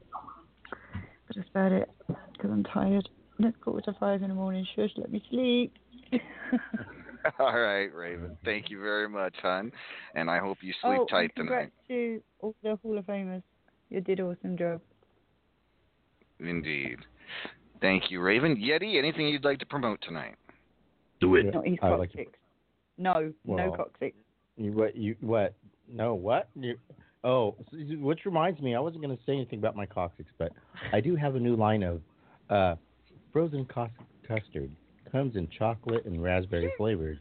But 1.27 1.37
that's 1.37 1.49
about 1.51 1.73
it 1.73 1.91
because 2.07 2.51
I'm 2.51 2.65
tired. 2.65 3.09
Let's 3.39 3.57
quarter 3.63 3.93
to 3.93 3.99
five 3.99 4.23
in 4.23 4.29
the 4.29 4.35
morning. 4.35 4.67
Shush, 4.75 4.91
let 4.97 5.11
me 5.11 5.23
sleep. 5.31 5.75
All 7.39 7.59
right, 7.59 7.93
Raven. 7.93 8.37
Thank 8.45 8.71
you 8.71 8.81
very 8.81 9.09
much, 9.09 9.35
hon. 9.43 9.73
And 10.15 10.31
I 10.31 10.39
hope 10.39 10.59
you 10.63 10.73
sleep 10.81 11.01
oh, 11.01 11.07
tight 11.07 11.33
and 11.37 11.49
tonight. 11.49 11.49
congrats 11.49 11.73
to 11.89 12.23
all 12.41 12.55
the 12.63 12.77
Hall 12.77 12.99
of 12.99 13.05
Famers. 13.07 13.43
You 13.91 14.01
did 14.01 14.21
an 14.21 14.27
awesome 14.27 14.57
job. 14.57 14.81
Indeed. 16.39 16.99
Thank 17.81 18.11
you, 18.11 18.21
Raven. 18.21 18.57
Yeti, 18.57 18.99
anything 18.99 19.29
you'd 19.29 19.45
like 19.45 19.59
to 19.59 19.67
promote 19.67 20.01
tonight? 20.03 20.37
Do 21.21 21.35
it. 21.37 21.53
Not 21.53 21.67
his 21.67 21.79
I 21.83 21.89
like 21.91 22.13
six. 22.15 22.33
No, 22.99 23.33
no 23.45 23.55
Well, 23.55 23.77
cock 23.77 23.91
six. 23.99 24.17
You 24.57 24.73
what? 24.73 24.97
You 24.97 25.17
what? 25.21 25.55
No, 25.93 26.15
what? 26.15 26.49
You, 26.55 26.77
oh, 27.27 27.57
which 27.73 28.21
reminds 28.25 28.61
me, 28.61 28.75
I 28.75 28.81
wasn't 28.81 29.03
going 29.03 29.15
to 29.15 29.23
say 29.25 29.33
anything 29.33 29.59
about 29.59 29.77
my 29.77 29.85
coccyx, 29.85 30.31
but 30.39 30.53
I 30.93 31.01
do 31.01 31.17
have 31.17 31.35
a 31.35 31.41
new 31.41 31.57
line 31.57 31.83
of 31.83 32.01
uh, 32.49 32.77
frozen 33.33 33.67
cos- 33.67 33.91
custard. 34.27 34.71
Comes 35.11 35.37
in 35.37 35.49
chocolate 35.57 36.05
and 36.07 36.23
raspberry 36.23 36.73
flavored. 36.79 37.19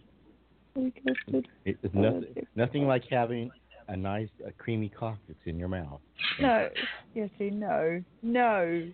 It, 0.75 1.77
it's 1.81 1.93
nothing, 1.93 2.25
nothing 2.55 2.87
like 2.87 3.03
having 3.09 3.49
a 3.87 3.95
nice, 3.95 4.29
uh 4.45 4.49
creamy 4.57 4.89
coccyx 4.89 5.39
in 5.45 5.57
your 5.57 5.67
mouth. 5.67 6.01
No, 6.39 6.69
Yeti, 7.15 7.53
no, 7.53 8.03
no. 8.21 8.89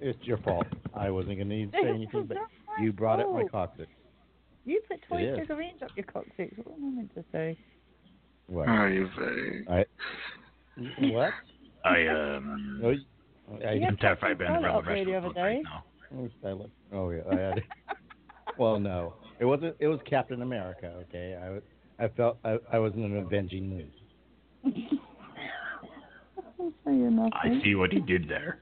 It's 0.00 0.22
your 0.22 0.38
fault. 0.38 0.66
I 0.94 1.10
wasn't 1.10 1.38
going 1.38 1.48
to 1.48 1.70
say 1.72 1.88
anything, 1.88 2.26
but 2.26 2.36
you 2.80 2.92
brought 2.92 3.20
up 3.20 3.32
my 3.32 3.44
coccyx. 3.44 3.90
You 4.64 4.80
put 4.88 5.00
toy 5.08 5.34
figurines 5.36 5.82
up 5.82 5.90
your 5.96 6.04
coccyx. 6.04 6.54
What 6.62 6.76
am 6.76 6.84
I 6.84 6.96
meant 6.96 7.14
to 7.14 7.24
say? 7.32 7.56
What? 8.48 8.68
Are 8.68 8.88
you 8.88 9.08
vague? 9.18 9.68
I, 9.68 9.84
what? 11.12 11.32
I 11.84 12.06
um. 12.08 12.80
Oh, 12.84 12.94
I, 13.66 13.72
You 13.72 13.80
had 13.82 13.90
I'm 13.90 13.96
terrified 13.98 14.30
I've 14.32 14.38
been 14.38 14.46
around 14.48 14.62
the 14.62 14.68
Scarlet 14.68 14.78
up 14.78 14.84
there 14.86 15.04
the 15.04 15.12
restaurant 15.12 15.36
other 15.36 15.40
right 15.40 15.54
day. 15.54 15.62
now. 15.62 15.84
Oh, 16.18 16.28
Stella. 16.38 16.66
Oh 16.92 17.10
yeah, 17.10 17.22
I 17.30 17.34
had 17.40 17.62
well, 18.58 18.78
no, 18.80 19.14
it 19.40 19.44
wasn't. 19.44 19.76
It 19.80 19.88
was 19.88 20.00
Captain 20.08 20.42
America. 20.42 20.92
Okay, 21.08 21.36
I. 21.40 21.58
I 21.98 22.08
felt 22.08 22.36
I, 22.44 22.58
I 22.74 22.78
was 22.78 22.92
in 22.92 23.04
an 23.04 23.16
avenging 23.16 23.70
mood. 23.70 23.90
I'll 24.66 24.72
say 26.84 26.92
you 26.92 27.10
nothing. 27.10 27.32
I 27.32 27.58
see 27.64 27.74
what 27.74 27.90
he 27.90 28.00
did 28.00 28.28
there. 28.28 28.60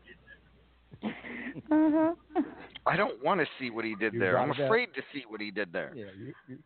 Uh-huh. 1.02 2.14
I 2.86 2.96
don't 2.96 3.20
want 3.24 3.40
to 3.40 3.46
see 3.58 3.70
what 3.70 3.84
he 3.84 3.96
did 3.96 4.12
You 4.14 4.20
there. 4.20 4.38
I'm 4.38 4.48
brought 4.48 4.60
it 4.60 4.62
up. 4.62 4.68
afraid 4.68 4.94
to 4.94 5.02
see 5.12 5.24
what 5.28 5.40
he 5.40 5.50
did 5.50 5.72
there. 5.72 5.90
Yeah, 5.96 6.04
you, 6.16 6.32
you, 6.48 6.58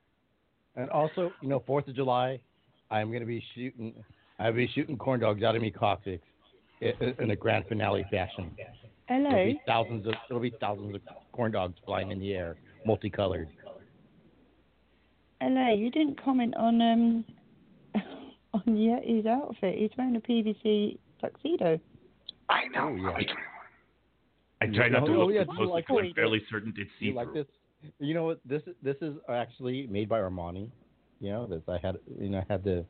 and 0.76 0.90
also, 0.90 1.32
you 1.40 1.48
know, 1.48 1.62
Fourth 1.66 1.88
of 1.88 1.94
July, 1.94 2.38
I'm 2.90 3.08
going 3.08 3.20
to 3.20 3.26
be 3.26 3.42
shooting. 3.54 3.94
I'll 4.38 4.52
be 4.52 4.68
shooting 4.74 4.96
corn 4.96 5.20
dogs 5.20 5.42
out 5.42 5.56
of 5.56 5.62
me 5.62 5.70
coccyx 5.70 6.22
i- 6.82 6.94
i- 7.00 7.14
in 7.22 7.30
a 7.32 7.36
grand 7.36 7.66
finale 7.66 8.04
fashion. 8.10 8.50
Hello. 9.08 9.30
There'll 9.30 9.46
be 9.52 9.60
thousands 9.66 10.06
of 10.06 10.14
there'll 10.28 10.42
be 10.42 10.54
thousands 10.60 10.94
of 10.94 11.00
corn 11.32 11.52
dogs 11.52 11.74
flying 11.84 12.10
in 12.10 12.20
the 12.20 12.34
air, 12.34 12.56
multicolored. 12.86 13.48
Hello. 15.40 15.68
You 15.72 15.90
didn't 15.90 16.22
comment 16.22 16.54
on 16.56 16.80
um 16.80 17.24
on 18.54 18.62
Yeti's 18.66 19.26
outfit. 19.26 19.78
He's 19.78 19.90
wearing 19.96 20.16
a 20.16 20.20
PVC 20.20 20.98
tuxedo. 21.20 21.78
I 22.48 22.66
know. 22.68 22.96
Oh, 22.98 23.18
yeah. 23.18 23.26
I 24.60 24.66
try 24.66 24.88
not 24.88 25.04
to 25.06 25.12
Oh, 25.12 25.26
look 25.26 25.34
yeah, 25.34 25.44
too 25.44 25.50
do 25.50 25.56
close 25.56 25.68
like 25.70 25.86
because? 25.86 26.04
I'm 26.06 26.14
fairly 26.14 26.42
certain 26.50 26.70
it's 26.76 26.90
You 27.00 27.10
see 27.12 27.16
like 27.16 27.32
this? 27.32 27.46
You 28.00 28.14
know 28.14 28.24
what? 28.24 28.40
This 28.44 28.62
this 28.82 28.96
is 29.02 29.14
actually 29.28 29.86
made 29.86 30.08
by 30.08 30.18
Armani. 30.18 30.68
You 31.20 31.30
know 31.30 31.46
that 31.46 31.62
I 31.68 31.78
had 31.84 31.98
you 32.20 32.28
know 32.28 32.42
had 32.48 32.64
the 32.64 32.84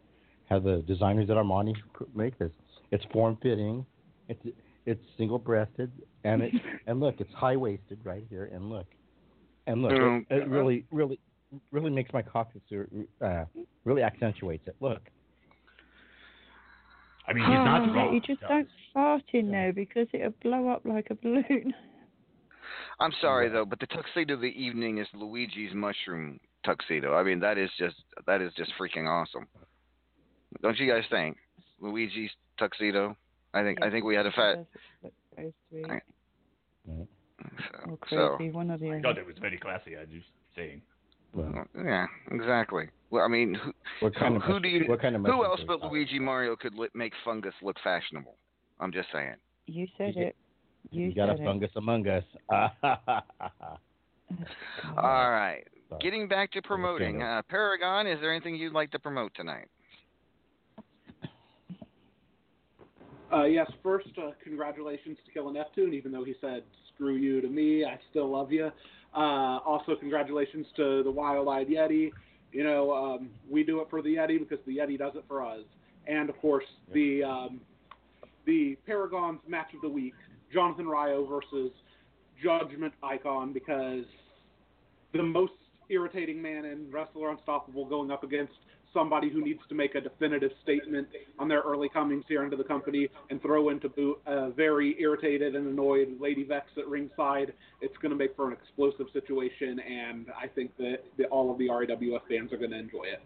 have 0.48 0.62
the 0.62 0.82
designers 0.86 1.30
at 1.30 1.36
Armani 1.36 1.74
make 2.14 2.38
this. 2.38 2.50
It's 2.90 3.04
form 3.12 3.38
fitting. 3.42 3.84
It's 4.28 4.40
it's 4.86 5.00
single 5.16 5.38
breasted 5.38 5.92
and 6.24 6.42
it 6.42 6.52
and 6.86 7.00
look 7.00 7.16
it's 7.20 7.32
high 7.34 7.56
waisted 7.56 7.98
right 8.04 8.24
here 8.30 8.50
and 8.52 8.70
look 8.70 8.86
and 9.66 9.82
look 9.82 9.92
Um, 9.92 10.26
it, 10.30 10.42
it 10.42 10.48
really 10.48 10.84
really 10.90 11.18
really 11.70 11.90
makes 11.90 12.12
my 12.12 12.22
coccyx 12.22 12.64
uh, 13.22 13.44
really 13.84 14.02
accentuates 14.02 14.66
it. 14.66 14.76
Look. 14.80 15.02
I 17.26 17.34
mean, 17.34 17.44
he's 17.44 17.52
not 17.52 17.88
Oh, 17.90 17.92
wrong. 17.92 18.14
You 18.14 18.20
just 18.20 18.40
don't 18.48 18.68
fart 18.94 19.22
in 19.34 19.50
there 19.50 19.70
because 19.74 20.06
it'll 20.14 20.32
blow 20.42 20.68
up 20.68 20.86
like 20.86 21.08
a 21.10 21.14
balloon. 21.14 21.74
I'm 23.00 23.12
sorry 23.20 23.50
though, 23.50 23.66
but 23.66 23.80
the 23.80 23.86
tuxedo 23.86 24.34
of 24.34 24.40
the 24.40 24.46
evening 24.46 24.98
is 24.98 25.06
Luigi's 25.14 25.74
mushroom 25.74 26.40
tuxedo. 26.64 27.14
I 27.14 27.22
mean, 27.22 27.40
that 27.40 27.58
is 27.58 27.70
just 27.78 27.96
that 28.26 28.40
is 28.42 28.52
just 28.56 28.72
freaking 28.80 29.06
awesome. 29.08 29.46
Don't 30.62 30.78
you 30.78 30.90
guys 30.90 31.04
think? 31.10 31.36
Luigi's 31.80 32.30
tuxedo. 32.58 33.16
I 33.54 33.62
think 33.62 33.82
I 33.82 33.90
think 33.90 34.04
we 34.04 34.14
had 34.14 34.26
a 34.26 34.32
fat. 34.32 34.64
Very 35.36 35.52
sweet. 35.70 35.86
I- 35.90 36.00
Mm-hmm. 36.88 37.02
So, 37.74 37.90
Or 37.90 37.98
so 38.08 38.36
crazy, 38.36 38.50
one 38.50 38.70
or 38.70 38.78
the 38.78 38.90
I 38.92 39.00
thought 39.02 39.18
it 39.18 39.26
was 39.26 39.36
very 39.38 39.58
classy. 39.58 39.94
I'm 39.96 40.08
just 40.10 40.26
saying. 40.56 40.80
Well, 41.34 41.66
yeah, 41.76 42.06
exactly. 42.30 42.88
Well, 43.10 43.24
I 43.24 43.28
mean, 43.28 43.54
who, 43.54 43.72
what 44.00 44.14
kind 44.14 44.34
who, 44.36 44.40
of 44.40 44.46
who 44.46 44.58
do 44.60 44.68
you? 44.68 44.86
what 44.88 45.02
kind 45.02 45.14
of 45.14 45.20
who 45.22 45.44
else 45.44 45.60
but 45.66 45.82
that? 45.82 45.92
Luigi 45.92 46.18
Mario 46.18 46.56
could 46.56 46.74
li- 46.74 46.88
make 46.94 47.12
fungus 47.26 47.52
look 47.62 47.76
fashionable? 47.84 48.36
I'm 48.80 48.90
just 48.90 49.08
saying. 49.12 49.34
You 49.66 49.86
said 49.98 50.14
You- 50.16 50.26
it. 50.28 50.36
You, 50.90 51.06
You 51.08 51.14
got 51.14 51.28
a 51.28 51.36
said 51.36 51.44
fungus 51.44 51.70
among 51.76 52.08
us. 52.08 52.24
All 52.50 52.70
right. 55.30 55.64
Sorry. 55.88 56.00
Getting 56.02 56.28
back 56.28 56.52
to 56.52 56.62
promoting, 56.62 57.22
uh, 57.22 57.42
Paragon. 57.48 58.06
Is 58.06 58.20
there 58.20 58.30
anything 58.30 58.56
you'd 58.56 58.74
like 58.74 58.90
to 58.90 58.98
promote 58.98 59.32
tonight? 59.34 59.68
Uh, 63.32 63.44
yes, 63.44 63.70
first, 63.82 64.08
uh, 64.16 64.30
congratulations 64.42 65.18
to 65.26 65.32
Killer 65.32 65.52
Neptune, 65.52 65.92
even 65.92 66.12
though 66.12 66.24
he 66.24 66.34
said 66.40 66.62
screw 66.94 67.16
you 67.16 67.40
to 67.40 67.48
me, 67.48 67.84
I 67.84 67.98
still 68.10 68.28
love 68.30 68.50
you. 68.50 68.70
Uh, 69.14 69.58
also, 69.64 69.94
congratulations 69.96 70.66
to 70.76 71.02
the 71.02 71.10
Wild 71.10 71.48
Eyed 71.48 71.68
Yeti. 71.68 72.10
You 72.52 72.64
know, 72.64 72.92
um, 72.92 73.30
we 73.50 73.62
do 73.62 73.80
it 73.80 73.88
for 73.90 74.02
the 74.02 74.16
Yeti 74.16 74.38
because 74.38 74.58
the 74.66 74.78
Yeti 74.78 74.98
does 74.98 75.12
it 75.14 75.24
for 75.28 75.44
us. 75.44 75.60
And 76.06 76.28
of 76.30 76.38
course, 76.40 76.64
the 76.92 77.22
um, 77.22 77.60
the 78.46 78.76
Paragons 78.86 79.40
match 79.46 79.74
of 79.74 79.82
the 79.82 79.88
week: 79.88 80.14
Jonathan 80.52 80.88
Ryo 80.88 81.26
versus 81.26 81.70
Judgment 82.42 82.94
Icon, 83.02 83.52
because 83.52 84.04
the 85.12 85.22
most 85.22 85.52
irritating 85.90 86.40
man 86.40 86.64
and 86.66 86.92
Wrestler 86.92 87.30
Unstoppable 87.30 87.84
going 87.84 88.10
up 88.10 88.24
against 88.24 88.52
somebody 88.92 89.30
who 89.30 89.42
needs 89.44 89.60
to 89.68 89.74
make 89.74 89.94
a 89.94 90.00
definitive 90.00 90.50
statement 90.62 91.08
on 91.38 91.48
their 91.48 91.60
early 91.60 91.88
comings 91.88 92.24
here 92.28 92.42
into 92.42 92.56
the 92.56 92.64
company 92.64 93.08
and 93.30 93.40
throw 93.42 93.68
into 93.68 93.88
boot 93.88 94.20
a 94.26 94.50
very 94.50 94.96
irritated 95.00 95.54
and 95.54 95.66
annoyed 95.66 96.16
Lady 96.20 96.42
Vex 96.44 96.66
at 96.76 96.86
ringside. 96.86 97.52
It's 97.80 97.96
going 97.98 98.10
to 98.10 98.16
make 98.16 98.34
for 98.34 98.48
an 98.48 98.54
explosive 98.54 99.06
situation, 99.12 99.78
and 99.80 100.26
I 100.30 100.46
think 100.46 100.76
that, 100.78 101.04
that 101.18 101.26
all 101.26 101.50
of 101.50 101.58
the 101.58 101.68
RAWF 101.68 102.20
fans 102.28 102.52
are 102.52 102.56
going 102.56 102.70
to 102.70 102.78
enjoy 102.78 103.04
it. 103.04 103.22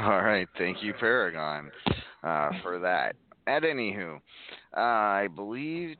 All 0.00 0.22
right, 0.22 0.46
thank 0.58 0.82
you, 0.82 0.92
Paragon, 0.92 1.70
uh, 2.22 2.50
for 2.62 2.78
that. 2.80 3.16
At 3.50 3.64
anywho, 3.64 4.20
uh, 4.76 4.80
I 4.80 5.26
believe 5.34 5.96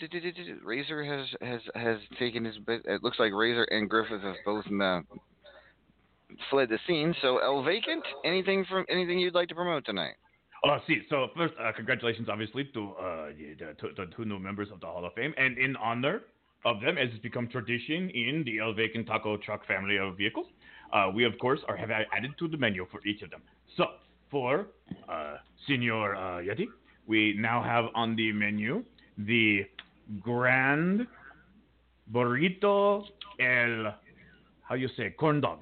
Razor 0.64 1.02
has 1.02 1.26
has 1.40 1.60
has 1.74 1.98
taken 2.16 2.44
his. 2.44 2.54
It 2.68 3.02
looks 3.02 3.18
like 3.18 3.32
Razor 3.32 3.64
and 3.64 3.90
Griffith 3.90 4.22
have 4.22 4.36
both 4.44 4.64
uh, 4.66 5.00
fled 6.48 6.68
the 6.68 6.78
scene. 6.86 7.12
So, 7.20 7.38
El 7.38 7.64
Vacant, 7.64 8.04
anything 8.24 8.64
from 8.70 8.86
anything 8.88 9.18
you'd 9.18 9.34
like 9.34 9.48
to 9.48 9.56
promote 9.56 9.84
tonight? 9.84 10.14
Oh, 10.64 10.78
see. 10.86 11.00
So 11.10 11.26
first, 11.36 11.54
uh, 11.60 11.72
congratulations, 11.74 12.28
obviously, 12.30 12.70
to, 12.72 12.90
uh, 12.90 13.26
the, 13.96 14.06
two 14.14 14.24
new 14.24 14.38
members 14.38 14.68
of 14.72 14.78
the 14.78 14.86
Hall 14.86 15.04
of 15.04 15.12
Fame, 15.14 15.34
and 15.36 15.58
in 15.58 15.74
honor 15.74 16.20
of 16.64 16.80
them, 16.80 16.98
as 16.98 17.08
it's 17.10 17.18
become 17.20 17.48
tradition 17.48 18.10
in 18.10 18.44
the 18.44 18.60
El 18.60 18.74
Vacant 18.74 19.08
Taco 19.08 19.36
Truck 19.38 19.66
family 19.66 19.96
of 19.98 20.16
vehicles, 20.16 20.46
uh, 20.92 21.10
we 21.12 21.24
of 21.24 21.36
course 21.40 21.58
are 21.66 21.76
have 21.76 21.90
added 21.90 22.30
to 22.38 22.46
the 22.46 22.56
menu 22.56 22.86
for 22.92 23.04
each 23.04 23.22
of 23.22 23.30
them. 23.30 23.42
So 23.76 23.86
for 24.30 24.68
uh, 25.08 25.38
Senior 25.66 26.14
uh, 26.14 26.42
Yeti, 26.42 26.66
we 27.10 27.34
now 27.36 27.60
have 27.60 27.86
on 27.96 28.14
the 28.14 28.30
menu 28.32 28.84
the 29.18 29.66
Grand 30.20 31.06
Burrito 32.12 33.04
El, 33.40 33.92
how 34.62 34.76
you 34.76 34.88
say, 34.96 35.10
corn 35.18 35.40
dog. 35.40 35.58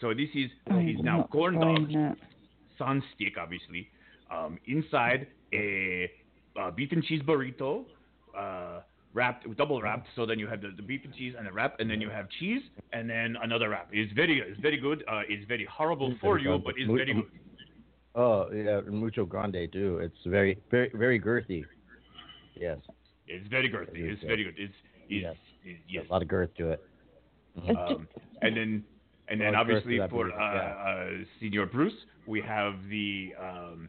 So 0.00 0.12
this 0.12 0.28
is 0.34 0.50
he's 0.78 1.00
now 1.00 1.26
corn 1.32 1.58
dog 1.58 2.16
sun 2.78 3.02
stick, 3.14 3.34
obviously. 3.40 3.88
Um, 4.30 4.58
inside 4.66 5.26
a, 5.52 6.10
uh 6.60 6.70
beef 6.70 6.92
and 6.92 7.02
cheese 7.04 7.22
burrito, 7.22 7.84
uh, 8.38 8.80
wrapped, 9.14 9.44
double 9.56 9.80
wrapped. 9.80 10.08
So 10.14 10.26
then 10.26 10.38
you 10.38 10.46
have 10.46 10.60
the, 10.60 10.72
the 10.76 10.82
beef 10.82 11.00
and 11.04 11.14
cheese 11.14 11.34
and 11.36 11.46
the 11.46 11.52
wrap, 11.52 11.80
and 11.80 11.90
then 11.90 12.02
you 12.02 12.10
have 12.10 12.26
cheese 12.38 12.62
and 12.92 13.08
then 13.08 13.36
another 13.42 13.70
wrap. 13.70 13.88
It's 13.92 14.12
very, 14.12 14.40
it's 14.46 14.60
very 14.60 14.78
good. 14.78 15.04
Uh, 15.08 15.22
it's 15.26 15.46
very 15.48 15.66
horrible 15.70 16.14
for 16.20 16.38
you, 16.38 16.58
but 16.62 16.74
it's 16.76 16.90
very 16.90 17.14
good. 17.14 17.30
Oh 18.14 18.50
yeah, 18.52 18.80
mucho 18.90 19.24
grande 19.24 19.68
too. 19.72 19.98
It's 19.98 20.18
very 20.26 20.58
very 20.70 20.90
very 20.94 21.20
girthy. 21.20 21.64
Yes. 22.56 22.78
It's 23.26 23.46
very 23.48 23.70
girthy. 23.70 23.98
It 23.98 24.06
is 24.06 24.12
It's 24.14 24.20
good. 24.22 24.26
very 24.26 24.44
good. 24.44 24.54
It's, 24.58 24.74
it's 25.08 25.22
Yes. 25.22 25.36
it's- 25.64 25.82
yes. 25.88 26.04
A 26.08 26.12
lot 26.12 26.22
of 26.22 26.28
girth 26.28 26.52
to 26.56 26.70
it. 26.70 26.80
Mhm. 27.58 27.76
Um, 27.76 28.08
and 28.42 28.56
then 28.56 28.84
and 29.28 29.40
then 29.40 29.54
obviously 29.54 29.98
for 30.08 30.24
beef, 30.26 30.34
uh, 30.34 30.38
yeah. 30.38 30.88
uh, 30.88 31.24
Senior 31.38 31.66
Bruce, 31.66 31.94
we 32.26 32.40
have 32.40 32.74
the 32.88 33.34
um, 33.40 33.88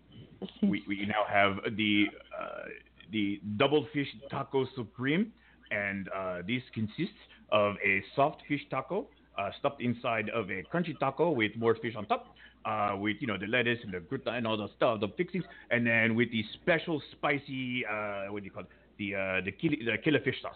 we, 0.61 0.83
we 0.87 1.05
now 1.07 1.23
have 1.27 1.57
the 1.75 2.05
uh, 2.39 2.65
the 3.11 3.41
double 3.57 3.85
fish 3.93 4.07
taco 4.29 4.65
supreme, 4.75 5.31
and 5.71 6.09
uh, 6.15 6.41
this 6.47 6.61
consists 6.73 7.17
of 7.51 7.75
a 7.83 8.03
soft 8.15 8.41
fish 8.47 8.61
taco 8.69 9.07
uh, 9.37 9.49
stuffed 9.59 9.81
inside 9.81 10.29
of 10.29 10.49
a 10.51 10.63
crunchy 10.71 10.97
taco 10.99 11.31
with 11.31 11.51
more 11.57 11.75
fish 11.75 11.95
on 11.95 12.05
top. 12.05 12.35
Uh, 12.63 12.95
with 12.95 13.17
you 13.19 13.25
know 13.27 13.37
the 13.39 13.47
lettuce 13.47 13.79
and 13.83 13.91
the 13.91 13.99
gutta 14.01 14.29
and 14.29 14.45
all 14.45 14.55
the 14.55 14.67
stuff, 14.75 14.99
the 14.99 15.07
fixings, 15.17 15.43
and 15.71 15.85
then 15.85 16.15
with 16.15 16.29
the 16.31 16.43
special 16.61 17.01
spicy 17.11 17.83
uh, 17.85 18.31
what 18.31 18.39
do 18.41 18.45
you 18.45 18.51
call 18.51 18.61
it? 18.63 18.69
The 18.99 19.15
uh, 19.15 19.41
the 19.43 19.51
killer, 19.51 19.77
the 19.83 19.97
killer 19.97 20.19
fish 20.19 20.35
sauce 20.43 20.53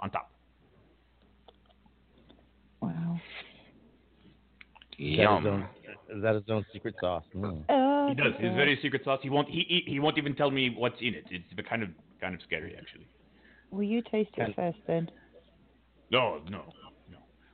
on 0.00 0.10
top. 0.10 0.30
Wow. 2.80 3.20
Is 4.98 5.16
that 5.18 5.36
his 5.38 5.46
own, 5.46 5.68
is 6.08 6.42
his 6.42 6.50
own 6.50 6.64
secret 6.72 6.94
sauce? 7.00 7.24
Mm. 7.34 7.62
Oh, 7.68 8.08
He 8.08 8.14
does. 8.14 8.32
okay. 8.34 8.46
He's 8.46 8.54
very 8.54 8.78
secret 8.82 9.02
sauce. 9.04 9.20
He 9.22 9.30
won't. 9.30 9.48
He, 9.48 9.64
he 9.68 9.92
he 9.92 10.00
won't 10.00 10.18
even 10.18 10.34
tell 10.34 10.50
me 10.50 10.74
what's 10.76 11.00
in 11.00 11.14
it. 11.14 11.24
It's 11.30 11.68
kind 11.68 11.82
of 11.82 11.90
kind 12.20 12.34
of 12.34 12.40
scary 12.42 12.76
actually. 12.76 13.06
Will 13.70 13.82
you 13.82 14.02
taste 14.02 14.30
it 14.36 14.54
first 14.54 14.78
then? 14.86 15.10
No, 16.10 16.40
no, 16.48 16.58
no. 16.58 16.83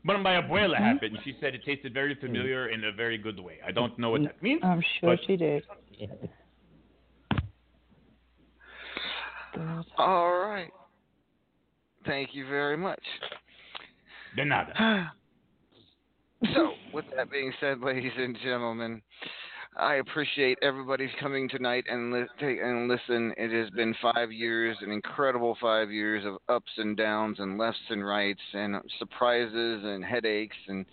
But 0.05 0.19
my 0.21 0.41
abuela 0.41 0.79
Hmm? 0.79 0.85
had 0.85 1.03
it, 1.03 1.13
and 1.13 1.19
she 1.25 1.37
said 1.41 1.55
it 1.55 1.65
tasted 1.65 1.93
very 1.93 2.15
familiar 2.15 2.69
in 2.69 2.85
a 2.85 2.93
very 2.93 3.19
good 3.19 3.39
way. 3.39 3.59
I 3.67 3.71
don't 3.71 3.99
know 3.99 4.11
what 4.11 4.23
that 4.23 4.43
means. 4.43 4.61
I'm 4.65 4.83
sure 5.01 5.17
but 5.17 5.25
she 5.27 5.37
did. 5.37 5.63
All 9.99 10.39
right. 10.39 10.71
Thank 12.07 12.35
you 12.35 12.47
very 12.49 12.77
much. 12.77 13.03
De 14.37 14.45
nada. 14.45 15.13
so, 16.55 16.73
with 16.95 17.05
that 17.17 17.31
being 17.31 17.53
said, 17.61 17.81
ladies 17.81 18.13
and 18.17 18.37
gentlemen, 18.43 19.03
I 19.77 19.95
appreciate 19.97 20.59
everybody's 20.63 21.11
coming 21.21 21.49
tonight 21.49 21.85
and 21.89 22.13
li- 22.13 22.61
and 22.61 22.89
listen. 22.89 23.33
It 23.37 23.53
has 23.53 23.71
been 23.71 23.95
five 24.03 24.33
years, 24.33 24.77
an 24.81 24.91
incredible 24.91 25.57
five 25.61 25.91
years 25.91 26.25
of 26.27 26.37
ups 26.49 26.73
and 26.77 26.97
downs 26.97 27.39
and 27.39 27.57
lefts 27.57 27.79
and 27.89 28.05
rights 28.05 28.41
and 28.53 28.77
surprises 28.99 29.83
and 29.85 30.05
headaches 30.05 30.57
and. 30.69 30.85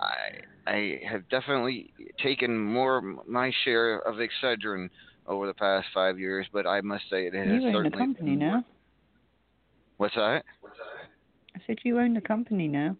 I 0.00 0.70
I 0.70 1.00
have 1.10 1.28
definitely 1.28 1.92
taken 2.22 2.56
more 2.58 3.02
my 3.26 3.52
share 3.64 3.98
of 3.98 4.16
Excedrin 4.16 4.88
over 5.26 5.46
the 5.46 5.52
past 5.54 5.88
five 5.92 6.18
years, 6.18 6.46
but 6.52 6.66
I 6.66 6.80
must 6.80 7.04
say 7.10 7.26
it 7.26 7.34
has 7.34 7.46
You 7.48 7.52
own 7.54 7.60
the 7.60 7.72
certainly. 7.72 7.98
company 7.98 8.36
now. 8.36 8.64
What's 9.98 10.14
that? 10.14 10.44
I 11.54 11.60
said 11.66 11.78
you 11.82 11.98
own 11.98 12.14
the 12.14 12.20
company 12.20 12.66
now. 12.68 12.96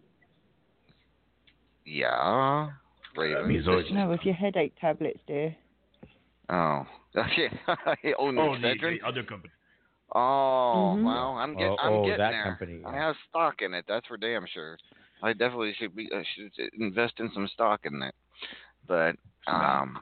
Yeah, 1.85 2.69
Raven. 3.15 3.63
No, 3.91 4.09
with 4.09 4.21
your 4.23 4.33
headache 4.35 4.73
tablets, 4.79 5.19
dear. 5.27 5.55
Oh, 6.49 6.85
okay. 7.17 7.49
I 7.67 7.95
own 8.19 8.37
Oh, 8.37 8.55
the, 8.55 8.73
the 8.79 8.99
other 9.07 9.23
company. 9.23 9.53
Oh, 10.13 10.95
Mhm. 10.97 11.03
well, 11.05 11.37
I'm 11.37 11.53
get, 11.55 11.69
Oh, 11.69 11.75
I'm 11.79 11.93
oh, 11.93 12.03
getting 12.03 12.17
that 12.17 12.31
there. 12.31 12.43
company, 12.43 12.81
I 12.85 12.95
have 12.95 13.15
stock 13.29 13.61
in 13.61 13.73
it. 13.73 13.85
That's 13.87 14.05
for 14.07 14.17
damn 14.17 14.45
sure. 14.53 14.77
I 15.23 15.31
definitely 15.33 15.73
should 15.79 15.95
be 15.95 16.09
I 16.13 16.23
should 16.35 16.51
invest 16.79 17.19
in 17.19 17.31
some 17.33 17.47
stock 17.53 17.81
in 17.85 18.01
it. 18.01 18.15
But 18.87 19.15
um, 19.47 19.99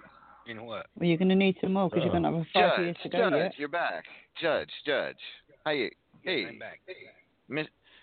You 0.48 0.56
know 0.56 0.64
what? 0.64 0.88
Well, 0.98 1.08
you're 1.08 1.18
going 1.18 1.30
to 1.30 1.36
need 1.36 1.58
some 1.62 1.74
more 1.74 1.90
because 1.90 2.04
you're 2.04 2.12
going 2.12 2.24
to 2.24 2.32
have 2.32 2.46
five 2.54 2.78
Judge, 2.78 2.80
years 2.86 2.98
to 3.04 3.10
go 3.10 3.18
Judge, 3.30 3.34
yet. 3.34 3.54
you're 3.60 3.68
back. 3.68 4.06
Judge, 4.42 4.70
Judge. 4.86 5.18
Hey, 5.66 5.92
hey, 6.24 6.46
I'm 6.48 6.58
back. 6.58 6.80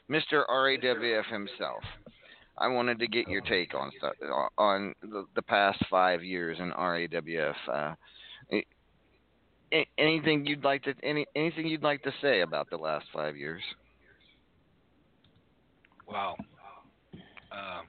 Mr. 0.08 0.46
RAWF 0.48 1.26
himself. 1.26 1.82
I 2.58 2.68
wanted 2.68 2.98
to 3.00 3.06
get 3.06 3.28
your 3.28 3.42
take 3.42 3.74
on 3.74 3.90
stuff 3.98 4.14
on 4.56 4.94
the, 5.02 5.26
the 5.34 5.42
past 5.42 5.78
five 5.90 6.24
years 6.24 6.58
in 6.58 6.70
RAWF. 6.70 7.54
Uh, 7.72 7.94
anything 9.98 10.46
you'd 10.46 10.64
like 10.64 10.82
to 10.84 10.94
any 11.02 11.26
anything 11.34 11.66
you'd 11.66 11.82
like 11.82 12.02
to 12.04 12.12
say 12.22 12.40
about 12.40 12.70
the 12.70 12.76
last 12.76 13.06
five 13.12 13.36
years? 13.36 13.62
Wow. 16.08 16.36
Um, 17.52 17.86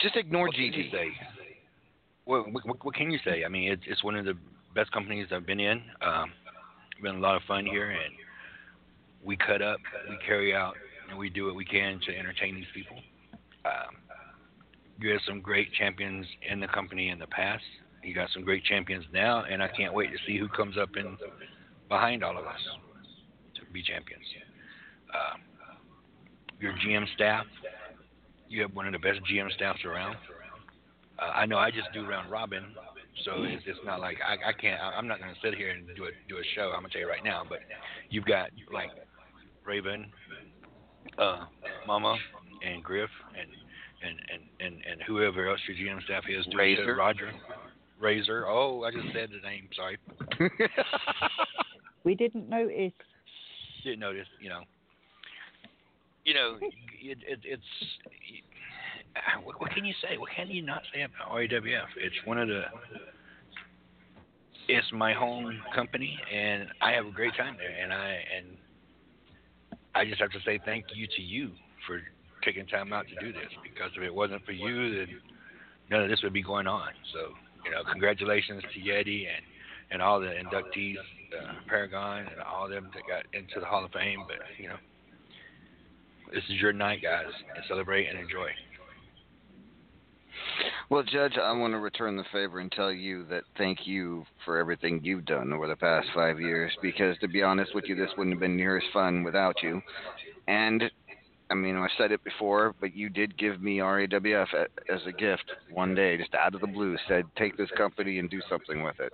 Just 0.00 0.16
ignore 0.16 0.46
what 0.46 0.54
can? 0.54 0.72
What, 2.24 2.52
what, 2.52 2.84
what 2.84 2.94
can 2.94 3.10
you 3.10 3.18
say? 3.24 3.44
I 3.44 3.48
mean, 3.48 3.72
it's 3.72 3.82
it's 3.86 4.04
one 4.04 4.16
of 4.16 4.24
the 4.24 4.34
best 4.74 4.92
companies 4.92 5.26
I've 5.32 5.46
been 5.46 5.60
in. 5.60 5.82
Um, 6.00 6.32
been 7.02 7.16
a 7.16 7.20
lot 7.20 7.36
of 7.36 7.42
fun 7.48 7.66
here, 7.66 7.90
and 7.90 8.14
we 9.24 9.36
cut 9.36 9.62
up, 9.62 9.78
we 10.08 10.16
carry 10.26 10.54
out, 10.54 10.74
and 11.10 11.18
we 11.18 11.28
do 11.28 11.46
what 11.46 11.54
we 11.54 11.64
can 11.64 12.00
to 12.06 12.16
entertain 12.16 12.54
these 12.54 12.70
people. 12.74 12.96
Um, 13.64 13.96
you 15.00 15.10
had 15.10 15.20
some 15.26 15.40
great 15.40 15.72
champions 15.74 16.26
in 16.50 16.60
the 16.60 16.68
company 16.68 17.08
in 17.08 17.18
the 17.18 17.26
past. 17.26 17.64
You 18.02 18.14
got 18.14 18.28
some 18.32 18.44
great 18.44 18.64
champions 18.64 19.04
now, 19.12 19.44
and 19.44 19.62
I 19.62 19.68
can't 19.68 19.92
wait 19.92 20.10
to 20.10 20.16
see 20.26 20.38
who 20.38 20.48
comes 20.48 20.78
up 20.78 20.90
in 20.96 21.16
behind 21.88 22.22
all 22.22 22.38
of 22.38 22.46
us 22.46 22.60
to 23.56 23.72
be 23.72 23.82
champions. 23.82 24.24
Um, 25.12 25.40
your 26.60 26.72
GM 26.74 27.04
staff, 27.14 27.44
you 28.48 28.62
have 28.62 28.74
one 28.74 28.86
of 28.86 28.92
the 28.92 28.98
best 28.98 29.20
GM 29.30 29.50
staffs 29.52 29.84
around. 29.84 30.16
Uh, 31.18 31.24
I 31.34 31.46
know 31.46 31.58
I 31.58 31.70
just 31.70 31.88
do 31.92 32.06
round 32.06 32.30
robin, 32.30 32.64
so 33.24 33.42
it's, 33.44 33.62
it's 33.66 33.78
not 33.84 34.00
like 34.00 34.16
I, 34.26 34.50
I 34.50 34.52
can't. 34.52 34.80
I- 34.80 34.92
I'm 34.96 35.06
not 35.08 35.20
going 35.20 35.34
to 35.34 35.40
sit 35.42 35.54
here 35.54 35.70
and 35.70 35.86
do 35.96 36.04
a 36.04 36.10
do 36.28 36.36
a 36.38 36.44
show. 36.54 36.72
I'm 36.74 36.80
going 36.80 36.84
to 36.84 36.90
tell 36.92 37.00
you 37.02 37.08
right 37.08 37.24
now, 37.24 37.42
but 37.46 37.58
you've 38.08 38.24
got 38.24 38.50
like 38.72 38.90
Raven, 39.64 40.06
uh, 41.18 41.44
Mama, 41.86 42.16
and 42.66 42.82
Griff, 42.82 43.10
and 43.38 43.48
and 44.02 44.18
and 44.32 44.42
and, 44.74 44.82
and 44.90 45.02
whoever 45.06 45.48
else 45.48 45.60
your 45.68 45.76
GM 45.76 46.02
staff 46.04 46.24
is. 46.28 46.44
to- 46.46 46.50
to 46.52 46.56
Razor. 46.56 46.96
Roger, 46.96 47.30
Razor. 48.00 48.46
Oh, 48.48 48.84
I 48.84 48.90
just 48.90 49.06
said 49.12 49.30
the 49.30 49.46
name. 49.46 49.68
Sorry, 49.76 49.98
We 52.04 52.14
didn't 52.14 52.48
notice. 52.48 52.92
didn't 53.84 54.00
notice. 54.00 54.26
You 54.40 54.48
know. 54.50 54.60
You 56.24 56.34
know, 56.34 56.58
it, 56.60 57.18
it, 57.26 57.40
it's 57.44 57.62
uh, 59.16 59.40
what, 59.42 59.58
what 59.60 59.70
can 59.72 59.84
you 59.86 59.94
say? 60.02 60.18
What 60.18 60.30
can 60.36 60.48
you 60.48 60.62
not 60.62 60.82
say 60.94 61.02
about 61.02 61.32
RAWF? 61.34 61.88
It's 61.96 62.14
one 62.26 62.38
of 62.38 62.46
the 62.48 62.62
it's 64.68 64.86
my 64.92 65.12
home 65.12 65.60
company, 65.74 66.16
and 66.32 66.68
I 66.80 66.92
have 66.92 67.06
a 67.06 67.10
great 67.10 67.34
time 67.36 67.56
there. 67.58 67.74
And 67.82 67.92
I 67.92 68.18
and 68.36 68.46
I 69.94 70.04
just 70.04 70.20
have 70.20 70.30
to 70.30 70.40
say 70.44 70.60
thank 70.64 70.84
you 70.94 71.06
to 71.06 71.22
you 71.22 71.50
for 71.86 72.00
taking 72.44 72.66
time 72.66 72.92
out 72.92 73.06
to 73.08 73.14
do 73.24 73.32
this. 73.32 73.50
Because 73.62 73.90
if 73.96 74.02
it 74.02 74.14
wasn't 74.14 74.44
for 74.44 74.52
you, 74.52 74.96
then 74.96 75.08
none 75.90 76.02
of 76.02 76.08
this 76.08 76.20
would 76.22 76.32
be 76.32 76.42
going 76.42 76.66
on. 76.66 76.90
So 77.12 77.34
you 77.64 77.70
know, 77.70 77.82
congratulations 77.90 78.62
to 78.74 78.80
Yeti 78.80 79.26
and 79.26 79.44
and 79.92 80.00
all 80.00 80.20
the 80.20 80.28
inductees, 80.28 80.96
uh, 80.96 81.54
Paragon, 81.66 82.20
and 82.20 82.40
all 82.40 82.66
of 82.66 82.70
them 82.70 82.90
that 82.94 83.02
got 83.08 83.24
into 83.36 83.58
the 83.58 83.66
Hall 83.66 83.84
of 83.84 83.90
Fame. 83.90 84.24
But 84.26 84.38
you 84.58 84.68
know, 84.68 84.76
this 86.32 86.44
is 86.48 86.60
your 86.60 86.72
night, 86.72 87.02
guys, 87.02 87.26
and 87.54 87.64
celebrate 87.66 88.06
and 88.06 88.18
enjoy. 88.18 88.50
Well, 90.90 91.04
Judge, 91.04 91.34
I 91.40 91.52
want 91.52 91.72
to 91.72 91.78
return 91.78 92.16
the 92.16 92.24
favor 92.32 92.58
and 92.58 92.70
tell 92.72 92.90
you 92.90 93.24
that 93.26 93.44
thank 93.56 93.86
you 93.86 94.24
for 94.44 94.58
everything 94.58 95.00
you've 95.04 95.24
done 95.24 95.52
over 95.52 95.68
the 95.68 95.76
past 95.76 96.08
five 96.12 96.40
years. 96.40 96.72
Because 96.82 97.16
to 97.18 97.28
be 97.28 97.44
honest 97.44 97.76
with 97.76 97.84
you, 97.86 97.94
this 97.94 98.10
wouldn't 98.18 98.34
have 98.34 98.40
been 98.40 98.56
near 98.56 98.76
as 98.76 98.82
fun 98.92 99.22
without 99.22 99.62
you. 99.62 99.80
And 100.48 100.82
I 101.48 101.54
mean, 101.54 101.76
I 101.76 101.86
said 101.96 102.10
it 102.10 102.24
before, 102.24 102.74
but 102.80 102.96
you 102.96 103.08
did 103.08 103.38
give 103.38 103.62
me 103.62 103.78
RAWF 103.78 104.48
as 104.92 105.00
a 105.06 105.12
gift 105.12 105.44
one 105.70 105.94
day, 105.94 106.16
just 106.16 106.34
out 106.34 106.56
of 106.56 106.60
the 106.60 106.66
blue. 106.66 106.96
Said, 107.06 107.24
take 107.36 107.56
this 107.56 107.70
company 107.76 108.18
and 108.18 108.28
do 108.28 108.40
something 108.48 108.82
with 108.82 108.98
it. 108.98 109.12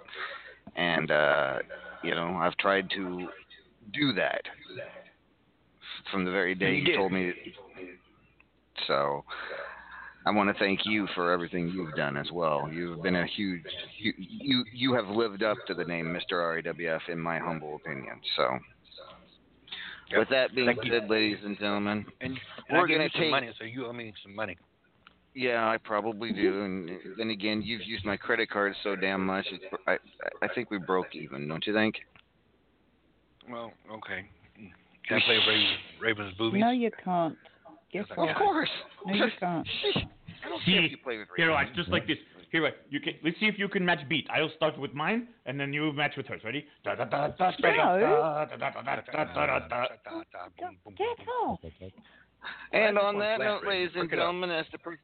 And 0.77 1.11
uh, 1.11 1.59
you 2.03 2.15
know, 2.15 2.37
I've 2.41 2.57
tried 2.57 2.89
to 2.97 3.29
do 3.93 4.15
that 4.15 4.41
from 6.11 6.25
the 6.25 6.31
very 6.31 6.55
day 6.55 6.77
You 6.77 6.93
you, 6.93 6.97
told 6.97 7.13
me. 7.13 7.35
So, 8.87 9.25
I 10.27 10.31
want 10.33 10.49
to 10.53 10.59
thank 10.59 10.81
you 10.85 11.07
for 11.15 11.31
everything 11.31 11.69
you've 11.69 11.95
done 11.95 12.17
as 12.17 12.27
well. 12.33 12.69
You've 12.71 13.01
been 13.01 13.15
a 13.15 13.27
huge, 13.27 13.63
you 13.99 14.13
you, 14.19 14.65
you 14.75 14.95
have 14.95 15.07
lived 15.07 15.45
up 15.45 15.57
to 15.69 15.75
the 15.75 15.85
name 15.85 16.07
Mr. 16.07 16.33
RAWF 16.65 17.09
in 17.09 17.21
my 17.21 17.39
humble 17.39 17.77
opinion. 17.77 18.21
So, 18.37 18.59
with 20.19 20.29
that 20.31 20.53
being 20.55 20.67
Thank 20.67 20.85
you. 20.85 20.93
said, 20.93 21.09
ladies 21.09 21.39
and 21.45 21.57
gentlemen, 21.57 22.05
And, 22.21 22.33
and 22.33 22.39
we're 22.77 22.87
I 22.87 22.89
gonna 22.91 23.05
you 23.05 23.11
some 23.13 23.21
take. 23.21 23.31
money, 23.31 23.51
so 23.57 23.65
you 23.65 23.87
owe 23.87 23.93
me 23.93 24.13
some 24.25 24.35
money. 24.35 24.57
Yeah, 25.35 25.69
I 25.69 25.77
probably 25.77 26.33
do. 26.33 26.63
And 26.65 26.91
then 27.19 27.31
again, 27.31 27.63
you've 27.63 27.87
used 27.87 28.05
my 28.05 28.17
credit 28.17 28.51
card 28.51 28.75
so 28.83 28.97
damn 28.97 29.25
much. 29.25 29.47
It's, 29.53 29.65
I 29.87 29.99
I 30.43 30.49
think 30.55 30.73
we 30.73 30.79
broke 30.79 31.15
even, 31.15 31.47
don't 31.47 31.65
you 31.67 31.73
think? 31.73 31.95
Well, 33.49 33.71
okay. 33.93 34.29
Can 35.07 35.19
I 35.19 35.21
play 35.25 35.39
Raven, 35.47 35.67
Raven's 36.01 36.35
boobies? 36.39 36.61
No, 36.61 36.71
you 36.71 36.91
can't. 37.05 37.37
Guess 37.93 38.07
what? 38.17 38.31
Of 38.31 38.37
course. 38.37 38.69
No, 39.07 39.15
you 39.15 39.27
can't. 39.39 39.69
I 40.47 40.49
don't 40.49 40.63
see, 40.65 40.73
care 40.73 40.85
if 40.85 40.91
you 40.93 40.99
play 40.99 41.19
with 41.19 41.29
Here, 41.37 41.51
watch, 41.51 41.67
just 41.75 41.89
like 41.89 42.07
this. 42.07 42.19
Here, 42.53 42.63
watch. 42.63 42.75
You 42.89 43.01
can, 43.01 43.15
let's 43.25 43.39
see 43.41 43.47
if 43.47 43.59
you 43.59 43.69
can 43.69 43.85
match 43.85 44.09
beat. 44.09 44.27
I'll 44.33 44.51
start 44.57 44.79
with 44.79 44.95
mine, 44.95 45.29
and 45.45 45.59
then 45.59 45.73
you 45.73 45.93
match 45.93 46.13
with 46.17 46.27
hers. 46.27 46.43
Ready? 46.45 46.65
And 52.73 52.99
on 52.99 53.19
that 53.19 53.41
note, 53.41 53.67
ladies 53.67 53.91
and 53.97 54.09
gentlemen, 54.09 54.51
as 54.51 54.67
the 54.71 54.79
per- 54.79 54.99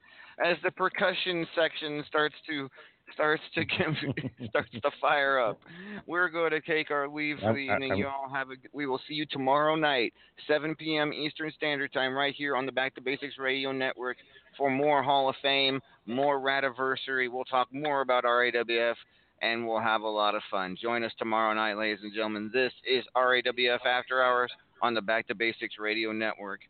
as 0.45 0.57
the 0.63 0.71
percussion 0.71 1.47
section 1.57 2.05
starts 2.07 2.37
to 2.49 2.69
starts 3.15 3.43
to 3.55 3.65
give, 3.65 3.95
starts 4.49 4.71
to 4.73 4.91
fire 5.01 5.39
up, 5.41 5.61
we're 6.07 6.29
going 6.29 6.51
to 6.51 6.61
take 6.61 6.91
our 6.91 7.09
leave 7.09 7.37
for 7.39 7.53
the 7.55 7.69
I'm- 7.71 7.83
evening. 7.83 7.91
I'm- 7.93 7.99
You 7.99 8.07
all 8.09 8.29
have 8.33 8.51
a. 8.51 8.55
We 8.73 8.87
will 8.87 9.01
see 9.09 9.15
you 9.15 9.27
tomorrow 9.27 9.75
night, 9.77 10.13
7 10.47 10.75
p.m. 10.77 11.13
Eastern 11.13 11.51
Standard 11.57 11.93
Time, 11.93 12.15
right 12.15 12.35
here 12.35 12.57
on 12.57 12.67
the 12.67 12.73
Back 12.73 12.95
to 12.97 13.01
Basics 13.01 13.39
Radio 13.39 13.73
Network 13.73 14.17
for 14.57 14.71
more 14.71 15.03
Hall 15.03 15.29
of 15.29 15.37
Fame, 15.43 15.81
more 16.07 16.41
Radiversary. 16.41 17.31
We'll 17.31 17.45
talk 17.45 17.73
more 17.73 18.01
about 18.03 18.25
RAWF. 18.25 18.95
And 19.41 19.67
we'll 19.67 19.81
have 19.81 20.03
a 20.03 20.09
lot 20.09 20.37
of 20.37 20.43
fun. 20.53 20.77
Join 20.81 21.03
us 21.03 21.11
tomorrow 21.19 21.53
night, 21.53 21.75
ladies 21.77 21.99
and 22.05 22.15
gentlemen. 22.15 22.49
This 22.55 22.73
is 22.89 23.05
RAWF 23.17 23.85
After 23.85 24.23
Hours 24.23 24.53
on 24.83 24.95
the 24.95 25.03
Back 25.03 25.27
to 25.27 25.35
Basics 25.35 25.75
Radio 25.81 26.13
Network. 26.13 26.61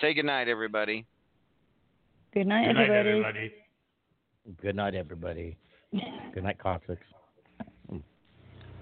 Say 0.00 0.14
goodnight, 0.14 0.48
everybody. 0.48 1.04
Good 2.32 2.46
night, 2.46 2.68
everybody. 2.68 2.74
Good 2.74 2.88
night, 2.90 2.96
everybody. 2.96 3.08
everybody. 3.10 3.52
Good 4.62 4.76
night, 4.76 4.94
everybody. 4.94 5.56
Good 5.92 6.44
night, 6.44 6.58
Coccyx. 6.58 7.02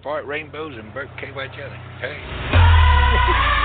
Fart 0.03 0.27
rainbows 0.27 0.77
and 0.79 0.95
Burt 0.95 1.09
KY 1.19 1.49
jelly. 1.57 1.77
Hey. 2.01 3.57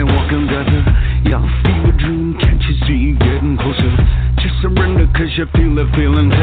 can't 0.00 0.16
walk 0.16 0.32
under 0.32 0.64
her. 0.64 1.20
Y'all 1.28 1.46
fever 1.62 1.92
dream, 1.98 2.36
can't 2.40 2.62
you 2.62 2.74
see 2.86 2.96
you 2.96 3.18
getting 3.18 3.56
closer? 3.58 3.90
Just 4.40 4.54
surrender, 4.62 5.06
cause 5.12 5.28
you 5.36 5.44
feel 5.52 5.74
the 5.74 5.90
feeling. 5.94 6.39